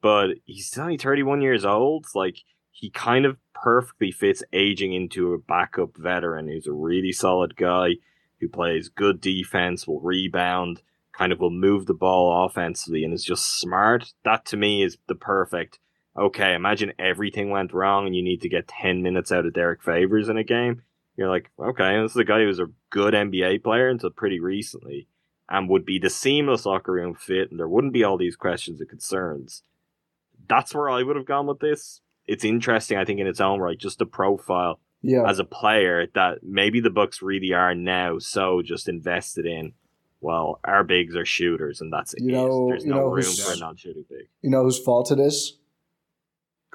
But 0.00 0.36
he's 0.44 0.76
only 0.78 0.96
31 0.96 1.42
years 1.42 1.64
old. 1.64 2.06
Like, 2.14 2.36
he 2.70 2.90
kind 2.90 3.24
of 3.26 3.38
perfectly 3.54 4.12
fits 4.12 4.44
aging 4.52 4.92
into 4.92 5.32
a 5.32 5.38
backup 5.38 5.96
veteran 5.96 6.46
who's 6.48 6.66
a 6.66 6.72
really 6.72 7.10
solid 7.12 7.56
guy 7.56 7.96
who 8.40 8.48
plays 8.48 8.88
good 8.88 9.20
defense, 9.20 9.88
will 9.88 10.00
rebound, 10.00 10.82
kind 11.12 11.32
of 11.32 11.40
will 11.40 11.50
move 11.50 11.86
the 11.86 11.94
ball 11.94 12.44
offensively, 12.44 13.02
and 13.02 13.12
is 13.14 13.24
just 13.24 13.58
smart. 13.58 14.12
That 14.24 14.44
to 14.46 14.56
me 14.56 14.82
is 14.82 14.98
the 15.08 15.14
perfect. 15.14 15.78
Okay, 16.16 16.54
imagine 16.54 16.92
everything 16.98 17.50
went 17.50 17.72
wrong 17.72 18.06
and 18.06 18.14
you 18.14 18.22
need 18.22 18.40
to 18.42 18.48
get 18.48 18.68
10 18.68 19.02
minutes 19.02 19.32
out 19.32 19.46
of 19.46 19.52
Derrick 19.52 19.82
Favors 19.82 20.28
in 20.28 20.36
a 20.36 20.44
game. 20.44 20.82
You're 21.16 21.28
like, 21.28 21.50
okay, 21.58 22.00
this 22.00 22.12
is 22.12 22.16
a 22.16 22.24
guy 22.24 22.40
who's 22.40 22.60
a 22.60 22.70
good 22.90 23.14
NBA 23.14 23.62
player 23.64 23.88
until 23.88 24.10
pretty 24.10 24.38
recently 24.40 25.08
and 25.48 25.68
would 25.68 25.84
be 25.84 25.98
the 25.98 26.10
seamless 26.10 26.64
locker 26.66 26.92
room 26.92 27.14
fit, 27.14 27.50
and 27.50 27.60
there 27.60 27.68
wouldn't 27.68 27.92
be 27.92 28.02
all 28.02 28.16
these 28.16 28.36
questions 28.36 28.80
and 28.80 28.88
concerns. 28.88 29.62
That's 30.48 30.74
where 30.74 30.88
I 30.88 31.02
would 31.02 31.16
have 31.16 31.26
gone 31.26 31.46
with 31.46 31.58
this. 31.60 32.00
It's 32.26 32.44
interesting, 32.44 32.96
I 32.96 33.04
think, 33.04 33.20
in 33.20 33.26
its 33.26 33.40
own 33.40 33.60
right, 33.60 33.78
just 33.78 33.98
the 33.98 34.06
profile 34.06 34.80
Yeah. 35.02 35.28
as 35.28 35.38
a 35.38 35.44
player 35.44 36.06
that 36.14 36.38
maybe 36.42 36.80
the 36.80 36.90
Bucks 36.90 37.20
really 37.22 37.52
are 37.52 37.74
now 37.74 38.18
so 38.18 38.62
just 38.62 38.88
invested 38.88 39.44
in. 39.46 39.74
Well, 40.20 40.60
our 40.64 40.82
bigs 40.82 41.14
are 41.14 41.26
shooters, 41.26 41.80
and 41.82 41.92
that's 41.92 42.14
it. 42.14 42.22
You 42.22 42.32
know- 42.32 42.68
There's 42.70 42.86
no 42.86 42.96
know 42.96 43.06
room 43.08 43.22
for 43.24 43.52
a 43.52 43.58
non-shooting 43.58 44.06
big. 44.08 44.28
You 44.40 44.48
know 44.50 44.62
whose 44.62 44.78
fault 44.82 45.12
it 45.12 45.20
is? 45.20 45.58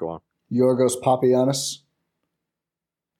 Go 0.00 0.08
on. 0.08 0.20
Yorgos 0.50 1.00
Papagiannis. 1.02 1.80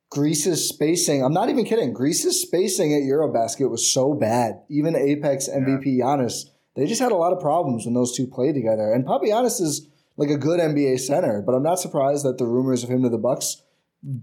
Greece's 0.08 0.66
spacing, 0.66 1.22
I'm 1.22 1.32
not 1.32 1.50
even 1.50 1.64
kidding. 1.64 1.92
Greece's 1.92 2.40
spacing 2.40 2.92
at 2.92 3.02
Eurobasket 3.02 3.70
was 3.70 3.92
so 3.92 4.14
bad. 4.14 4.62
Even 4.68 4.96
Apex 4.96 5.48
MVP 5.48 5.98
Giannis, 5.98 6.46
they 6.74 6.86
just 6.86 7.00
had 7.00 7.12
a 7.12 7.16
lot 7.16 7.32
of 7.32 7.38
problems 7.38 7.84
when 7.84 7.94
those 7.94 8.16
two 8.16 8.26
played 8.26 8.54
together. 8.54 8.92
And 8.92 9.04
Papagiannis 9.04 9.60
is 9.60 9.86
like 10.16 10.30
a 10.30 10.36
good 10.36 10.58
NBA 10.58 10.98
center, 10.98 11.42
but 11.42 11.54
I'm 11.54 11.62
not 11.62 11.78
surprised 11.78 12.24
that 12.24 12.38
the 12.38 12.46
rumors 12.46 12.82
of 12.82 12.90
him 12.90 13.02
to 13.02 13.08
the 13.08 13.18
Bucks 13.18 13.62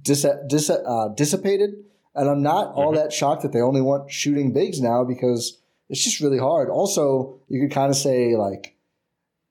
dis- 0.01 0.25
dis- 0.47 0.69
uh, 0.69 1.09
dissipated. 1.15 1.75
And 2.15 2.27
I'm 2.27 2.41
not 2.41 2.73
all 2.73 2.91
that 2.93 3.13
shocked 3.13 3.43
that 3.43 3.53
they 3.53 3.61
only 3.61 3.81
want 3.81 4.11
shooting 4.11 4.51
bigs 4.51 4.81
now 4.81 5.03
because 5.05 5.61
it's 5.87 6.03
just 6.03 6.19
really 6.19 6.39
hard. 6.39 6.69
Also, 6.69 7.39
you 7.47 7.61
could 7.61 7.73
kind 7.73 7.91
of 7.91 7.95
say 7.95 8.35
like, 8.35 8.76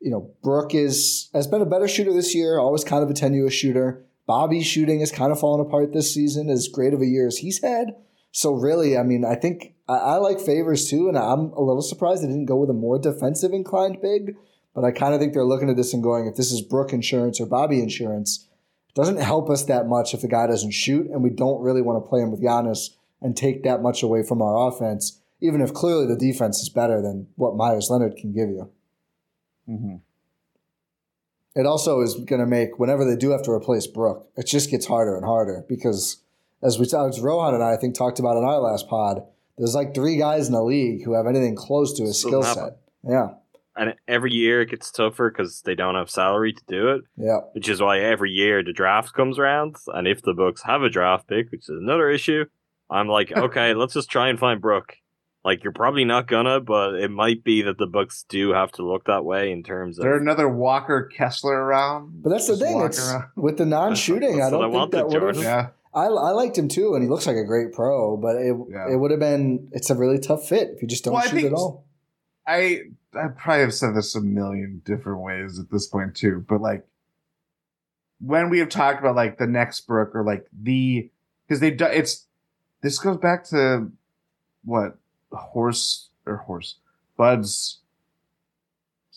you 0.06 0.12
know, 0.12 0.30
Brook 0.40 0.72
is 0.72 1.28
has 1.34 1.48
been 1.48 1.62
a 1.62 1.66
better 1.66 1.88
shooter 1.88 2.12
this 2.12 2.32
year, 2.32 2.60
always 2.60 2.84
kind 2.84 3.02
of 3.02 3.10
a 3.10 3.12
tenuous 3.12 3.52
shooter. 3.52 4.04
Bobby's 4.24 4.64
shooting 4.64 5.00
has 5.00 5.10
kind 5.10 5.32
of 5.32 5.40
fallen 5.40 5.60
apart 5.60 5.92
this 5.92 6.14
season, 6.14 6.48
as 6.48 6.68
great 6.68 6.94
of 6.94 7.00
a 7.00 7.06
year 7.06 7.26
as 7.26 7.38
he's 7.38 7.60
had. 7.60 7.96
So 8.30 8.52
really, 8.52 8.96
I 8.96 9.02
mean, 9.02 9.24
I 9.24 9.34
think 9.34 9.74
I, 9.88 9.94
I 9.94 10.14
like 10.18 10.38
favors 10.38 10.88
too, 10.88 11.08
and 11.08 11.18
I'm 11.18 11.50
a 11.54 11.60
little 11.60 11.82
surprised 11.82 12.22
they 12.22 12.28
didn't 12.28 12.46
go 12.46 12.54
with 12.54 12.70
a 12.70 12.72
more 12.72 13.00
defensive 13.00 13.52
inclined 13.52 14.00
big. 14.00 14.36
But 14.76 14.84
I 14.84 14.92
kind 14.92 15.12
of 15.12 15.18
think 15.18 15.34
they're 15.34 15.42
looking 15.42 15.70
at 15.70 15.76
this 15.76 15.92
and 15.92 16.04
going, 16.04 16.28
if 16.28 16.36
this 16.36 16.52
is 16.52 16.62
Brook 16.62 16.92
insurance 16.92 17.40
or 17.40 17.46
Bobby 17.46 17.80
insurance, 17.80 18.46
it 18.88 18.94
doesn't 18.94 19.16
help 19.16 19.50
us 19.50 19.64
that 19.64 19.88
much 19.88 20.14
if 20.14 20.20
the 20.20 20.28
guy 20.28 20.46
doesn't 20.46 20.70
shoot, 20.70 21.10
and 21.10 21.20
we 21.20 21.30
don't 21.30 21.62
really 21.62 21.82
want 21.82 22.00
to 22.00 22.08
play 22.08 22.20
him 22.20 22.30
with 22.30 22.44
Giannis 22.44 22.90
and 23.20 23.36
take 23.36 23.64
that 23.64 23.82
much 23.82 24.04
away 24.04 24.22
from 24.22 24.40
our 24.40 24.68
offense, 24.68 25.20
even 25.40 25.60
if 25.60 25.74
clearly 25.74 26.06
the 26.06 26.14
defense 26.14 26.60
is 26.60 26.68
better 26.68 27.02
than 27.02 27.26
what 27.34 27.56
Meyers 27.56 27.88
Leonard 27.90 28.16
can 28.16 28.32
give 28.32 28.50
you. 28.50 28.70
Mm-hmm. 29.68 29.96
It 31.54 31.64
also 31.64 32.02
is 32.02 32.14
going 32.14 32.40
to 32.40 32.46
make 32.46 32.78
whenever 32.78 33.04
they 33.04 33.16
do 33.16 33.30
have 33.30 33.42
to 33.44 33.50
replace 33.50 33.86
Brook, 33.86 34.28
it 34.36 34.46
just 34.46 34.70
gets 34.70 34.86
harder 34.86 35.16
and 35.16 35.24
harder 35.24 35.64
because 35.68 36.22
as 36.62 36.78
we 36.78 36.84
as 36.84 37.20
Rohan 37.20 37.54
and 37.54 37.62
I, 37.62 37.72
I 37.74 37.76
think 37.76 37.94
talked 37.94 38.18
about 38.18 38.36
in 38.36 38.44
our 38.44 38.60
last 38.60 38.88
pod, 38.88 39.22
there's 39.56 39.74
like 39.74 39.94
three 39.94 40.18
guys 40.18 40.48
in 40.48 40.52
the 40.52 40.62
league 40.62 41.04
who 41.04 41.14
have 41.14 41.26
anything 41.26 41.56
close 41.56 41.94
to 41.94 42.04
his 42.04 42.20
skill 42.20 42.42
set. 42.42 42.78
Yeah, 43.08 43.28
And 43.74 43.94
every 44.06 44.32
year 44.32 44.62
it 44.62 44.70
gets 44.70 44.90
tougher 44.90 45.30
because 45.30 45.62
they 45.62 45.74
don't 45.74 45.94
have 45.94 46.10
salary 46.10 46.52
to 46.52 46.62
do 46.68 46.88
it, 46.88 47.02
yeah, 47.16 47.40
which 47.52 47.68
is 47.68 47.80
why 47.80 48.00
every 48.00 48.32
year 48.32 48.62
the 48.62 48.72
draft 48.72 49.14
comes 49.14 49.38
around. 49.38 49.76
And 49.88 50.06
if 50.06 50.22
the 50.22 50.34
Bucks 50.34 50.62
have 50.64 50.82
a 50.82 50.90
draft 50.90 51.28
pick, 51.28 51.50
which 51.50 51.68
is 51.68 51.76
another 51.80 52.10
issue, 52.10 52.44
I'm 52.90 53.08
like, 53.08 53.32
okay, 53.36 53.74
let's 53.74 53.94
just 53.94 54.10
try 54.10 54.28
and 54.28 54.38
find 54.38 54.60
Brook. 54.60 54.96
Like 55.46 55.62
you're 55.62 55.72
probably 55.72 56.04
not 56.04 56.26
gonna, 56.26 56.58
but 56.58 56.96
it 56.96 57.08
might 57.10 57.44
be 57.44 57.62
that 57.62 57.78
the 57.78 57.86
Bucks 57.86 58.24
do 58.28 58.52
have 58.52 58.72
to 58.72 58.82
look 58.82 59.04
that 59.06 59.24
way 59.24 59.52
in 59.52 59.62
terms 59.62 59.96
Is 59.96 60.02
there 60.02 60.16
another 60.16 60.48
Walker 60.48 61.08
Kessler 61.16 61.54
around? 61.54 62.20
but 62.22 62.30
that's 62.30 62.48
the 62.48 62.56
thing. 62.56 62.80
It's 62.82 62.98
around? 63.08 63.26
with 63.36 63.56
the 63.56 63.64
non-shooting. 63.64 64.38
That's 64.38 64.48
I 64.48 64.50
don't 64.50 64.74
I 64.74 64.78
think 64.80 64.90
that 64.90 65.06
wanted, 65.06 65.22
would 65.22 65.36
have. 65.36 65.44
Yeah. 65.44 65.68
I, 65.94 66.06
I 66.06 66.30
liked 66.32 66.58
him 66.58 66.66
too, 66.68 66.94
and 66.94 67.02
he 67.04 67.08
looks 67.08 67.28
like 67.28 67.36
a 67.36 67.44
great 67.44 67.72
pro. 67.72 68.16
But 68.16 68.36
it 68.36 68.56
Yeah. 68.68 68.90
it 68.92 68.96
would 68.96 69.12
have 69.12 69.20
been. 69.20 69.68
It's 69.70 69.88
a 69.88 69.94
really 69.94 70.18
tough 70.18 70.48
fit 70.48 70.70
if 70.74 70.82
you 70.82 70.88
just 70.88 71.04
don't 71.04 71.14
Well, 71.14 71.22
shoot 71.22 71.44
at 71.44 71.52
all. 71.52 71.86
I 72.44 72.80
I 73.14 73.28
probably 73.28 73.60
have 73.62 73.72
said 73.72 73.94
this 73.94 74.16
a 74.16 74.20
million 74.20 74.82
different 74.84 75.20
ways 75.20 75.60
at 75.60 75.70
this 75.70 75.86
point 75.86 76.16
too, 76.16 76.44
but 76.48 76.60
like 76.60 76.84
when 78.20 78.50
we 78.50 78.58
have 78.58 78.68
talked 78.68 78.98
about 78.98 79.14
like 79.14 79.38
the 79.38 79.46
next 79.46 79.82
Buck 79.86 80.14
or 80.14 80.24
like 80.24 80.46
the 80.52 81.08
because 81.46 81.60
they 81.60 81.70
do 81.70 81.84
it's 81.84 82.26
this 82.82 82.98
goes 82.98 83.18
back 83.18 83.44
to 83.50 83.92
what 84.64 84.98
Horst 85.32 86.10
or 86.26 86.36
Horst 86.38 86.76
buds. 87.16 87.80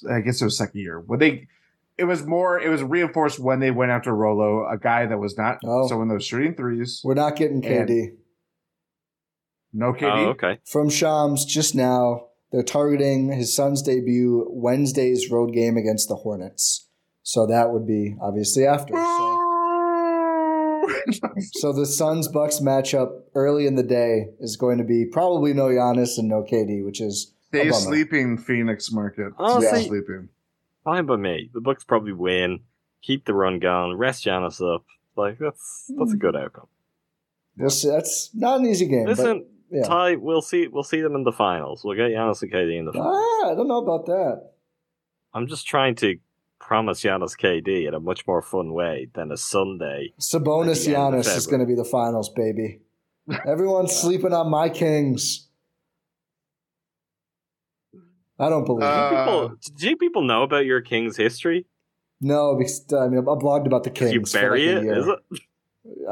I 0.10 0.22
guess 0.22 0.42
it 0.42 0.46
was 0.46 0.58
second 0.58 0.80
year 0.80 1.00
when 1.00 1.20
they. 1.20 1.48
It 1.98 2.06
was 2.06 2.26
more. 2.26 2.58
It 2.60 2.70
was 2.70 2.82
reinforced 2.82 3.40
when 3.40 3.60
they 3.60 3.72
went 3.72 3.92
after 3.92 4.16
Rolo, 4.16 4.66
a 4.70 4.78
guy 4.78 5.06
that 5.06 5.18
was 5.20 5.38
not 5.38 5.58
Oh. 5.66 5.86
someone 5.88 6.08
that 6.08 6.14
was 6.14 6.26
shooting 6.26 6.56
threes. 6.56 7.02
We're 7.04 7.14
not 7.14 7.36
getting 7.36 7.62
KD 7.62 8.14
No 9.74 9.92
KD. 9.92 10.04
Oh, 10.04 10.30
okay. 10.30 10.60
from 10.66 10.90
Shams 10.90 11.44
just 11.46 11.76
now. 11.76 12.28
They're 12.52 12.64
targeting 12.64 13.32
his 13.34 13.54
Suns 13.56 13.82
debut 13.84 14.48
Wednesday's 14.50 15.30
road 15.30 15.54
game 15.54 15.78
against 15.78 16.08
the 16.08 16.16
Hornets. 16.16 16.88
So 17.22 17.46
that 17.46 17.72
would 17.72 17.86
be 17.86 18.16
obviously 18.22 18.66
after. 18.66 18.94
So, 18.96 19.29
so 21.54 21.74
the 21.74 21.86
Suns 21.86 22.28
Bucks 22.28 22.60
matchup 22.60 23.22
early 23.36 23.66
in 23.68 23.76
the 23.76 23.84
day 23.84 24.28
is 24.40 24.58
going 24.58 24.78
to 24.78 24.84
be 24.84 25.06
probably 25.06 25.54
no 25.54 25.68
Giannis 25.68 26.18
and 26.18 26.28
no 26.28 26.44
KD, 26.44 26.84
which 26.86 27.02
is 27.02 27.34
Stay 27.48 27.68
a 27.68 27.74
sleeping, 27.74 28.38
Phoenix 28.38 28.92
market. 28.92 29.34
Oh, 29.40 29.60
Stay 29.60 29.82
see- 29.82 29.88
sleeping. 29.88 30.30
Fine 30.84 31.06
by 31.06 31.18
me. 31.18 31.50
The 31.54 31.62
Bucks 31.62 31.84
probably 31.84 32.14
win. 32.14 32.62
Keep 33.02 33.26
the 33.26 33.34
run 33.34 33.60
going. 33.60 33.98
Rest 33.98 34.26
Giannis 34.26 34.62
up. 34.62 34.86
Like 35.16 35.38
that's 35.40 35.92
that's 35.98 36.14
a 36.14 36.18
good 36.18 36.36
outcome. 36.36 36.68
That's, 37.58 37.84
that's 37.84 38.30
not 38.34 38.62
an 38.62 38.66
easy 38.68 38.88
game. 38.88 39.06
Listen, 39.06 39.46
but, 39.70 39.78
yeah. 39.78 39.84
Ty, 39.84 40.16
we'll 40.16 40.42
see 40.42 40.68
we'll 40.68 40.84
see 40.84 41.02
them 41.02 41.16
in 41.16 41.24
the 41.24 41.32
finals. 41.32 41.84
We'll 41.84 41.98
get 41.98 42.12
Giannis 42.12 42.42
and 42.42 42.52
KD 42.52 42.80
in 42.80 42.86
the 42.86 42.94
finals. 42.94 43.42
Ah, 43.44 43.52
I 43.52 43.56
don't 43.56 43.68
know 43.68 43.84
about 43.84 44.06
that. 44.06 44.52
I'm 45.34 45.48
just 45.48 45.68
trying 45.68 45.96
to 45.96 46.16
promise 46.60 47.02
Giannis 47.02 47.38
KD 47.38 47.88
in 47.88 47.94
a 47.94 48.00
much 48.00 48.28
more 48.28 48.42
fun 48.42 48.74
way 48.74 49.08
than 49.14 49.32
a 49.32 49.38
Sunday. 49.38 50.14
Sabonis 50.20 50.82
At 50.82 50.86
the 50.94 50.96
end 51.00 51.16
of 51.16 51.26
Giannis 51.26 51.38
is 51.38 51.48
going 51.48 51.62
to 51.62 51.66
be 51.66 51.76
the 51.76 51.86
finals, 51.86 52.30
baby. 52.30 52.82
Everyone's 53.48 53.96
sleeping 53.96 54.34
on 54.34 54.50
my 54.50 54.70
Kings. 54.70 55.48
I 58.38 58.50
don't 58.50 58.66
believe 58.66 58.84
it. 58.84 58.88
Uh, 58.88 59.10
people, 59.10 59.56
do 59.78 59.96
people 59.98 60.22
know 60.24 60.44
about 60.44 60.66
your 60.66 60.82
Kings 60.82 61.18
history? 61.18 61.66
No, 62.22 62.56
because 62.56 62.86
I 62.94 63.08
mean, 63.08 63.20
I 63.20 63.22
blogged 63.36 63.66
about 63.66 63.84
the 63.84 63.90
Kings. 63.90 64.14
you 64.14 64.26
for 64.26 64.40
bury 64.40 64.68
like 64.68 64.76
a 64.76 64.80
it, 64.80 64.84
year. 64.84 64.98
is 65.00 65.08
it? 65.08 65.42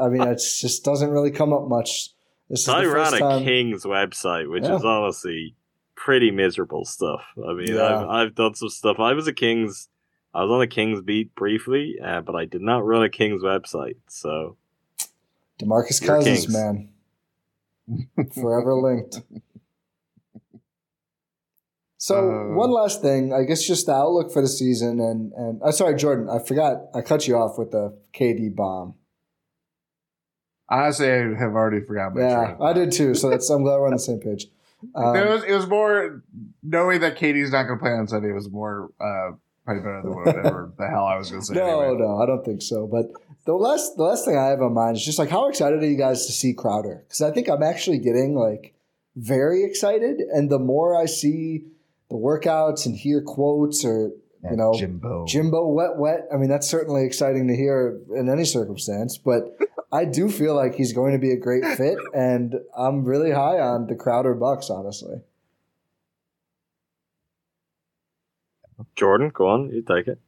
I 0.00 0.08
mean, 0.08 0.22
it 0.22 0.36
just 0.36 0.84
doesn't 0.84 1.10
really 1.10 1.30
come 1.30 1.52
up 1.52 1.68
much. 1.68 2.10
This 2.50 2.60
is 2.60 2.66
Ty 2.66 2.82
the 2.82 2.88
ran 2.90 3.04
first 3.04 3.16
a 3.16 3.18
time. 3.20 3.44
Kings 3.44 3.84
website, 3.84 4.50
which 4.50 4.64
Yeah. 4.64 4.76
is 4.76 4.84
honestly 4.84 5.54
pretty 5.94 6.30
miserable 6.30 6.84
stuff. 6.84 7.22
I 7.46 7.52
mean, 7.54 7.74
Yeah. 7.74 7.82
I've, 8.02 8.08
I've 8.08 8.34
done 8.34 8.54
some 8.54 8.68
stuff. 8.70 8.98
I 8.98 9.12
was 9.12 9.26
a 9.26 9.32
Kings, 9.32 9.88
I 10.38 10.42
was 10.42 10.52
on 10.52 10.62
a 10.62 10.68
Kings 10.68 11.00
beat 11.00 11.34
briefly, 11.34 11.96
uh, 12.00 12.20
but 12.20 12.36
I 12.36 12.44
did 12.44 12.62
not 12.62 12.86
run 12.86 13.02
a 13.02 13.08
Kings 13.08 13.42
website. 13.42 13.96
So 14.06 14.56
Demarcus 15.60 16.00
Your 16.00 16.14
Cousins, 16.14 16.46
Kings. 16.46 16.54
man, 16.54 16.90
forever 18.34 18.74
linked. 18.74 19.20
So 21.96 22.14
Uh, 22.14 22.54
one 22.54 22.70
last 22.70 23.02
thing, 23.02 23.32
I 23.32 23.42
guess, 23.42 23.66
just 23.66 23.86
the 23.86 23.92
outlook 23.94 24.32
for 24.32 24.40
the 24.40 24.46
season, 24.46 25.00
and 25.00 25.32
and 25.32 25.60
uh, 25.60 25.72
sorry, 25.72 25.96
Jordan, 25.96 26.30
I 26.30 26.38
forgot, 26.38 26.82
I 26.94 27.00
cut 27.00 27.26
you 27.26 27.36
off 27.36 27.58
with 27.58 27.72
the 27.72 27.98
KD 28.14 28.54
bomb. 28.54 28.94
Honestly, 30.68 31.10
I 31.10 31.34
have 31.36 31.54
already 31.54 31.84
forgotten. 31.84 32.22
my 32.22 32.28
Yeah, 32.28 32.56
I 32.60 32.72
did 32.74 32.92
too. 32.92 33.16
So 33.16 33.28
that's 33.28 33.50
I'm 33.50 33.64
glad 33.64 33.78
we're 33.78 33.86
on 33.86 33.94
the 33.94 33.98
same 33.98 34.20
page. 34.20 34.46
Um, 34.94 35.16
it 35.16 35.28
was 35.28 35.42
it 35.42 35.52
was 35.52 35.66
more 35.66 36.22
knowing 36.62 37.00
that 37.00 37.18
KD's 37.18 37.50
not 37.50 37.64
going 37.64 37.80
to 37.80 37.82
play 37.82 37.90
on 37.90 38.06
Sunday 38.06 38.30
It 38.30 38.34
was 38.34 38.48
more 38.48 38.90
uh, 39.00 39.32
probably 39.68 39.82
better 39.82 40.02
than 40.02 40.14
whatever 40.14 40.72
the 40.78 40.86
hell 40.88 41.04
I 41.04 41.16
was 41.16 41.30
going 41.30 41.42
to 41.42 41.46
say. 41.46 41.54
no, 41.56 41.80
anyway. 41.80 41.98
no, 41.98 42.22
I 42.22 42.26
don't 42.26 42.44
think 42.44 42.62
so. 42.62 42.86
But 42.86 43.06
the 43.44 43.54
last 43.54 43.96
the 43.96 44.04
last 44.04 44.24
thing 44.24 44.36
I 44.36 44.46
have 44.46 44.62
on 44.62 44.74
mind 44.74 44.96
is 44.96 45.04
just 45.04 45.18
like 45.18 45.30
how 45.30 45.48
excited 45.48 45.82
are 45.82 45.86
you 45.86 45.96
guys 45.96 46.26
to 46.26 46.32
see 46.32 46.54
Crowder? 46.54 47.04
Because 47.06 47.22
I 47.22 47.30
think 47.30 47.48
I'm 47.48 47.62
actually 47.62 47.98
getting 47.98 48.34
like 48.34 48.74
very 49.16 49.64
excited, 49.64 50.20
and 50.20 50.50
the 50.50 50.58
more 50.58 50.96
I 50.96 51.06
see 51.06 51.66
the 52.08 52.16
workouts 52.16 52.86
and 52.86 52.96
hear 52.96 53.20
quotes 53.20 53.84
or 53.84 54.12
you 54.50 54.56
know 54.56 54.72
Jimbo. 54.74 55.26
Jimbo 55.26 55.68
wet 55.68 55.96
wet. 55.96 56.28
I 56.32 56.36
mean, 56.36 56.48
that's 56.48 56.68
certainly 56.68 57.04
exciting 57.04 57.48
to 57.48 57.56
hear 57.56 58.00
in 58.14 58.28
any 58.30 58.44
circumstance, 58.44 59.18
but 59.18 59.56
I 59.92 60.04
do 60.04 60.28
feel 60.28 60.54
like 60.54 60.74
he's 60.74 60.92
going 60.92 61.12
to 61.12 61.18
be 61.18 61.30
a 61.30 61.36
great 61.36 61.64
fit, 61.76 61.98
and 62.14 62.54
I'm 62.76 63.04
really 63.04 63.32
high 63.32 63.58
on 63.58 63.86
the 63.86 63.94
Crowder 63.94 64.34
Bucks, 64.34 64.70
honestly. 64.70 65.16
Jordan, 68.96 69.30
go 69.34 69.48
on, 69.48 69.70
you 69.70 69.82
take 69.82 70.06
it. 70.08 70.18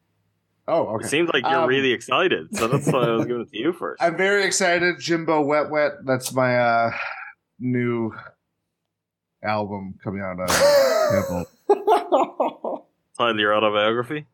Oh, 0.68 0.86
okay. 0.94 1.05
It 1.06 1.09
seems 1.09 1.31
like 1.32 1.43
you're 1.43 1.60
Um, 1.60 1.68
really 1.68 1.93
excited, 1.93 2.55
so 2.56 2.68
that's 2.68 2.86
why 2.86 3.01
I 3.05 3.10
was 3.12 3.27
giving 3.27 3.43
it 3.43 3.51
to 3.51 3.59
you 3.59 3.72
first. 3.72 4.01
I'm 4.02 4.16
very 4.16 4.44
excited. 4.44 5.01
Jimbo 5.01 5.43
Wet 5.43 5.70
Wet. 5.70 5.93
That's 6.05 6.32
my 6.32 6.56
uh, 6.56 6.93
new 7.59 8.12
album 9.43 9.94
coming 10.05 10.22
out. 10.22 10.39
Uh, 10.40 11.44
Title 13.18 13.39
your 13.40 13.55
autobiography. 13.56 14.27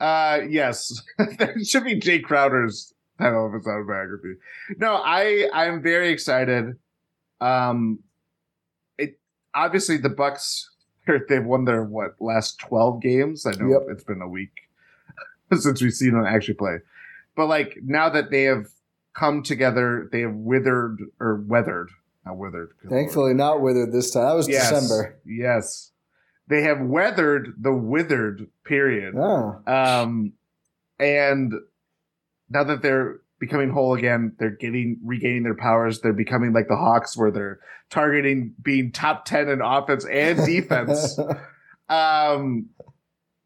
uh 0.00 0.40
yes, 0.48 1.02
that 1.18 1.64
should 1.66 1.84
be 1.84 1.98
Jae 2.00 2.22
Crowder's 2.22 2.92
title 3.18 3.46
of 3.46 3.52
his 3.52 3.66
autobiography. 3.66 4.34
No, 4.78 4.94
I 4.94 5.48
I'm 5.52 5.82
very 5.82 6.10
excited. 6.10 6.76
Um, 7.40 8.00
it 8.98 9.18
obviously 9.54 9.96
the 9.96 10.08
Bucks 10.10 10.68
they've 11.28 11.44
won 11.44 11.64
their 11.64 11.82
what 11.82 12.14
last 12.20 12.58
twelve 12.58 13.00
games. 13.02 13.46
I 13.46 13.52
know 13.52 13.68
Yep. 13.70 13.82
it's 13.90 14.04
been 14.04 14.22
a 14.22 14.28
week 14.28 14.52
since 15.58 15.82
we've 15.82 15.92
seen 15.92 16.12
them 16.12 16.24
actually 16.26 16.54
play, 16.54 16.78
but 17.36 17.46
like 17.46 17.78
now 17.82 18.08
that 18.10 18.30
they 18.30 18.44
have 18.44 18.66
come 19.14 19.42
together, 19.42 20.08
they 20.12 20.20
have 20.20 20.34
withered 20.34 20.98
or 21.18 21.42
weathered, 21.46 21.90
not 22.24 22.36
withered. 22.36 22.70
good 22.80 22.90
lord. 22.90 23.00
Thankfully, 23.02 23.34
not 23.34 23.60
withered 23.60 23.92
this 23.92 24.10
time. 24.12 24.24
That 24.24 24.34
was 24.34 24.48
Yes. 24.48 24.70
December. 24.70 25.18
Yes. 25.24 25.90
They 26.48 26.62
have 26.62 26.80
weathered 26.80 27.54
the 27.60 27.72
withered 27.72 28.48
period. 28.64 29.14
Ah, 29.16 30.02
Um, 30.02 30.32
and 30.98 31.52
now 32.48 32.64
that 32.64 32.82
they're 32.82 33.20
becoming 33.40 33.70
whole 33.70 33.94
again, 33.94 34.36
they're 34.38 34.50
getting 34.50 35.00
regaining 35.04 35.42
their 35.42 35.56
powers. 35.56 36.00
They're 36.00 36.12
becoming 36.12 36.52
like 36.52 36.68
the 36.68 36.76
Hawks, 36.76 37.16
where 37.16 37.30
they're 37.32 37.58
targeting 37.90 38.54
being 38.62 38.92
top 38.92 39.24
ten 39.24 39.48
in 39.48 39.60
offense 39.60 40.04
and 40.04 40.38
defense. 40.46 41.18
um, 41.88 42.68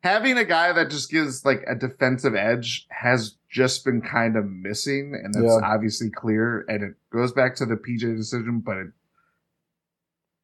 having 0.03 0.37
a 0.37 0.45
guy 0.45 0.73
that 0.73 0.91
just 0.91 1.11
gives 1.11 1.45
like 1.47 1.65
a 1.67 1.75
defensive 1.75 2.35
edge 2.35 2.87
has 2.91 3.37
just 3.49 3.85
been 3.85 4.03
kind 4.03 4.37
of 4.37 4.45
missing, 4.51 5.19
and 5.23 5.33
that's 5.33 5.45
Yeah. 5.45 5.61
obviously 5.67 6.11
clear. 6.11 6.65
And 6.69 6.83
it 6.83 6.95
goes 7.11 7.33
back 7.33 7.55
to 7.57 7.65
the 7.67 7.77
PJ 7.77 8.17
decision, 8.17 8.59
but 8.61 8.77
it 8.77 8.87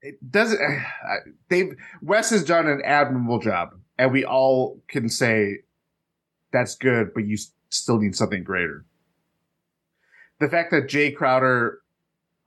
it 0.02 0.30
doesn't. 0.30 0.58
They've 1.48 1.74
Wes 2.00 2.30
has 2.30 2.42
done 2.44 2.66
an 2.68 2.80
admirable 2.84 3.38
job, 3.38 3.70
and 3.98 4.12
we 4.12 4.24
all 4.24 4.80
can 4.88 5.08
say 5.10 5.58
that's 6.52 6.74
good, 6.74 7.12
but 7.14 7.26
you 7.26 7.36
still 7.68 7.98
need 7.98 8.16
something 8.16 8.42
greater. 8.42 8.84
The 10.40 10.48
fact 10.48 10.70
that 10.72 10.88
Jae 10.88 11.14
Crowder 11.14 11.80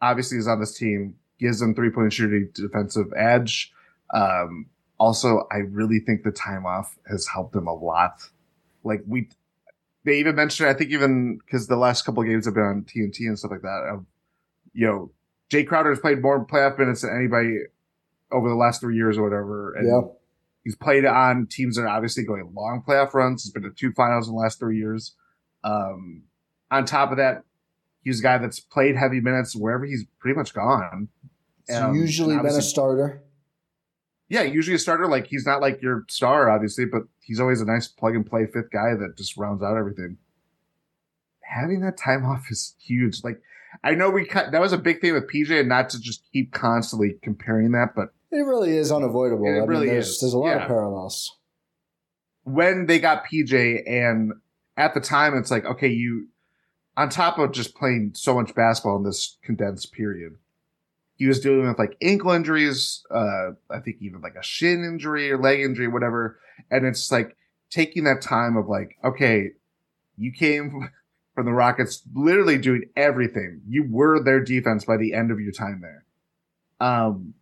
obviously 0.02 0.38
is 0.38 0.48
on 0.48 0.60
this 0.60 0.78
team 0.78 1.16
gives 1.40 1.60
them 1.60 1.74
three 1.74 1.90
point 1.90 2.14
shooting 2.14 2.50
defensive 2.54 3.08
edge. 3.16 3.72
Um, 4.14 4.68
also, 5.00 5.48
I 5.52 5.58
really 5.58 6.00
think 6.00 6.24
the 6.24 6.32
time 6.32 6.66
off 6.66 6.98
has 7.10 7.28
helped 7.28 7.54
them 7.54 7.68
a 7.68 7.74
lot. 7.74 8.22
Like 8.84 9.04
we, 9.08 9.30
they 10.06 10.20
even 10.20 10.36
mentioned, 10.36 10.70
I 10.70 10.74
think 10.74 10.92
even 10.92 11.38
because 11.38 11.68
the 11.68 11.78
last 11.78 12.04
couple 12.04 12.22
of 12.22 12.30
games 12.30 12.46
have 12.46 12.54
been 12.54 12.64
on 12.64 12.84
TNT 12.84 13.28
and 13.28 13.40
stuff 13.40 13.52
like 13.52 13.62
that. 13.62 13.90
Of, 13.92 14.06
you 14.74 14.88
know, 14.88 15.12
Jae 15.50 15.66
Crowder 15.66 15.90
has 15.90 16.00
played 16.00 16.22
more 16.22 16.46
playoff 16.46 16.78
minutes 16.78 17.02
than 17.02 17.16
anybody 17.16 17.60
over 18.32 18.50
the 18.50 18.56
last 18.56 18.82
three 18.82 18.96
years 18.96 19.18
or 19.18 19.24
whatever. 19.24 19.74
And 19.76 19.88
yeah. 19.88 20.12
He's 20.64 20.76
played 20.78 21.06
on 21.06 21.48
teams 21.48 21.76
that 21.76 21.82
are 21.82 21.90
obviously 21.90 22.24
going 22.24 22.50
long 22.56 22.84
playoff 22.88 23.14
runs. 23.14 23.44
He's 23.44 23.52
been 23.52 23.64
to 23.64 23.72
two 23.72 23.92
finals 23.92 24.30
in 24.30 24.34
the 24.34 24.40
last 24.40 24.60
three 24.60 24.78
years. 24.78 25.14
Um, 25.64 26.24
on 26.72 26.86
top 26.86 27.12
of 27.12 27.18
that, 27.18 27.44
he's 28.04 28.20
a 28.20 28.24
guy 28.24 28.38
that's 28.38 28.60
played 28.60 28.96
heavy 28.96 29.20
minutes 29.22 29.56
wherever 29.56 29.86
he's 29.86 30.06
pretty 30.20 30.38
much 30.38 30.54
gone. 30.54 31.10
It's 31.68 31.78
Um, 31.78 31.96
usually 31.96 32.36
been 32.38 32.46
a 32.48 32.62
starter. 32.62 33.24
Yeah, 34.30 34.42
usually 34.44 34.76
a 34.76 34.80
starter. 34.80 35.08
Like 35.08 35.28
he's 35.28 35.46
not 35.46 35.62
like 35.62 35.82
your 35.82 36.06
star, 36.10 36.50
obviously, 36.50 36.86
but 36.86 37.04
he's 37.20 37.40
always 37.40 37.62
a 37.62 37.66
nice 37.66 37.88
plug 37.88 38.16
and 38.16 38.26
play 38.26 38.46
fifth 38.46 38.72
guy 38.72 38.96
that 38.96 39.16
just 39.18 39.38
rounds 39.38 39.62
out 39.64 39.78
everything. 39.78 40.18
Having 41.42 41.82
that 41.82 41.98
time 41.98 42.26
off 42.26 42.46
is 42.50 42.76
huge. 42.80 43.24
Like 43.24 43.42
I 43.84 43.92
know 43.96 44.10
we 44.10 44.26
cut 44.26 44.52
that 44.52 44.62
was 44.62 44.74
a 44.74 44.78
big 44.78 45.02
thing 45.02 45.14
with 45.14 45.30
PJ, 45.30 45.60
and 45.60 45.70
not 45.70 45.90
to 45.92 46.00
just 46.00 46.24
keep 46.32 46.52
constantly 46.52 47.16
comparing 47.22 47.72
that, 47.72 47.90
but 47.96 48.10
It 48.32 48.38
really 48.46 48.76
is 48.76 48.92
unavoidable. 48.92 49.46
It 49.46 49.58
I 49.58 49.60
mean, 49.62 49.68
really 49.70 49.88
there's, 49.88 50.10
is. 50.10 50.20
There's 50.22 50.34
a 50.34 50.38
lot 50.40 50.56
Yeah. 50.56 50.62
of 50.64 50.68
parallels. 50.68 51.38
when 52.44 52.88
they 52.88 53.00
got 53.00 53.24
PJ 53.26 53.84
and 53.88 54.34
at 54.76 54.94
the 54.94 55.00
time 55.00 55.38
it's 55.38 55.50
like, 55.52 55.64
okay, 55.66 55.88
you 55.88 56.28
on 56.96 57.10
top 57.10 57.40
of 57.40 57.52
just 57.52 57.76
playing 57.76 58.12
so 58.14 58.36
much 58.36 58.54
basketball 58.56 58.98
in 58.98 59.04
this 59.04 59.38
condensed 59.44 59.92
period, 59.94 60.36
he 61.16 61.28
was 61.28 61.40
dealing 61.40 61.68
with 61.68 61.80
like 61.80 61.98
ankle 62.02 62.32
injuries, 62.32 63.04
uh, 63.12 63.52
I 63.70 63.80
think 63.80 63.98
even 64.02 64.22
like 64.22 64.36
a 64.36 64.44
shin 64.44 64.84
injury 64.84 65.32
or 65.32 65.38
leg 65.38 65.60
injury, 65.62 65.88
whatever. 65.88 66.40
And 66.70 66.86
it's 66.86 67.12
like 67.12 67.38
taking 67.70 68.04
that 68.06 68.22
time 68.22 68.58
of 68.58 68.68
like, 68.68 68.98
okay, 69.04 69.52
you 70.18 70.32
came 70.32 70.90
from 71.36 71.46
the 71.46 71.52
Rockets 71.52 72.04
literally 72.14 72.58
doing 72.58 72.84
everything. 72.96 73.62
You 73.68 73.88
were 73.90 74.24
their 74.24 74.40
defense 74.40 74.86
by 74.86 74.98
the 74.98 75.14
end 75.14 75.32
of 75.32 75.40
your 75.40 75.52
time 75.52 75.82
there. 75.82 76.06
Um, 76.80 77.34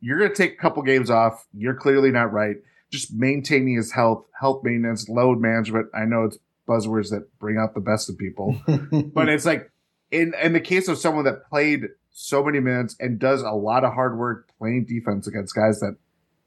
you're 0.00 0.18
going 0.18 0.30
to 0.30 0.36
take 0.36 0.54
a 0.54 0.60
couple 0.60 0.82
games 0.82 1.10
off. 1.10 1.46
You're 1.52 1.74
clearly 1.74 2.10
not 2.10 2.32
right 2.32 2.56
just 2.90 3.14
maintaining 3.14 3.76
his 3.76 3.92
health, 3.92 4.24
health 4.38 4.62
maintenance, 4.64 5.08
load 5.08 5.40
management. 5.40 5.88
I 5.94 6.04
know 6.04 6.24
it's 6.24 6.38
buzzwords 6.70 7.10
that 7.10 7.38
bring 7.38 7.58
out 7.58 7.74
the 7.74 7.80
best 7.80 8.08
of 8.08 8.16
people, 8.16 8.60
but 9.14 9.28
it's 9.28 9.46
like 9.46 9.70
in 10.10 10.32
in 10.42 10.52
the 10.52 10.60
case 10.60 10.88
of 10.88 10.98
someone 10.98 11.24
that 11.24 11.48
played 11.48 11.88
so 12.10 12.44
many 12.44 12.60
minutes 12.60 12.96
and 13.00 13.18
does 13.18 13.42
a 13.42 13.50
lot 13.50 13.84
of 13.84 13.94
hard 13.94 14.18
work 14.18 14.48
playing 14.58 14.84
defense 14.84 15.26
against 15.26 15.54
guys 15.54 15.80
that 15.80 15.96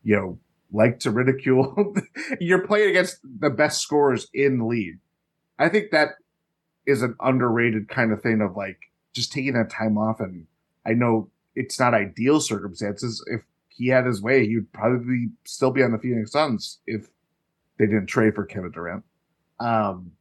you 0.04 0.16
know 0.16 0.40
like 0.74 1.00
to 1.00 1.12
ridicule. 1.12 1.94
You're 2.40 2.66
playing 2.66 2.90
against 2.90 3.20
the 3.24 3.50
best 3.50 3.82
scorers 3.82 4.28
in 4.34 4.60
the 4.60 4.66
league. 4.66 5.00
I 5.60 5.70
think 5.70 5.92
that 5.92 6.10
is 6.86 7.02
an 7.02 7.16
underrated 7.22 7.88
kind 7.88 8.12
of 8.12 8.22
thing 8.22 8.42
of 8.42 8.58
like 8.58 8.92
just 9.14 9.32
taking 9.32 9.54
that 9.54 9.70
time 9.70 9.98
off. 9.98 10.20
And 10.20 10.48
I 10.86 10.94
know 10.94 11.30
it's 11.56 11.80
not 11.80 11.94
ideal 11.94 12.42
circumstances. 12.42 13.24
If 13.28 13.42
he 13.70 13.88
had 13.88 14.06
his 14.06 14.22
way, 14.22 14.48
he 14.48 14.56
would 14.56 14.74
probably 14.74 15.30
still 15.46 15.72
be 15.72 15.84
on 15.84 15.92
the 15.92 16.00
Phoenix 16.00 16.32
Suns 16.32 16.80
if 16.86 17.08
they 17.78 17.86
didn't 17.86 18.08
trade 18.08 18.36
for 18.36 18.46
Kevin 18.46 18.72
Durant. 18.72 19.04
Um, 19.64 20.12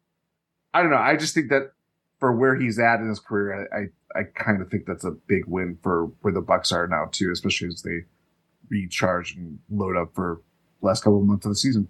I 0.74 0.82
don't 0.82 0.90
know. 0.90 0.96
I 0.96 1.16
just 1.16 1.34
think 1.34 1.50
that 1.50 1.72
for 2.18 2.32
where 2.34 2.54
he's 2.56 2.78
at 2.78 3.00
in 3.00 3.08
his 3.08 3.20
career, 3.20 3.68
I 3.72 3.76
I, 3.76 4.20
I 4.20 4.22
kind 4.34 4.62
of 4.62 4.70
think 4.70 4.86
that's 4.86 5.04
a 5.04 5.10
big 5.10 5.44
win 5.46 5.78
for 5.82 6.06
where 6.20 6.32
the 6.32 6.40
Bucks 6.40 6.70
are 6.72 6.86
now 6.86 7.06
too, 7.10 7.30
especially 7.32 7.68
as 7.68 7.82
they 7.82 8.00
recharge 8.68 9.34
and 9.34 9.58
load 9.70 9.96
up 9.96 10.14
for 10.14 10.40
last 10.80 11.02
couple 11.02 11.20
of 11.20 11.26
months 11.26 11.44
of 11.46 11.52
the 11.52 11.56
season. 11.56 11.88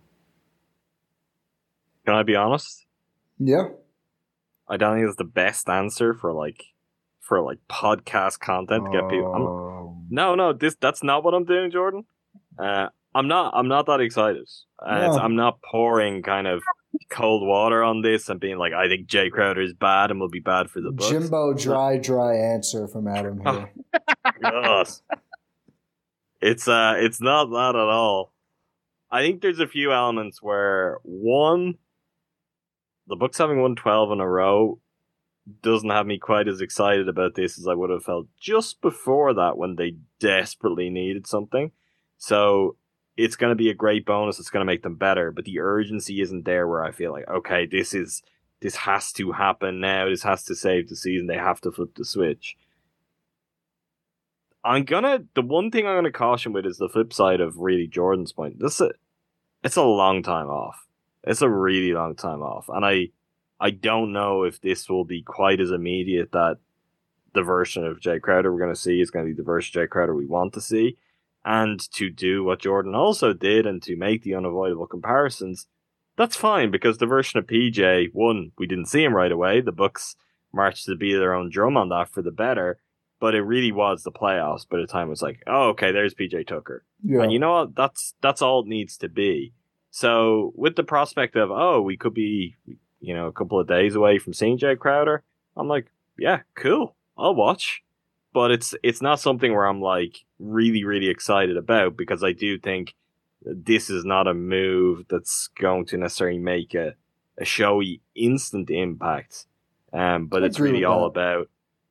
Can 2.07 2.15
I 2.15 2.23
be 2.23 2.35
honest? 2.35 2.87
Yeah. 3.39 3.69
I 4.69 4.77
don't 4.77 4.97
think 4.97 5.07
it's 5.09 5.17
the 5.17 5.25
best 5.25 5.69
answer 5.69 6.15
for 6.15 6.33
like 6.33 6.65
for 7.21 7.41
like 7.41 7.59
podcast 7.71 8.41
content 8.41 8.85
to 8.87 8.91
get 8.91 9.09
people. 9.09 9.33
I'm, 9.35 9.43
Um, 9.43 10.07
no, 10.11 10.35
no, 10.35 10.53
this 10.53 10.77
that's 10.81 11.03
not 11.03 11.23
what 11.25 11.35
I'm 11.35 11.45
doing, 11.45 11.71
Jordan. 11.71 12.05
Uh, 12.59 12.89
I'm 13.15 13.29
not. 13.29 13.53
I'm 13.55 13.69
not 13.69 13.87
that 13.87 14.01
excited. 14.01 14.49
Uh, 14.79 14.99
No. 14.99 15.19
I'm 15.19 15.37
not 15.37 15.61
pouring 15.63 16.23
kind 16.23 16.47
of 16.47 16.63
cold 17.09 17.47
water 17.47 17.83
on 17.83 18.03
this 18.03 18.29
and 18.29 18.41
being 18.41 18.59
like, 18.59 18.73
I 18.73 18.89
think 18.89 19.09
Jae 19.09 19.31
Crowder 19.31 19.63
is 19.63 19.75
bad 19.75 20.11
and 20.11 20.21
will 20.21 20.29
be 20.29 20.41
bad 20.41 20.71
for 20.71 20.81
the 20.81 20.91
Bucks. 20.91 21.11
Jimbo 21.11 21.55
dry, 21.55 21.99
dry 21.99 22.37
answer 22.37 22.89
from 22.89 23.09
Adam 23.09 23.41
here. 23.45 23.71
God. 24.43 24.89
It's 26.41 26.67
uh 26.67 26.95
it's 26.97 27.21
not 27.21 27.47
that 27.47 27.77
at 27.77 27.89
all. 27.89 28.33
I 29.11 29.23
think 29.23 29.43
there's 29.43 29.61
a 29.61 29.67
few 29.67 29.93
elements 29.93 30.43
where 30.43 30.99
one 31.03 31.79
the 33.07 33.17
Bucks 33.17 33.39
having 33.39 33.61
won 33.61 33.77
twelve 33.77 34.11
in 34.11 34.21
a 34.21 34.29
row 34.29 34.81
doesn't 35.61 35.91
have 35.91 36.07
me 36.07 36.19
quite 36.19 36.49
as 36.49 36.61
excited 36.61 37.09
about 37.09 37.35
this 37.35 37.59
as 37.59 37.67
I 37.67 37.75
would 37.75 37.91
have 37.91 38.05
felt 38.05 38.29
just 38.41 38.81
before 38.81 39.35
that 39.35 39.57
when 39.57 39.77
they 39.77 39.97
desperately 40.21 40.89
needed 40.89 41.27
something. 41.27 41.73
So 42.17 42.77
it's 43.17 43.37
going 43.37 43.51
to 43.51 43.57
be 43.57 43.71
a 43.71 43.75
great 43.75 44.07
bonus. 44.07 44.39
It's 44.39 44.51
going 44.51 44.63
to 44.63 44.71
make 44.71 44.83
them 44.83 44.97
better, 44.97 45.31
but 45.31 45.45
the 45.45 45.61
urgency 45.61 46.21
isn't 46.21 46.45
there 46.45 46.67
where 46.67 46.83
I 46.83 46.93
feel 46.93 47.13
like, 47.13 47.29
okay, 47.29 47.67
this 47.67 47.95
is 47.95 48.23
this 48.63 48.77
has 48.77 49.13
to 49.15 49.33
happen 49.33 49.81
now. 49.81 50.09
This 50.09 50.23
has 50.23 50.45
to 50.45 50.55
save 50.55 50.89
the 50.89 50.97
season. 50.97 51.27
They 51.27 51.37
have 51.37 51.61
to 51.63 51.73
flip 51.73 51.97
the 51.97 52.05
switch. 52.05 52.57
I'm 54.65 54.85
gonna. 54.85 55.25
The 55.35 55.43
one 55.43 55.71
thing 55.71 55.87
I'm 55.87 55.97
gonna 55.97 56.13
caution 56.13 56.53
with 56.53 56.65
is 56.65 56.79
the 56.79 56.89
flip 56.89 57.13
side 57.13 57.41
of 57.41 57.59
really 57.59 57.89
Jordan's 57.89 58.33
point. 58.33 58.61
This 58.61 58.81
is, 58.81 58.93
it's 59.65 59.77
a 59.77 59.83
long 59.83 60.23
time 60.23 60.47
off. 60.47 60.87
It's 61.25 61.43
a 61.43 61.49
really 61.49 61.93
long 61.93 62.15
time 62.15 62.41
off, 62.41 62.69
and 62.69 62.85
I, 62.85 63.09
I 63.59 63.71
don't 63.71 64.13
know 64.13 64.45
if 64.45 64.61
this 64.61 64.89
will 64.89 65.05
be 65.05 65.23
quite 65.23 65.61
as 65.61 65.73
immediate 65.73 66.31
that 66.33 66.59
the 67.35 67.43
version 67.43 67.85
of 67.85 67.99
Jae 67.99 68.21
Crowder 68.21 68.53
we're 68.53 68.61
gonna 68.61 68.77
see 68.77 69.01
is 69.01 69.11
gonna 69.11 69.27
be 69.27 69.33
the 69.33 69.43
version 69.43 69.81
of 69.81 69.89
Jae 69.89 69.91
Crowder 69.91 70.15
we 70.15 70.27
want 70.27 70.53
to 70.55 70.61
see, 70.61 70.97
and 71.45 71.81
to 71.93 72.11
do 72.11 72.45
what 72.45 72.61
Jordan 72.61 72.95
also 72.95 73.33
did 73.33 73.67
and 73.67 73.83
to 73.83 73.97
make 73.97 74.23
the 74.23 74.35
unavoidable 74.35 74.87
comparisons. 74.87 75.67
That's 76.17 76.37
fine 76.37 76.71
because 76.71 76.99
the 76.99 77.07
version 77.07 77.39
of 77.39 77.47
PJ, 77.47 78.11
one, 78.13 78.53
we 78.59 78.67
didn't 78.67 78.87
see 78.87 79.03
him 79.03 79.15
right 79.15 79.33
away. 79.33 79.61
The 79.61 79.73
Bucks 79.73 80.15
marched 80.53 80.87
to 80.87 80.97
beat 80.97 81.15
their 81.15 81.35
own 81.35 81.51
drum 81.51 81.77
on 81.77 81.89
that 81.89 82.11
for 82.11 82.23
the 82.23 82.31
better 82.31 82.79
but 83.23 83.37
it 83.37 83.43
really 83.43 83.71
was 83.71 84.03
the 84.03 84.11
playoffs 84.11 84.69
by 84.69 84.79
the 84.79 84.87
time 84.89 85.07
it 85.07 85.11
was 85.11 85.23
like, 85.23 85.45
oh, 85.47 85.69
okay, 85.69 85.93
there's 85.93 86.13
PJ 86.13 86.45
Tucker. 86.49 86.85
Yeah. 87.05 87.23
And 87.23 87.33
you 87.33 87.39
know 87.39 87.53
what? 87.53 87.77
That's 87.77 88.15
that's 88.21 88.43
all 88.43 88.63
it 88.63 88.67
needs 88.67 88.97
to 88.97 89.09
be. 89.09 89.53
So 89.93 90.53
with 90.57 90.75
the 90.75 90.83
prospect 90.83 91.37
of, 91.37 91.53
oh, 91.53 91.81
we 91.81 91.97
could 91.97 92.15
be, 92.15 92.57
you 92.99 93.15
know, 93.15 93.29
a 93.29 93.33
couple 93.33 93.61
of 93.61 93.69
days 93.69 93.95
away 93.95 94.19
from 94.19 94.33
seeing 94.33 94.59
Jae 94.59 94.77
Crowder, 94.77 95.23
I'm 95.57 95.69
like, 95.69 95.87
yeah, 96.19 96.41
cool. 96.57 96.97
I'll 97.17 97.37
watch. 97.37 97.85
But 98.33 98.51
it's 98.51 98.75
it's 98.83 99.03
not 99.03 99.21
something 99.21 99.53
where 99.53 99.67
I'm 99.67 99.81
like 99.81 100.25
really, 100.39 100.85
really 100.85 101.09
excited 101.09 101.57
about 101.57 101.97
because 101.97 102.25
I 102.25 102.33
do 102.33 102.59
think 102.59 102.95
this 103.45 103.91
is 103.91 104.05
not 104.05 104.27
a 104.27 104.35
move 104.35 105.07
that's 105.09 105.49
going 105.59 105.87
to 105.87 105.99
necessarily 105.99 106.39
make 106.39 106.75
a, 106.75 106.95
a 107.39 107.45
showy 107.45 108.01
instant 108.15 108.71
impact. 108.71 109.47
Um, 109.93 110.27
but 110.27 110.43
I 110.43 110.47
it's 110.47 110.61
really 110.61 110.85
all 110.85 111.01
that. 111.01 111.21
about 111.21 111.49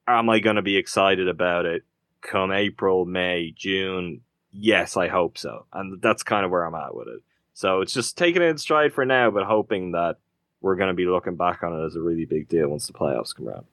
am 0.08 0.30
I 0.30 0.40
going 0.40 0.56
to 0.56 0.62
be 0.62 0.78
excited 0.78 1.28
about 1.28 1.66
it 1.66 1.84
come 2.22 2.52
April, 2.52 3.06
May, 3.06 3.54
June? 3.56 4.22
Yes, 4.52 4.98
I 4.98 5.08
hope 5.08 5.38
so. 5.38 5.66
And 5.74 6.02
that's 6.02 6.24
kind 6.24 6.46
of 6.46 6.52
where 6.52 6.64
I'm 6.64 6.76
at 6.76 6.96
with 6.96 7.08
it. 7.08 7.22
So 7.54 7.82
it's 7.82 7.94
just 7.94 8.18
taking 8.18 8.42
it 8.42 8.46
in 8.46 8.58
stride 8.58 8.94
for 8.94 9.06
now, 9.06 9.32
but 9.32 9.46
hoping 9.46 9.92
that 9.92 10.18
we're 10.62 10.76
going 10.76 10.90
to 10.90 10.94
be 10.94 11.06
looking 11.06 11.36
back 11.36 11.64
on 11.64 11.74
it 11.74 11.86
as 11.86 11.96
a 11.96 12.02
really 12.02 12.26
big 12.26 12.48
deal 12.48 12.70
once 12.70 12.88
the 12.88 12.94
playoffs 12.94 13.36
come 13.36 13.48
around. 13.48 13.66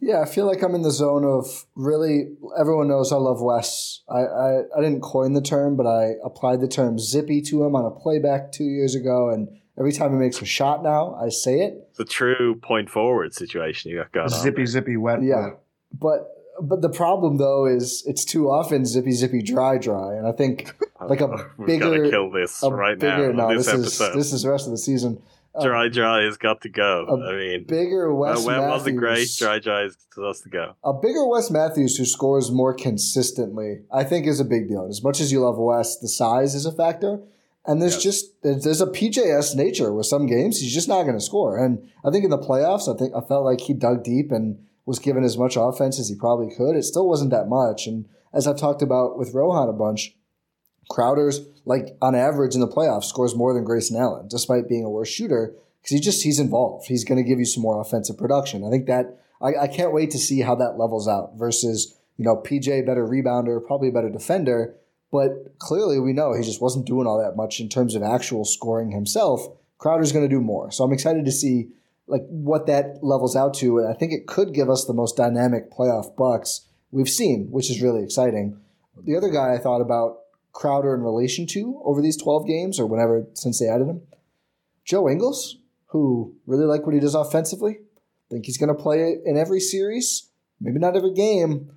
Yeah, 0.00 0.20
I 0.20 0.26
feel 0.26 0.46
like 0.46 0.62
I'm 0.62 0.74
in 0.74 0.82
the 0.82 0.90
zone 0.90 1.24
of 1.24 1.64
really. 1.74 2.28
Everyone 2.58 2.86
knows 2.88 3.12
I 3.12 3.16
love 3.16 3.40
Wes. 3.40 4.02
I, 4.08 4.18
I, 4.20 4.58
I 4.76 4.80
didn't 4.82 5.00
coin 5.00 5.32
the 5.32 5.40
term, 5.40 5.76
but 5.76 5.86
I 5.86 6.12
applied 6.24 6.60
the 6.60 6.68
term 6.68 6.98
zippy 6.98 7.40
to 7.42 7.64
him 7.64 7.74
on 7.74 7.84
a 7.86 7.90
playback 7.90 8.52
two 8.52 8.64
years 8.64 8.94
ago, 8.94 9.30
and 9.30 9.48
every 9.78 9.92
time 9.92 10.10
he 10.12 10.18
makes 10.18 10.40
a 10.42 10.44
shot 10.44 10.82
now, 10.82 11.14
I 11.14 11.30
say 11.30 11.60
it. 11.60 11.88
It's 11.90 12.00
a 12.00 12.04
true 12.04 12.56
point 12.56 12.90
forward 12.90 13.32
situation 13.34 13.90
you 13.90 13.96
got 13.98 14.12
going 14.12 14.24
on. 14.32 14.40
zippy, 14.42 14.66
zippy, 14.66 14.96
wet. 14.98 15.22
Yeah. 15.22 15.44
wet. 15.46 15.58
But 15.98 16.28
but 16.60 16.82
the 16.82 16.90
problem 16.90 17.38
though 17.38 17.64
is 17.66 18.02
it's 18.06 18.24
too 18.24 18.50
often 18.50 18.84
zippy 18.84 19.12
zippy 19.12 19.40
dry 19.42 19.78
dry, 19.78 20.14
and 20.14 20.26
I 20.26 20.32
think 20.32 20.74
like 21.00 21.22
a 21.22 21.50
We've 21.56 21.66
bigger- 21.68 22.10
kill 22.10 22.30
this 22.30 22.62
a 22.62 22.70
right 22.70 22.98
bigger 22.98 23.32
now. 23.32 23.48
no 23.48 23.56
this, 23.56 23.66
this 23.66 23.74
episode. 23.74 24.08
is 24.10 24.14
this 24.16 24.32
is 24.34 24.42
the 24.42 24.50
rest 24.50 24.66
of 24.66 24.72
the 24.72 24.78
season. 24.78 25.22
Dry, 25.62 25.88
dry 25.88 26.22
has 26.24 26.36
got 26.36 26.60
to 26.62 26.68
go. 26.68 27.06
I 27.28 27.32
mean, 27.36 27.64
bigger 27.64 28.14
Wes 28.14 28.44
uh, 28.44 28.46
wet 28.48 28.60
wasn't 28.68 28.96
great. 28.98 29.10
Matthews- 29.10 29.38
Dry, 29.38 29.58
dry 29.58 29.80
has 29.82 30.40
to 30.42 30.48
go. 30.48 30.74
A 30.84 30.92
bigger 30.92 31.26
Wes 31.26 31.50
Matthews 31.50 31.96
who 31.96 32.04
scores 32.04 32.50
more 32.50 32.74
consistently, 32.74 33.80
I 33.92 34.04
think, 34.04 34.26
is 34.26 34.40
a 34.40 34.44
big 34.44 34.68
deal. 34.68 34.86
As 34.88 35.02
much 35.02 35.20
as 35.20 35.30
you 35.32 35.40
love 35.40 35.58
Wes, 35.58 35.98
the 35.98 36.08
size 36.08 36.54
is 36.54 36.66
a 36.66 36.72
factor. 36.72 37.20
And 37.68 37.82
there's 37.82 37.94
Yes. 37.94 38.02
just 38.02 38.42
there's 38.42 38.62
there's 38.64 38.80
a 38.80 38.86
PJS 38.86 39.56
nature 39.56 39.92
with 39.92 40.06
some 40.06 40.26
games 40.26 40.60
he's 40.60 40.72
just 40.74 40.88
not 40.88 41.02
going 41.02 41.16
to 41.16 41.20
score. 41.24 41.56
And 41.58 41.88
I 42.04 42.10
think 42.10 42.24
in 42.24 42.30
the 42.30 42.38
playoffs, 42.38 42.92
I 42.92 42.96
think 42.96 43.12
I 43.14 43.20
felt 43.20 43.44
like 43.44 43.60
he 43.62 43.72
dug 43.74 44.04
deep 44.04 44.30
and 44.30 44.58
was 44.84 45.00
given 45.00 45.24
as 45.24 45.36
much 45.36 45.56
offense 45.58 45.98
as 45.98 46.08
he 46.08 46.14
probably 46.14 46.54
could. 46.54 46.76
It 46.76 46.84
still 46.84 47.08
wasn't 47.08 47.30
that 47.32 47.48
much. 47.48 47.88
And 47.88 48.04
as 48.32 48.46
I've 48.46 48.56
talked 48.58 48.82
about 48.82 49.18
with 49.18 49.34
Rohan 49.34 49.68
a 49.68 49.72
bunch, 49.72 50.15
Crowder's 50.88 51.40
like 51.64 51.96
on 52.00 52.14
average 52.14 52.54
in 52.54 52.60
the 52.60 52.68
playoffs 52.68 53.04
scores 53.04 53.34
more 53.34 53.52
than 53.52 53.64
Grayson 53.64 53.96
Allen, 53.96 54.28
despite 54.28 54.68
being 54.68 54.84
a 54.84 54.90
worse 54.90 55.08
shooter, 55.08 55.54
because 55.80 55.92
he 55.92 56.00
just 56.00 56.22
he's 56.22 56.38
involved. 56.38 56.86
He's 56.86 57.04
going 57.04 57.22
to 57.22 57.28
give 57.28 57.38
you 57.38 57.44
some 57.44 57.62
more 57.62 57.80
offensive 57.80 58.16
production. 58.16 58.64
I 58.64 58.70
think 58.70 58.86
that 58.86 59.18
I, 59.42 59.54
I 59.62 59.66
can't 59.66 59.92
wait 59.92 60.10
to 60.12 60.18
see 60.18 60.40
how 60.40 60.54
that 60.56 60.78
levels 60.78 61.08
out 61.08 61.32
versus 61.36 61.96
you 62.16 62.24
know 62.24 62.36
PJ 62.36 62.86
better 62.86 63.06
rebounder, 63.06 63.64
probably 63.64 63.88
a 63.88 63.92
better 63.92 64.10
defender, 64.10 64.76
but 65.10 65.58
clearly 65.58 65.98
we 65.98 66.12
know 66.12 66.34
he 66.34 66.42
just 66.42 66.62
wasn't 66.62 66.86
doing 66.86 67.06
all 67.06 67.20
that 67.20 67.36
much 67.36 67.60
in 67.60 67.68
terms 67.68 67.94
of 67.94 68.02
actual 68.02 68.44
scoring 68.44 68.92
himself. 68.92 69.46
Crowder's 69.78 70.12
going 70.12 70.26
to 70.26 70.34
do 70.34 70.40
more, 70.40 70.70
so 70.70 70.84
I'm 70.84 70.92
excited 70.92 71.24
to 71.24 71.32
see 71.32 71.68
like 72.06 72.22
what 72.28 72.66
that 72.66 73.02
levels 73.02 73.34
out 73.34 73.54
to, 73.54 73.78
and 73.78 73.88
I 73.88 73.92
think 73.92 74.12
it 74.12 74.28
could 74.28 74.54
give 74.54 74.70
us 74.70 74.84
the 74.84 74.94
most 74.94 75.16
dynamic 75.16 75.72
playoff 75.72 76.14
Bucks 76.16 76.66
we've 76.92 77.08
seen, 77.08 77.48
which 77.50 77.68
is 77.70 77.82
really 77.82 78.04
exciting. 78.04 78.60
The 79.04 79.16
other 79.16 79.28
guy 79.28 79.52
I 79.52 79.58
thought 79.58 79.80
about 79.80 80.18
Crowder 80.56 80.94
in 80.94 81.02
relation 81.02 81.46
to 81.48 81.80
over 81.84 82.00
these 82.00 82.16
12 82.16 82.46
games 82.46 82.80
or 82.80 82.86
whenever 82.86 83.26
since 83.34 83.60
they 83.60 83.68
added 83.68 83.88
him, 83.88 84.00
Joe 84.86 85.06
Ingles, 85.06 85.58
who 85.88 86.34
really 86.46 86.64
like 86.64 86.86
what 86.86 86.94
he 86.94 87.00
does 87.00 87.14
offensively. 87.14 87.80
Think 88.30 88.46
he's 88.46 88.56
going 88.56 88.74
to 88.74 88.82
play 88.82 89.18
in 89.24 89.36
every 89.36 89.60
series, 89.60 90.30
maybe 90.58 90.78
not 90.78 90.96
every 90.96 91.12
game. 91.12 91.72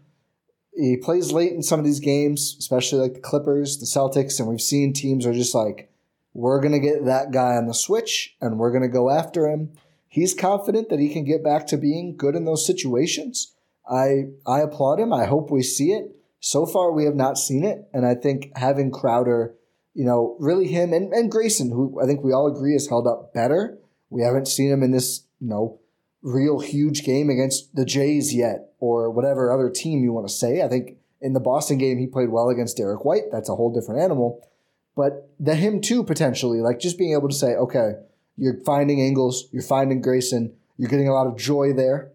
He 0.73 0.95
plays 0.95 1.33
late 1.33 1.51
in 1.51 1.61
some 1.61 1.77
of 1.77 1.85
these 1.85 1.99
games, 1.99 2.55
especially 2.57 3.01
like 3.01 3.15
the 3.15 3.19
Clippers, 3.19 3.79
the 3.79 3.85
Celtics, 3.85 4.39
and 4.39 4.47
we've 4.47 4.61
seen 4.61 4.93
teams 4.93 5.25
are 5.25 5.33
just 5.33 5.53
like, 5.53 5.91
we're 6.33 6.61
going 6.61 6.71
to 6.71 6.79
get 6.79 7.03
that 7.03 7.31
guy 7.31 7.57
on 7.57 7.67
the 7.67 7.73
switch 7.73 8.37
and 8.39 8.57
we're 8.57 8.71
going 8.71 8.83
to 8.83 8.87
go 8.87 9.09
after 9.09 9.49
him. 9.49 9.73
He's 10.07 10.33
confident 10.33 10.87
that 10.89 10.99
he 10.99 11.09
can 11.09 11.25
get 11.25 11.43
back 11.43 11.67
to 11.67 11.77
being 11.77 12.15
good 12.15 12.33
in 12.33 12.45
those 12.45 12.65
situations. 12.65 13.53
I 13.89 14.29
I 14.47 14.61
applaud 14.61 14.99
him. 14.99 15.11
I 15.11 15.25
hope 15.25 15.51
we 15.51 15.63
see 15.63 15.91
it. 15.91 16.15
So 16.39 16.65
far, 16.65 16.91
we 16.91 17.05
have 17.05 17.15
not 17.15 17.37
seen 17.37 17.63
it, 17.63 17.87
and 17.93 18.05
I 18.05 18.15
think 18.15 18.51
having 18.55 18.91
Crowder, 18.91 19.55
you 19.93 20.05
know, 20.05 20.37
really 20.39 20.67
him 20.67 20.93
and, 20.93 21.11
and 21.13 21.31
Grayson, 21.31 21.71
who 21.71 21.99
I 22.01 22.05
think 22.05 22.23
we 22.23 22.31
all 22.31 22.47
agree 22.47 22.73
has 22.73 22.87
held 22.87 23.07
up 23.07 23.33
better. 23.33 23.77
We 24.09 24.23
haven't 24.23 24.47
seen 24.47 24.71
him 24.71 24.81
in 24.81 24.91
this, 24.91 25.25
you 25.39 25.49
know, 25.49 25.79
real 26.21 26.59
huge 26.59 27.03
game 27.03 27.29
against 27.29 27.75
the 27.75 27.85
Jays 27.85 28.33
yet, 28.33 28.71
or 28.79 29.09
whatever 29.11 29.51
other 29.51 29.69
team 29.69 30.03
you 30.03 30.13
want 30.13 30.27
to 30.27 30.33
say. 30.33 30.61
I 30.61 30.69
think 30.69 30.97
in 31.21 31.33
the 31.33 31.39
Boston 31.39 31.77
game 31.77 31.97
he 31.97 32.07
played 32.07 32.29
well 32.29 32.49
against 32.49 32.77
Derrick 32.77 33.03
White. 33.03 33.31
That's 33.31 33.49
a 33.49 33.55
whole 33.55 33.73
different 33.73 34.01
animal. 34.01 34.41
But 34.95 35.29
the 35.39 35.55
him 35.55 35.81
too 35.81 36.03
potentially, 36.03 36.59
like 36.59 36.79
just 36.79 36.97
being 36.97 37.13
able 37.13 37.29
to 37.29 37.35
say, 37.35 37.55
okay, 37.55 37.93
you're 38.37 38.59
finding 38.65 38.99
Ingles, 38.99 39.49
you're 39.51 39.63
finding 39.63 40.01
Grayson, 40.01 40.53
you're 40.77 40.89
getting 40.89 41.09
a 41.09 41.13
lot 41.13 41.27
of 41.27 41.37
joy 41.37 41.73
there. 41.73 42.11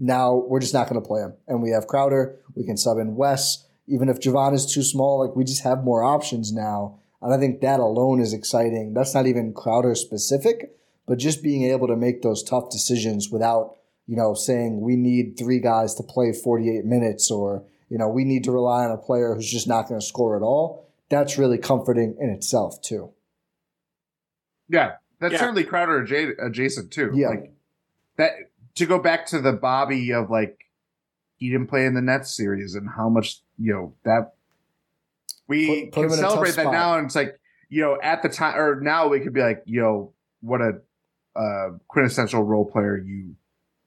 Now 0.00 0.36
we're 0.36 0.60
just 0.60 0.72
not 0.74 0.88
going 0.88 1.00
to 1.02 1.06
play 1.06 1.20
him, 1.22 1.34
and 1.48 1.60
we 1.60 1.70
have 1.70 1.88
Crowder. 1.88 2.36
We 2.54 2.64
can 2.64 2.76
sub 2.76 2.98
in 2.98 3.16
Wes, 3.16 3.66
even 3.88 4.08
if 4.08 4.20
Jevon 4.20 4.54
is 4.54 4.72
too 4.72 4.82
small. 4.84 5.18
Like 5.26 5.34
we 5.36 5.42
just 5.44 5.64
have 5.64 5.82
more 5.82 6.04
options 6.04 6.52
now, 6.52 7.00
and 7.20 7.34
I 7.34 7.38
think 7.38 7.60
that 7.60 7.80
alone 7.80 8.20
is 8.20 8.32
exciting. 8.32 8.94
That's 8.94 9.12
not 9.14 9.26
even 9.26 9.52
Crowder 9.52 9.96
specific, 9.96 10.72
but 11.06 11.18
just 11.18 11.42
being 11.42 11.64
able 11.64 11.88
to 11.88 11.96
make 11.96 12.22
those 12.22 12.44
tough 12.44 12.70
decisions 12.70 13.28
without 13.30 13.74
you 14.06 14.14
know 14.16 14.34
saying 14.34 14.80
we 14.80 14.94
need 14.94 15.36
three 15.36 15.58
guys 15.58 15.94
to 15.96 16.04
play 16.04 16.32
48 16.32 16.84
minutes 16.84 17.30
or 17.30 17.64
you 17.88 17.98
know 17.98 18.08
we 18.08 18.24
need 18.24 18.44
to 18.44 18.52
rely 18.52 18.84
on 18.84 18.92
a 18.92 18.96
player 18.98 19.34
who's 19.34 19.50
just 19.50 19.66
not 19.66 19.88
going 19.88 20.00
to 20.00 20.06
score 20.06 20.36
at 20.36 20.42
all. 20.42 20.86
That's 21.10 21.38
really 21.38 21.58
comforting 21.58 22.16
in 22.20 22.30
itself 22.30 22.80
too. 22.82 23.10
Yeah, 24.68 24.92
that's 25.20 25.32
Yeah. 25.32 25.40
certainly 25.40 25.64
Crowder 25.64 26.02
adjacent 26.38 26.90
too. 26.92 27.10
Yeah. 27.14 27.30
Like 27.30 27.52
that 28.16 28.32
to 28.78 28.86
go 28.86 28.98
back 28.98 29.26
to 29.26 29.40
the 29.40 29.52
Bobby 29.52 30.12
of 30.12 30.30
like 30.30 30.58
he 31.36 31.50
didn't 31.50 31.68
play 31.68 31.86
in 31.86 31.94
the 31.94 32.00
Nets 32.02 32.34
series 32.36 32.74
and 32.74 32.88
how 32.88 33.08
much 33.08 33.40
you 33.58 33.72
know 33.72 33.94
that 34.04 34.34
we 35.46 35.86
Put- 35.86 35.92
put 35.92 36.00
can 36.08 36.12
in 36.12 36.18
a 36.18 36.22
tough 36.22 36.30
celebrate 36.32 36.54
that 36.56 36.62
spot. 36.62 36.72
now, 36.72 36.96
and 36.98 37.06
it's 37.06 37.14
like 37.14 37.38
you 37.68 37.82
know 37.82 37.98
at 38.02 38.22
the 38.22 38.28
time 38.28 38.58
or 38.58 38.80
now 38.80 39.08
we 39.08 39.20
could 39.20 39.32
be 39.32 39.40
like 39.40 39.62
yo 39.66 40.12
what 40.40 40.60
a 40.60 40.78
uh, 41.36 41.70
quintessential 41.88 42.42
role 42.42 42.64
player 42.64 42.96
you 42.98 43.34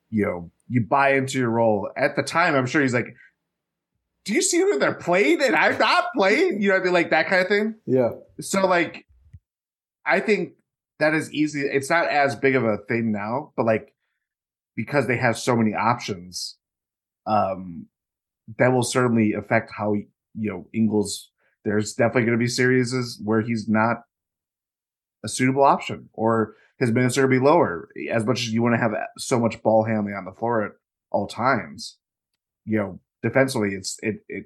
you 0.09 0.25
know 0.25 0.51
you 0.69 0.81
buy 0.81 1.13
into 1.13 1.37
your 1.39 1.49
role 1.49 1.89
at 1.97 2.15
the 2.15 2.23
time. 2.23 2.55
I'm 2.55 2.65
sure 2.67 2.81
he's 2.81 2.93
like. 2.93 3.15
Do 4.23 4.33
you 4.35 4.43
see 4.43 4.59
who 4.59 4.77
they're 4.77 4.93
playing 4.93 5.41
and 5.41 5.55
I'm 5.55 5.79
not 5.79 6.05
playing? 6.15 6.61
You 6.61 6.67
know, 6.69 6.75
what 6.75 6.81
I 6.81 6.85
mean, 6.85 6.93
like 6.93 7.09
that 7.09 7.27
kind 7.27 7.41
of 7.41 7.47
thing 7.47 7.75
Yeah. 7.87 8.11
so 8.39 8.67
like 8.67 9.07
i 10.05 10.19
think 10.19 10.53
that 10.99 11.15
is 11.15 11.33
easy 11.33 11.61
it's 11.61 11.89
not 11.89 12.07
as 12.07 12.35
big 12.35 12.55
of 12.55 12.63
a 12.63 12.77
thing 12.87 13.11
now 13.11 13.51
but 13.57 13.65
like 13.65 13.95
because 14.83 15.07
they 15.07 15.17
have 15.17 15.37
so 15.37 15.55
many 15.55 15.73
options 15.73 16.57
um 17.25 17.85
that 18.57 18.69
will 18.69 18.83
certainly 18.83 19.33
affect 19.33 19.71
how 19.77 19.93
you 19.93 20.49
know 20.49 20.65
ingles 20.73 21.31
there's 21.63 21.93
definitely 21.93 22.23
going 22.23 22.37
to 22.37 22.43
be 22.43 22.47
series 22.47 23.19
where 23.23 23.41
he's 23.41 23.67
not 23.67 23.97
a 25.23 25.29
suitable 25.29 25.63
option 25.63 26.09
or 26.13 26.55
his 26.79 26.91
minutes 26.91 27.17
are 27.17 27.21
going 27.21 27.33
to 27.33 27.39
be 27.39 27.45
lower 27.45 27.89
as 28.11 28.25
much 28.25 28.39
as 28.39 28.49
you 28.51 28.61
want 28.63 28.73
to 28.73 28.79
have 28.79 28.93
so 29.17 29.39
much 29.39 29.61
ball 29.61 29.83
handling 29.83 30.15
on 30.15 30.25
the 30.25 30.31
floor 30.31 30.65
at 30.65 30.71
all 31.11 31.27
times 31.27 31.97
you 32.65 32.77
know 32.77 32.99
defensively 33.21 33.75
it's 33.75 33.97
it 34.01 34.15
it 34.27 34.45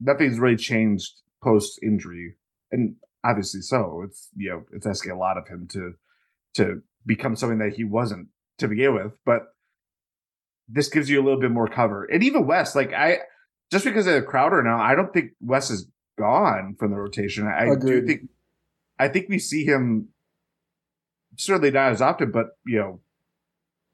nothing's 0.00 0.38
really 0.38 0.56
changed 0.56 1.22
post 1.42 1.80
injury 1.82 2.36
and 2.70 2.94
obviously 3.26 3.60
so. 3.60 4.02
It's 4.04 4.28
you 4.36 4.50
know 4.50 4.64
it's 4.72 4.86
asking 4.86 5.12
a 5.12 5.18
lot 5.18 5.36
of 5.36 5.48
him 5.48 5.66
to 5.72 5.94
to 6.54 6.82
become 7.04 7.36
something 7.36 7.58
that 7.58 7.74
he 7.74 7.84
wasn't 7.84 8.28
to 8.58 8.68
begin 8.68 8.94
with, 8.94 9.12
but 9.24 9.42
this 10.68 10.88
gives 10.88 11.08
you 11.08 11.20
a 11.20 11.24
little 11.24 11.40
bit 11.40 11.50
more 11.50 11.68
cover. 11.68 12.04
And 12.04 12.22
even 12.22 12.46
Wes, 12.46 12.74
like 12.74 12.92
I 12.92 13.18
just 13.70 13.84
because 13.84 14.06
of 14.06 14.14
the 14.14 14.22
Crowder 14.22 14.62
now, 14.62 14.78
I 14.80 14.94
don't 14.94 15.12
think 15.12 15.32
Wes 15.40 15.70
is 15.70 15.86
gone 16.18 16.76
from 16.78 16.90
the 16.90 16.96
rotation. 16.96 17.46
I 17.46 17.74
do 17.74 18.06
think 18.06 18.28
I 18.98 19.08
think 19.08 19.28
we 19.28 19.38
see 19.38 19.64
him 19.64 20.08
certainly 21.36 21.70
not 21.70 21.92
as 21.92 22.00
often, 22.02 22.30
but 22.30 22.58
you 22.66 22.78
know, 22.78 23.00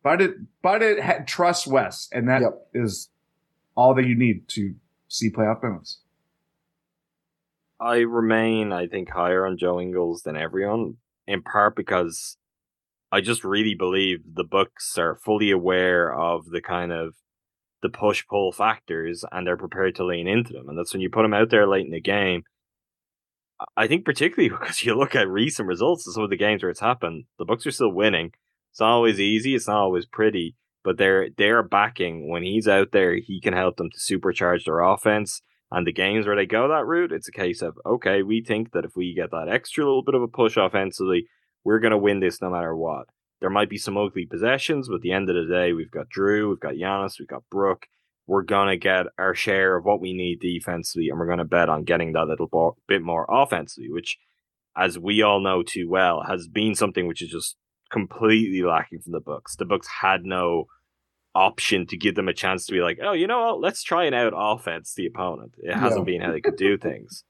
but 0.02 0.20
it 0.20 0.34
but 0.62 0.82
it 0.82 1.00
ha- 1.02 1.24
trust 1.26 1.66
Wes, 1.66 2.08
and 2.12 2.28
that 2.28 2.42
is 2.72 3.08
Yep. 3.10 3.74
all 3.76 3.94
that 3.94 4.06
you 4.06 4.14
need 4.14 4.48
to 4.48 4.74
see 5.08 5.30
playoff 5.30 5.62
minutes. 5.62 5.98
I 7.80 7.98
remain, 7.98 8.72
I 8.72 8.86
think, 8.86 9.10
higher 9.10 9.44
on 9.44 9.58
Joe 9.58 9.80
Ingles 9.80 10.22
than 10.22 10.36
everyone, 10.36 10.98
in 11.26 11.42
part 11.42 11.74
because 11.74 12.36
I 13.12 13.20
just 13.20 13.44
really 13.44 13.74
believe 13.74 14.20
the 14.34 14.42
Bucks 14.42 14.96
are 14.96 15.16
fully 15.16 15.50
aware 15.50 16.12
of 16.12 16.46
the 16.46 16.62
kind 16.62 16.90
of 16.90 17.14
the 17.82 17.90
push 17.90 18.24
pull 18.26 18.52
factors 18.52 19.22
and 19.30 19.46
they're 19.46 19.56
prepared 19.58 19.94
to 19.96 20.04
lean 20.06 20.26
into 20.26 20.54
them. 20.54 20.68
And 20.68 20.78
that's 20.78 20.94
when 20.94 21.02
you 21.02 21.10
put 21.10 21.22
them 21.22 21.34
out 21.34 21.50
there 21.50 21.68
late 21.68 21.84
in 21.84 21.92
the 21.92 22.00
game. 22.00 22.44
I 23.76 23.86
think 23.86 24.06
particularly 24.06 24.48
because 24.58 24.82
you 24.82 24.94
look 24.94 25.14
at 25.14 25.28
recent 25.28 25.68
results 25.68 26.06
of 26.06 26.14
some 26.14 26.24
of 26.24 26.30
the 26.30 26.36
games 26.38 26.62
where 26.62 26.70
it's 26.70 26.80
happened, 26.80 27.24
the 27.38 27.44
Bucks 27.44 27.66
are 27.66 27.70
still 27.70 27.92
winning. 27.92 28.32
It's 28.70 28.80
not 28.80 28.92
always 28.92 29.20
easy, 29.20 29.54
it's 29.54 29.68
not 29.68 29.76
always 29.76 30.06
pretty, 30.06 30.56
but 30.82 30.96
they're 30.96 31.28
they're 31.36 31.62
backing 31.62 32.30
when 32.30 32.42
he's 32.42 32.66
out 32.66 32.92
there, 32.92 33.16
he 33.16 33.42
can 33.42 33.52
help 33.52 33.76
them 33.76 33.90
to 33.90 33.98
supercharge 33.98 34.64
their 34.64 34.80
offense. 34.80 35.42
And 35.70 35.86
the 35.86 35.92
games 35.92 36.26
where 36.26 36.36
they 36.36 36.46
go 36.46 36.68
that 36.68 36.86
route, 36.86 37.12
it's 37.12 37.28
a 37.28 37.32
case 37.32 37.60
of 37.60 37.78
okay, 37.84 38.22
we 38.22 38.42
think 38.42 38.72
that 38.72 38.86
if 38.86 38.92
we 38.96 39.12
get 39.12 39.30
that 39.32 39.48
extra 39.50 39.84
little 39.84 40.02
bit 40.02 40.14
of 40.14 40.22
a 40.22 40.28
push 40.28 40.56
offensively, 40.56 41.26
we're 41.64 41.80
gonna 41.80 41.98
win 41.98 42.20
this 42.20 42.40
no 42.40 42.50
matter 42.50 42.74
what. 42.74 43.06
There 43.40 43.50
might 43.50 43.68
be 43.68 43.78
some 43.78 43.96
ugly 43.96 44.26
possessions, 44.26 44.88
but 44.88 44.96
at 44.96 45.00
the 45.02 45.12
end 45.12 45.28
of 45.28 45.34
the 45.34 45.52
day, 45.52 45.72
we've 45.72 45.90
got 45.90 46.08
Jrue, 46.08 46.48
we've 46.48 46.60
got 46.60 46.74
Giannis, 46.74 47.18
we've 47.18 47.28
got 47.28 47.48
Brook. 47.50 47.86
We're 48.26 48.42
gonna 48.42 48.76
get 48.76 49.06
our 49.18 49.34
share 49.34 49.76
of 49.76 49.84
what 49.84 50.00
we 50.00 50.12
need 50.12 50.40
defensively, 50.40 51.08
and 51.08 51.18
we're 51.18 51.26
gonna 51.26 51.44
bet 51.44 51.68
on 51.68 51.84
getting 51.84 52.12
that 52.12 52.26
little 52.26 52.46
bo- 52.46 52.76
bit 52.86 53.02
more 53.02 53.26
offensively, 53.28 53.90
which, 53.90 54.18
as 54.76 54.98
we 54.98 55.22
all 55.22 55.40
know 55.40 55.62
too 55.62 55.88
well, 55.88 56.22
has 56.28 56.46
been 56.48 56.74
something 56.74 57.06
which 57.06 57.20
is 57.20 57.30
just 57.30 57.56
completely 57.90 58.62
lacking 58.62 59.00
from 59.00 59.12
the 59.12 59.20
Bucks. 59.20 59.56
The 59.56 59.64
Bucks 59.64 59.88
had 60.00 60.24
no 60.24 60.66
option 61.34 61.86
to 61.86 61.96
give 61.96 62.14
them 62.14 62.28
a 62.28 62.34
chance 62.34 62.66
to 62.66 62.72
be 62.72 62.80
like, 62.80 62.98
oh, 63.02 63.12
you 63.12 63.26
know 63.26 63.40
what? 63.40 63.60
Let's 63.60 63.82
try 63.82 64.04
and 64.04 64.14
out 64.14 64.32
offense 64.36 64.94
the 64.94 65.06
opponent. 65.06 65.54
It 65.58 65.74
hasn't 65.74 66.06
been 66.06 66.20
how 66.20 66.32
they 66.32 66.40
could 66.40 66.56
do 66.56 66.76
things. 66.76 67.24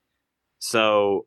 So 0.58 1.26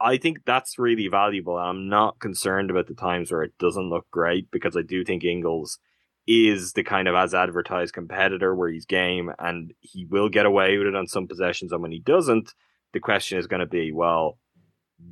I 0.00 0.16
think 0.16 0.44
that's 0.44 0.78
really 0.78 1.08
valuable. 1.08 1.56
I'm 1.56 1.88
not 1.88 2.20
concerned 2.20 2.70
about 2.70 2.86
the 2.86 2.94
times 2.94 3.32
where 3.32 3.42
it 3.42 3.58
doesn't 3.58 3.90
look 3.90 4.06
great 4.10 4.50
because 4.50 4.76
I 4.76 4.82
do 4.82 5.04
think 5.04 5.24
Ingles 5.24 5.78
is 6.26 6.74
the 6.74 6.84
kind 6.84 7.08
of 7.08 7.14
as 7.14 7.34
advertised 7.34 7.94
competitor 7.94 8.54
where 8.54 8.68
he's 8.68 8.84
game 8.84 9.32
and 9.38 9.72
he 9.80 10.04
will 10.04 10.28
get 10.28 10.46
away 10.46 10.76
with 10.76 10.86
it 10.86 10.94
on 10.94 11.06
some 11.06 11.26
possessions. 11.26 11.72
And 11.72 11.82
when 11.82 11.90
he 11.90 12.00
doesn't, 12.00 12.54
the 12.92 13.00
question 13.00 13.38
is 13.38 13.46
going 13.46 13.60
to 13.60 13.66
be, 13.66 13.92
well, 13.92 14.38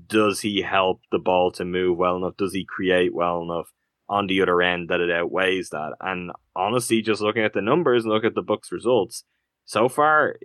does 0.07 0.41
he 0.41 0.63
help 0.63 1.01
the 1.11 1.19
ball 1.19 1.51
to 1.53 1.65
move 1.65 1.97
well 1.97 2.17
enough? 2.17 2.37
Does 2.37 2.53
he 2.53 2.65
create 2.65 3.15
well 3.15 3.43
enough 3.43 3.73
on 4.09 4.27
the 4.27 4.41
other 4.43 4.61
end 4.61 4.89
that 4.89 5.01
it 5.01 5.11
outweighs 5.11 5.71
that? 5.71 5.95
And 6.01 6.33
honestly, 6.55 7.03
just 7.03 7.23
looking 7.23 7.45
at 7.45 7.55
the 7.55 7.63
numbers 7.63 8.05
and 8.05 8.13
look 8.13 8.25
at 8.25 8.35
the 8.35 8.43
Buck's 8.43 8.71
results, 8.71 9.25
so 9.65 9.89
far 9.89 10.37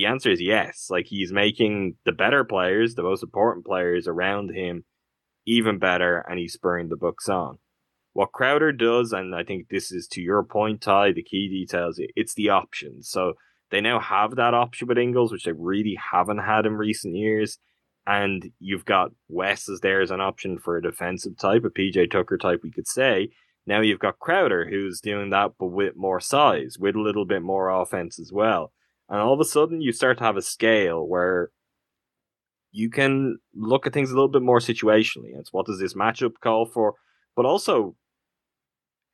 the 0.00 0.06
answer 0.06 0.30
is 0.30 0.40
yes. 0.40 0.86
Like 0.88 1.06
he's 1.06 1.30
making 1.30 1.96
the 2.06 2.12
better 2.12 2.42
players, 2.42 2.94
the 2.94 3.02
most 3.02 3.22
important 3.22 3.66
players 3.66 4.08
around 4.08 4.50
him, 4.50 4.84
even 5.46 5.78
better, 5.78 6.24
and 6.26 6.38
he's 6.38 6.54
spurring 6.54 6.88
the 6.88 6.96
Bucks 6.96 7.28
on. 7.28 7.58
What 8.14 8.32
Crowder 8.32 8.72
does, 8.72 9.12
and 9.12 9.34
I 9.34 9.44
think 9.44 9.68
this 9.68 9.92
is 9.92 10.08
to 10.12 10.22
your 10.22 10.42
point, 10.42 10.80
Ty, 10.80 11.12
the 11.12 11.22
key 11.22 11.50
details, 11.50 12.00
it's 12.16 12.32
the 12.32 12.48
options. 12.48 13.10
So 13.10 13.34
they 13.70 13.82
now 13.82 14.00
have 14.00 14.36
that 14.36 14.54
option 14.54 14.88
with 14.88 14.96
Ingles, 14.96 15.32
which 15.32 15.44
they 15.44 15.52
really 15.52 15.98
haven't 16.12 16.38
had 16.38 16.64
in 16.64 16.76
recent 16.76 17.14
years. 17.14 17.58
And 18.06 18.50
you've 18.58 18.86
got 18.86 19.10
Wes 19.28 19.68
as 19.68 19.80
there 19.80 20.00
as 20.00 20.10
an 20.10 20.22
option 20.22 20.58
for 20.58 20.78
a 20.78 20.82
defensive 20.82 21.36
type, 21.36 21.64
a 21.64 21.68
PJ 21.68 22.10
Tucker 22.10 22.38
type, 22.38 22.60
we 22.62 22.72
could 22.72 22.88
say. 22.88 23.28
Now 23.66 23.82
you've 23.82 24.00
got 24.00 24.18
Crowder, 24.18 24.66
who's 24.70 25.02
doing 25.02 25.28
that, 25.30 25.52
but 25.58 25.66
with 25.66 25.94
more 25.94 26.20
size, 26.20 26.76
with 26.80 26.96
a 26.96 27.02
little 27.02 27.26
bit 27.26 27.42
more 27.42 27.68
offense 27.68 28.18
as 28.18 28.32
well. 28.32 28.72
And 29.10 29.20
all 29.20 29.34
of 29.34 29.40
a 29.40 29.44
sudden, 29.44 29.80
you 29.80 29.92
start 29.92 30.18
to 30.18 30.24
have 30.24 30.36
a 30.36 30.42
scale 30.42 31.06
where 31.06 31.50
you 32.72 32.88
can 32.88 33.38
look 33.54 33.86
at 33.86 33.92
things 33.92 34.10
a 34.10 34.14
little 34.14 34.28
bit 34.28 34.42
more 34.42 34.60
situationally. 34.60 35.36
It's 35.36 35.52
what 35.52 35.66
does 35.66 35.80
this 35.80 35.94
matchup 35.94 36.34
call 36.40 36.64
for, 36.66 36.94
but 37.34 37.44
also 37.44 37.96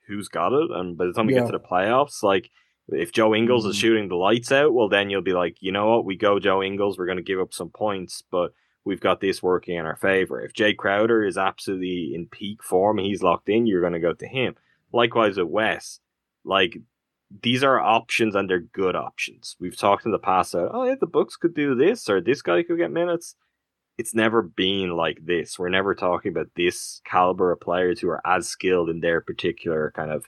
who's 0.07 0.29
got 0.29 0.53
it. 0.53 0.71
And 0.71 0.97
by 0.97 1.07
the 1.07 1.13
time 1.13 1.27
we 1.27 1.33
Yeah. 1.35 1.41
get 1.41 1.47
to 1.47 1.53
the 1.53 1.61
playoffs, 1.61 2.23
like 2.23 2.51
if 2.89 3.11
Joe 3.11 3.35
Ingles 3.35 3.65
is 3.65 3.75
Mhm. 3.75 3.81
shooting 3.81 4.09
the 4.09 4.17
lights 4.17 4.53
out, 4.53 4.75
well, 4.75 4.89
then 4.89 5.09
you'll 5.11 5.23
be 5.23 5.33
like, 5.33 5.57
you 5.61 5.73
know 5.73 5.89
what, 5.89 6.05
we 6.05 6.17
go 6.17 6.39
Joe 6.39 6.63
Ingles, 6.63 6.99
we're 6.99 7.07
going 7.07 7.17
to 7.17 7.23
give 7.25 7.41
up 7.41 7.53
some 7.55 7.71
points, 7.71 8.23
but 8.31 8.53
we've 8.85 9.01
got 9.01 9.21
this 9.21 9.43
working 9.43 9.77
in 9.77 9.87
our 9.87 9.97
favor. 9.97 10.41
If 10.41 10.53
Jae 10.53 10.77
Crowder 10.77 11.25
is 11.25 11.37
absolutely 11.39 12.15
in 12.15 12.29
peak 12.29 12.63
form, 12.63 12.99
he's 12.99 13.23
locked 13.23 13.49
in, 13.49 13.67
you're 13.67 13.81
going 13.81 13.95
to 13.95 13.99
go 13.99 14.13
to 14.13 14.27
him. 14.29 14.55
Likewise 14.93 15.39
with 15.39 15.49
Wes, 15.49 16.01
like 16.45 16.77
these 17.43 17.65
are 17.65 17.81
options 17.81 18.35
and 18.35 18.49
they're 18.49 18.61
good 18.61 18.95
options. 18.95 19.57
We've 19.59 19.77
talked 19.77 20.07
in 20.07 20.13
the 20.13 20.19
past 20.19 20.55
about, 20.55 20.71
oh 20.73 20.85
yeah, 20.85 20.95
the 20.99 21.07
Bucks 21.07 21.37
could 21.37 21.55
do 21.55 21.75
this 21.75 22.09
or 22.09 22.21
this 22.21 22.43
guy 22.43 22.63
could 22.63 22.79
get 22.79 22.91
minutes. 22.91 23.35
It's 23.99 24.15
never 24.15 24.43
been 24.43 24.91
like 24.91 25.19
this. 25.25 25.59
We're 25.59 25.69
never 25.69 25.95
talking 25.95 26.31
about 26.31 26.49
this 26.55 27.01
caliber 27.05 27.53
of 27.53 27.61
players 27.61 28.01
who 28.01 28.09
are 28.11 28.21
as 28.27 28.47
skilled 28.47 28.91
in 28.91 29.01
their 29.01 29.21
particular 29.21 29.93
kind 29.97 30.11
of 30.11 30.27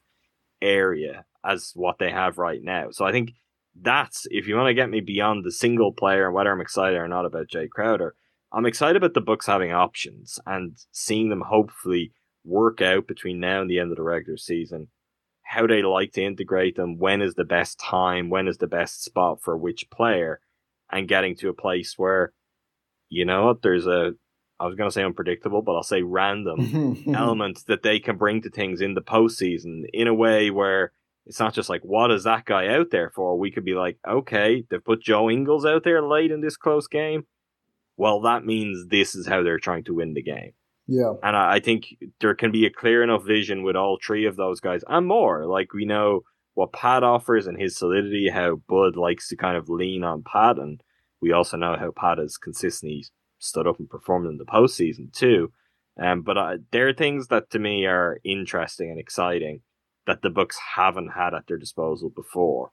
area 0.60 1.24
as 1.44 1.72
what 1.74 1.98
they 1.98 2.10
have 2.10 2.38
right 2.38 2.62
now. 2.62 2.88
So 2.90 3.04
I 3.04 3.12
think 3.12 3.32
that's 3.80 4.26
if 4.30 4.48
you 4.48 4.56
want 4.56 4.68
to 4.68 4.74
get 4.74 4.90
me 4.90 5.00
beyond 5.00 5.44
the 5.44 5.52
single 5.52 5.92
player 5.92 6.26
and 6.26 6.34
whether 6.34 6.50
I'm 6.50 6.60
excited 6.60 6.96
or 6.96 7.08
not 7.08 7.26
about 7.26 7.48
Jae 7.48 7.68
Crowder, 7.68 8.14
I'm 8.52 8.66
excited 8.66 8.96
about 8.96 9.14
the 9.14 9.20
Bucks 9.20 9.46
having 9.46 9.72
options 9.72 10.38
and 10.46 10.76
seeing 10.90 11.28
them 11.28 11.42
hopefully 11.42 12.12
work 12.44 12.80
out 12.80 13.06
between 13.06 13.38
now 13.38 13.60
and 13.60 13.70
the 13.70 13.78
end 13.78 13.90
of 13.90 13.96
the 13.96 14.02
regular 14.02 14.38
season 14.38 14.88
how 15.48 15.66
they 15.66 15.80
like 15.80 16.12
to 16.12 16.22
integrate 16.22 16.76
them, 16.76 16.98
when 16.98 17.22
is 17.22 17.34
the 17.34 17.44
best 17.44 17.80
time, 17.80 18.28
when 18.28 18.46
is 18.46 18.58
the 18.58 18.66
best 18.66 19.02
spot 19.02 19.40
for 19.40 19.56
which 19.56 19.88
player, 19.88 20.40
and 20.92 21.08
getting 21.08 21.34
to 21.36 21.48
a 21.48 21.54
place 21.54 21.94
where, 21.96 22.34
you 23.08 23.24
know 23.24 23.46
what, 23.46 23.62
there's 23.62 23.86
a, 23.86 24.12
I 24.60 24.66
was 24.66 24.74
going 24.74 24.90
to 24.90 24.92
say 24.92 25.02
unpredictable, 25.02 25.62
but 25.62 25.74
I'll 25.74 25.82
say 25.82 26.02
random 26.02 27.02
element 27.14 27.64
that 27.66 27.82
they 27.82 27.98
can 27.98 28.18
bring 28.18 28.42
to 28.42 28.50
things 28.50 28.82
in 28.82 28.92
the 28.92 29.00
postseason 29.00 29.84
in 29.94 30.06
a 30.06 30.12
way 30.12 30.50
where 30.50 30.92
it's 31.24 31.40
not 31.40 31.54
just 31.54 31.70
like, 31.70 31.80
what 31.80 32.10
is 32.10 32.24
that 32.24 32.44
guy 32.44 32.68
out 32.68 32.90
there 32.90 33.08
for? 33.08 33.38
We 33.38 33.50
could 33.50 33.64
be 33.64 33.74
like, 33.74 33.96
okay, 34.06 34.64
they've 34.68 34.84
put 34.84 35.00
Joe 35.00 35.30
Ingles 35.30 35.64
out 35.64 35.82
there 35.82 36.02
late 36.02 36.30
in 36.30 36.42
this 36.42 36.58
close 36.58 36.88
game. 36.88 37.24
Well, 37.96 38.20
that 38.20 38.44
means 38.44 38.88
this 38.88 39.14
is 39.14 39.26
how 39.26 39.42
they're 39.42 39.58
trying 39.58 39.84
to 39.84 39.94
win 39.94 40.12
the 40.12 40.22
game. 40.22 40.52
Yeah. 40.88 41.12
And 41.22 41.36
I, 41.36 41.56
I 41.56 41.60
think 41.60 41.94
there 42.20 42.34
can 42.34 42.50
be 42.50 42.66
a 42.66 42.70
clear 42.70 43.02
enough 43.02 43.24
vision 43.24 43.62
with 43.62 43.76
all 43.76 43.98
three 44.04 44.24
of 44.26 44.36
those 44.36 44.58
guys 44.58 44.82
and 44.88 45.06
more. 45.06 45.46
Like 45.46 45.72
we 45.74 45.84
know 45.84 46.22
what 46.54 46.72
Pat 46.72 47.04
offers 47.04 47.46
and 47.46 47.60
his 47.60 47.76
solidity, 47.76 48.30
how 48.30 48.56
Bud 48.68 48.96
likes 48.96 49.28
to 49.28 49.36
kind 49.36 49.56
of 49.56 49.68
lean 49.68 50.02
on 50.02 50.24
Pat, 50.24 50.58
and 50.58 50.82
we 51.20 51.30
also 51.30 51.56
know 51.56 51.76
how 51.78 51.92
Pat 51.92 52.18
has 52.18 52.36
consistently 52.36 53.04
stood 53.38 53.66
up 53.68 53.78
and 53.78 53.88
performed 53.88 54.26
in 54.26 54.38
the 54.38 54.44
postseason 54.44 55.12
too. 55.12 55.52
Um, 56.00 56.22
but 56.22 56.36
uh, 56.38 56.56
there 56.72 56.88
are 56.88 56.92
things 56.94 57.28
that 57.28 57.50
to 57.50 57.58
me 57.58 57.86
are 57.86 58.18
interesting 58.24 58.90
and 58.90 58.98
exciting. 58.98 59.60
that 60.06 60.22
the 60.22 60.30
Bucks 60.30 60.58
haven't 60.76 61.10
had 61.10 61.34
at 61.34 61.46
their 61.46 61.58
disposal 61.58 62.08
before. 62.10 62.70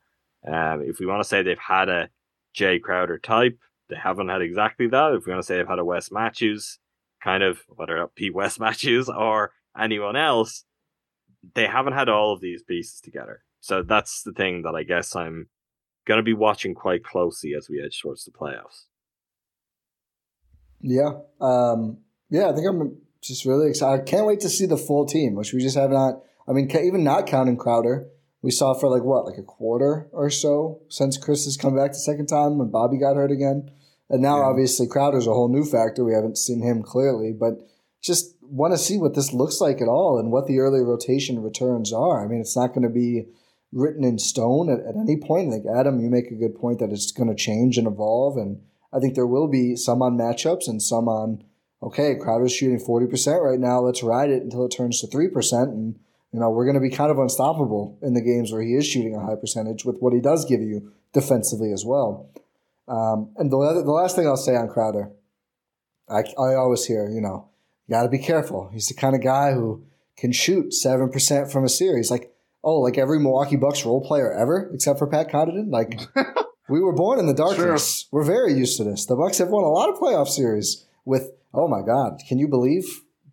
Um, 0.48 0.82
if 0.84 1.00
we 1.00 1.06
want 1.06 1.22
to 1.22 1.28
say 1.28 1.44
they've 1.44 1.58
had 1.60 1.90
a 1.90 2.10
Jae 2.58 2.82
Crowder 2.82 3.20
type, 3.20 3.60
they 3.90 3.98
haven't 3.98 4.30
had 4.30 4.42
exactly 4.42 4.88
that. 4.88 5.14
If 5.14 5.26
we 5.26 5.34
want 5.34 5.44
to 5.44 5.46
say 5.46 5.58
they've 5.58 5.68
had 5.68 5.80
a 5.80 5.86
Wes 5.86 6.12
Matthews, 6.12 6.80
kind 7.26 7.44
of 7.44 7.60
whether 7.68 8.08
Pete 8.16 8.36
West 8.36 8.60
Matthews 8.66 9.10
or 9.10 9.52
anyone 9.78 10.16
else, 10.16 10.64
they 11.56 11.68
haven't 11.68 11.94
had 11.94 12.08
all 12.08 12.32
of 12.32 12.40
these 12.40 12.64
pieces 12.64 13.02
together. 13.02 13.42
So 13.60 13.82
that's 13.82 14.22
the 14.22 14.32
thing 14.32 14.62
that 14.62 14.76
I 14.76 14.84
guess 14.84 15.16
I'm 15.16 15.50
going 16.06 16.20
to 16.20 16.24
be 16.24 16.34
watching 16.34 16.76
quite 16.76 17.04
closely 17.04 17.54
as 17.56 17.68
we 17.68 17.84
edge 17.84 18.00
towards 18.00 18.24
the 18.24 18.32
playoffs. 18.32 18.86
Yeah. 20.80 21.14
Um, 21.42 21.98
yeah, 22.30 22.50
I 22.50 22.54
think 22.54 22.68
I'm 22.70 22.98
just 23.24 23.46
really 23.46 23.70
excited. 23.70 24.02
I 24.02 24.06
can't 24.06 24.28
wait 24.28 24.40
to 24.42 24.50
see 24.50 24.68
the 24.68 24.78
full 24.78 25.08
team, 25.08 25.34
which 25.34 25.52
we 25.52 25.62
just 25.62 25.78
have 25.78 25.90
not. 25.90 26.22
I 26.48 26.52
mean, 26.52 26.70
even 26.70 27.04
not 27.04 27.26
counting 27.26 27.58
Crowder, 27.58 28.08
we 28.44 28.52
saw 28.52 28.76
for 28.76 28.88
like 28.88 29.04
what, 29.04 29.26
like 29.26 29.40
a 29.40 29.44
quarter 29.44 30.08
or 30.12 30.30
so 30.30 30.82
since 30.90 31.18
Khris 31.18 31.46
has 31.46 31.58
come 31.58 31.76
back 31.76 31.92
the 31.92 31.98
second 31.98 32.28
time 32.28 32.60
when 32.60 32.70
Bobby 32.70 33.00
got 33.00 33.16
hurt 33.16 33.32
again. 33.32 33.72
And 34.10 34.22
now, 34.22 34.38
yeah. 34.38 34.46
obviously, 34.46 34.88
Crowder's 34.88 35.28
a 35.28 35.34
whole 35.34 35.50
new 35.50 35.66
factor. 35.66 36.04
We 36.04 36.14
haven't 36.14 36.38
seen 36.38 36.62
him 36.62 36.84
clearly, 36.84 37.34
but 37.34 37.68
just 38.04 38.36
want 38.42 38.74
to 38.74 38.78
see 38.78 38.98
what 38.98 39.16
this 39.16 39.34
looks 39.34 39.60
like 39.60 39.82
at 39.82 39.88
all 39.88 40.20
and 40.20 40.32
what 40.32 40.46
the 40.46 40.60
early 40.60 40.82
rotation 40.82 41.42
returns 41.42 41.92
are. 41.92 42.24
I 42.24 42.28
mean, 42.28 42.40
it's 42.40 42.56
not 42.56 42.70
going 42.70 42.84
to 42.84 42.90
be 42.90 43.26
written 43.72 44.04
in 44.04 44.20
stone 44.20 44.70
at, 44.70 44.80
at 44.80 44.96
any 44.96 45.18
point. 45.18 45.50
Like 45.50 45.64
Adam, 45.76 46.00
you 46.00 46.10
make 46.10 46.32
a 46.32 46.36
good 46.36 46.56
point 46.56 46.80
that 46.80 46.92
it's 46.92 47.12
going 47.12 47.30
to 47.30 47.36
change 47.36 47.78
and 47.78 47.88
evolve, 47.88 48.38
and 48.38 48.62
I 48.94 49.00
think 49.00 49.16
there 49.16 49.28
will 49.28 49.48
be 49.48 49.76
some 49.76 50.02
on 50.02 50.18
matchups 50.18 50.68
and 50.68 50.82
some 50.82 51.08
on. 51.08 51.44
Okay, 51.84 52.16
Crowder's 52.16 52.54
shooting 52.54 52.80
forty 52.80 53.08
percent 53.08 53.44
right 53.44 53.60
now. 53.60 53.82
Let's 53.82 54.04
ride 54.04 54.30
it 54.30 54.44
until 54.44 54.66
it 54.66 54.70
turns 54.70 55.02
to 55.02 55.08
three 55.08 55.28
percent, 55.28 55.70
and 55.70 56.00
you 56.32 56.40
know 56.40 56.50
we're 56.50 56.66
going 56.66 56.76
to 56.76 56.82
be 56.82 56.90
kind 56.90 57.12
of 57.12 57.20
unstoppable 57.20 58.00
in 58.02 58.14
the 58.14 58.22
games 58.22 58.52
where 58.52 58.62
he 58.62 58.76
is 58.76 58.88
shooting 58.88 59.16
a 59.16 59.26
high 59.26 59.36
percentage 59.36 59.84
with 59.84 59.98
what 60.00 60.14
he 60.14 60.22
does 60.22 60.46
give 60.46 60.62
you 60.62 60.92
defensively 61.14 61.72
as 61.72 61.84
well. 61.86 62.30
Um, 62.88 63.34
and 63.38 63.52
the, 63.52 63.58
the 63.84 63.92
last 63.92 64.16
thing 64.16 64.28
I'll 64.28 64.38
say 64.38 64.56
on 64.56 64.70
Crowder, 64.70 65.12
I, 66.10 66.20
I 66.40 66.56
always 66.56 66.86
hear, 66.86 67.10
you 67.10 67.22
know, 67.22 67.50
you 67.88 67.94
got 67.94 68.04
to 68.04 68.10
be 68.10 68.20
careful. 68.20 68.70
He's 68.74 68.88
the 68.88 68.94
kind 68.94 69.16
of 69.16 69.24
guy 69.24 69.54
who 69.54 69.86
can 70.18 70.32
shoot 70.32 70.72
7% 70.72 71.52
from 71.52 71.64
a 71.64 71.70
series. 71.70 72.12
Like, 72.12 72.32
oh, 72.64 72.80
like 72.80 72.98
every 72.98 73.20
Milwaukee 73.20 73.56
Bucks 73.56 73.86
role 73.86 74.06
player 74.06 74.32
ever, 74.32 74.70
except 74.74 75.00
for 75.00 75.08
Pat 75.08 75.30
Connaughton. 75.30 75.70
Like, 75.70 76.00
we 76.70 76.80
were 76.80 76.94
born 76.94 77.20
in 77.20 77.28
the 77.28 77.34
darkness. 77.34 78.02
Sure. 78.02 78.08
We're 78.12 78.26
very 78.26 78.54
used 78.54 78.78
to 78.78 78.84
this. 78.84 79.06
The 79.06 79.16
Bucks 79.16 79.38
have 79.40 79.50
won 79.50 79.64
a 79.64 79.70
lot 79.70 79.90
of 79.90 80.00
playoff 80.00 80.28
series 80.28 80.86
with, 81.06 81.32
oh 81.54 81.68
my 81.68 81.82
God, 81.82 82.22
can 82.28 82.40
you 82.40 82.48
believe 82.48 82.86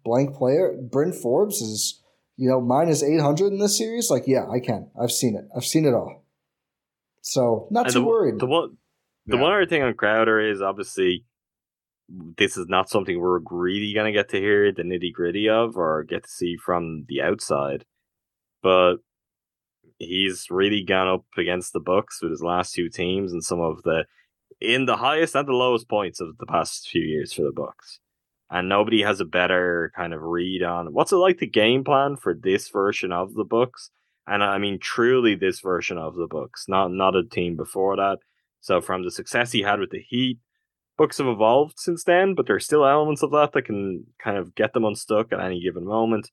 blank 0.05 0.35
player? 0.35 0.77
Bryn 0.81 1.13
Forbes 1.13 1.61
is, 1.61 2.03
you 2.37 2.49
know, 2.49 2.61
minus 2.61 3.03
800 3.03 3.53
in 3.53 3.59
this 3.59 3.77
series? 3.77 4.11
Like, 4.11 4.25
yeah, 4.27 4.47
I 4.49 4.61
can. 4.61 4.91
I've 5.01 5.13
seen 5.13 5.37
it. 5.37 5.45
I've 5.57 5.65
seen 5.65 5.87
it 5.87 5.95
all. 5.95 6.25
So, 7.21 7.69
not 7.71 7.87
and 7.87 7.95
too 7.95 8.01
the, 8.01 8.07
worried. 8.07 8.39
The 8.41 8.47
one, 8.47 8.77
the 9.27 9.37
yeah. 9.37 9.43
one 9.43 9.53
other 9.53 9.67
thing 9.67 9.83
on 9.83 9.95
Crowder 9.95 10.41
is 10.41 10.61
obviously 10.61 11.25
this 12.09 12.57
is 12.57 12.67
not 12.69 12.91
something 12.91 13.19
we're 13.19 13.41
really 13.51 13.95
going 13.95 14.13
to 14.13 14.19
get 14.19 14.29
to 14.31 14.41
hear 14.41 14.73
the 14.73 14.83
nitty 14.83 15.13
gritty 15.13 15.49
of 15.49 15.77
or 15.77 16.05
get 16.05 16.25
to 16.25 16.29
see 16.29 16.57
from 16.57 17.07
the 17.09 17.23
outside. 17.23 17.85
But 18.63 18.97
he's 19.99 20.47
really 20.51 20.83
gone 20.83 21.09
up 21.09 21.25
against 21.39 21.73
the 21.73 21.81
Bucks 21.81 22.21
with 22.21 22.31
his 22.31 22.43
last 22.43 22.75
two 22.75 22.89
teams 22.89 23.33
and 23.33 23.43
some 23.43 23.61
of 23.61 23.83
the 23.83 24.05
in 24.61 24.85
the 24.87 24.97
highest 24.97 25.35
and 25.35 25.49
the 25.49 25.53
lowest 25.53 25.89
points 25.89 26.21
of 26.21 26.39
the 26.39 26.47
past 26.47 26.89
few 26.89 27.03
years 27.03 27.33
for 27.33 27.43
the 27.43 27.53
Bucks. 27.53 28.01
And 28.51 28.69
nobody 28.69 29.03
has 29.03 29.19
a 29.19 29.25
better 29.25 29.91
kind 29.97 30.13
of 30.13 30.21
read 30.23 30.63
on 30.63 30.93
what's 30.93 31.13
it 31.13 31.17
like 31.17 31.39
the 31.39 31.47
game 31.47 31.85
plan 31.85 32.17
for 32.17 32.35
this 32.35 32.69
version 32.69 33.11
of 33.11 33.35
the 33.35 33.45
Bucks. 33.45 33.91
And 34.27 34.45
I 34.45 34.59
mean 34.59 34.79
truly 34.79 35.35
this 35.35 35.61
version 35.61 35.99
of 35.99 36.15
the 36.15 36.29
Bucks, 36.29 36.67
not 36.69 36.93
not 36.93 37.17
a 37.17 37.25
team 37.25 37.57
before 37.57 37.97
that. 37.97 38.19
So 38.63 38.81
from 38.81 39.05
the 39.05 39.11
success 39.11 39.53
he 39.53 39.63
had 39.63 39.81
with 39.81 39.91
the 39.91 40.03
Heat, 40.09 40.39
Bucks 40.97 41.19
have 41.19 41.27
evolved 41.27 41.79
since 41.79 42.05
then, 42.05 42.35
but 42.35 42.47
there 42.47 42.57
are 42.57 42.61
still 42.61 42.87
elements 42.87 43.23
of 43.23 43.33
that 43.33 43.53
that 43.53 43.63
can 43.63 44.05
kind 44.23 44.39
of 44.39 44.55
get 44.55 44.73
them 44.73 44.85
unstuck 44.85 45.33
at 45.33 45.41
any 45.41 45.61
given 45.61 45.85
moment. 45.85 46.31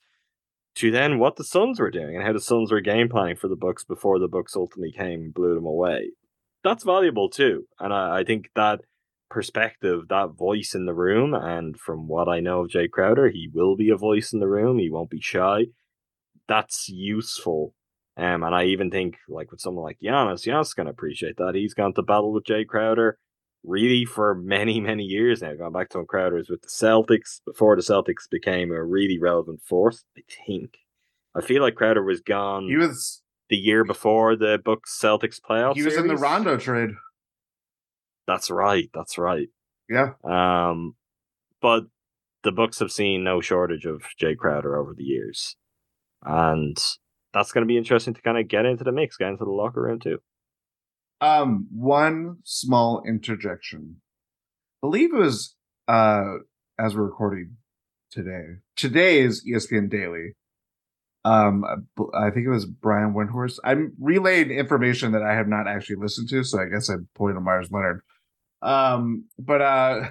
To 0.76 0.92
then 0.92 1.18
what 1.18 1.38
the 1.38 1.44
Suns 1.44 1.80
were 1.80 1.90
doing 1.90 2.16
and 2.16 2.24
how 2.24 2.34
the 2.34 2.40
Suns 2.40 2.72
were 2.72 2.80
game 2.80 3.10
planning 3.10 3.36
for 3.36 3.48
the 3.48 3.56
Bucks 3.56 3.84
before 3.84 4.20
the 4.20 4.28
Bucks 4.28 4.56
ultimately 4.56 4.92
came 4.92 5.22
and 5.22 5.34
blew 5.34 5.56
them 5.56 5.66
away. 5.66 6.12
That's 6.64 6.84
valuable 6.84 7.30
too, 7.30 7.66
and 7.80 7.94
I, 7.94 8.20
I 8.20 8.24
think 8.24 8.50
that 8.56 8.82
perspective, 9.30 10.08
that 10.10 10.36
voice 10.38 10.76
in 10.76 10.86
the 10.86 10.94
room, 10.94 11.34
and 11.34 11.80
from 11.80 12.08
what 12.08 12.28
I 12.28 12.40
know 12.40 12.62
of 12.62 12.70
Jae 12.70 12.92
Crowder, 12.92 13.30
he 13.30 13.50
will 13.52 13.76
be 13.76 13.90
a 13.90 13.98
voice 13.98 14.34
in 14.34 14.40
the 14.40 14.48
room. 14.48 14.78
He 14.78 14.90
won't 14.90 15.10
be 15.10 15.22
shy. 15.22 15.68
That's 16.48 16.90
useful 16.90 17.74
um, 18.20 18.44
and 18.44 18.54
I 18.54 18.66
even 18.66 18.92
think, 18.92 19.18
like 19.30 19.50
with 19.50 19.62
someone 19.62 19.86
like 19.86 20.00
Giannis, 20.04 20.46
Giannis 20.46 20.64
is 20.68 20.74
going 20.74 20.88
to 20.88 20.92
appreciate 20.92 21.38
that. 21.38 21.56
He's 21.56 21.74
gone 21.74 21.94
to 21.94 22.02
battle 22.02 22.34
with 22.34 22.44
Jae 22.44 22.68
Crowder 22.68 23.18
really 23.64 24.04
for 24.04 24.36
many, 24.44 24.82
many 24.82 25.04
years 25.04 25.42
now. 25.42 25.54
Going 25.56 25.72
back 25.72 25.90
to 25.90 26.00
when 26.00 26.08
Crowder 26.08 26.36
was 26.36 26.50
with 26.50 26.62
the 26.62 26.68
Celtics 26.68 27.40
before 27.46 27.78
the 27.78 27.82
Celtics 27.82 28.30
became 28.30 28.72
a 28.72 28.84
really 28.84 29.18
relevant 29.18 29.62
force. 29.64 30.04
I 30.18 30.22
think. 30.46 30.80
I 31.34 31.42
feel 31.42 31.62
like 31.62 31.76
Crowder 31.76 32.04
was 32.04 32.20
gone. 32.20 32.68
He 32.68 32.76
was 32.76 33.22
the 33.50 33.56
year 33.56 33.86
before 33.86 34.36
the 34.36 34.60
Bucks 34.64 35.00
Celtics 35.02 35.40
playoffs. 35.40 35.76
He 35.76 35.84
was 35.84 35.94
series. 35.94 36.10
in 36.10 36.16
the 36.16 36.22
Rondo 36.22 36.58
trade. 36.58 36.90
That's 38.28 38.52
right. 38.52 38.90
That's 38.94 39.18
right. 39.18 39.48
Yeah. 39.90 40.14
Um, 40.26 40.96
but 41.62 41.84
the 42.44 42.52
Bucks 42.52 42.80
have 42.80 42.92
seen 42.92 43.24
no 43.24 43.40
shortage 43.40 43.86
of 43.86 44.04
Jae 44.22 44.36
Crowder 44.36 44.78
over 44.78 44.94
the 44.94 45.04
years, 45.04 45.56
and 46.24 46.78
that's 47.34 47.52
going 47.52 47.64
to 47.64 47.68
be 47.68 47.78
interesting 47.78 48.14
to 48.14 48.22
kind 48.22 48.38
of 48.38 48.48
get 48.48 48.66
into 48.66 48.84
the 48.84 48.92
mix, 48.92 49.18
get 49.18 49.30
into 49.30 49.46
the 49.46 49.52
locker 49.52 49.82
room 49.82 50.00
too. 50.00 50.20
Um, 51.22 51.68
one 51.72 52.38
small 52.44 53.04
interjection. 53.06 53.98
I 54.82 54.88
believe 54.88 55.14
it 55.14 55.18
was 55.18 55.56
uh 55.88 56.36
as 56.80 56.96
we're 56.96 57.04
recording 57.04 57.58
today. 58.12 58.60
Today 58.76 59.20
is 59.20 59.46
ESPN 59.46 59.90
Daily. 59.90 60.36
Um, 61.26 61.66
I 62.14 62.30
think 62.30 62.46
it 62.46 62.50
was 62.50 62.66
Brian 62.66 63.14
Windhorst. 63.14 63.60
I'm 63.64 63.94
relaying 64.00 64.52
information 64.52 65.12
that 65.12 65.22
I 65.22 65.36
have 65.36 65.48
not 65.48 65.68
actually 65.68 65.98
listened 65.98 66.30
to, 66.30 66.44
so 66.44 66.60
I 66.60 66.66
guess 66.66 66.88
I'm 66.88 67.10
pulling 67.14 67.36
a 67.36 67.42
Meyers 67.42 67.70
Leonard. 67.72 68.02
Um, 68.62 69.26
but 69.38 69.62
uh, 69.62 70.10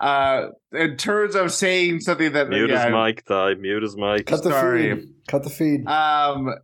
uh, 0.00 0.46
in 0.72 0.96
terms 0.96 1.34
of 1.34 1.52
saying 1.52 2.00
something 2.00 2.32
that 2.32 2.48
mute 2.48 2.70
yeah, 2.70 2.84
his 2.84 2.92
mic, 2.92 3.24
Ty. 3.26 3.54
Mute 3.54 3.82
his 3.82 3.96
mic. 3.96 4.26
Cut 4.26 4.42
the 4.42 4.50
Sorry. 4.50 4.96
feed. 4.96 5.08
Cut 5.28 5.42
the 5.42 5.50
feed. 5.50 5.86
Um, 5.86 6.54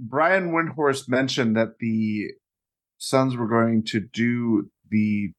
Brian 0.00 0.50
Windhorst 0.50 1.08
mentioned 1.08 1.56
that 1.56 1.78
the 1.78 2.32
Suns 2.98 3.36
were 3.36 3.48
going 3.48 3.84
to 3.88 4.00
do 4.00 4.70
the 4.90 5.32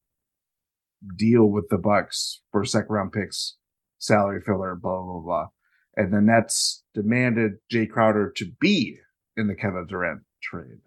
deal 1.18 1.46
with 1.46 1.68
the 1.70 1.78
Bucks 1.78 2.42
for 2.52 2.64
second 2.64 2.94
round 2.94 3.12
picks, 3.12 3.58
salary 3.98 4.42
filler, 4.46 4.76
blah 4.76 5.02
blah 5.02 5.20
blah, 5.20 5.48
and 5.96 6.14
the 6.14 6.22
Nets 6.22 6.84
demanded 6.94 7.54
Jae 7.72 7.90
Crowder 7.90 8.32
to 8.38 8.52
be 8.62 8.98
in 9.36 9.48
the 9.48 9.56
Kevin 9.56 9.88
Durant 9.88 10.22
trade, 10.42 10.80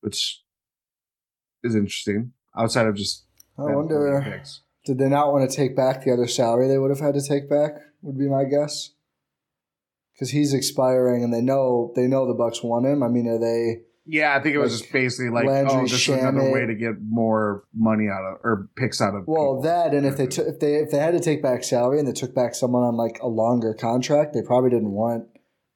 which 0.00 0.42
is 1.62 1.74
interesting. 1.74 2.32
Outside 2.56 2.86
of 2.86 2.96
just 2.96 3.26
I 3.60 3.74
wonder, 3.74 4.42
did 4.84 4.98
they 4.98 5.08
not 5.08 5.32
want 5.32 5.48
to 5.48 5.54
take 5.54 5.76
back 5.76 6.04
the 6.04 6.12
other 6.12 6.26
salary 6.26 6.68
they 6.68 6.78
would 6.78 6.90
have 6.90 7.00
had 7.00 7.14
to 7.14 7.22
take 7.22 7.48
back? 7.48 7.72
Would 8.02 8.18
be 8.18 8.28
my 8.28 8.44
guess. 8.44 8.90
Because 10.14 10.30
he's 10.30 10.54
expiring, 10.54 11.22
and 11.22 11.32
they 11.32 11.40
know 11.40 11.92
they 11.96 12.06
know 12.06 12.26
the 12.26 12.34
Bucks 12.34 12.62
want 12.62 12.86
him. 12.86 13.02
I 13.02 13.08
mean, 13.08 13.26
are 13.26 13.38
they? 13.38 13.82
Yeah, 14.06 14.36
I 14.36 14.42
think 14.42 14.54
it 14.54 14.58
was 14.58 14.72
like 14.72 14.80
just 14.80 14.92
basically 14.92 15.30
like, 15.30 15.44
oh, 15.44 15.48
Landry 15.48 15.76
oh, 15.76 15.84
is 15.84 16.08
another 16.08 16.50
way 16.50 16.66
to 16.66 16.74
get 16.74 16.94
more 17.00 17.64
money 17.74 18.08
out 18.08 18.24
of 18.24 18.38
or 18.42 18.68
picks 18.76 19.00
out 19.00 19.14
of. 19.14 19.26
Well, 19.26 19.56
people. 19.56 19.62
that 19.62 19.94
and 19.94 20.06
if 20.06 20.16
they 20.16 20.26
took 20.26 20.48
if 20.48 20.60
they 20.60 20.76
if 20.76 20.90
they 20.90 20.98
had 20.98 21.12
to 21.12 21.20
take 21.20 21.42
back 21.42 21.62
salary 21.62 21.98
and 21.98 22.08
they 22.08 22.12
took 22.12 22.34
back 22.34 22.54
someone 22.54 22.82
on 22.82 22.96
like 22.96 23.18
a 23.22 23.28
longer 23.28 23.74
contract, 23.74 24.32
they 24.34 24.42
probably 24.42 24.70
didn't 24.70 24.92
want 24.92 25.26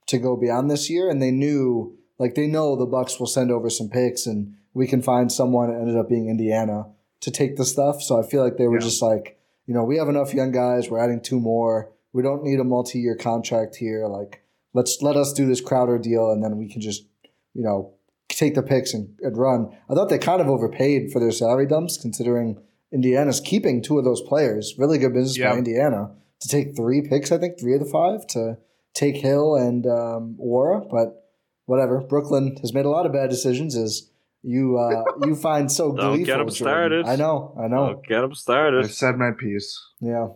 to 0.09 0.19
go 0.19 0.37
beyond 0.37 0.71
this 0.71 0.91
year, 0.91 1.09
and 1.09 1.23
they 1.23 1.31
knew 1.31 1.97
like 2.19 2.35
they 2.35 2.47
know 2.47 2.77
the 2.77 2.87
Bucks 2.87 3.21
will 3.21 3.27
send 3.27 3.51
over 3.51 3.71
some 3.71 3.89
picks, 3.89 4.27
and 4.27 4.55
we 4.73 4.87
can 4.87 5.01
find 5.01 5.31
someone. 5.31 5.71
It 5.71 5.79
ended 5.79 5.97
up 5.97 6.09
being 6.09 6.29
Indiana 6.29 6.87
to 7.25 7.31
take 7.31 7.57
the 7.57 7.65
stuff. 7.65 8.03
So 8.03 8.23
I 8.23 8.27
feel 8.27 8.45
like 8.45 8.59
they 8.59 8.69
were 8.69 8.79
yeah. 8.79 8.85
just 8.85 9.01
like, 9.01 9.39
you 9.67 9.73
know, 9.73 9.83
we 9.83 9.97
have 9.97 10.11
enough 10.11 10.35
young 10.35 10.53
guys. 10.53 10.91
We're 10.91 11.03
adding 11.03 11.23
two 11.23 11.41
more. 11.41 11.91
We 12.13 12.23
don't 12.23 12.45
need 12.45 12.61
a 12.61 12.65
multi-year 12.65 13.17
contract 13.17 13.77
here. 13.77 14.07
Like, 14.07 14.45
let's 14.75 14.99
let 15.01 15.17
us 15.17 15.33
do 15.33 15.47
this 15.47 15.63
Crowder 15.63 15.99
deal, 15.99 16.31
and 16.31 16.45
then 16.45 16.59
we 16.59 16.69
can 16.69 16.83
just, 16.83 17.07
you 17.55 17.65
know, 17.65 17.95
take 18.29 18.55
the 18.55 18.63
picks 18.63 18.93
and, 18.93 19.19
and 19.21 19.39
run. 19.39 19.75
I 19.89 19.95
thought 19.95 20.11
they 20.11 20.19
kind 20.19 20.43
of 20.43 20.49
overpaid 20.49 21.13
for 21.13 21.19
their 21.19 21.33
salary 21.33 21.67
dumps, 21.67 21.97
considering 21.97 22.63
Indiana's 22.93 23.41
keeping 23.41 23.83
two 23.83 23.99
of 23.99 24.05
those 24.05 24.21
players. 24.21 24.75
Really 24.77 24.99
good 24.99 25.15
business 25.15 25.39
by 25.39 25.57
Indiana 25.57 26.11
to 26.41 26.49
take 26.49 26.77
three 26.77 27.01
picks. 27.01 27.33
I 27.33 27.39
think 27.39 27.59
three 27.59 27.75
of 27.75 27.81
the 27.81 27.91
five 27.91 28.27
to 28.29 28.59
take 28.93 29.17
Hill 29.17 29.57
and 29.57 29.87
um, 29.87 30.37
Nwora, 30.39 30.89
but 30.91 31.31
whatever. 31.65 32.01
Brooklyn 32.01 32.57
has 32.61 32.75
made 32.75 32.85
a 32.85 32.91
lot 32.91 33.07
of 33.07 33.13
bad 33.13 33.31
decisions. 33.31 33.75
Is 33.75 34.11
you 34.45 34.79
uh, 34.79 35.03
you 35.27 35.35
find 35.49 35.71
so 35.71 35.95
Don't 35.95 36.17
gleeful. 36.17 36.27
get 36.27 36.39
them 36.39 36.51
started. 36.51 37.07
I 37.07 37.17
know, 37.17 37.57
I 37.59 37.67
know. 37.69 37.95
Don't 37.95 38.07
get 38.07 38.21
them 38.21 38.35
started. 38.35 38.85
I 38.85 38.89
said 38.89 39.17
my 39.17 39.31
piece. 39.39 39.81
Yeah. 40.01 40.29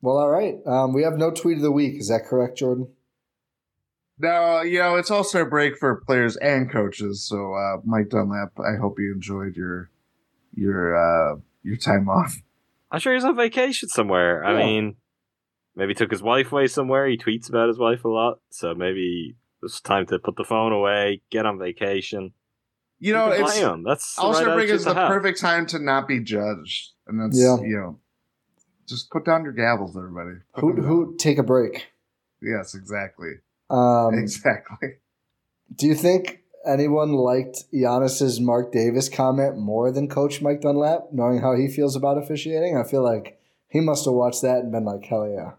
Well, 0.00 0.18
all 0.18 0.30
right. 0.30 0.54
Um, 0.64 0.92
we 0.92 1.02
have 1.02 1.14
no 1.16 1.30
tweet 1.32 1.56
of 1.56 1.62
the 1.62 1.72
week. 1.72 1.96
Is 1.98 2.08
that 2.08 2.24
correct, 2.24 2.58
Jordan? 2.58 2.88
No, 4.20 4.62
you 4.62 4.78
know, 4.78 4.96
it's 4.96 5.10
also 5.10 5.42
a 5.42 5.46
break 5.46 5.76
for 5.76 6.02
players 6.06 6.36
and 6.36 6.70
coaches. 6.70 7.24
So, 7.24 7.54
uh, 7.54 7.76
Mike 7.84 8.08
Dunlap, 8.10 8.52
I 8.58 8.76
hope 8.80 8.98
you 8.98 9.12
enjoyed 9.12 9.56
your 9.56 9.90
your 10.54 10.96
uh, 10.96 11.36
your 11.62 11.76
time 11.76 12.08
off. 12.08 12.36
I'm 12.90 13.00
sure 13.00 13.14
he's 13.14 13.24
on 13.24 13.36
vacation 13.36 13.88
somewhere. 13.88 14.44
I 14.44 14.56
mean, 14.56 14.96
maybe 15.76 15.94
took 15.94 16.10
his 16.10 16.22
wife 16.22 16.50
away 16.52 16.66
somewhere. 16.66 17.06
He 17.06 17.16
tweets 17.16 17.48
about 17.48 17.68
his 17.68 17.78
wife 17.78 18.04
a 18.04 18.08
lot, 18.08 18.40
so 18.50 18.74
maybe 18.74 19.36
it's 19.62 19.80
time 19.80 20.06
to 20.06 20.18
put 20.18 20.36
the 20.36 20.44
phone 20.44 20.72
away, 20.72 21.22
get 21.30 21.46
on 21.46 21.58
vacation. 21.58 22.32
You 23.00 23.12
know, 23.12 23.30
can 23.30 23.42
it's 23.44 23.58
blame 23.58 23.74
him. 23.74 23.82
That's 23.84 24.16
the 24.16 24.22
also 24.22 24.44
right 24.46 24.54
bring 24.54 24.68
is 24.70 24.84
the 24.84 24.94
have. 24.94 25.08
perfect 25.08 25.40
time 25.40 25.66
to 25.66 25.78
not 25.78 26.08
be 26.08 26.20
judged, 26.20 26.92
and 27.06 27.20
that's 27.20 27.40
Yeah. 27.40 27.56
you 27.60 27.76
know, 27.76 27.98
just 28.88 29.10
put 29.10 29.24
down 29.24 29.44
your 29.44 29.52
gavels, 29.54 29.96
everybody. 29.96 30.38
Put 30.54 30.76
Who 30.76 30.82
who 30.82 31.16
take 31.16 31.38
a 31.38 31.42
break? 31.44 31.86
Yes, 32.42 32.74
exactly, 32.74 33.34
Um, 33.70 34.14
exactly. 34.14 34.94
do 35.74 35.86
you 35.86 35.94
think 35.94 36.40
anyone 36.66 37.12
liked 37.12 37.64
Giannis's 37.72 38.40
Mark 38.40 38.72
Davis 38.72 39.08
comment 39.08 39.58
more 39.58 39.90
than 39.92 40.08
Coach 40.08 40.40
Mike 40.42 40.60
Dunlap, 40.60 41.08
knowing 41.12 41.38
how 41.40 41.54
he 41.54 41.68
feels 41.68 41.94
about 41.96 42.18
officiating? 42.18 42.76
I 42.76 42.82
feel 42.84 43.02
like 43.02 43.40
he 43.68 43.80
must 43.80 44.04
have 44.06 44.14
watched 44.14 44.42
that 44.42 44.58
and 44.62 44.72
been 44.72 44.84
like, 44.84 45.04
"Hell 45.04 45.28
yeah, 45.28 45.52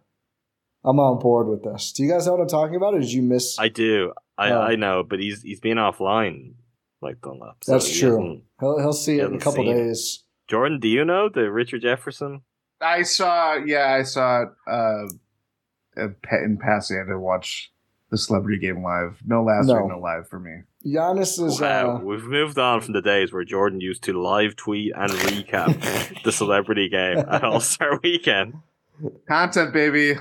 I'm 0.83 0.99
on 0.99 1.19
board 1.19 1.47
with 1.47 1.63
this." 1.63 1.91
Do 1.91 2.03
you 2.03 2.09
guys 2.11 2.25
know 2.25 2.33
what 2.33 2.41
I'm 2.41 2.47
talking 2.47 2.75
about, 2.75 2.93
or 2.95 2.99
did 2.99 3.11
you 3.11 3.21
miss? 3.21 3.57
I 3.59 3.69
do. 3.69 4.13
I, 4.37 4.51
Oh. 4.51 4.61
I 4.61 4.75
know, 4.75 5.03
but 5.03 5.19
he's 5.19 5.41
he's 5.41 5.59
been 5.59 5.77
offline 5.77 6.53
like 7.01 7.21
Dunlap. 7.21 7.57
so 7.63 7.73
That's 7.73 7.87
he 7.87 7.99
true. 7.99 8.41
He'll 8.59 8.79
he'll 8.79 8.93
see 8.93 9.19
it 9.19 9.25
in 9.25 9.35
a 9.35 9.39
couple 9.39 9.63
seen 9.63 9.75
it. 9.75 9.83
days. 9.83 10.23
Jordan, 10.47 10.79
do 10.79 10.87
you 10.87 11.03
know 11.05 11.29
the 11.29 11.51
Richard 11.51 11.81
Jefferson? 11.81 12.41
I 12.81 13.03
saw, 13.03 13.55
yeah, 13.55 13.93
I 13.93 14.03
saw 14.03 14.43
it 14.43 14.49
uh, 14.65 15.03
in 16.01 16.15
pa- 16.23 16.43
in 16.43 16.57
passing. 16.57 16.97
I 16.97 17.03
didn't 17.03 17.21
watch 17.21 17.71
the 18.09 18.17
celebrity 18.17 18.57
game 18.59 18.81
live. 18.81 19.19
No 19.25 19.43
last 19.43 19.67
No. 19.67 19.85
no 19.87 19.99
live 19.99 20.27
for 20.29 20.39
me. 20.39 20.61
Giannis 20.85 21.39
is. 21.45 21.59
Wow, 21.59 21.97
Uh, 21.97 21.99
we've 21.99 22.23
moved 22.23 22.57
on 22.57 22.79
from 22.81 22.93
the 22.93 23.01
days 23.01 23.33
where 23.33 23.43
Jordan 23.43 23.81
used 23.81 24.03
to 24.05 24.13
live 24.13 24.55
tweet 24.55 24.93
and 24.95 25.11
recap 25.11 26.23
the 26.23 26.31
celebrity 26.31 26.87
game 26.87 27.17
at 27.19 27.43
All 27.43 27.59
Star 27.59 27.99
Weekend. 28.01 28.55
Content, 29.27 29.73
baby. 29.73 30.15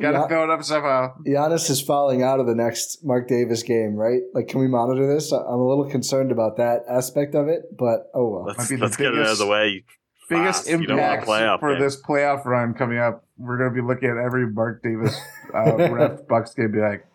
Gotta 0.00 0.18
Yeah. 0.18 0.26
throw 0.28 0.44
it 0.44 0.50
up 0.50 0.62
somehow. 0.64 1.14
Giannis 1.26 1.70
is 1.70 1.80
falling 1.80 2.22
out 2.22 2.40
of 2.40 2.46
the 2.46 2.54
next 2.54 3.04
Mark 3.04 3.28
Davis 3.28 3.62
game, 3.62 3.94
right? 3.94 4.22
Like, 4.34 4.48
can 4.48 4.60
we 4.60 4.68
monitor 4.68 5.06
this? 5.06 5.32
I- 5.32 5.38
I'm 5.38 5.60
a 5.60 5.66
little 5.68 5.88
concerned 5.88 6.30
about 6.32 6.56
that 6.58 6.84
aspect 6.88 7.34
of 7.34 7.48
it, 7.48 7.76
but 7.76 8.10
oh 8.14 8.28
well. 8.28 8.44
Let's, 8.44 8.68
be 8.68 8.76
let's 8.76 8.96
get 8.96 9.14
it 9.14 9.20
out 9.20 9.32
of 9.32 9.38
the 9.38 9.46
way. 9.46 9.84
Biggest 10.28 10.66
fast. 10.66 10.80
You 10.80 10.86
don't 10.86 10.98
want 10.98 11.10
a 11.10 11.12
impact 11.14 11.26
playoff 11.28 11.60
for 11.60 11.72
game. 11.72 11.80
this 11.82 12.02
playoff 12.02 12.44
run 12.44 12.74
coming 12.74 12.98
up. 12.98 13.24
We're 13.38 13.56
gonna 13.56 13.70
be 13.74 13.80
looking 13.80 14.10
at 14.10 14.16
every 14.18 14.46
Mark 14.50 14.82
Davis 14.82 15.18
uh, 15.54 15.74
ref 15.92 16.26
Bucks 16.28 16.52
game. 16.54 16.70
Be 16.72 16.80
like, 16.80 17.06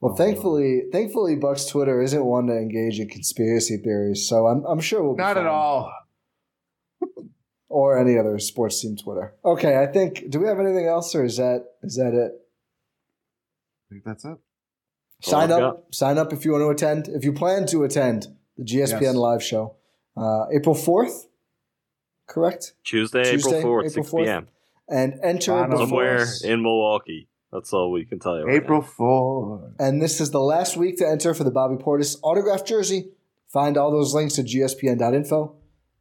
Well, 0.00 0.12
Oh, 0.12 0.16
thankfully, 0.16 0.82
thankfully, 0.92 1.34
Buck's 1.36 1.64
Twitter 1.64 2.00
isn't 2.02 2.24
one 2.24 2.46
to 2.46 2.52
engage 2.52 3.00
in 3.00 3.08
conspiracy 3.08 3.78
theories, 3.78 4.28
so 4.28 4.46
I'm, 4.46 4.64
I'm 4.64 4.80
sure 4.80 5.02
we'll 5.02 5.14
be 5.16 5.22
not 5.22 5.36
at 5.38 5.46
all. 5.46 5.92
or 7.74 7.98
any 7.98 8.16
other 8.16 8.38
sports 8.38 8.80
team 8.80 8.96
Twitter. 8.96 9.34
Okay, 9.44 9.76
I 9.82 9.86
think. 9.86 10.30
Do 10.30 10.38
we 10.40 10.46
have 10.46 10.60
anything 10.60 10.86
else, 10.86 11.14
or 11.14 11.24
is 11.24 11.36
that 11.38 11.60
is 11.82 11.96
that 11.96 12.14
it? 12.14 12.32
I 13.82 13.84
think 13.90 14.04
that's 14.04 14.24
it. 14.24 14.36
Sign 15.22 15.50
I've 15.52 15.62
up. 15.62 15.94
Sign 15.94 16.18
up 16.18 16.32
if 16.32 16.44
you 16.44 16.52
want 16.52 16.62
to 16.62 16.70
attend. 16.70 17.08
If 17.08 17.24
you 17.24 17.32
plan 17.32 17.66
to 17.68 17.82
attend 17.84 18.28
the 18.56 18.64
GSPN 18.64 19.00
Yes. 19.02 19.14
live 19.16 19.42
show, 19.42 19.74
uh, 20.16 20.44
April 20.54 20.74
fourth, 20.74 21.26
correct? 22.28 22.74
Tuesday, 22.84 23.24
Tuesday, 23.24 23.58
April 23.58 23.82
4th, 23.82 23.90
6 23.90 24.08
4th. 24.10 24.24
p.m. 24.24 24.48
And 24.88 25.18
enter 25.22 25.64
before 25.66 25.78
Somewhere 25.86 26.18
us. 26.20 26.44
in 26.44 26.62
Milwaukee. 26.62 27.28
That's 27.52 27.72
all 27.72 27.90
we 27.90 28.04
can 28.04 28.18
tell 28.18 28.36
you. 28.38 28.44
Right 28.44 28.56
April 28.62 28.80
now. 28.82 28.86
Fool. 28.86 29.72
And 29.78 30.02
this 30.02 30.20
is 30.20 30.30
the 30.30 30.40
last 30.40 30.76
week 30.76 30.98
to 30.98 31.08
enter 31.08 31.32
for 31.34 31.44
the 31.44 31.50
Bobby 31.50 31.76
Portis 31.82 32.16
autographed 32.22 32.66
jersey. 32.66 33.10
Find 33.48 33.76
all 33.76 33.90
those 33.92 34.12
links 34.14 34.38
at 34.38 34.46
gspn.info. 34.46 35.54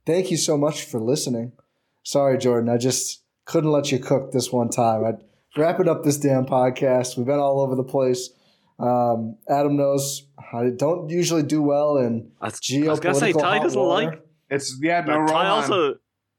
Thank 0.05 0.31
you 0.31 0.37
so 0.37 0.57
much 0.57 0.83
for 0.83 0.99
listening. 0.99 1.53
Sorry, 2.03 2.37
Jordan, 2.37 2.69
I 2.69 2.77
just 2.77 3.23
couldn't 3.45 3.71
let 3.71 3.91
you 3.91 3.99
cook 3.99 4.31
this 4.31 4.51
one 4.51 4.69
time. 4.69 5.03
I'd 5.05 5.23
wrapping 5.57 5.87
up 5.87 6.03
this 6.03 6.17
damn 6.17 6.45
podcast. 6.45 7.17
We've 7.17 7.25
been 7.25 7.39
all 7.39 7.61
over 7.61 7.75
the 7.75 7.83
place. 7.83 8.29
Um, 8.79 9.37
Adam 9.49 9.77
knows 9.77 10.27
I 10.53 10.69
don't 10.75 11.09
usually 11.09 11.43
do 11.43 11.61
well 11.61 11.97
in 11.97 12.31
I 12.41 12.45
was, 12.47 12.59
I 12.73 12.89
was 12.89 12.99
gonna 12.99 13.15
say 13.15 13.31
Ty 13.31 13.57
hot 13.57 13.63
doesn't 13.63 13.79
water. 13.79 14.05
like. 14.11 14.21
It's 14.49 14.77
yeah, 14.81 15.01
no 15.01 15.05
But 15.05 15.19
Roman. 15.19 15.33
Ty 15.33 15.47
also. 15.47 15.95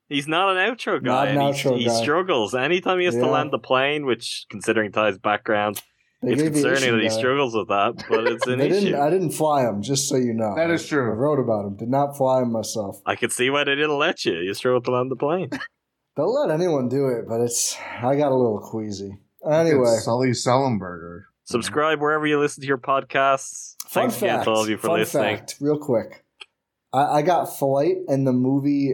He's 0.08 0.28
not 0.28 0.54
an 0.54 0.56
outro 0.58 1.00
Not 1.02 1.24
guy. 1.26 1.30
an 1.30 1.38
outro 1.38 1.78
he 1.78 1.86
guy. 1.86 2.02
struggles 2.02 2.54
anytime 2.54 2.98
he 2.98 3.06
has 3.06 3.14
Yeah. 3.14 3.22
to 3.22 3.30
land 3.30 3.52
the 3.52 3.58
plane. 3.58 4.04
Which, 4.04 4.44
considering 4.50 4.92
Ty's 4.92 5.16
background, 5.16 5.76
Big 5.76 5.84
it's 6.32 6.42
concerning 6.42 6.92
that 6.96 7.02
he 7.02 7.08
guy. 7.08 7.14
struggles 7.16 7.54
with 7.54 7.68
that. 7.68 8.04
But 8.08 8.26
it's 8.26 8.46
an 8.46 8.58
They 8.58 8.68
issue. 8.68 8.80
didn't, 8.86 9.00
I 9.00 9.10
didn't 9.10 9.30
fly 9.32 9.62
him, 9.68 9.82
just 9.82 10.08
so 10.08 10.16
you 10.16 10.32
know. 10.34 10.54
That 10.56 10.70
is 10.70 10.86
true. 10.86 11.02
I 11.10 11.14
wrote 11.14 11.38
about 11.38 11.66
him. 11.66 11.76
Did 11.76 11.88
not 11.88 12.16
fly 12.16 12.42
him 12.42 12.52
myself. 12.52 13.00
I 13.06 13.16
could 13.16 13.32
see 13.32 13.50
why 13.50 13.64
they 13.64 13.74
didn't 13.74 13.98
let 13.98 14.24
you. 14.24 14.34
You 14.38 14.54
struggled 14.54 14.84
to 14.86 14.90
land 14.92 15.10
the 15.10 15.16
plane. 15.16 15.50
They'll 16.16 16.32
let 16.32 16.50
anyone 16.54 16.88
do 16.88 17.08
it, 17.08 17.26
but 17.28 17.40
it's 17.40 17.76
I 18.00 18.14
got 18.16 18.30
a 18.30 18.36
little 18.36 18.60
queasy. 18.60 19.18
It's 19.42 19.50
Anyway, 19.52 19.96
Sully 20.00 20.30
Sullenberger. 20.30 21.24
Subscribe 21.44 22.00
wherever 22.00 22.24
you 22.26 22.38
listen 22.38 22.60
to 22.62 22.66
your 22.68 22.78
podcasts. 22.78 23.74
fun 23.88 24.04
Thanks 24.10 24.18
again 24.18 24.44
to 24.44 24.50
all 24.50 24.62
of 24.62 24.68
you 24.68 24.76
for 24.78 24.86
fun 24.88 25.00
listening. 25.00 25.36
fact, 25.38 25.56
real 25.60 25.76
quick. 25.78 26.24
I, 26.92 27.02
I 27.18 27.22
got 27.22 27.46
Flight 27.58 27.96
and 28.08 28.26
the 28.26 28.32
movie 28.32 28.92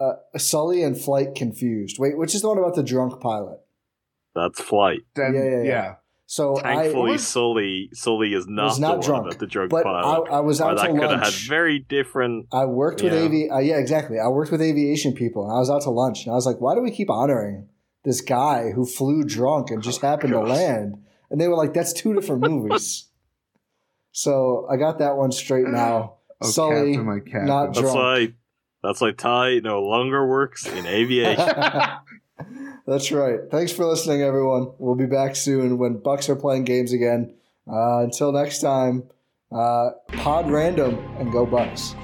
uh, 0.00 0.12
Sully 0.38 0.82
and 0.84 0.98
Flight 0.98 1.34
confused. 1.34 1.98
Wait, 1.98 2.16
which 2.16 2.34
is 2.34 2.42
the 2.42 2.48
one 2.48 2.56
about 2.58 2.76
the 2.76 2.82
drunk 2.84 3.20
pilot? 3.20 3.58
That's 4.34 4.60
flight. 4.60 5.00
Then, 5.16 5.34
Yeah, 5.34 5.42
yeah, 5.42 5.50
yeah, 5.50 5.62
yeah. 5.64 5.94
So 6.32 6.54
Thankfully, 6.54 7.14
I, 7.14 7.16
Sully 7.16 7.90
Sully 7.92 8.34
is 8.34 8.46
not, 8.46 8.66
Was 8.66 8.78
not 8.78 9.02
the 9.02 9.10
one 9.10 9.22
drunk, 9.24 9.38
the 9.40 9.48
drug 9.48 9.68
but 9.68 9.84
I, 9.84 9.92
pilot. 10.00 10.30
I 10.30 10.38
was 10.38 10.60
or 10.60 10.70
out 10.70 10.76
that 10.76 10.86
to 10.86 10.92
could 10.92 11.02
have 11.02 11.10
had 11.10 11.20
lunch. 11.22 11.48
very 11.48 11.80
different. 11.80 12.46
I 12.52 12.66
worked 12.66 13.02
with 13.02 13.12
Yeah. 13.12 13.24
avi. 13.24 13.50
Uh, 13.50 13.58
yeah, 13.58 13.78
exactly. 13.78 14.20
I 14.20 14.28
worked 14.28 14.52
with 14.52 14.62
aviation 14.62 15.12
people, 15.12 15.42
and 15.42 15.52
I 15.52 15.58
was 15.58 15.68
out 15.70 15.82
to 15.82 15.90
lunch, 15.90 16.26
and 16.26 16.32
I 16.32 16.36
was 16.36 16.46
like, 16.46 16.60
"Why 16.60 16.76
do 16.76 16.82
we 16.82 16.92
keep 16.92 17.10
honoring 17.10 17.66
this 18.04 18.20
guy 18.20 18.70
who 18.70 18.86
flew 18.86 19.24
drunk 19.24 19.72
and 19.72 19.82
just 19.82 20.02
happened 20.02 20.32
gosh. 20.32 20.46
to 20.46 20.52
land?" 20.54 21.02
And 21.32 21.40
they 21.40 21.48
were 21.48 21.56
like, 21.56 21.74
"That's 21.74 21.92
two 21.92 22.14
different 22.14 22.42
movies." 22.48 23.08
so 24.12 24.68
I 24.70 24.76
got 24.76 25.00
that 25.00 25.16
one 25.16 25.32
straight 25.32 25.66
now. 25.66 26.14
Oh, 26.40 26.46
Sully, 26.46 26.92
Captain, 26.92 27.06
my 27.06 27.18
captain. 27.18 27.46
not 27.46 27.66
That's 27.74 27.80
drunk. 27.80 27.96
why. 27.96 28.28
That's 28.84 29.00
why 29.00 29.10
Ty 29.10 29.58
no 29.64 29.82
longer 29.82 30.24
works 30.28 30.64
in 30.64 30.86
aviation. 31.00 31.48
That's 32.86 33.12
right. 33.12 33.40
Thanks 33.50 33.72
for 33.72 33.84
listening, 33.84 34.22
everyone. 34.22 34.72
We'll 34.78 34.94
be 34.94 35.06
back 35.06 35.36
soon 35.36 35.78
when 35.78 35.98
Bucks 35.98 36.28
are 36.28 36.36
playing 36.36 36.64
games 36.64 36.92
again. 36.92 37.34
Uh, 37.70 38.00
until 38.00 38.32
next 38.32 38.60
time, 38.60 39.04
uh, 39.52 39.90
pod 40.08 40.50
random 40.50 40.98
and 41.18 41.30
go 41.30 41.46
Bucks. 41.46 41.94